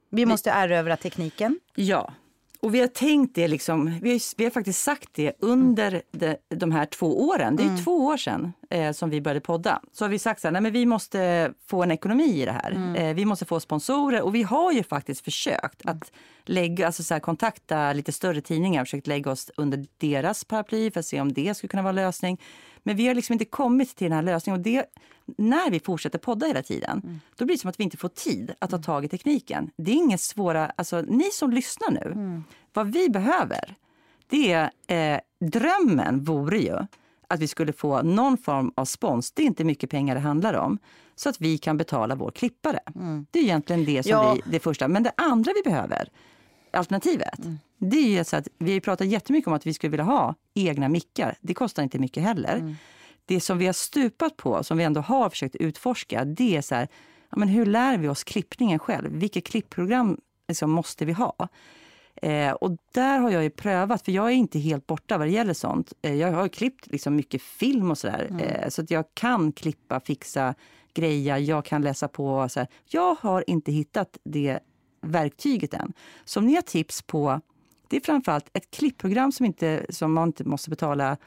Vi 0.09 0.25
måste 0.25 0.49
erövra 0.49 0.97
tekniken. 0.97 1.59
Ja, 1.75 2.13
och 2.59 2.75
vi 2.75 2.79
har 2.79 2.87
tänkt 2.87 3.35
det, 3.35 3.47
liksom, 3.47 3.99
vi, 4.01 4.11
har, 4.11 4.37
vi 4.37 4.43
har 4.43 4.51
faktiskt 4.51 4.83
sagt 4.83 5.09
det 5.11 5.33
under 5.39 6.01
de, 6.11 6.35
de 6.49 6.71
här 6.71 6.85
två 6.85 7.27
åren. 7.27 7.55
Det 7.55 7.63
är 7.63 7.67
mm. 7.67 7.83
två 7.83 8.05
år 8.05 8.17
sedan 8.17 8.53
eh, 8.69 8.91
som 8.91 9.09
vi 9.09 9.21
började 9.21 9.41
podda. 9.41 9.81
Så 9.91 10.05
har 10.05 10.09
vi 10.09 10.19
sagt 10.19 10.41
så 10.41 10.47
här, 10.47 10.51
nej, 10.51 10.61
men 10.61 10.73
vi 10.73 10.85
måste 10.85 11.51
få 11.67 11.83
en 11.83 11.91
ekonomi 11.91 12.41
i 12.41 12.45
det 12.45 12.51
här. 12.51 12.71
Mm. 12.71 12.95
Eh, 12.95 13.13
vi 13.15 13.25
måste 13.25 13.45
få 13.45 13.59
sponsorer 13.59 14.21
och 14.21 14.35
vi 14.35 14.43
har 14.43 14.71
ju 14.71 14.83
faktiskt 14.83 15.21
försökt 15.21 15.81
att 15.85 16.11
lägga, 16.45 16.85
alltså 16.85 17.03
så 17.03 17.13
här, 17.13 17.21
kontakta 17.21 17.93
lite 17.93 18.11
större 18.11 18.41
tidningar, 18.41 18.85
försökt 18.85 19.07
lägga 19.07 19.31
oss 19.31 19.51
under 19.57 19.85
deras 19.97 20.43
paraply 20.43 20.91
för 20.91 20.99
att 20.99 21.05
se 21.05 21.21
om 21.21 21.33
det 21.33 21.57
skulle 21.57 21.69
kunna 21.69 21.83
vara 21.83 21.91
lösning. 21.91 22.41
Men 22.83 22.95
vi 22.95 23.07
har 23.07 23.15
liksom 23.15 23.33
inte 23.33 23.45
kommit 23.45 23.95
till 23.95 24.05
den 24.05 24.13
här 24.13 24.21
lösningen. 24.21 24.59
Och 24.59 24.63
det, 24.63 24.85
när 25.37 25.71
vi 25.71 25.79
fortsätter 25.79 26.19
podda 26.19 26.47
hela 26.47 26.63
tiden, 26.63 27.01
mm. 27.03 27.19
då 27.35 27.45
blir 27.45 27.55
det 27.55 27.61
som 27.61 27.69
att 27.69 27.79
vi 27.79 27.83
inte 27.83 27.97
får 27.97 28.09
tid 28.09 28.53
att 28.59 28.69
ta 28.69 28.75
mm. 28.75 28.83
tag 28.83 29.05
i 29.05 29.07
tekniken. 29.07 29.71
Det 29.77 29.91
är 29.91 29.95
inget 29.95 30.21
svåra, 30.21 30.65
alltså 30.65 31.01
ni 31.01 31.29
som 31.31 31.51
lyssnar 31.51 31.91
nu, 31.91 32.11
mm. 32.11 32.43
vad 32.73 32.91
vi 32.91 33.09
behöver, 33.09 33.75
det 34.29 34.51
är, 34.51 34.71
eh, 34.87 35.19
drömmen 35.39 36.23
vore 36.23 36.59
ju 36.59 36.77
att 37.27 37.39
vi 37.39 37.47
skulle 37.47 37.73
få 37.73 38.01
någon 38.01 38.37
form 38.37 38.71
av 38.75 38.85
spons. 38.85 39.31
Det 39.31 39.41
är 39.41 39.45
inte 39.45 39.63
mycket 39.63 39.89
pengar 39.89 40.15
det 40.15 40.21
handlar 40.21 40.53
om. 40.53 40.77
Så 41.15 41.29
att 41.29 41.41
vi 41.41 41.57
kan 41.57 41.77
betala 41.77 42.15
vår 42.15 42.31
klippare. 42.31 42.79
Mm. 42.95 43.25
Det 43.31 43.39
är 43.39 43.43
egentligen 43.43 43.85
det 43.85 44.03
som 44.03 44.11
ja. 44.11 44.33
vi, 44.33 44.51
det 44.51 44.59
första. 44.59 44.87
Men 44.87 45.03
det 45.03 45.11
andra 45.17 45.51
vi 45.55 45.69
behöver, 45.69 46.09
alternativet, 46.71 47.39
mm. 47.39 47.59
det 47.77 47.97
är 47.97 48.17
ju 48.17 48.23
så 48.23 48.35
att 48.35 48.47
vi 48.57 48.73
har 48.73 48.79
pratat 48.79 49.07
jättemycket 49.07 49.47
om 49.47 49.53
att 49.53 49.65
vi 49.65 49.73
skulle 49.73 49.91
vilja 49.91 50.03
ha 50.03 50.35
egna 50.53 50.89
mickar. 50.89 51.37
Det 51.41 51.53
kostar 51.53 51.83
inte 51.83 51.99
mycket 51.99 52.23
heller. 52.23 52.55
Mm. 52.55 52.75
Det 53.27 53.39
som 53.39 53.57
vi 53.57 53.65
har 53.65 53.73
stupat 53.73 54.37
på, 54.37 54.63
som 54.63 54.77
vi 54.77 54.83
ändå 54.83 55.01
har 55.01 55.29
försökt 55.29 55.55
utforska, 55.55 56.25
det 56.25 56.57
är 56.57 56.61
så 56.61 56.75
här, 56.75 56.87
ja, 57.29 57.37
men 57.37 57.47
hur 57.47 57.65
lär 57.65 57.97
vi 57.97 58.07
oss 58.07 58.23
klippningen 58.23 58.79
själv? 58.79 59.11
Vilket 59.11 59.45
klippprogram 59.45 60.17
liksom 60.47 60.71
måste 60.71 61.05
vi 61.05 61.13
ha? 61.13 61.49
Eh, 62.21 62.51
och 62.51 62.77
där 62.91 63.19
har 63.19 63.31
jag 63.31 63.43
ju 63.43 63.49
prövat, 63.49 64.05
för 64.05 64.11
jag 64.11 64.25
är 64.25 64.35
inte 64.35 64.59
helt 64.59 64.87
borta 64.87 65.17
vad 65.17 65.27
det 65.27 65.31
gäller 65.31 65.53
sånt. 65.53 65.93
Eh, 66.01 66.13
jag 66.13 66.31
har 66.31 66.47
klippt 66.47 66.87
liksom 66.87 67.15
mycket 67.15 67.41
film 67.41 67.91
och 67.91 67.97
sådär, 67.97 68.27
mm. 68.29 68.41
eh, 68.41 68.69
så 68.69 68.81
att 68.81 68.91
jag 68.91 69.05
kan 69.13 69.51
klippa, 69.51 69.99
fixa, 69.99 70.55
greja, 70.93 71.39
jag 71.39 71.65
kan 71.65 71.81
läsa 71.81 72.07
på. 72.07 72.49
Så 72.49 72.59
här. 72.59 72.67
Jag 72.85 73.15
har 73.15 73.49
inte 73.49 73.71
hittat 73.71 74.17
det 74.23 74.59
verktyget 75.01 75.73
än. 75.73 75.93
Så 76.25 76.39
om 76.39 76.45
ni 76.45 76.55
har 76.55 76.61
tips 76.61 77.01
på, 77.01 77.41
det 77.87 77.97
är 77.97 78.01
framförallt 78.01 78.49
ett 78.53 78.71
klippprogram 78.71 79.31
som, 79.31 79.45
inte, 79.45 79.85
som 79.89 80.13
man 80.13 80.29
inte 80.29 80.43
måste 80.43 80.69
betala, 80.69 81.17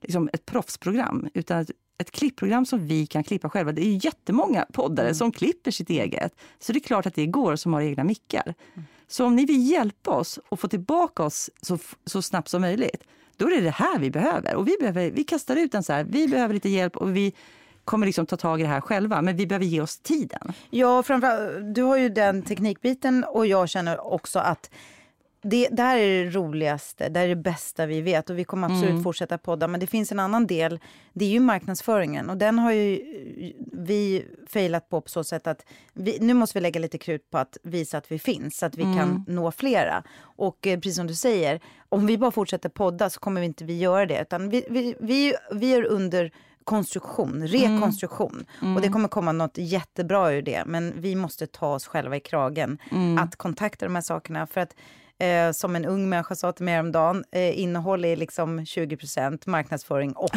liksom 0.00 0.30
ett 0.32 0.46
proffsprogram, 0.46 1.28
utan 1.34 1.60
ett, 1.60 1.70
ett 1.98 2.10
klippprogram 2.10 2.66
som 2.66 2.86
vi 2.86 3.06
kan 3.06 3.24
klippa 3.24 3.50
själva. 3.50 3.72
Det 3.72 3.82
är 3.82 4.04
jättemånga 4.04 4.66
poddare 4.72 5.06
mm. 5.06 5.14
som 5.14 5.32
klipper 5.32 5.70
sitt 5.70 5.90
eget. 5.90 6.34
Så 6.58 6.72
det 6.72 6.78
är 6.78 6.80
klart 6.80 7.06
att 7.06 7.14
det 7.14 7.26
går 7.26 7.56
som 7.56 7.72
har 7.72 7.80
egna 7.80 8.04
mickar. 8.04 8.54
Mm. 8.74 8.86
Så 9.08 9.24
om 9.24 9.36
ni 9.36 9.44
vill 9.44 9.70
hjälpa 9.70 10.10
oss 10.10 10.38
och 10.48 10.60
få 10.60 10.68
tillbaka 10.68 11.22
oss 11.22 11.50
så, 11.62 11.78
så 12.04 12.22
snabbt 12.22 12.48
som 12.48 12.60
möjligt, 12.60 13.04
då 13.36 13.46
är 13.46 13.50
det 13.50 13.60
det 13.60 13.70
här 13.70 13.98
vi 13.98 14.10
behöver. 14.10 14.54
Och 14.54 14.68
vi, 14.68 14.76
behöver, 14.80 15.10
vi 15.10 15.24
kastar 15.24 15.56
ut 15.56 15.72
den 15.72 15.82
så 15.82 15.92
här, 15.92 16.04
vi 16.04 16.28
behöver 16.28 16.54
lite 16.54 16.68
hjälp 16.68 16.96
och 16.96 17.16
vi 17.16 17.34
kommer 17.84 18.06
liksom 18.06 18.26
ta 18.26 18.36
tag 18.36 18.60
i 18.60 18.62
det 18.62 18.68
här 18.68 18.80
själva, 18.80 19.22
men 19.22 19.36
vi 19.36 19.46
behöver 19.46 19.66
ge 19.66 19.80
oss 19.80 19.98
tiden. 19.98 20.52
Ja, 20.70 21.02
framförallt, 21.02 21.74
du 21.74 21.82
har 21.82 21.96
ju 21.96 22.08
den 22.08 22.42
teknikbiten 22.42 23.24
och 23.24 23.46
jag 23.46 23.68
känner 23.68 24.12
också 24.12 24.38
att 24.38 24.70
det, 25.50 25.68
det 25.68 25.82
här 25.82 25.98
är 25.98 26.24
det 26.24 26.30
roligaste, 26.30 27.08
det 27.08 27.18
här 27.18 27.26
är 27.26 27.28
det 27.28 27.42
bästa 27.42 27.86
vi 27.86 28.00
vet 28.00 28.30
och 28.30 28.38
vi 28.38 28.44
kommer 28.44 28.66
absolut 28.66 28.90
mm. 28.90 29.02
fortsätta 29.02 29.38
podda. 29.38 29.68
Men 29.68 29.80
det 29.80 29.86
finns 29.86 30.12
en 30.12 30.20
annan 30.20 30.46
del, 30.46 30.80
det 31.12 31.24
är 31.24 31.28
ju 31.28 31.40
marknadsföringen 31.40 32.30
och 32.30 32.36
den 32.36 32.58
har 32.58 32.72
ju 32.72 33.00
vi 33.72 34.24
failat 34.48 34.88
på 34.88 35.00
på 35.00 35.08
så 35.08 35.24
sätt 35.24 35.46
att 35.46 35.66
vi, 35.92 36.18
nu 36.20 36.34
måste 36.34 36.58
vi 36.58 36.62
lägga 36.62 36.80
lite 36.80 36.98
krut 36.98 37.30
på 37.30 37.38
att 37.38 37.58
visa 37.62 37.98
att 37.98 38.12
vi 38.12 38.18
finns, 38.18 38.58
så 38.58 38.66
att 38.66 38.78
vi 38.78 38.82
mm. 38.82 38.98
kan 38.98 39.24
nå 39.28 39.52
flera. 39.52 40.02
Och 40.20 40.66
eh, 40.66 40.78
precis 40.78 40.96
som 40.96 41.06
du 41.06 41.14
säger, 41.14 41.60
om 41.88 42.06
vi 42.06 42.18
bara 42.18 42.30
fortsätter 42.30 42.68
podda 42.68 43.10
så 43.10 43.20
kommer 43.20 43.40
vi 43.40 43.46
inte 43.46 43.64
vi 43.64 43.78
göra 43.78 44.06
det. 44.06 44.22
Utan 44.22 44.48
vi, 44.48 44.64
vi, 44.70 44.94
vi, 45.00 45.34
vi 45.52 45.74
är 45.74 45.84
under 45.84 46.32
konstruktion, 46.64 47.46
rekonstruktion. 47.46 48.32
Mm. 48.32 48.46
Mm. 48.60 48.76
Och 48.76 48.82
det 48.82 48.88
kommer 48.88 49.08
komma 49.08 49.32
något 49.32 49.58
jättebra 49.58 50.32
ur 50.32 50.42
det. 50.42 50.64
Men 50.66 50.92
vi 50.96 51.14
måste 51.14 51.46
ta 51.46 51.74
oss 51.74 51.86
själva 51.86 52.16
i 52.16 52.20
kragen 52.20 52.78
mm. 52.90 53.18
att 53.18 53.36
kontakta 53.36 53.86
de 53.86 53.94
här 53.94 54.02
sakerna. 54.02 54.46
För 54.46 54.60
att 54.60 54.74
Eh, 55.18 55.52
som 55.52 55.76
en 55.76 55.84
ung 55.84 56.08
människa 56.08 56.34
sa 56.34 56.52
till 56.52 56.64
mig 56.64 56.74
häromdagen, 56.74 57.24
eh, 57.32 57.60
innehåll 57.60 58.04
är 58.04 58.16
liksom 58.16 58.64
20% 58.66 59.46
marknadsföring 59.46 60.12
80 60.16 60.36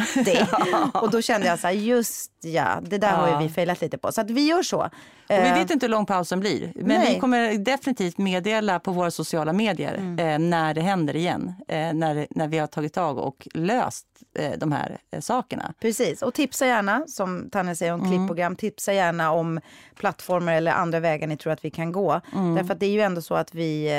Och 0.94 1.10
då 1.10 1.22
kände 1.22 1.46
jag 1.46 1.58
så 1.58 1.66
här, 1.66 1.74
just 1.74 2.32
ja, 2.40 2.80
det 2.82 2.98
där 2.98 3.10
ja. 3.10 3.14
har 3.14 3.40
ju 3.40 3.48
vi 3.48 3.54
failat 3.54 3.80
lite 3.80 3.98
på. 3.98 4.12
Så 4.12 4.20
att 4.20 4.30
vi 4.30 4.46
gör 4.46 4.62
så. 4.62 4.90
Och 5.30 5.36
vi 5.36 5.50
vet 5.50 5.70
inte 5.70 5.86
hur 5.86 5.90
lång 5.90 6.06
pausen 6.06 6.40
blir, 6.40 6.72
men 6.74 6.86
Nej. 6.86 7.14
vi 7.14 7.20
kommer 7.20 7.54
definitivt 7.54 8.18
meddela 8.18 8.80
på 8.80 8.92
våra 8.92 9.10
sociala 9.10 9.52
medier 9.52 9.94
mm. 9.94 10.18
eh, 10.18 10.48
när 10.48 10.74
det 10.74 10.80
händer 10.80 11.16
igen. 11.16 11.54
Eh, 11.68 11.92
när, 11.92 12.26
när 12.30 12.48
vi 12.48 12.58
har 12.58 12.66
tagit 12.66 12.92
tag 12.92 13.18
och 13.18 13.48
löst 13.54 14.06
eh, 14.34 14.58
de 14.58 14.72
här 14.72 14.98
eh, 15.10 15.20
sakerna. 15.20 15.74
Precis, 15.80 16.22
och 16.22 16.34
tipsa 16.34 16.66
gärna, 16.66 17.04
som 17.06 17.50
Tanja 17.50 17.74
säger, 17.74 17.94
om 17.94 18.00
mm. 18.00 18.12
klippprogram. 18.12 18.56
Tipsa 18.56 18.92
gärna 18.92 19.32
om 19.32 19.60
plattformar 19.94 20.54
eller 20.54 20.72
andra 20.72 21.00
vägar 21.00 21.26
ni 21.26 21.36
tror 21.36 21.52
att 21.52 21.64
vi 21.64 21.70
kan 21.70 21.92
gå. 21.92 22.20
Mm. 22.32 22.54
Därför 22.54 22.74
att 22.74 22.80
det 22.80 22.86
är 22.86 22.90
ju 22.90 23.00
ändå 23.00 23.22
så 23.22 23.34
att 23.34 23.54
vi... 23.54 23.90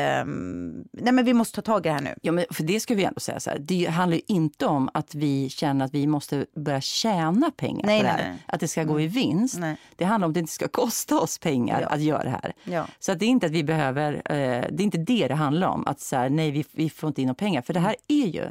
Nej 0.92 1.14
men 1.14 1.26
vi 1.26 1.34
måste 1.34 1.56
ta 1.56 1.62
tag 1.62 1.86
i 1.86 1.90
det 1.90 1.94
här 1.94 2.02
nu. 2.02 2.16
Ja, 2.22 2.32
men 2.32 2.46
för 2.52 2.64
det 2.64 2.80
ska 2.80 2.96
vi 2.96 3.04
ändå 3.04 3.20
säga 3.20 3.40
så 3.40 3.50
här. 3.50 3.60
Det 3.60 3.86
handlar 3.86 4.16
ju 4.16 4.22
inte 4.28 4.66
om 4.66 4.90
att 4.94 5.16
vi 5.16 5.50
känner 5.50 5.86
att 5.86 5.94
vi 5.94 6.08
måste 6.08 6.46
börja 6.56 6.82
tjäna 6.82 7.52
pengar 7.52 7.86
nej, 7.86 8.00
på 8.00 8.04
det 8.04 8.10
här. 8.10 8.30
Nej, 8.30 8.44
Att 8.46 8.60
det 8.60 8.68
ska 8.68 8.84
gå 8.84 9.00
i 9.00 9.04
mm. 9.04 9.14
vinst. 9.14 9.60
Det 9.96 10.06
handlar 10.06 10.26
om 10.26 10.30
att 10.30 10.34
det 10.34 10.40
inte 10.40 10.54
ska 10.54 10.68
kosta 10.68 11.20
oss 11.20 11.38
pengar 11.38 11.82
ja. 11.82 11.88
att 11.88 12.02
göra 12.02 12.24
det 12.24 12.30
här. 12.30 12.54
Ja. 12.64 12.88
Så 13.00 13.12
att 13.12 13.20
det 13.20 13.26
är 13.26 13.30
inte 13.30 13.46
att 13.46 13.52
vi 13.52 13.64
behöver, 13.64 14.14
eh, 14.14 14.66
det 14.72 14.82
är 14.82 14.82
inte 14.82 14.98
det 14.98 15.28
det 15.28 15.36
handlar 15.36 15.68
om. 15.68 15.88
Att 15.88 16.00
så 16.00 16.16
här, 16.16 16.30
nej 16.30 16.52
vi, 16.52 16.66
vi 16.72 16.90
får 16.90 17.08
inte 17.08 17.22
in 17.22 17.28
några 17.28 17.36
pengar. 17.36 17.62
För 17.62 17.74
det 17.74 17.80
här 17.80 17.96
är 18.08 18.28
ju, 18.28 18.44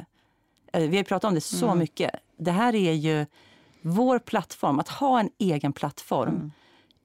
eh, 0.73 0.89
vi 0.89 0.97
har 0.97 1.03
pratat 1.03 1.29
om 1.29 1.35
det 1.35 1.41
så 1.41 1.65
mm. 1.65 1.79
mycket. 1.79 2.11
Det 2.37 2.51
här 2.51 2.75
är 2.75 2.93
ju 2.93 3.25
vår 3.81 4.19
plattform, 4.19 4.79
att 4.79 4.89
ha 4.89 5.19
en 5.19 5.29
egen 5.39 5.73
plattform. 5.73 6.35
Mm 6.35 6.51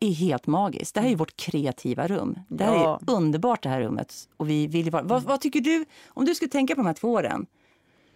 är 0.01 0.13
helt 0.13 0.47
magiskt. 0.47 0.95
Det 0.95 1.01
här 1.01 1.07
är 1.07 1.11
mm. 1.11 1.19
vårt 1.19 1.37
kreativa 1.37 2.07
rum. 2.07 2.39
Det 2.49 2.65
här 2.65 2.75
ja. 2.75 3.01
är 3.07 3.13
underbart 3.13 3.63
det 3.63 3.69
här 3.69 3.81
rummet. 3.81 4.29
Och 4.37 4.51
vi 4.51 4.67
vill 4.67 4.91
vara, 4.91 5.03
vad, 5.03 5.23
vad, 5.23 5.41
tycker 5.41 5.61
du, 5.61 5.85
om 6.07 6.25
du 6.25 6.35
skulle 6.35 6.51
tänka 6.51 6.75
på 6.75 6.81
de 6.81 6.87
här 6.87 6.95
två 6.95 7.13
åren? 7.13 7.47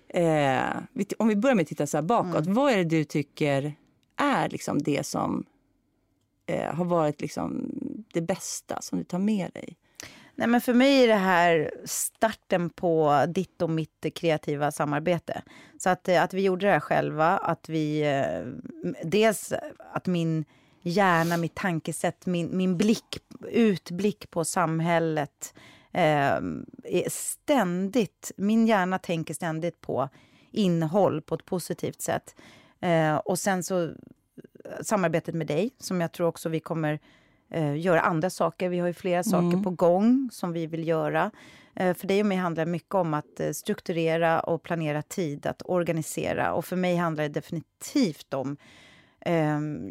Eh, 0.09 0.77
om 1.19 1.29
vi 1.29 1.37
börjar 1.37 1.55
med 1.55 1.63
att 1.63 1.69
titta 1.69 1.87
så 1.87 2.03
bakåt. 2.03 2.47
Mm. 2.47 2.55
Vad 2.55 2.73
är 2.73 2.77
det 2.77 2.85
du 2.85 3.05
tycker 3.05 3.75
är 4.17 4.49
liksom 4.49 4.83
det 4.83 5.07
som 5.07 5.45
eh, 6.47 6.75
har 6.75 6.85
varit 6.85 7.21
liksom 7.21 7.71
det 8.13 8.21
bästa 8.21 8.81
som 8.81 8.99
du 8.99 9.05
tar 9.05 9.19
med 9.19 9.51
dig? 9.55 9.77
Nej, 10.35 10.49
men 10.49 10.61
för 10.61 10.75
mig 10.75 11.05
är 11.05 11.09
det 11.09 11.15
här 11.15 11.71
starten 11.85 12.71
på 12.71 13.25
ditt 13.29 13.63
och 13.63 13.71
mitt 13.71 14.07
kreativa 14.15 14.71
samarbete. 14.71 15.43
Så 15.79 15.91
att, 15.91 16.09
eh, 16.09 16.23
att 16.23 16.35
vi 16.35 16.43
gjorde 16.43 16.67
det 16.67 16.73
här 16.73 16.81
själva, 16.81 17.39
att 17.39 17.69
vi... 17.69 18.01
Eh, 18.03 18.47
dels 19.05 19.53
att 19.93 20.07
min 20.07 20.45
hjärna, 20.83 21.37
mitt 21.37 21.55
tankesätt, 21.55 22.27
min, 22.27 22.57
min 22.57 22.77
blick, 22.77 23.19
utblick 23.51 24.31
på 24.31 24.45
samhället 24.45 25.55
eh, 25.93 26.37
är 26.85 27.11
ständigt... 27.11 28.33
Min 28.37 28.67
hjärna 28.67 28.99
tänker 28.99 29.35
ständigt 29.35 29.81
på 29.81 30.09
innehåll 30.51 31.23
på 31.23 31.35
ett 31.35 31.45
positivt 31.45 32.03
sätt. 32.03 32.35
Eh, 32.81 33.17
och 33.17 33.39
sen 33.39 33.63
så 33.63 33.85
eh, 33.85 33.93
samarbetet 34.83 35.35
med 35.35 35.47
dig, 35.47 35.71
som 35.79 36.01
jag 36.01 36.13
tror 36.13 36.27
också 36.27 36.49
vi 36.49 36.61
kommer 36.61 36.99
eh, 37.51 37.77
göra 37.77 38.01
andra 38.01 38.31
saker. 38.31 38.69
Vi 38.69 38.79
har 38.79 38.87
ju 38.87 38.95
flera 38.95 39.23
saker 39.23 39.47
Mm. 39.49 39.63
på 39.63 39.71
gång 39.71 40.29
som 40.33 40.53
vi 40.53 40.67
vill 40.67 40.89
göra. 40.89 41.31
Eh, 41.75 41.95
för 41.95 42.07
dig 42.07 42.21
och 42.21 42.27
mig 42.27 42.37
handlar 42.37 42.67
mycket 42.67 42.95
om 42.95 43.15
att 43.15 43.41
eh, 43.41 43.51
strukturera 43.53 44.41
och 44.41 44.63
planera 44.63 45.03
tid, 45.03 45.47
att 45.47 45.63
organisera. 45.65 46.53
Och 46.53 46.65
för 46.65 46.77
mig 46.77 46.97
handlar 46.97 47.25
det 47.25 47.29
definitivt 47.29 48.35
om 48.35 48.57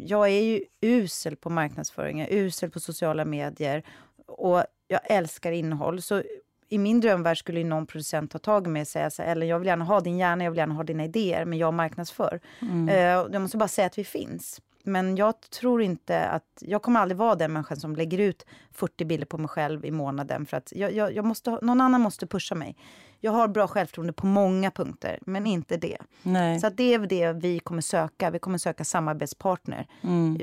jag 0.00 0.28
är 0.28 0.42
ju 0.42 0.64
usel 0.80 1.36
på 1.36 1.50
marknadsföring, 1.50 2.26
usel 2.30 2.70
på 2.70 2.80
sociala 2.80 3.24
medier 3.24 3.82
och 4.26 4.64
jag 4.88 5.00
älskar 5.04 5.52
innehåll. 5.52 6.02
Så 6.02 6.22
i 6.68 6.78
min 6.78 7.00
drömvärld 7.00 7.38
skulle 7.38 7.64
någon 7.64 7.86
producent 7.86 8.30
ta 8.30 8.38
tag 8.38 8.66
i 8.66 8.70
mig 8.70 8.82
och 8.82 8.88
säga 8.88 9.10
så 9.10 9.22
här, 9.22 9.32
Ellen, 9.32 9.48
jag 9.48 9.58
vill 9.58 9.68
gärna 9.68 9.84
ha 9.84 10.00
din 10.00 10.18
hjärna, 10.18 10.44
jag 10.44 10.50
vill 10.50 10.58
gärna 10.58 10.74
ha 10.74 10.82
dina 10.82 11.04
idéer, 11.04 11.44
men 11.44 11.58
jag 11.58 11.74
marknadsför. 11.74 12.40
Eh, 12.88 12.96
jag 12.96 13.42
måste 13.42 13.56
bara 13.56 13.68
säga 13.68 13.86
att 13.86 13.98
vi 13.98 14.04
finns. 14.04 14.60
Men 14.84 15.16
jag 15.16 15.40
tror 15.40 15.82
inte 15.82 16.24
att... 16.24 16.44
Jag 16.60 16.82
kommer 16.82 17.00
aldrig 17.00 17.18
vara 17.18 17.34
den 17.34 17.52
människan 17.52 17.76
som 17.76 17.96
lägger 17.96 18.18
ut 18.18 18.46
40 18.72 19.04
bilder 19.04 19.26
på 19.26 19.38
mig 19.38 19.48
själv 19.48 19.84
i 19.84 19.90
månaden. 19.90 20.46
För 20.46 20.56
att 20.56 20.72
jag, 20.76 20.92
jag, 20.92 21.14
jag 21.14 21.24
måste, 21.24 21.50
någon 21.50 21.80
annan 21.80 22.00
måste 22.00 22.26
pusha 22.26 22.54
mig. 22.54 22.76
Jag 23.20 23.32
har 23.32 23.48
bra 23.48 23.66
självförtroende 23.66 24.12
på 24.12 24.26
många 24.26 24.70
punkter, 24.70 25.18
men 25.26 25.46
inte 25.46 25.76
det. 25.76 25.98
Nej. 26.22 26.60
Så 26.60 26.68
det 26.68 26.94
är 26.94 26.98
det 26.98 27.32
vi 27.32 27.58
kommer 27.58 27.82
söka. 27.82 28.30
Vi 28.30 28.38
kommer 28.38 28.58
söka 28.58 28.84
samarbetspartner. 28.84 29.86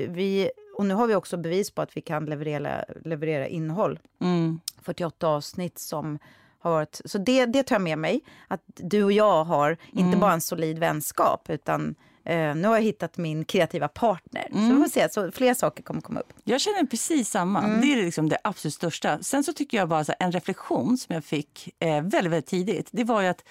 Vi, 0.08 0.50
och 0.78 0.86
nu 0.86 0.94
har 0.94 1.06
vi 1.06 1.14
också 1.14 1.36
bevis 1.36 1.70
på 1.70 1.82
att 1.82 1.96
vi 1.96 2.00
kan 2.00 2.24
leverera, 2.24 2.84
leverera 3.04 3.46
innehåll. 3.46 3.98
Mm. 4.20 4.60
48 4.82 5.28
avsnitt 5.28 5.78
som 5.78 6.18
har 6.58 6.70
varit... 6.70 7.00
Så 7.04 7.18
det, 7.18 7.46
det 7.46 7.62
tar 7.62 7.74
jag 7.74 7.82
med 7.82 7.98
mig. 7.98 8.20
Att 8.48 8.62
du 8.76 9.04
och 9.04 9.12
jag 9.12 9.44
har 9.44 9.76
inte 9.92 10.18
bara 10.18 10.32
en 10.32 10.40
solid 10.40 10.78
vänskap, 10.78 11.50
utan 11.50 11.94
eh, 12.28 12.54
nu 12.54 12.68
har 12.68 12.74
jag 12.74 12.82
hittat 12.82 13.16
min 13.16 13.44
kreativa 13.44 13.88
partner. 13.88 14.48
Så 14.52 14.74
vi 14.74 14.82
får 14.82 14.88
se, 14.88 15.08
så 15.08 15.32
fler 15.32 15.54
saker 15.54 15.82
kommer 15.82 16.00
komma 16.00 16.20
upp. 16.20 16.32
Jag 16.44 16.60
känner 16.60 16.86
precis 16.86 17.30
samma. 17.30 17.64
Mm. 17.64 17.80
Det 17.80 17.92
är 17.92 17.96
liksom 17.96 18.28
det 18.28 18.38
absolut 18.44 18.74
största. 18.74 19.18
Sen 19.22 19.44
så 19.44 19.52
tycker 19.52 19.78
jag 19.78 19.88
bara 19.88 20.04
så 20.04 20.12
här, 20.18 20.26
en 20.26 20.32
reflektion 20.32 20.98
som 20.98 21.14
jag 21.14 21.24
fick 21.24 21.74
eh, 21.78 21.88
väldigt, 21.88 22.12
väldigt 22.12 22.46
tidigt. 22.46 22.88
Det 22.90 23.04
var 23.04 23.22
ju 23.22 23.28
att... 23.28 23.44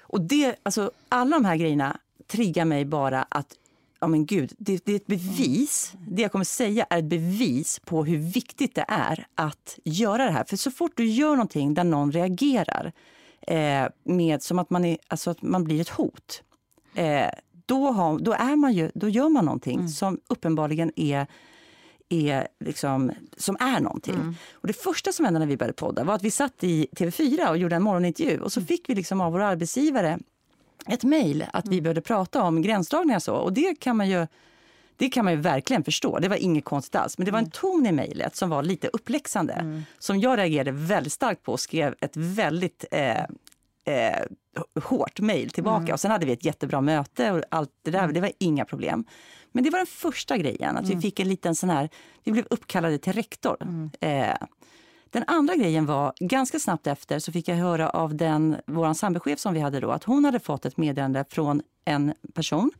Och 0.00 0.20
det, 0.20 0.56
alltså, 0.62 0.90
alla 1.08 1.36
de 1.36 1.44
här 1.44 1.56
grejerna 1.56 1.98
triggar 2.26 2.64
mig 2.64 2.84
bara 2.84 3.26
att 3.28 3.56
Ja 4.02 4.06
men 4.06 4.26
gud, 4.26 4.52
det, 4.58 4.84
det 4.84 4.92
är 4.92 4.96
ett 4.96 5.06
bevis. 5.06 5.92
Det 6.08 6.22
jag 6.22 6.32
kommer 6.32 6.44
säga 6.44 6.86
är 6.90 6.98
ett 6.98 7.04
bevis 7.04 7.78
på 7.78 8.04
hur 8.04 8.18
viktigt 8.18 8.74
det 8.74 8.84
är 8.88 9.26
att 9.34 9.78
göra 9.84 10.24
det 10.24 10.30
här. 10.30 10.44
För 10.44 10.56
så 10.56 10.70
fort 10.70 10.92
du 10.96 11.06
gör 11.06 11.30
någonting 11.30 11.74
där 11.74 11.84
någon 11.84 12.12
reagerar 12.12 12.92
eh, 13.40 13.86
med 14.04 14.42
som 14.42 14.58
att 14.58 14.70
man, 14.70 14.84
är, 14.84 14.98
alltså 15.08 15.30
att 15.30 15.42
man 15.42 15.64
blir 15.64 15.80
ett 15.80 15.88
hot. 15.88 16.42
Eh, 16.94 17.28
då, 17.70 17.90
har, 17.90 18.18
då, 18.18 18.32
är 18.32 18.56
man 18.56 18.72
ju, 18.72 18.90
då 18.94 19.08
gör 19.08 19.28
man 19.28 19.44
någonting 19.44 19.88
som 19.88 20.20
uppenbarligen 20.26 20.92
är 20.96 21.26
är 22.08 22.48
liksom, 22.64 23.12
som 23.36 23.56
är 23.60 23.80
någonting. 23.80 24.14
Och 24.52 24.66
det 24.66 24.72
första 24.72 25.12
som 25.12 25.24
hände 25.24 25.40
när 25.40 25.46
vi 25.46 25.56
började 25.56 25.72
podda 25.72 26.04
var 26.04 26.14
att 26.14 26.22
vi 26.22 26.30
satt 26.30 26.64
i 26.64 26.88
TV4 26.92 27.48
och 27.48 27.58
gjorde 27.58 27.76
en 27.76 27.82
morgonintervju 27.82 28.40
och 28.40 28.52
så 28.52 28.60
fick 28.60 28.88
vi 28.88 28.94
liksom 28.94 29.20
av 29.20 29.32
vår 29.32 29.40
arbetsgivare 29.40 30.18
ett 30.86 31.04
mejl 31.04 31.44
att 31.52 31.68
vi 31.68 31.80
behövde 31.80 32.00
prata 32.00 32.42
om 32.42 32.62
gränsdragningar 32.62 33.16
och 33.16 33.22
så. 33.22 33.34
Och 33.34 33.52
det 33.52 33.80
kan 33.80 33.96
man 33.96 34.08
ju 34.08 34.26
det 34.96 35.08
kan 35.08 35.24
man 35.24 35.34
ju 35.34 35.40
verkligen 35.40 35.84
förstå. 35.84 36.18
Det 36.18 36.28
var 36.28 36.36
inget 36.36 36.64
konstigt 36.64 36.96
alls. 36.96 37.18
Men 37.18 37.24
det 37.24 37.30
var 37.30 37.38
en 37.38 37.50
ton 37.50 37.86
i 37.86 37.92
mejlet 37.92 38.36
som 38.36 38.50
var 38.50 38.62
lite 38.62 38.88
uppläxande. 38.88 39.82
Som 39.98 40.20
jag 40.20 40.38
reagerade 40.38 40.72
väldigt 40.72 41.12
starkt 41.12 41.42
på 41.42 41.52
och 41.52 41.60
skrev 41.60 41.94
ett 42.00 42.16
väldigt 42.16 42.84
eh, 42.90 43.24
eh, 43.84 44.24
hårt 44.82 45.20
mejl 45.20 45.50
tillbaka. 45.50 45.92
Och 45.92 46.00
sen 46.00 46.10
hade 46.10 46.26
vi 46.26 46.32
ett 46.32 46.44
jättebra 46.44 46.80
möte 46.80 47.32
och 47.32 47.42
allt 47.50 47.70
det 47.82 47.90
där. 47.90 48.08
Det 48.08 48.20
var 48.20 48.32
inga 48.38 48.64
problem. 48.64 49.04
Men 49.52 49.64
det 49.64 49.70
var 49.70 49.78
den 49.78 49.86
första 49.86 50.36
grejen. 50.36 50.76
Att 50.76 50.88
vi 50.88 51.00
fick 51.00 51.20
en 51.20 51.28
liten 51.28 51.54
sån 51.54 51.70
här... 51.70 51.88
Vi 52.24 52.32
blev 52.32 52.46
uppkallade 52.50 52.98
till 52.98 53.12
rektor. 53.12 53.56
Eh, 54.00 54.36
den 55.10 55.24
andra 55.26 55.56
grejen 55.56 55.86
var, 55.86 56.12
ganska 56.20 56.58
snabbt 56.58 56.86
efter 56.86 57.18
så 57.18 57.32
fick 57.32 57.48
jag 57.48 57.56
höra 57.56 57.90
av 57.90 58.14
den, 58.14 58.56
vår 58.66 58.94
sambochef 58.94 59.38
som 59.38 59.54
vi 59.54 59.60
hade 59.60 59.80
då, 59.80 59.90
att 59.90 60.04
hon 60.04 60.24
hade 60.24 60.40
fått 60.40 60.66
ett 60.66 60.76
meddelande 60.76 61.24
från 61.28 61.62
en 61.84 62.14
person 62.34 62.70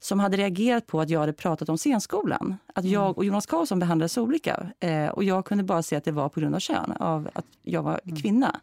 som 0.00 0.20
hade 0.20 0.36
reagerat 0.36 0.86
på 0.86 1.00
att 1.00 1.10
jag 1.10 1.20
hade 1.20 1.32
pratat 1.32 1.68
om 1.68 1.78
scenskolan. 1.78 2.56
Att 2.74 2.84
jag 2.84 3.18
och 3.18 3.24
Jonas 3.24 3.46
Karlsson 3.46 3.78
behandlades 3.78 4.18
olika. 4.18 4.66
Eh, 4.80 5.08
och 5.08 5.24
jag 5.24 5.44
kunde 5.44 5.64
bara 5.64 5.82
se 5.82 5.96
att 5.96 6.04
det 6.04 6.12
var 6.12 6.28
på 6.28 6.40
grund 6.40 6.54
av 6.54 6.60
kön, 6.60 6.92
av 6.92 7.30
att 7.34 7.46
jag 7.62 7.82
var 7.82 8.00
kvinna. 8.22 8.60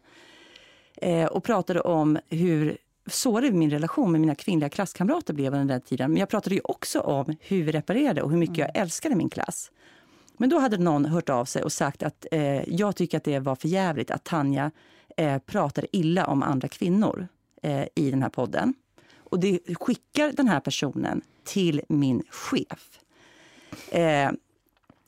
Eh, 0.96 1.26
och 1.26 1.44
pratade 1.44 1.80
om 1.80 2.18
hur 2.28 2.78
sårig 3.06 3.54
min 3.54 3.70
relation 3.70 4.12
med 4.12 4.20
mina 4.20 4.34
kvinnliga 4.34 4.68
klasskamrater 4.68 5.34
blev 5.34 5.54
under 5.54 5.74
den 5.74 5.80
tiden. 5.80 6.10
Men 6.10 6.20
jag 6.20 6.28
pratade 6.28 6.54
ju 6.54 6.60
också 6.64 7.00
om 7.00 7.36
hur 7.40 7.64
vi 7.64 7.72
reparerade 7.72 8.22
och 8.22 8.30
hur 8.30 8.38
mycket 8.38 8.58
jag 8.58 8.76
älskade 8.76 9.14
min 9.14 9.30
klass. 9.30 9.70
Men 10.36 10.48
då 10.48 10.58
hade 10.58 10.78
någon 10.78 11.04
hört 11.04 11.28
av 11.28 11.44
sig 11.44 11.62
och 11.62 11.72
sagt 11.72 12.02
att 12.02 12.26
eh, 12.32 12.74
jag 12.74 12.96
tycker 12.96 13.16
att 13.16 13.24
det 13.24 13.38
var 13.38 13.56
för 13.56 13.68
jävligt 13.68 14.10
att 14.10 14.24
Tanja 14.24 14.70
eh, 15.16 15.38
pratade 15.38 15.96
illa 15.96 16.26
om 16.26 16.42
andra 16.42 16.68
kvinnor 16.68 17.28
eh, 17.62 17.84
i 17.94 18.10
den 18.10 18.22
här 18.22 18.28
podden. 18.28 18.74
Och 19.18 19.40
det 19.40 19.60
skickar 19.74 20.32
den 20.32 20.48
här 20.48 20.60
personen 20.60 21.22
till 21.44 21.82
min 21.88 22.22
chef. 22.30 23.00
Eh, 23.90 24.30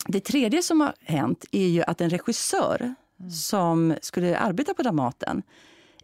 det 0.06 0.20
tredje 0.20 0.62
som 0.62 0.80
har 0.80 0.94
hänt 1.00 1.44
är 1.52 1.66
ju 1.66 1.82
att 1.82 2.00
en 2.00 2.10
regissör 2.10 2.94
som 3.32 3.94
skulle 4.00 4.38
arbeta 4.38 4.74
på 4.74 4.82
Dramaten 4.82 5.42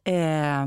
eh, 0.04 0.66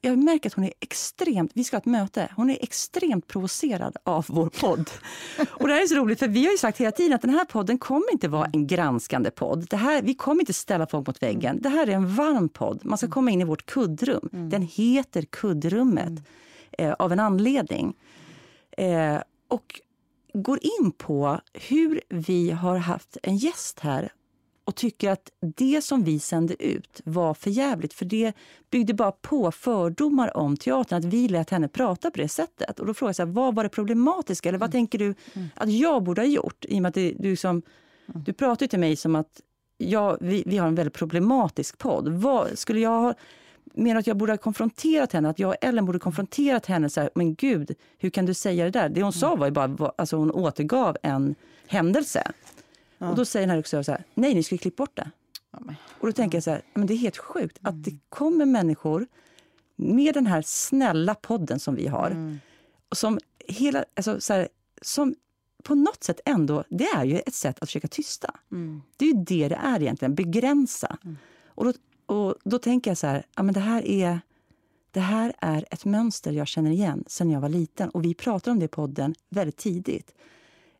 jag 0.00 0.18
märker 0.18 0.50
att 0.50 0.54
hon 0.54 0.64
är 0.64 0.72
extremt, 0.80 1.50
vi 1.54 1.64
ska 1.64 1.76
ha 1.76 1.80
ett 1.80 1.86
möte, 1.86 2.28
hon 2.36 2.50
är 2.50 2.58
extremt 2.60 3.26
provocerad 3.26 3.96
av 4.04 4.24
vår 4.28 4.48
podd. 4.48 4.90
Och 5.50 5.68
det 5.68 5.74
här 5.74 5.82
är 5.82 5.86
så 5.86 5.94
roligt 5.94 6.18
för 6.18 6.28
vi 6.28 6.44
har 6.44 6.52
ju 6.52 6.58
sagt 6.58 6.78
hela 6.78 6.92
tiden 6.92 7.12
att 7.12 7.22
den 7.22 7.30
här 7.30 7.44
podden 7.44 7.78
kommer 7.78 8.12
inte 8.12 8.28
vara 8.28 8.50
en 8.52 8.66
granskande 8.66 9.30
podd. 9.30 9.66
Det 9.70 9.76
här, 9.76 10.02
vi 10.02 10.14
kommer 10.14 10.42
inte 10.42 10.52
ställa 10.52 10.86
folk 10.86 11.06
mot 11.06 11.22
väggen. 11.22 11.58
Det 11.62 11.68
här 11.68 11.86
är 11.86 11.92
en 11.92 12.14
varm 12.14 12.48
podd. 12.48 12.80
Man 12.84 12.98
ska 12.98 13.08
komma 13.08 13.30
in 13.30 13.40
i 13.40 13.44
vårt 13.44 13.66
kuddrum. 13.66 14.28
Den 14.32 14.62
heter 14.62 15.22
Kuddrummet 15.22 16.12
eh, 16.78 16.92
av 16.92 17.12
en 17.12 17.20
anledning. 17.20 17.94
Eh, 18.76 19.18
och 19.48 19.80
går 20.34 20.58
in 20.62 20.92
på 20.92 21.40
hur 21.52 22.00
vi 22.08 22.50
har 22.50 22.76
haft 22.76 23.16
en 23.22 23.36
gäst 23.36 23.80
här 23.80 24.12
och 24.64 24.74
tycker 24.74 25.10
att 25.10 25.30
det 25.56 25.84
som 25.84 26.04
vi 26.04 26.18
sände 26.18 26.64
ut 26.64 27.00
var 27.04 27.34
för 27.34 27.50
jävligt 27.50 27.94
för 27.94 28.04
det 28.04 28.32
byggde 28.70 28.94
bara 28.94 29.12
på 29.12 29.52
fördomar 29.52 30.36
om 30.36 30.56
teatern, 30.56 30.98
att 30.98 31.04
vi 31.04 31.28
lät 31.28 31.50
henne 31.50 31.68
prata 31.68 32.10
på 32.10 32.18
det 32.18 32.28
sättet. 32.28 32.80
Och 32.80 32.86
då 32.86 32.94
frågar 32.94 33.08
jag 33.08 33.16
så 33.16 33.22
här, 33.22 33.30
vad 33.30 33.54
var 33.54 33.62
det 33.62 33.68
problematiska? 33.68 34.48
Eller 34.48 34.58
vad 34.58 34.72
tänker 34.72 34.98
du 34.98 35.14
att 35.54 35.72
jag 35.72 36.02
borde 36.02 36.20
ha 36.20 36.26
gjort? 36.26 36.64
I 36.64 36.84
att 36.84 36.94
det, 36.94 37.14
du, 37.18 37.36
som, 37.36 37.62
du 38.06 38.32
pratar 38.32 38.66
till 38.66 38.78
mig 38.78 38.96
som 38.96 39.16
att 39.16 39.40
jag, 39.78 40.18
vi, 40.20 40.42
vi 40.46 40.58
har 40.58 40.68
en 40.68 40.74
väldigt 40.74 40.94
problematisk 40.94 41.78
podd. 41.78 42.08
Vad, 42.08 42.58
skulle 42.58 42.80
jag 42.80 43.00
ha 43.00 43.14
menar 43.74 44.00
att 44.00 44.06
jag 44.06 44.16
borde 44.16 44.32
ha 44.32 44.38
konfronterat 44.38 45.12
henne, 45.12 45.28
att 45.28 45.38
jag 45.38 45.48
och 45.48 45.56
Ellen 45.60 45.86
borde 45.86 45.98
konfronterat 45.98 46.66
henne. 46.66 46.90
Så 46.90 47.00
här, 47.00 47.10
men 47.14 47.34
gud, 47.34 47.74
hur 47.98 48.10
kan 48.10 48.26
du 48.26 48.34
säga 48.34 48.64
det 48.64 48.70
där? 48.70 48.88
Det 48.88 49.02
hon 49.02 49.12
sa 49.12 49.34
var 49.34 49.46
ju 49.46 49.52
bara, 49.52 49.92
alltså 49.96 50.16
hon 50.16 50.30
återgav 50.30 50.96
en 51.02 51.34
händelse. 51.66 52.32
Och 53.10 53.16
då 53.16 53.24
säger 53.24 53.46
den 53.46 53.50
här 53.50 53.56
regissören 53.56 53.84
så 53.84 53.92
här, 53.92 54.04
nej 54.14 54.34
ni 54.34 54.42
ska 54.42 54.54
ju 54.54 54.58
klippa 54.58 54.82
bort 54.82 54.96
det. 54.96 55.10
Och 56.00 56.06
då 56.06 56.12
tänker 56.12 56.36
jag 56.36 56.42
så 56.44 56.50
här, 56.50 56.62
men 56.74 56.86
det 56.86 56.94
är 56.94 56.98
helt 56.98 57.16
sjukt 57.16 57.58
att 57.62 57.84
det 57.84 57.98
kommer 58.08 58.46
människor 58.46 59.06
med 59.76 60.14
den 60.14 60.26
här 60.26 60.42
snälla 60.46 61.14
podden 61.14 61.60
som 61.60 61.74
vi 61.74 61.86
har. 61.86 62.10
Och 62.88 62.96
som 62.96 63.18
hela, 63.46 63.84
alltså 63.94 64.20
så 64.20 64.32
här, 64.32 64.48
som 64.82 65.14
på 65.62 65.74
något 65.74 66.04
sätt 66.04 66.20
ändå, 66.24 66.64
det 66.70 66.84
är 66.84 67.04
ju 67.04 67.18
ett 67.18 67.34
sätt 67.34 67.58
att 67.58 67.68
försöka 67.68 67.88
tysta. 67.88 68.34
Det 68.96 69.04
är 69.04 69.08
ju 69.14 69.24
det 69.24 69.48
det 69.48 69.54
är 69.62 69.82
egentligen, 69.82 70.14
begränsa. 70.14 70.98
Och, 71.46 71.64
då, 71.64 71.72
och 72.14 72.34
då 72.44 72.58
tänker 72.58 72.90
jag 72.90 72.98
så 72.98 73.06
här, 73.06 73.26
ja, 73.36 73.42
men 73.42 73.54
det 73.54 73.60
här 73.60 73.86
är 73.86 74.20
det 74.90 75.00
här 75.00 75.32
är 75.40 75.64
ett 75.70 75.84
mönster 75.84 76.32
jag 76.32 76.46
känner 76.48 76.70
igen 76.70 77.04
sen 77.06 77.30
jag 77.30 77.40
var 77.40 77.48
liten. 77.48 77.90
Och 77.90 78.04
vi 78.04 78.14
pratar 78.14 78.52
om 78.52 78.58
det 78.58 78.64
i 78.64 78.68
podden 78.68 79.14
väldigt 79.28 79.56
tidigt. 79.56 80.14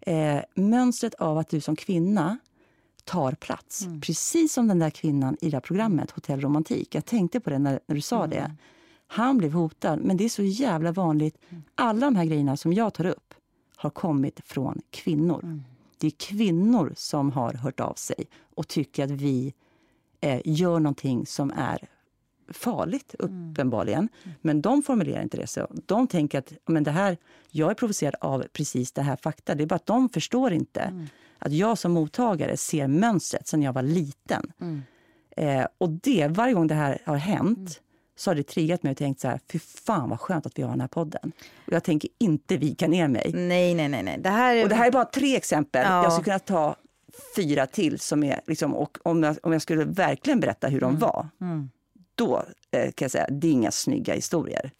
Eh, 0.06 0.42
mönstret 0.54 1.14
av 1.14 1.38
att 1.38 1.48
du 1.48 1.60
som 1.60 1.76
kvinna 1.76 2.38
tar 3.04 3.32
plats. 3.32 3.86
Precis 4.02 4.52
som 4.52 4.68
den 4.68 4.78
där 4.78 4.90
kvinnan 4.90 5.36
i 5.40 5.50
det 5.50 5.60
programmet, 5.60 6.10
Hotell 6.10 6.40
Romantik. 6.40 6.94
Jag 6.94 7.04
tänkte 7.04 7.40
på 7.40 7.50
det 7.50 7.58
när, 7.58 7.80
när 7.86 7.94
du 7.94 8.00
sa 8.00 8.26
det. 8.26 8.56
Han 9.06 9.38
blev 9.38 9.52
hotad, 9.52 10.00
men 10.00 10.16
det 10.16 10.24
är 10.24 10.28
så 10.28 10.42
jävla 10.42 10.92
vanligt. 10.92 11.38
Alla 11.74 12.06
de 12.06 12.16
här 12.16 12.24
grejerna 12.24 12.56
som 12.56 12.72
jag 12.72 12.94
tar 12.94 13.06
upp 13.06 13.34
har 13.76 13.90
kommit 13.90 14.40
från 14.44 14.80
kvinnor. 14.90 15.62
Det 15.98 16.06
är 16.06 16.10
kvinnor 16.10 16.92
som 16.96 17.32
har 17.32 17.54
hört 17.54 17.80
av 17.80 17.94
sig 17.94 18.26
och 18.54 18.68
tycker 18.68 19.04
att 19.04 19.10
vi 19.10 19.54
eh, 20.20 20.40
gör 20.44 20.80
någonting 20.80 21.26
som 21.26 21.52
är 21.56 21.88
farligt, 22.48 23.14
uppenbarligen. 23.18 24.08
Men 24.40 24.62
de 24.62 24.82
formulerar 24.82 25.22
inte 25.22 25.36
det 25.36 25.46
så. 25.46 25.66
De 25.86 26.06
tänker 26.06 26.38
att 26.38 26.52
men 26.66 26.84
det 26.84 26.90
här, 26.90 27.16
jag 27.50 27.70
är 27.70 27.74
provocerad 27.74 28.14
av 28.20 28.44
precis 28.52 28.92
det 28.92 29.02
här 29.02 29.16
fakta. 29.22 29.54
Det 29.54 29.64
är 29.64 29.66
bara 29.66 29.74
att 29.74 29.86
de 29.86 30.08
förstår 30.08 30.52
inte 30.52 31.06
att 31.38 31.52
jag 31.52 31.78
som 31.78 31.92
mottagare 31.92 32.56
ser 32.56 32.88
mönstret 32.88 33.48
sen 33.48 33.62
jag 33.62 33.72
var 33.72 33.82
liten. 33.82 34.52
Eh, 35.36 35.66
och 35.78 35.90
det, 35.90 36.28
varje 36.28 36.54
gång 36.54 36.66
det 36.66 36.74
här 36.74 36.98
har 37.04 37.16
hänt 37.16 37.80
så 38.16 38.30
har 38.30 38.34
det 38.34 38.42
triggat 38.42 38.82
mig 38.82 38.90
och 38.90 38.96
tänkt 38.96 39.20
så 39.20 39.28
här, 39.28 39.40
fy 39.52 39.58
fan 39.58 40.10
vad 40.10 40.20
skönt 40.20 40.46
att 40.46 40.58
vi 40.58 40.62
har 40.62 40.70
den 40.70 40.80
här 40.80 40.88
podden. 40.88 41.32
Och 41.66 41.72
jag 41.72 41.84
tänker 41.84 42.10
inte 42.18 42.56
vika 42.56 42.88
ner 42.88 43.08
mig. 43.08 43.30
Nej, 43.34 43.74
nej, 43.74 43.88
nej. 43.88 44.02
nej. 44.02 44.18
Det, 44.18 44.28
här 44.28 44.56
är... 44.56 44.62
Och 44.62 44.68
det 44.68 44.74
här 44.74 44.86
är 44.86 44.90
bara 44.92 45.04
tre 45.04 45.36
exempel. 45.36 45.82
Ja. 45.84 46.02
Jag 46.02 46.12
skulle 46.12 46.24
kunna 46.24 46.38
ta 46.38 46.76
fyra 47.36 47.66
till 47.66 47.98
som 47.98 48.24
är 48.24 48.40
liksom, 48.46 48.74
och 48.74 48.98
om 49.02 49.22
jag, 49.22 49.36
om 49.42 49.52
jag 49.52 49.62
skulle 49.62 49.84
verkligen 49.84 50.40
berätta 50.40 50.68
hur 50.68 50.80
de 50.80 50.98
var, 50.98 51.28
då 52.14 52.44
eh, 52.70 52.90
kan 52.92 53.04
jag 53.04 53.10
säga, 53.10 53.26
det 53.30 53.46
är 53.48 53.52
inga 53.52 53.70
snygga 53.70 54.14
historier. 54.14 54.70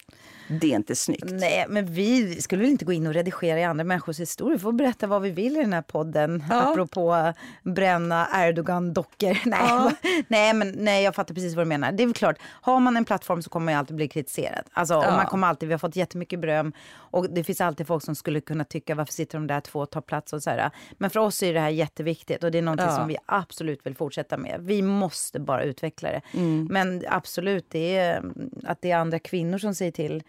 Det 0.47 0.71
är 0.71 0.75
inte 0.75 0.95
snyggt. 0.95 1.23
Nej, 1.31 1.65
men 1.69 1.85
vi 1.85 2.41
skulle 2.41 2.61
väl 2.61 2.71
inte 2.71 2.85
gå 2.85 2.93
in 2.93 3.07
och 3.07 3.13
redigera 3.13 3.59
i 3.59 3.63
andra 3.63 3.83
människors 3.83 4.19
historier. 4.19 4.57
Vi 4.57 4.61
får 4.61 4.71
berätta 4.71 5.07
vad 5.07 5.21
vi 5.21 5.29
vill 5.31 5.57
i 5.57 5.59
den 5.61 5.73
här 5.73 5.81
podden. 5.81 6.43
Ja. 6.49 6.71
Apropå 6.71 7.33
bränna 7.63 8.27
Erdogan-dockor. 8.33 9.37
Nej, 9.45 9.59
Ja. 9.61 9.91
nej, 10.27 10.53
men 10.53 10.73
nej, 10.77 11.03
jag 11.03 11.15
fattar 11.15 11.33
precis 11.35 11.55
vad 11.55 11.65
du 11.65 11.69
menar. 11.69 11.91
Det 11.91 12.03
är 12.03 12.07
väl 12.07 12.13
klart, 12.13 12.35
har 12.43 12.79
man 12.79 12.97
en 12.97 13.05
plattform 13.05 13.41
så 13.41 13.49
kommer 13.49 13.65
man 13.65 13.73
ju 13.73 13.77
alltid 13.77 13.95
bli 13.95 14.07
kritiserad. 14.07 14.63
Alltså, 14.73 14.95
och 14.97 15.03
Ja. 15.03 15.11
man 15.17 15.25
kommer 15.25 15.47
alltid, 15.47 15.67
vi 15.69 15.73
har 15.73 15.79
fått 15.79 15.95
jättemycket 15.95 16.39
beröm 16.39 16.73
och 16.95 17.29
det 17.29 17.43
finns 17.43 17.61
alltid 17.61 17.87
folk 17.87 18.03
som 18.03 18.15
skulle 18.15 18.41
kunna 18.41 18.63
tycka 18.63 18.95
varför 18.95 19.13
sitter 19.13 19.37
de 19.37 19.47
där 19.47 19.61
två 19.61 19.79
och 19.79 19.89
tar 19.89 20.01
plats 20.01 20.33
och 20.33 20.43
så 20.43 20.49
här. 20.49 20.69
Men 20.97 21.09
för 21.09 21.19
oss 21.19 21.43
är 21.43 21.53
det 21.53 21.59
här 21.59 21.69
jätteviktigt 21.69 22.43
och 22.43 22.51
det 22.51 22.57
är 22.57 22.61
någonting 22.61 22.89
som 22.91 23.07
vi 23.07 23.17
absolut 23.25 23.85
vill 23.85 23.95
fortsätta 23.95 24.37
med. 24.37 24.59
Vi 24.61 24.81
måste 24.81 25.39
bara 25.39 25.63
utveckla 25.63 26.09
det. 26.11 26.21
Mm. 26.33 26.67
Men 26.71 27.03
absolut, 27.09 27.65
det 27.69 27.97
är 27.97 28.23
att 28.63 28.81
det 28.81 28.91
är 28.91 28.97
andra 28.97 29.19
kvinnor 29.19 29.57
som 29.57 29.75
säger 29.75 29.91
till 29.91 30.23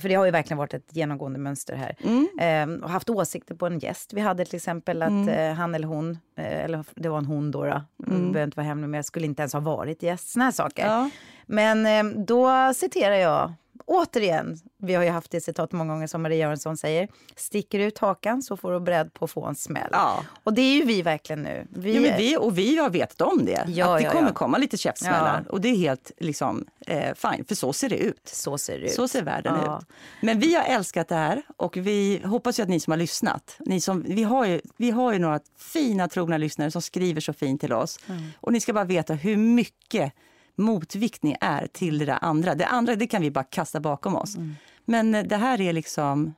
för 0.00 0.08
det 0.08 0.14
har 0.14 0.24
ju 0.24 0.30
verkligen 0.30 0.58
varit 0.58 0.74
ett 0.74 0.96
genomgående 0.96 1.38
mönster 1.38 1.76
här. 1.76 1.96
Eh, 2.40 2.82
och 2.82 2.90
haft 2.90 3.10
åsikter 3.10 3.54
på 3.54 3.66
en 3.66 3.78
gäst. 3.78 4.12
Vi 4.12 4.20
hade 4.20 4.44
till 4.44 4.56
exempel 4.56 5.02
att 5.02 5.28
eh, 5.28 5.52
han 5.52 5.74
eller 5.74 5.88
hon, 5.88 6.10
eh, 6.36 6.64
eller 6.64 6.84
det 6.94 7.08
var 7.08 7.18
en 7.18 7.26
hon 7.26 7.50
då, 7.50 7.64
då 7.64 7.70
mm. 8.06 8.32
behöver 8.32 8.44
inte 8.44 8.56
vara 8.56 8.66
hemlig 8.66 8.88
med, 8.88 9.06
skulle 9.06 9.26
inte 9.26 9.42
ens 9.42 9.52
ha 9.52 9.60
varit 9.60 10.02
gäst. 10.02 10.28
Såna 10.28 10.44
här 10.44 10.52
saker. 10.52 10.86
Ja. 10.86 11.10
Men 11.46 11.86
eh, 11.86 12.20
då 12.24 12.72
citerar 12.74 13.14
jag 13.14 13.52
återigen, 13.86 14.58
vi 14.78 14.94
har 14.94 15.04
ju 15.04 15.10
haft 15.10 15.30
det 15.30 15.40
citat 15.40 15.72
många 15.72 15.92
gånger 15.92 16.06
som 16.06 16.22
Maria 16.22 16.38
Göransson 16.38 16.76
säger, 16.76 17.08
sticker 17.36 17.78
ut 17.78 17.98
hakan 17.98 18.42
så 18.42 18.56
får 18.56 18.72
du 18.72 18.80
beredd 18.80 19.14
på 19.14 19.24
att 19.24 19.30
få 19.30 19.44
en 19.44 19.54
smäll. 19.54 19.88
Ja. 19.92 20.24
Och 20.44 20.54
det 20.54 20.62
är 20.62 20.74
ju 20.74 20.84
vi 20.84 21.02
verkligen 21.02 21.42
nu. 21.42 21.66
Vi, 21.70 22.08
Ja, 22.08 22.16
vi, 22.18 22.36
och 22.36 22.58
vi 22.58 22.76
har 22.76 22.90
vetat 22.90 23.20
om 23.20 23.44
det, 23.44 23.64
Ja, 23.68 23.96
att 23.96 24.02
det 24.02 24.08
kommer 24.10 24.32
komma 24.32 24.58
lite 24.58 24.76
käftsmällar. 24.76 25.44
Och 25.48 25.60
det 25.60 25.68
är 25.68 25.76
helt 25.76 26.12
liksom, 26.18 26.66
eh, 26.86 27.14
fine, 27.14 27.44
för 27.44 27.54
så 27.54 27.72
ser 27.72 27.88
det 27.88 27.98
ut. 27.98 28.20
Så 28.24 28.58
ser 28.58 28.78
det 28.78 28.86
ut. 28.86 28.92
Så 28.92 29.08
ser 29.08 29.22
världen 29.22 29.54
ut. 29.54 29.86
Men 30.20 30.38
vi 30.38 30.54
har 30.54 30.64
älskat 30.64 31.08
det 31.08 31.14
här 31.14 31.42
och 31.56 31.76
vi 31.76 32.20
hoppas 32.24 32.58
ju 32.58 32.62
att 32.62 32.68
ni 32.68 32.80
som 32.80 32.90
har 32.90 32.98
lyssnat, 32.98 33.56
ni 33.58 33.80
som, 33.80 34.02
vi, 34.02 34.22
har 34.22 34.46
ju, 34.46 34.60
vi 34.76 34.90
har 34.90 35.12
ju 35.12 35.18
några 35.18 35.40
fina 35.58 36.08
trogna 36.08 36.38
lyssnare 36.38 36.70
som 36.70 36.82
skriver 36.82 37.20
så 37.20 37.32
fint 37.32 37.60
till 37.60 37.72
oss. 37.72 37.98
Mm. 38.08 38.22
Och 38.40 38.52
ni 38.52 38.60
ska 38.60 38.72
bara 38.72 38.84
veta 38.84 39.14
hur 39.14 39.36
mycket 39.36 40.12
motvikt 40.56 41.22
ni 41.22 41.36
är 41.40 41.66
till 41.66 41.98
det 41.98 42.04
där 42.04 42.18
andra. 42.22 42.54
Det 42.54 42.66
andra 42.66 42.96
det 42.96 43.06
kan 43.06 43.22
vi 43.22 43.30
bara 43.30 43.44
kasta 43.44 43.80
bakom 43.80 44.16
oss. 44.16 44.36
Mm. 44.36 44.54
Men 44.84 45.14
eh, 45.14 45.24
det 45.24 45.36
här 45.36 45.60
är 45.60 45.72
liksom, 45.72 46.34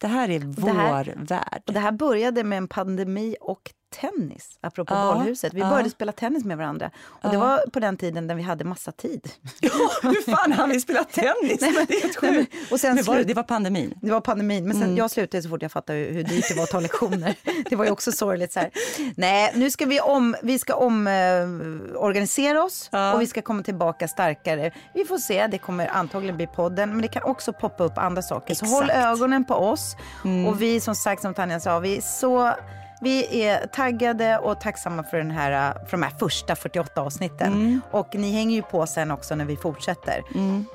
det 0.00 0.06
här 0.06 0.28
är 0.30 0.38
vår 0.38 0.68
här- 0.68 1.14
värld. 1.16 1.62
Det 1.64 1.80
här 1.80 1.92
började 1.92 2.44
med 2.44 2.58
en 2.58 2.68
pandemi 2.68 3.36
och 3.40 3.72
tennis, 4.00 4.58
apropå 4.60 4.94
Ja, 4.94 5.14
bollhuset. 5.14 5.54
Vi 5.54 5.60
ja. 5.60 5.70
började 5.70 5.90
spela 5.90 6.12
tennis 6.12 6.44
med 6.44 6.56
varandra. 6.58 6.90
Och 7.06 7.28
det 7.30 7.34
Ja. 7.36 7.40
var 7.40 7.64
på 7.72 7.80
den 7.80 7.96
tiden 7.96 8.26
när 8.26 8.34
vi 8.34 8.42
hade 8.42 8.64
massa 8.64 8.92
tid. 8.92 9.28
Hur 10.02 10.32
fan 10.32 10.52
han 10.52 10.68
vill 10.68 10.82
spela 10.82 11.04
tennis? 11.04 11.58
det 11.60 11.66
är 11.66 12.02
helt 12.02 12.22
Nej, 12.22 12.32
men- 12.32 12.34
sjukt. 12.46 12.72
och 12.72 12.80
sen 12.80 12.94
Men 12.94 13.04
var, 13.04 13.16
det- 13.16 13.24
det 13.24 13.34
var 13.34 13.42
pandemin. 13.42 13.94
Det 14.02 14.10
var 14.10 14.20
pandemin, 14.20 14.64
men 14.64 14.72
sen 14.74 14.82
Mm. 14.82 14.96
jag 14.96 15.10
slutade 15.10 15.42
så 15.42 15.48
fort 15.48 15.62
jag 15.62 15.72
fattade 15.72 15.98
hur, 15.98 16.12
hur 16.12 16.24
dyrt 16.24 16.48
det 16.48 16.54
var 16.54 16.62
att 16.62 16.70
ta 16.70 16.80
lektioner. 16.80 17.34
Det 17.70 17.76
var 17.76 17.84
ju 17.84 17.90
också 17.90 18.12
sorgligt. 18.12 18.52
Så 18.52 18.60
här. 18.60 18.70
Nej, 19.16 19.52
nu 19.54 19.70
ska 19.70 19.86
vi 19.86 20.00
om, 20.00 20.36
vi 20.42 20.58
ska 20.58 20.74
om, 20.74 21.06
eh, 21.06 22.02
organisera 22.02 22.64
oss 22.64 22.88
Ja. 22.92 23.14
och 23.14 23.20
vi 23.20 23.26
ska 23.26 23.42
komma 23.42 23.62
tillbaka 23.62 24.08
starkare. 24.08 24.72
Vi 24.94 25.04
får 25.04 25.18
se, 25.18 25.46
det 25.46 25.58
kommer 25.58 25.86
antagligen 25.86 26.36
bli 26.36 26.46
podden, 26.46 26.90
men 26.90 27.02
det 27.02 27.08
kan 27.08 27.22
också 27.22 27.52
poppa 27.52 27.84
upp 27.84 27.98
andra 27.98 28.22
saker. 28.22 28.54
Så 28.54 28.66
håll 28.66 28.82
Exakt. 28.84 28.98
Mm. 28.98 29.12
ögonen 29.12 29.44
på 29.44 29.54
oss. 29.54 29.96
Och 30.48 30.62
vi, 30.62 30.80
som 30.80 30.94
sagt, 30.94 31.22
som 31.22 31.34
Tanja 31.34 31.60
sa, 31.60 31.78
vi 31.78 31.96
är 31.96 32.00
så... 32.00 32.52
Vi 33.04 33.44
är 33.44 33.66
taggade 33.66 34.38
och 34.38 34.60
tacksamma 34.60 35.02
för, 35.02 35.16
den 35.16 35.30
här, 35.30 35.74
för 35.74 35.90
de 35.90 36.02
här 36.02 36.12
första 36.18 36.56
48 36.56 37.00
avsnitten. 37.00 37.52
Mm. 37.52 37.80
Och 37.90 38.14
ni 38.14 38.32
hänger 38.32 38.56
ju 38.56 38.62
på 38.62 38.86
sen 38.86 39.10
också 39.10 39.34
när 39.34 39.44
vi 39.44 39.56
fortsätter. 39.56 40.22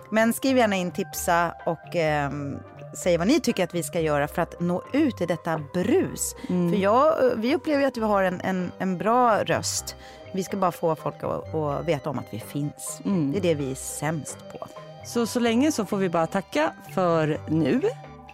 Men 0.10 0.34
skriv 0.34 0.58
gärna 0.58 0.76
in, 0.76 0.92
tipsa 0.92 1.56
och 1.66 1.96
ehm, 1.96 2.60
säg 2.94 3.18
vad 3.18 3.28
ni 3.28 3.40
tycker 3.40 3.64
att 3.64 3.76
vi 3.76 3.84
ska 3.84 4.00
göra 4.00 4.28
för 4.28 4.42
att 4.42 4.60
nå 4.60 4.84
ut 4.94 5.22
i 5.22 5.26
detta 5.26 5.62
brus. 5.74 6.36
Mm. 6.50 6.72
För 6.72 6.80
jag, 6.80 7.16
vi 7.36 7.56
upplever 7.56 7.82
ju 7.82 7.88
att 7.88 7.98
vi 7.98 8.02
har 8.02 8.24
en, 8.24 8.42
en, 8.42 8.72
en 8.80 8.98
bra 8.98 9.44
röst. 9.44 9.96
Vi 10.34 10.44
ska 10.44 10.58
bara 10.58 10.72
få 10.72 10.96
folk 10.96 11.24
att, 11.24 11.56
att 11.56 11.86
veta 11.86 12.10
om 12.10 12.20
att 12.20 12.28
vi 12.30 12.40
finns. 12.40 13.02
Mm. 13.06 13.32
Det 13.32 13.38
är 13.38 13.42
det 13.42 13.56
vi 13.56 13.72
är 13.72 13.76
sämst 13.76 14.38
på. 14.52 14.68
Så, 15.06 15.26
så 15.26 15.40
länge 15.40 15.72
så 15.72 15.86
får 15.86 15.98
vi 15.98 16.10
bara 16.10 16.28
tacka 16.28 16.74
för 16.94 17.40
nu 17.50 17.82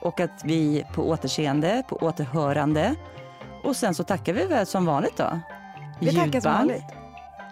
och 0.01 0.19
att 0.19 0.41
vi 0.43 0.85
på 0.93 1.09
återseende, 1.09 1.83
på 1.89 1.95
återhörande. 1.95 2.95
Och 3.65 3.75
sen 3.75 3.95
så 3.95 4.03
tackar 4.03 4.33
vi 4.33 4.45
väl 4.45 4.65
som 4.65 4.85
vanligt 4.85 5.17
då. 5.17 5.39
Vi 5.99 6.15
tackar 6.15 6.39
som 6.41 6.51
vanligt. 6.53 6.83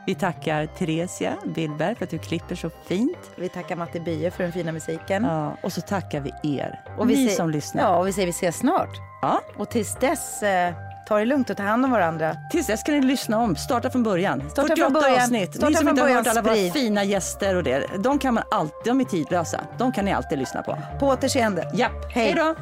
Vi 0.06 0.16
tackar 0.16 0.66
Theresia 0.66 1.34
Billberg 1.46 1.96
för 1.96 2.04
att 2.06 2.10
du 2.12 2.20
klipper 2.20 2.56
så 2.56 2.70
fint. 2.88 3.18
Vi 3.36 3.50
tackar 3.50 3.76
Matte 3.76 4.00
Bie 4.00 4.32
för 4.32 4.44
den 4.44 4.52
fina 4.54 4.72
musiken. 4.72 5.24
Ja, 5.24 5.58
och 5.64 5.74
så 5.74 5.82
tackar 5.82 6.20
vi 6.20 6.58
er, 6.58 6.82
Och 6.98 7.10
vi 7.10 7.16
ni 7.16 7.30
som 7.30 7.50
lyssnar. 7.50 7.84
Ja, 7.84 7.98
och 7.98 8.08
vi 8.08 8.14
säger 8.14 8.26
vi 8.26 8.30
ses 8.32 8.58
snart. 8.58 8.90
Ja, 9.22 9.42
Och 9.58 9.70
tills 9.70 9.96
dess, 9.96 10.44
eh, 10.44 10.74
ta 11.08 11.18
det 11.20 11.26
lugnt 11.26 11.50
och 11.50 11.58
ta 11.58 11.64
hand 11.64 11.86
om 11.86 11.92
varandra. 11.92 12.36
tills 12.52 12.68
dess 12.68 12.84
kan 12.84 12.96
ni 12.96 13.02
lyssna 13.02 13.38
om. 13.40 13.56
Starta 13.56 13.90
från 13.90 14.04
början. 14.04 14.50
Starta 14.50 14.62
48 14.68 14.84
från 14.86 14.94
början. 14.94 15.22
avsnitt. 15.22 15.50
Starta 15.56 15.70
ni 15.70 15.76
som 15.76 15.88
inte 15.90 16.02
har 16.02 16.10
hört 16.10 16.28
alla 16.28 16.42
våra 16.42 16.56
fina 16.56 17.04
gäster 17.04 17.56
och 17.56 17.64
det. 17.64 17.88
De 18.00 18.20
kan 18.20 18.34
man 18.34 18.44
alltid, 18.52 18.94
de 18.94 19.02
är 19.02 19.06
tidlösa. 19.06 19.62
De 19.78 19.92
kan 19.92 20.06
ni 20.06 20.14
alltid 20.14 20.38
lyssna 20.40 20.62
på. 20.62 20.78
På 21.00 21.08
återseende. 21.08 21.72
Japp, 21.74 21.92
Hej. 22.14 22.26
hej 22.26 22.34
då! 22.36 22.56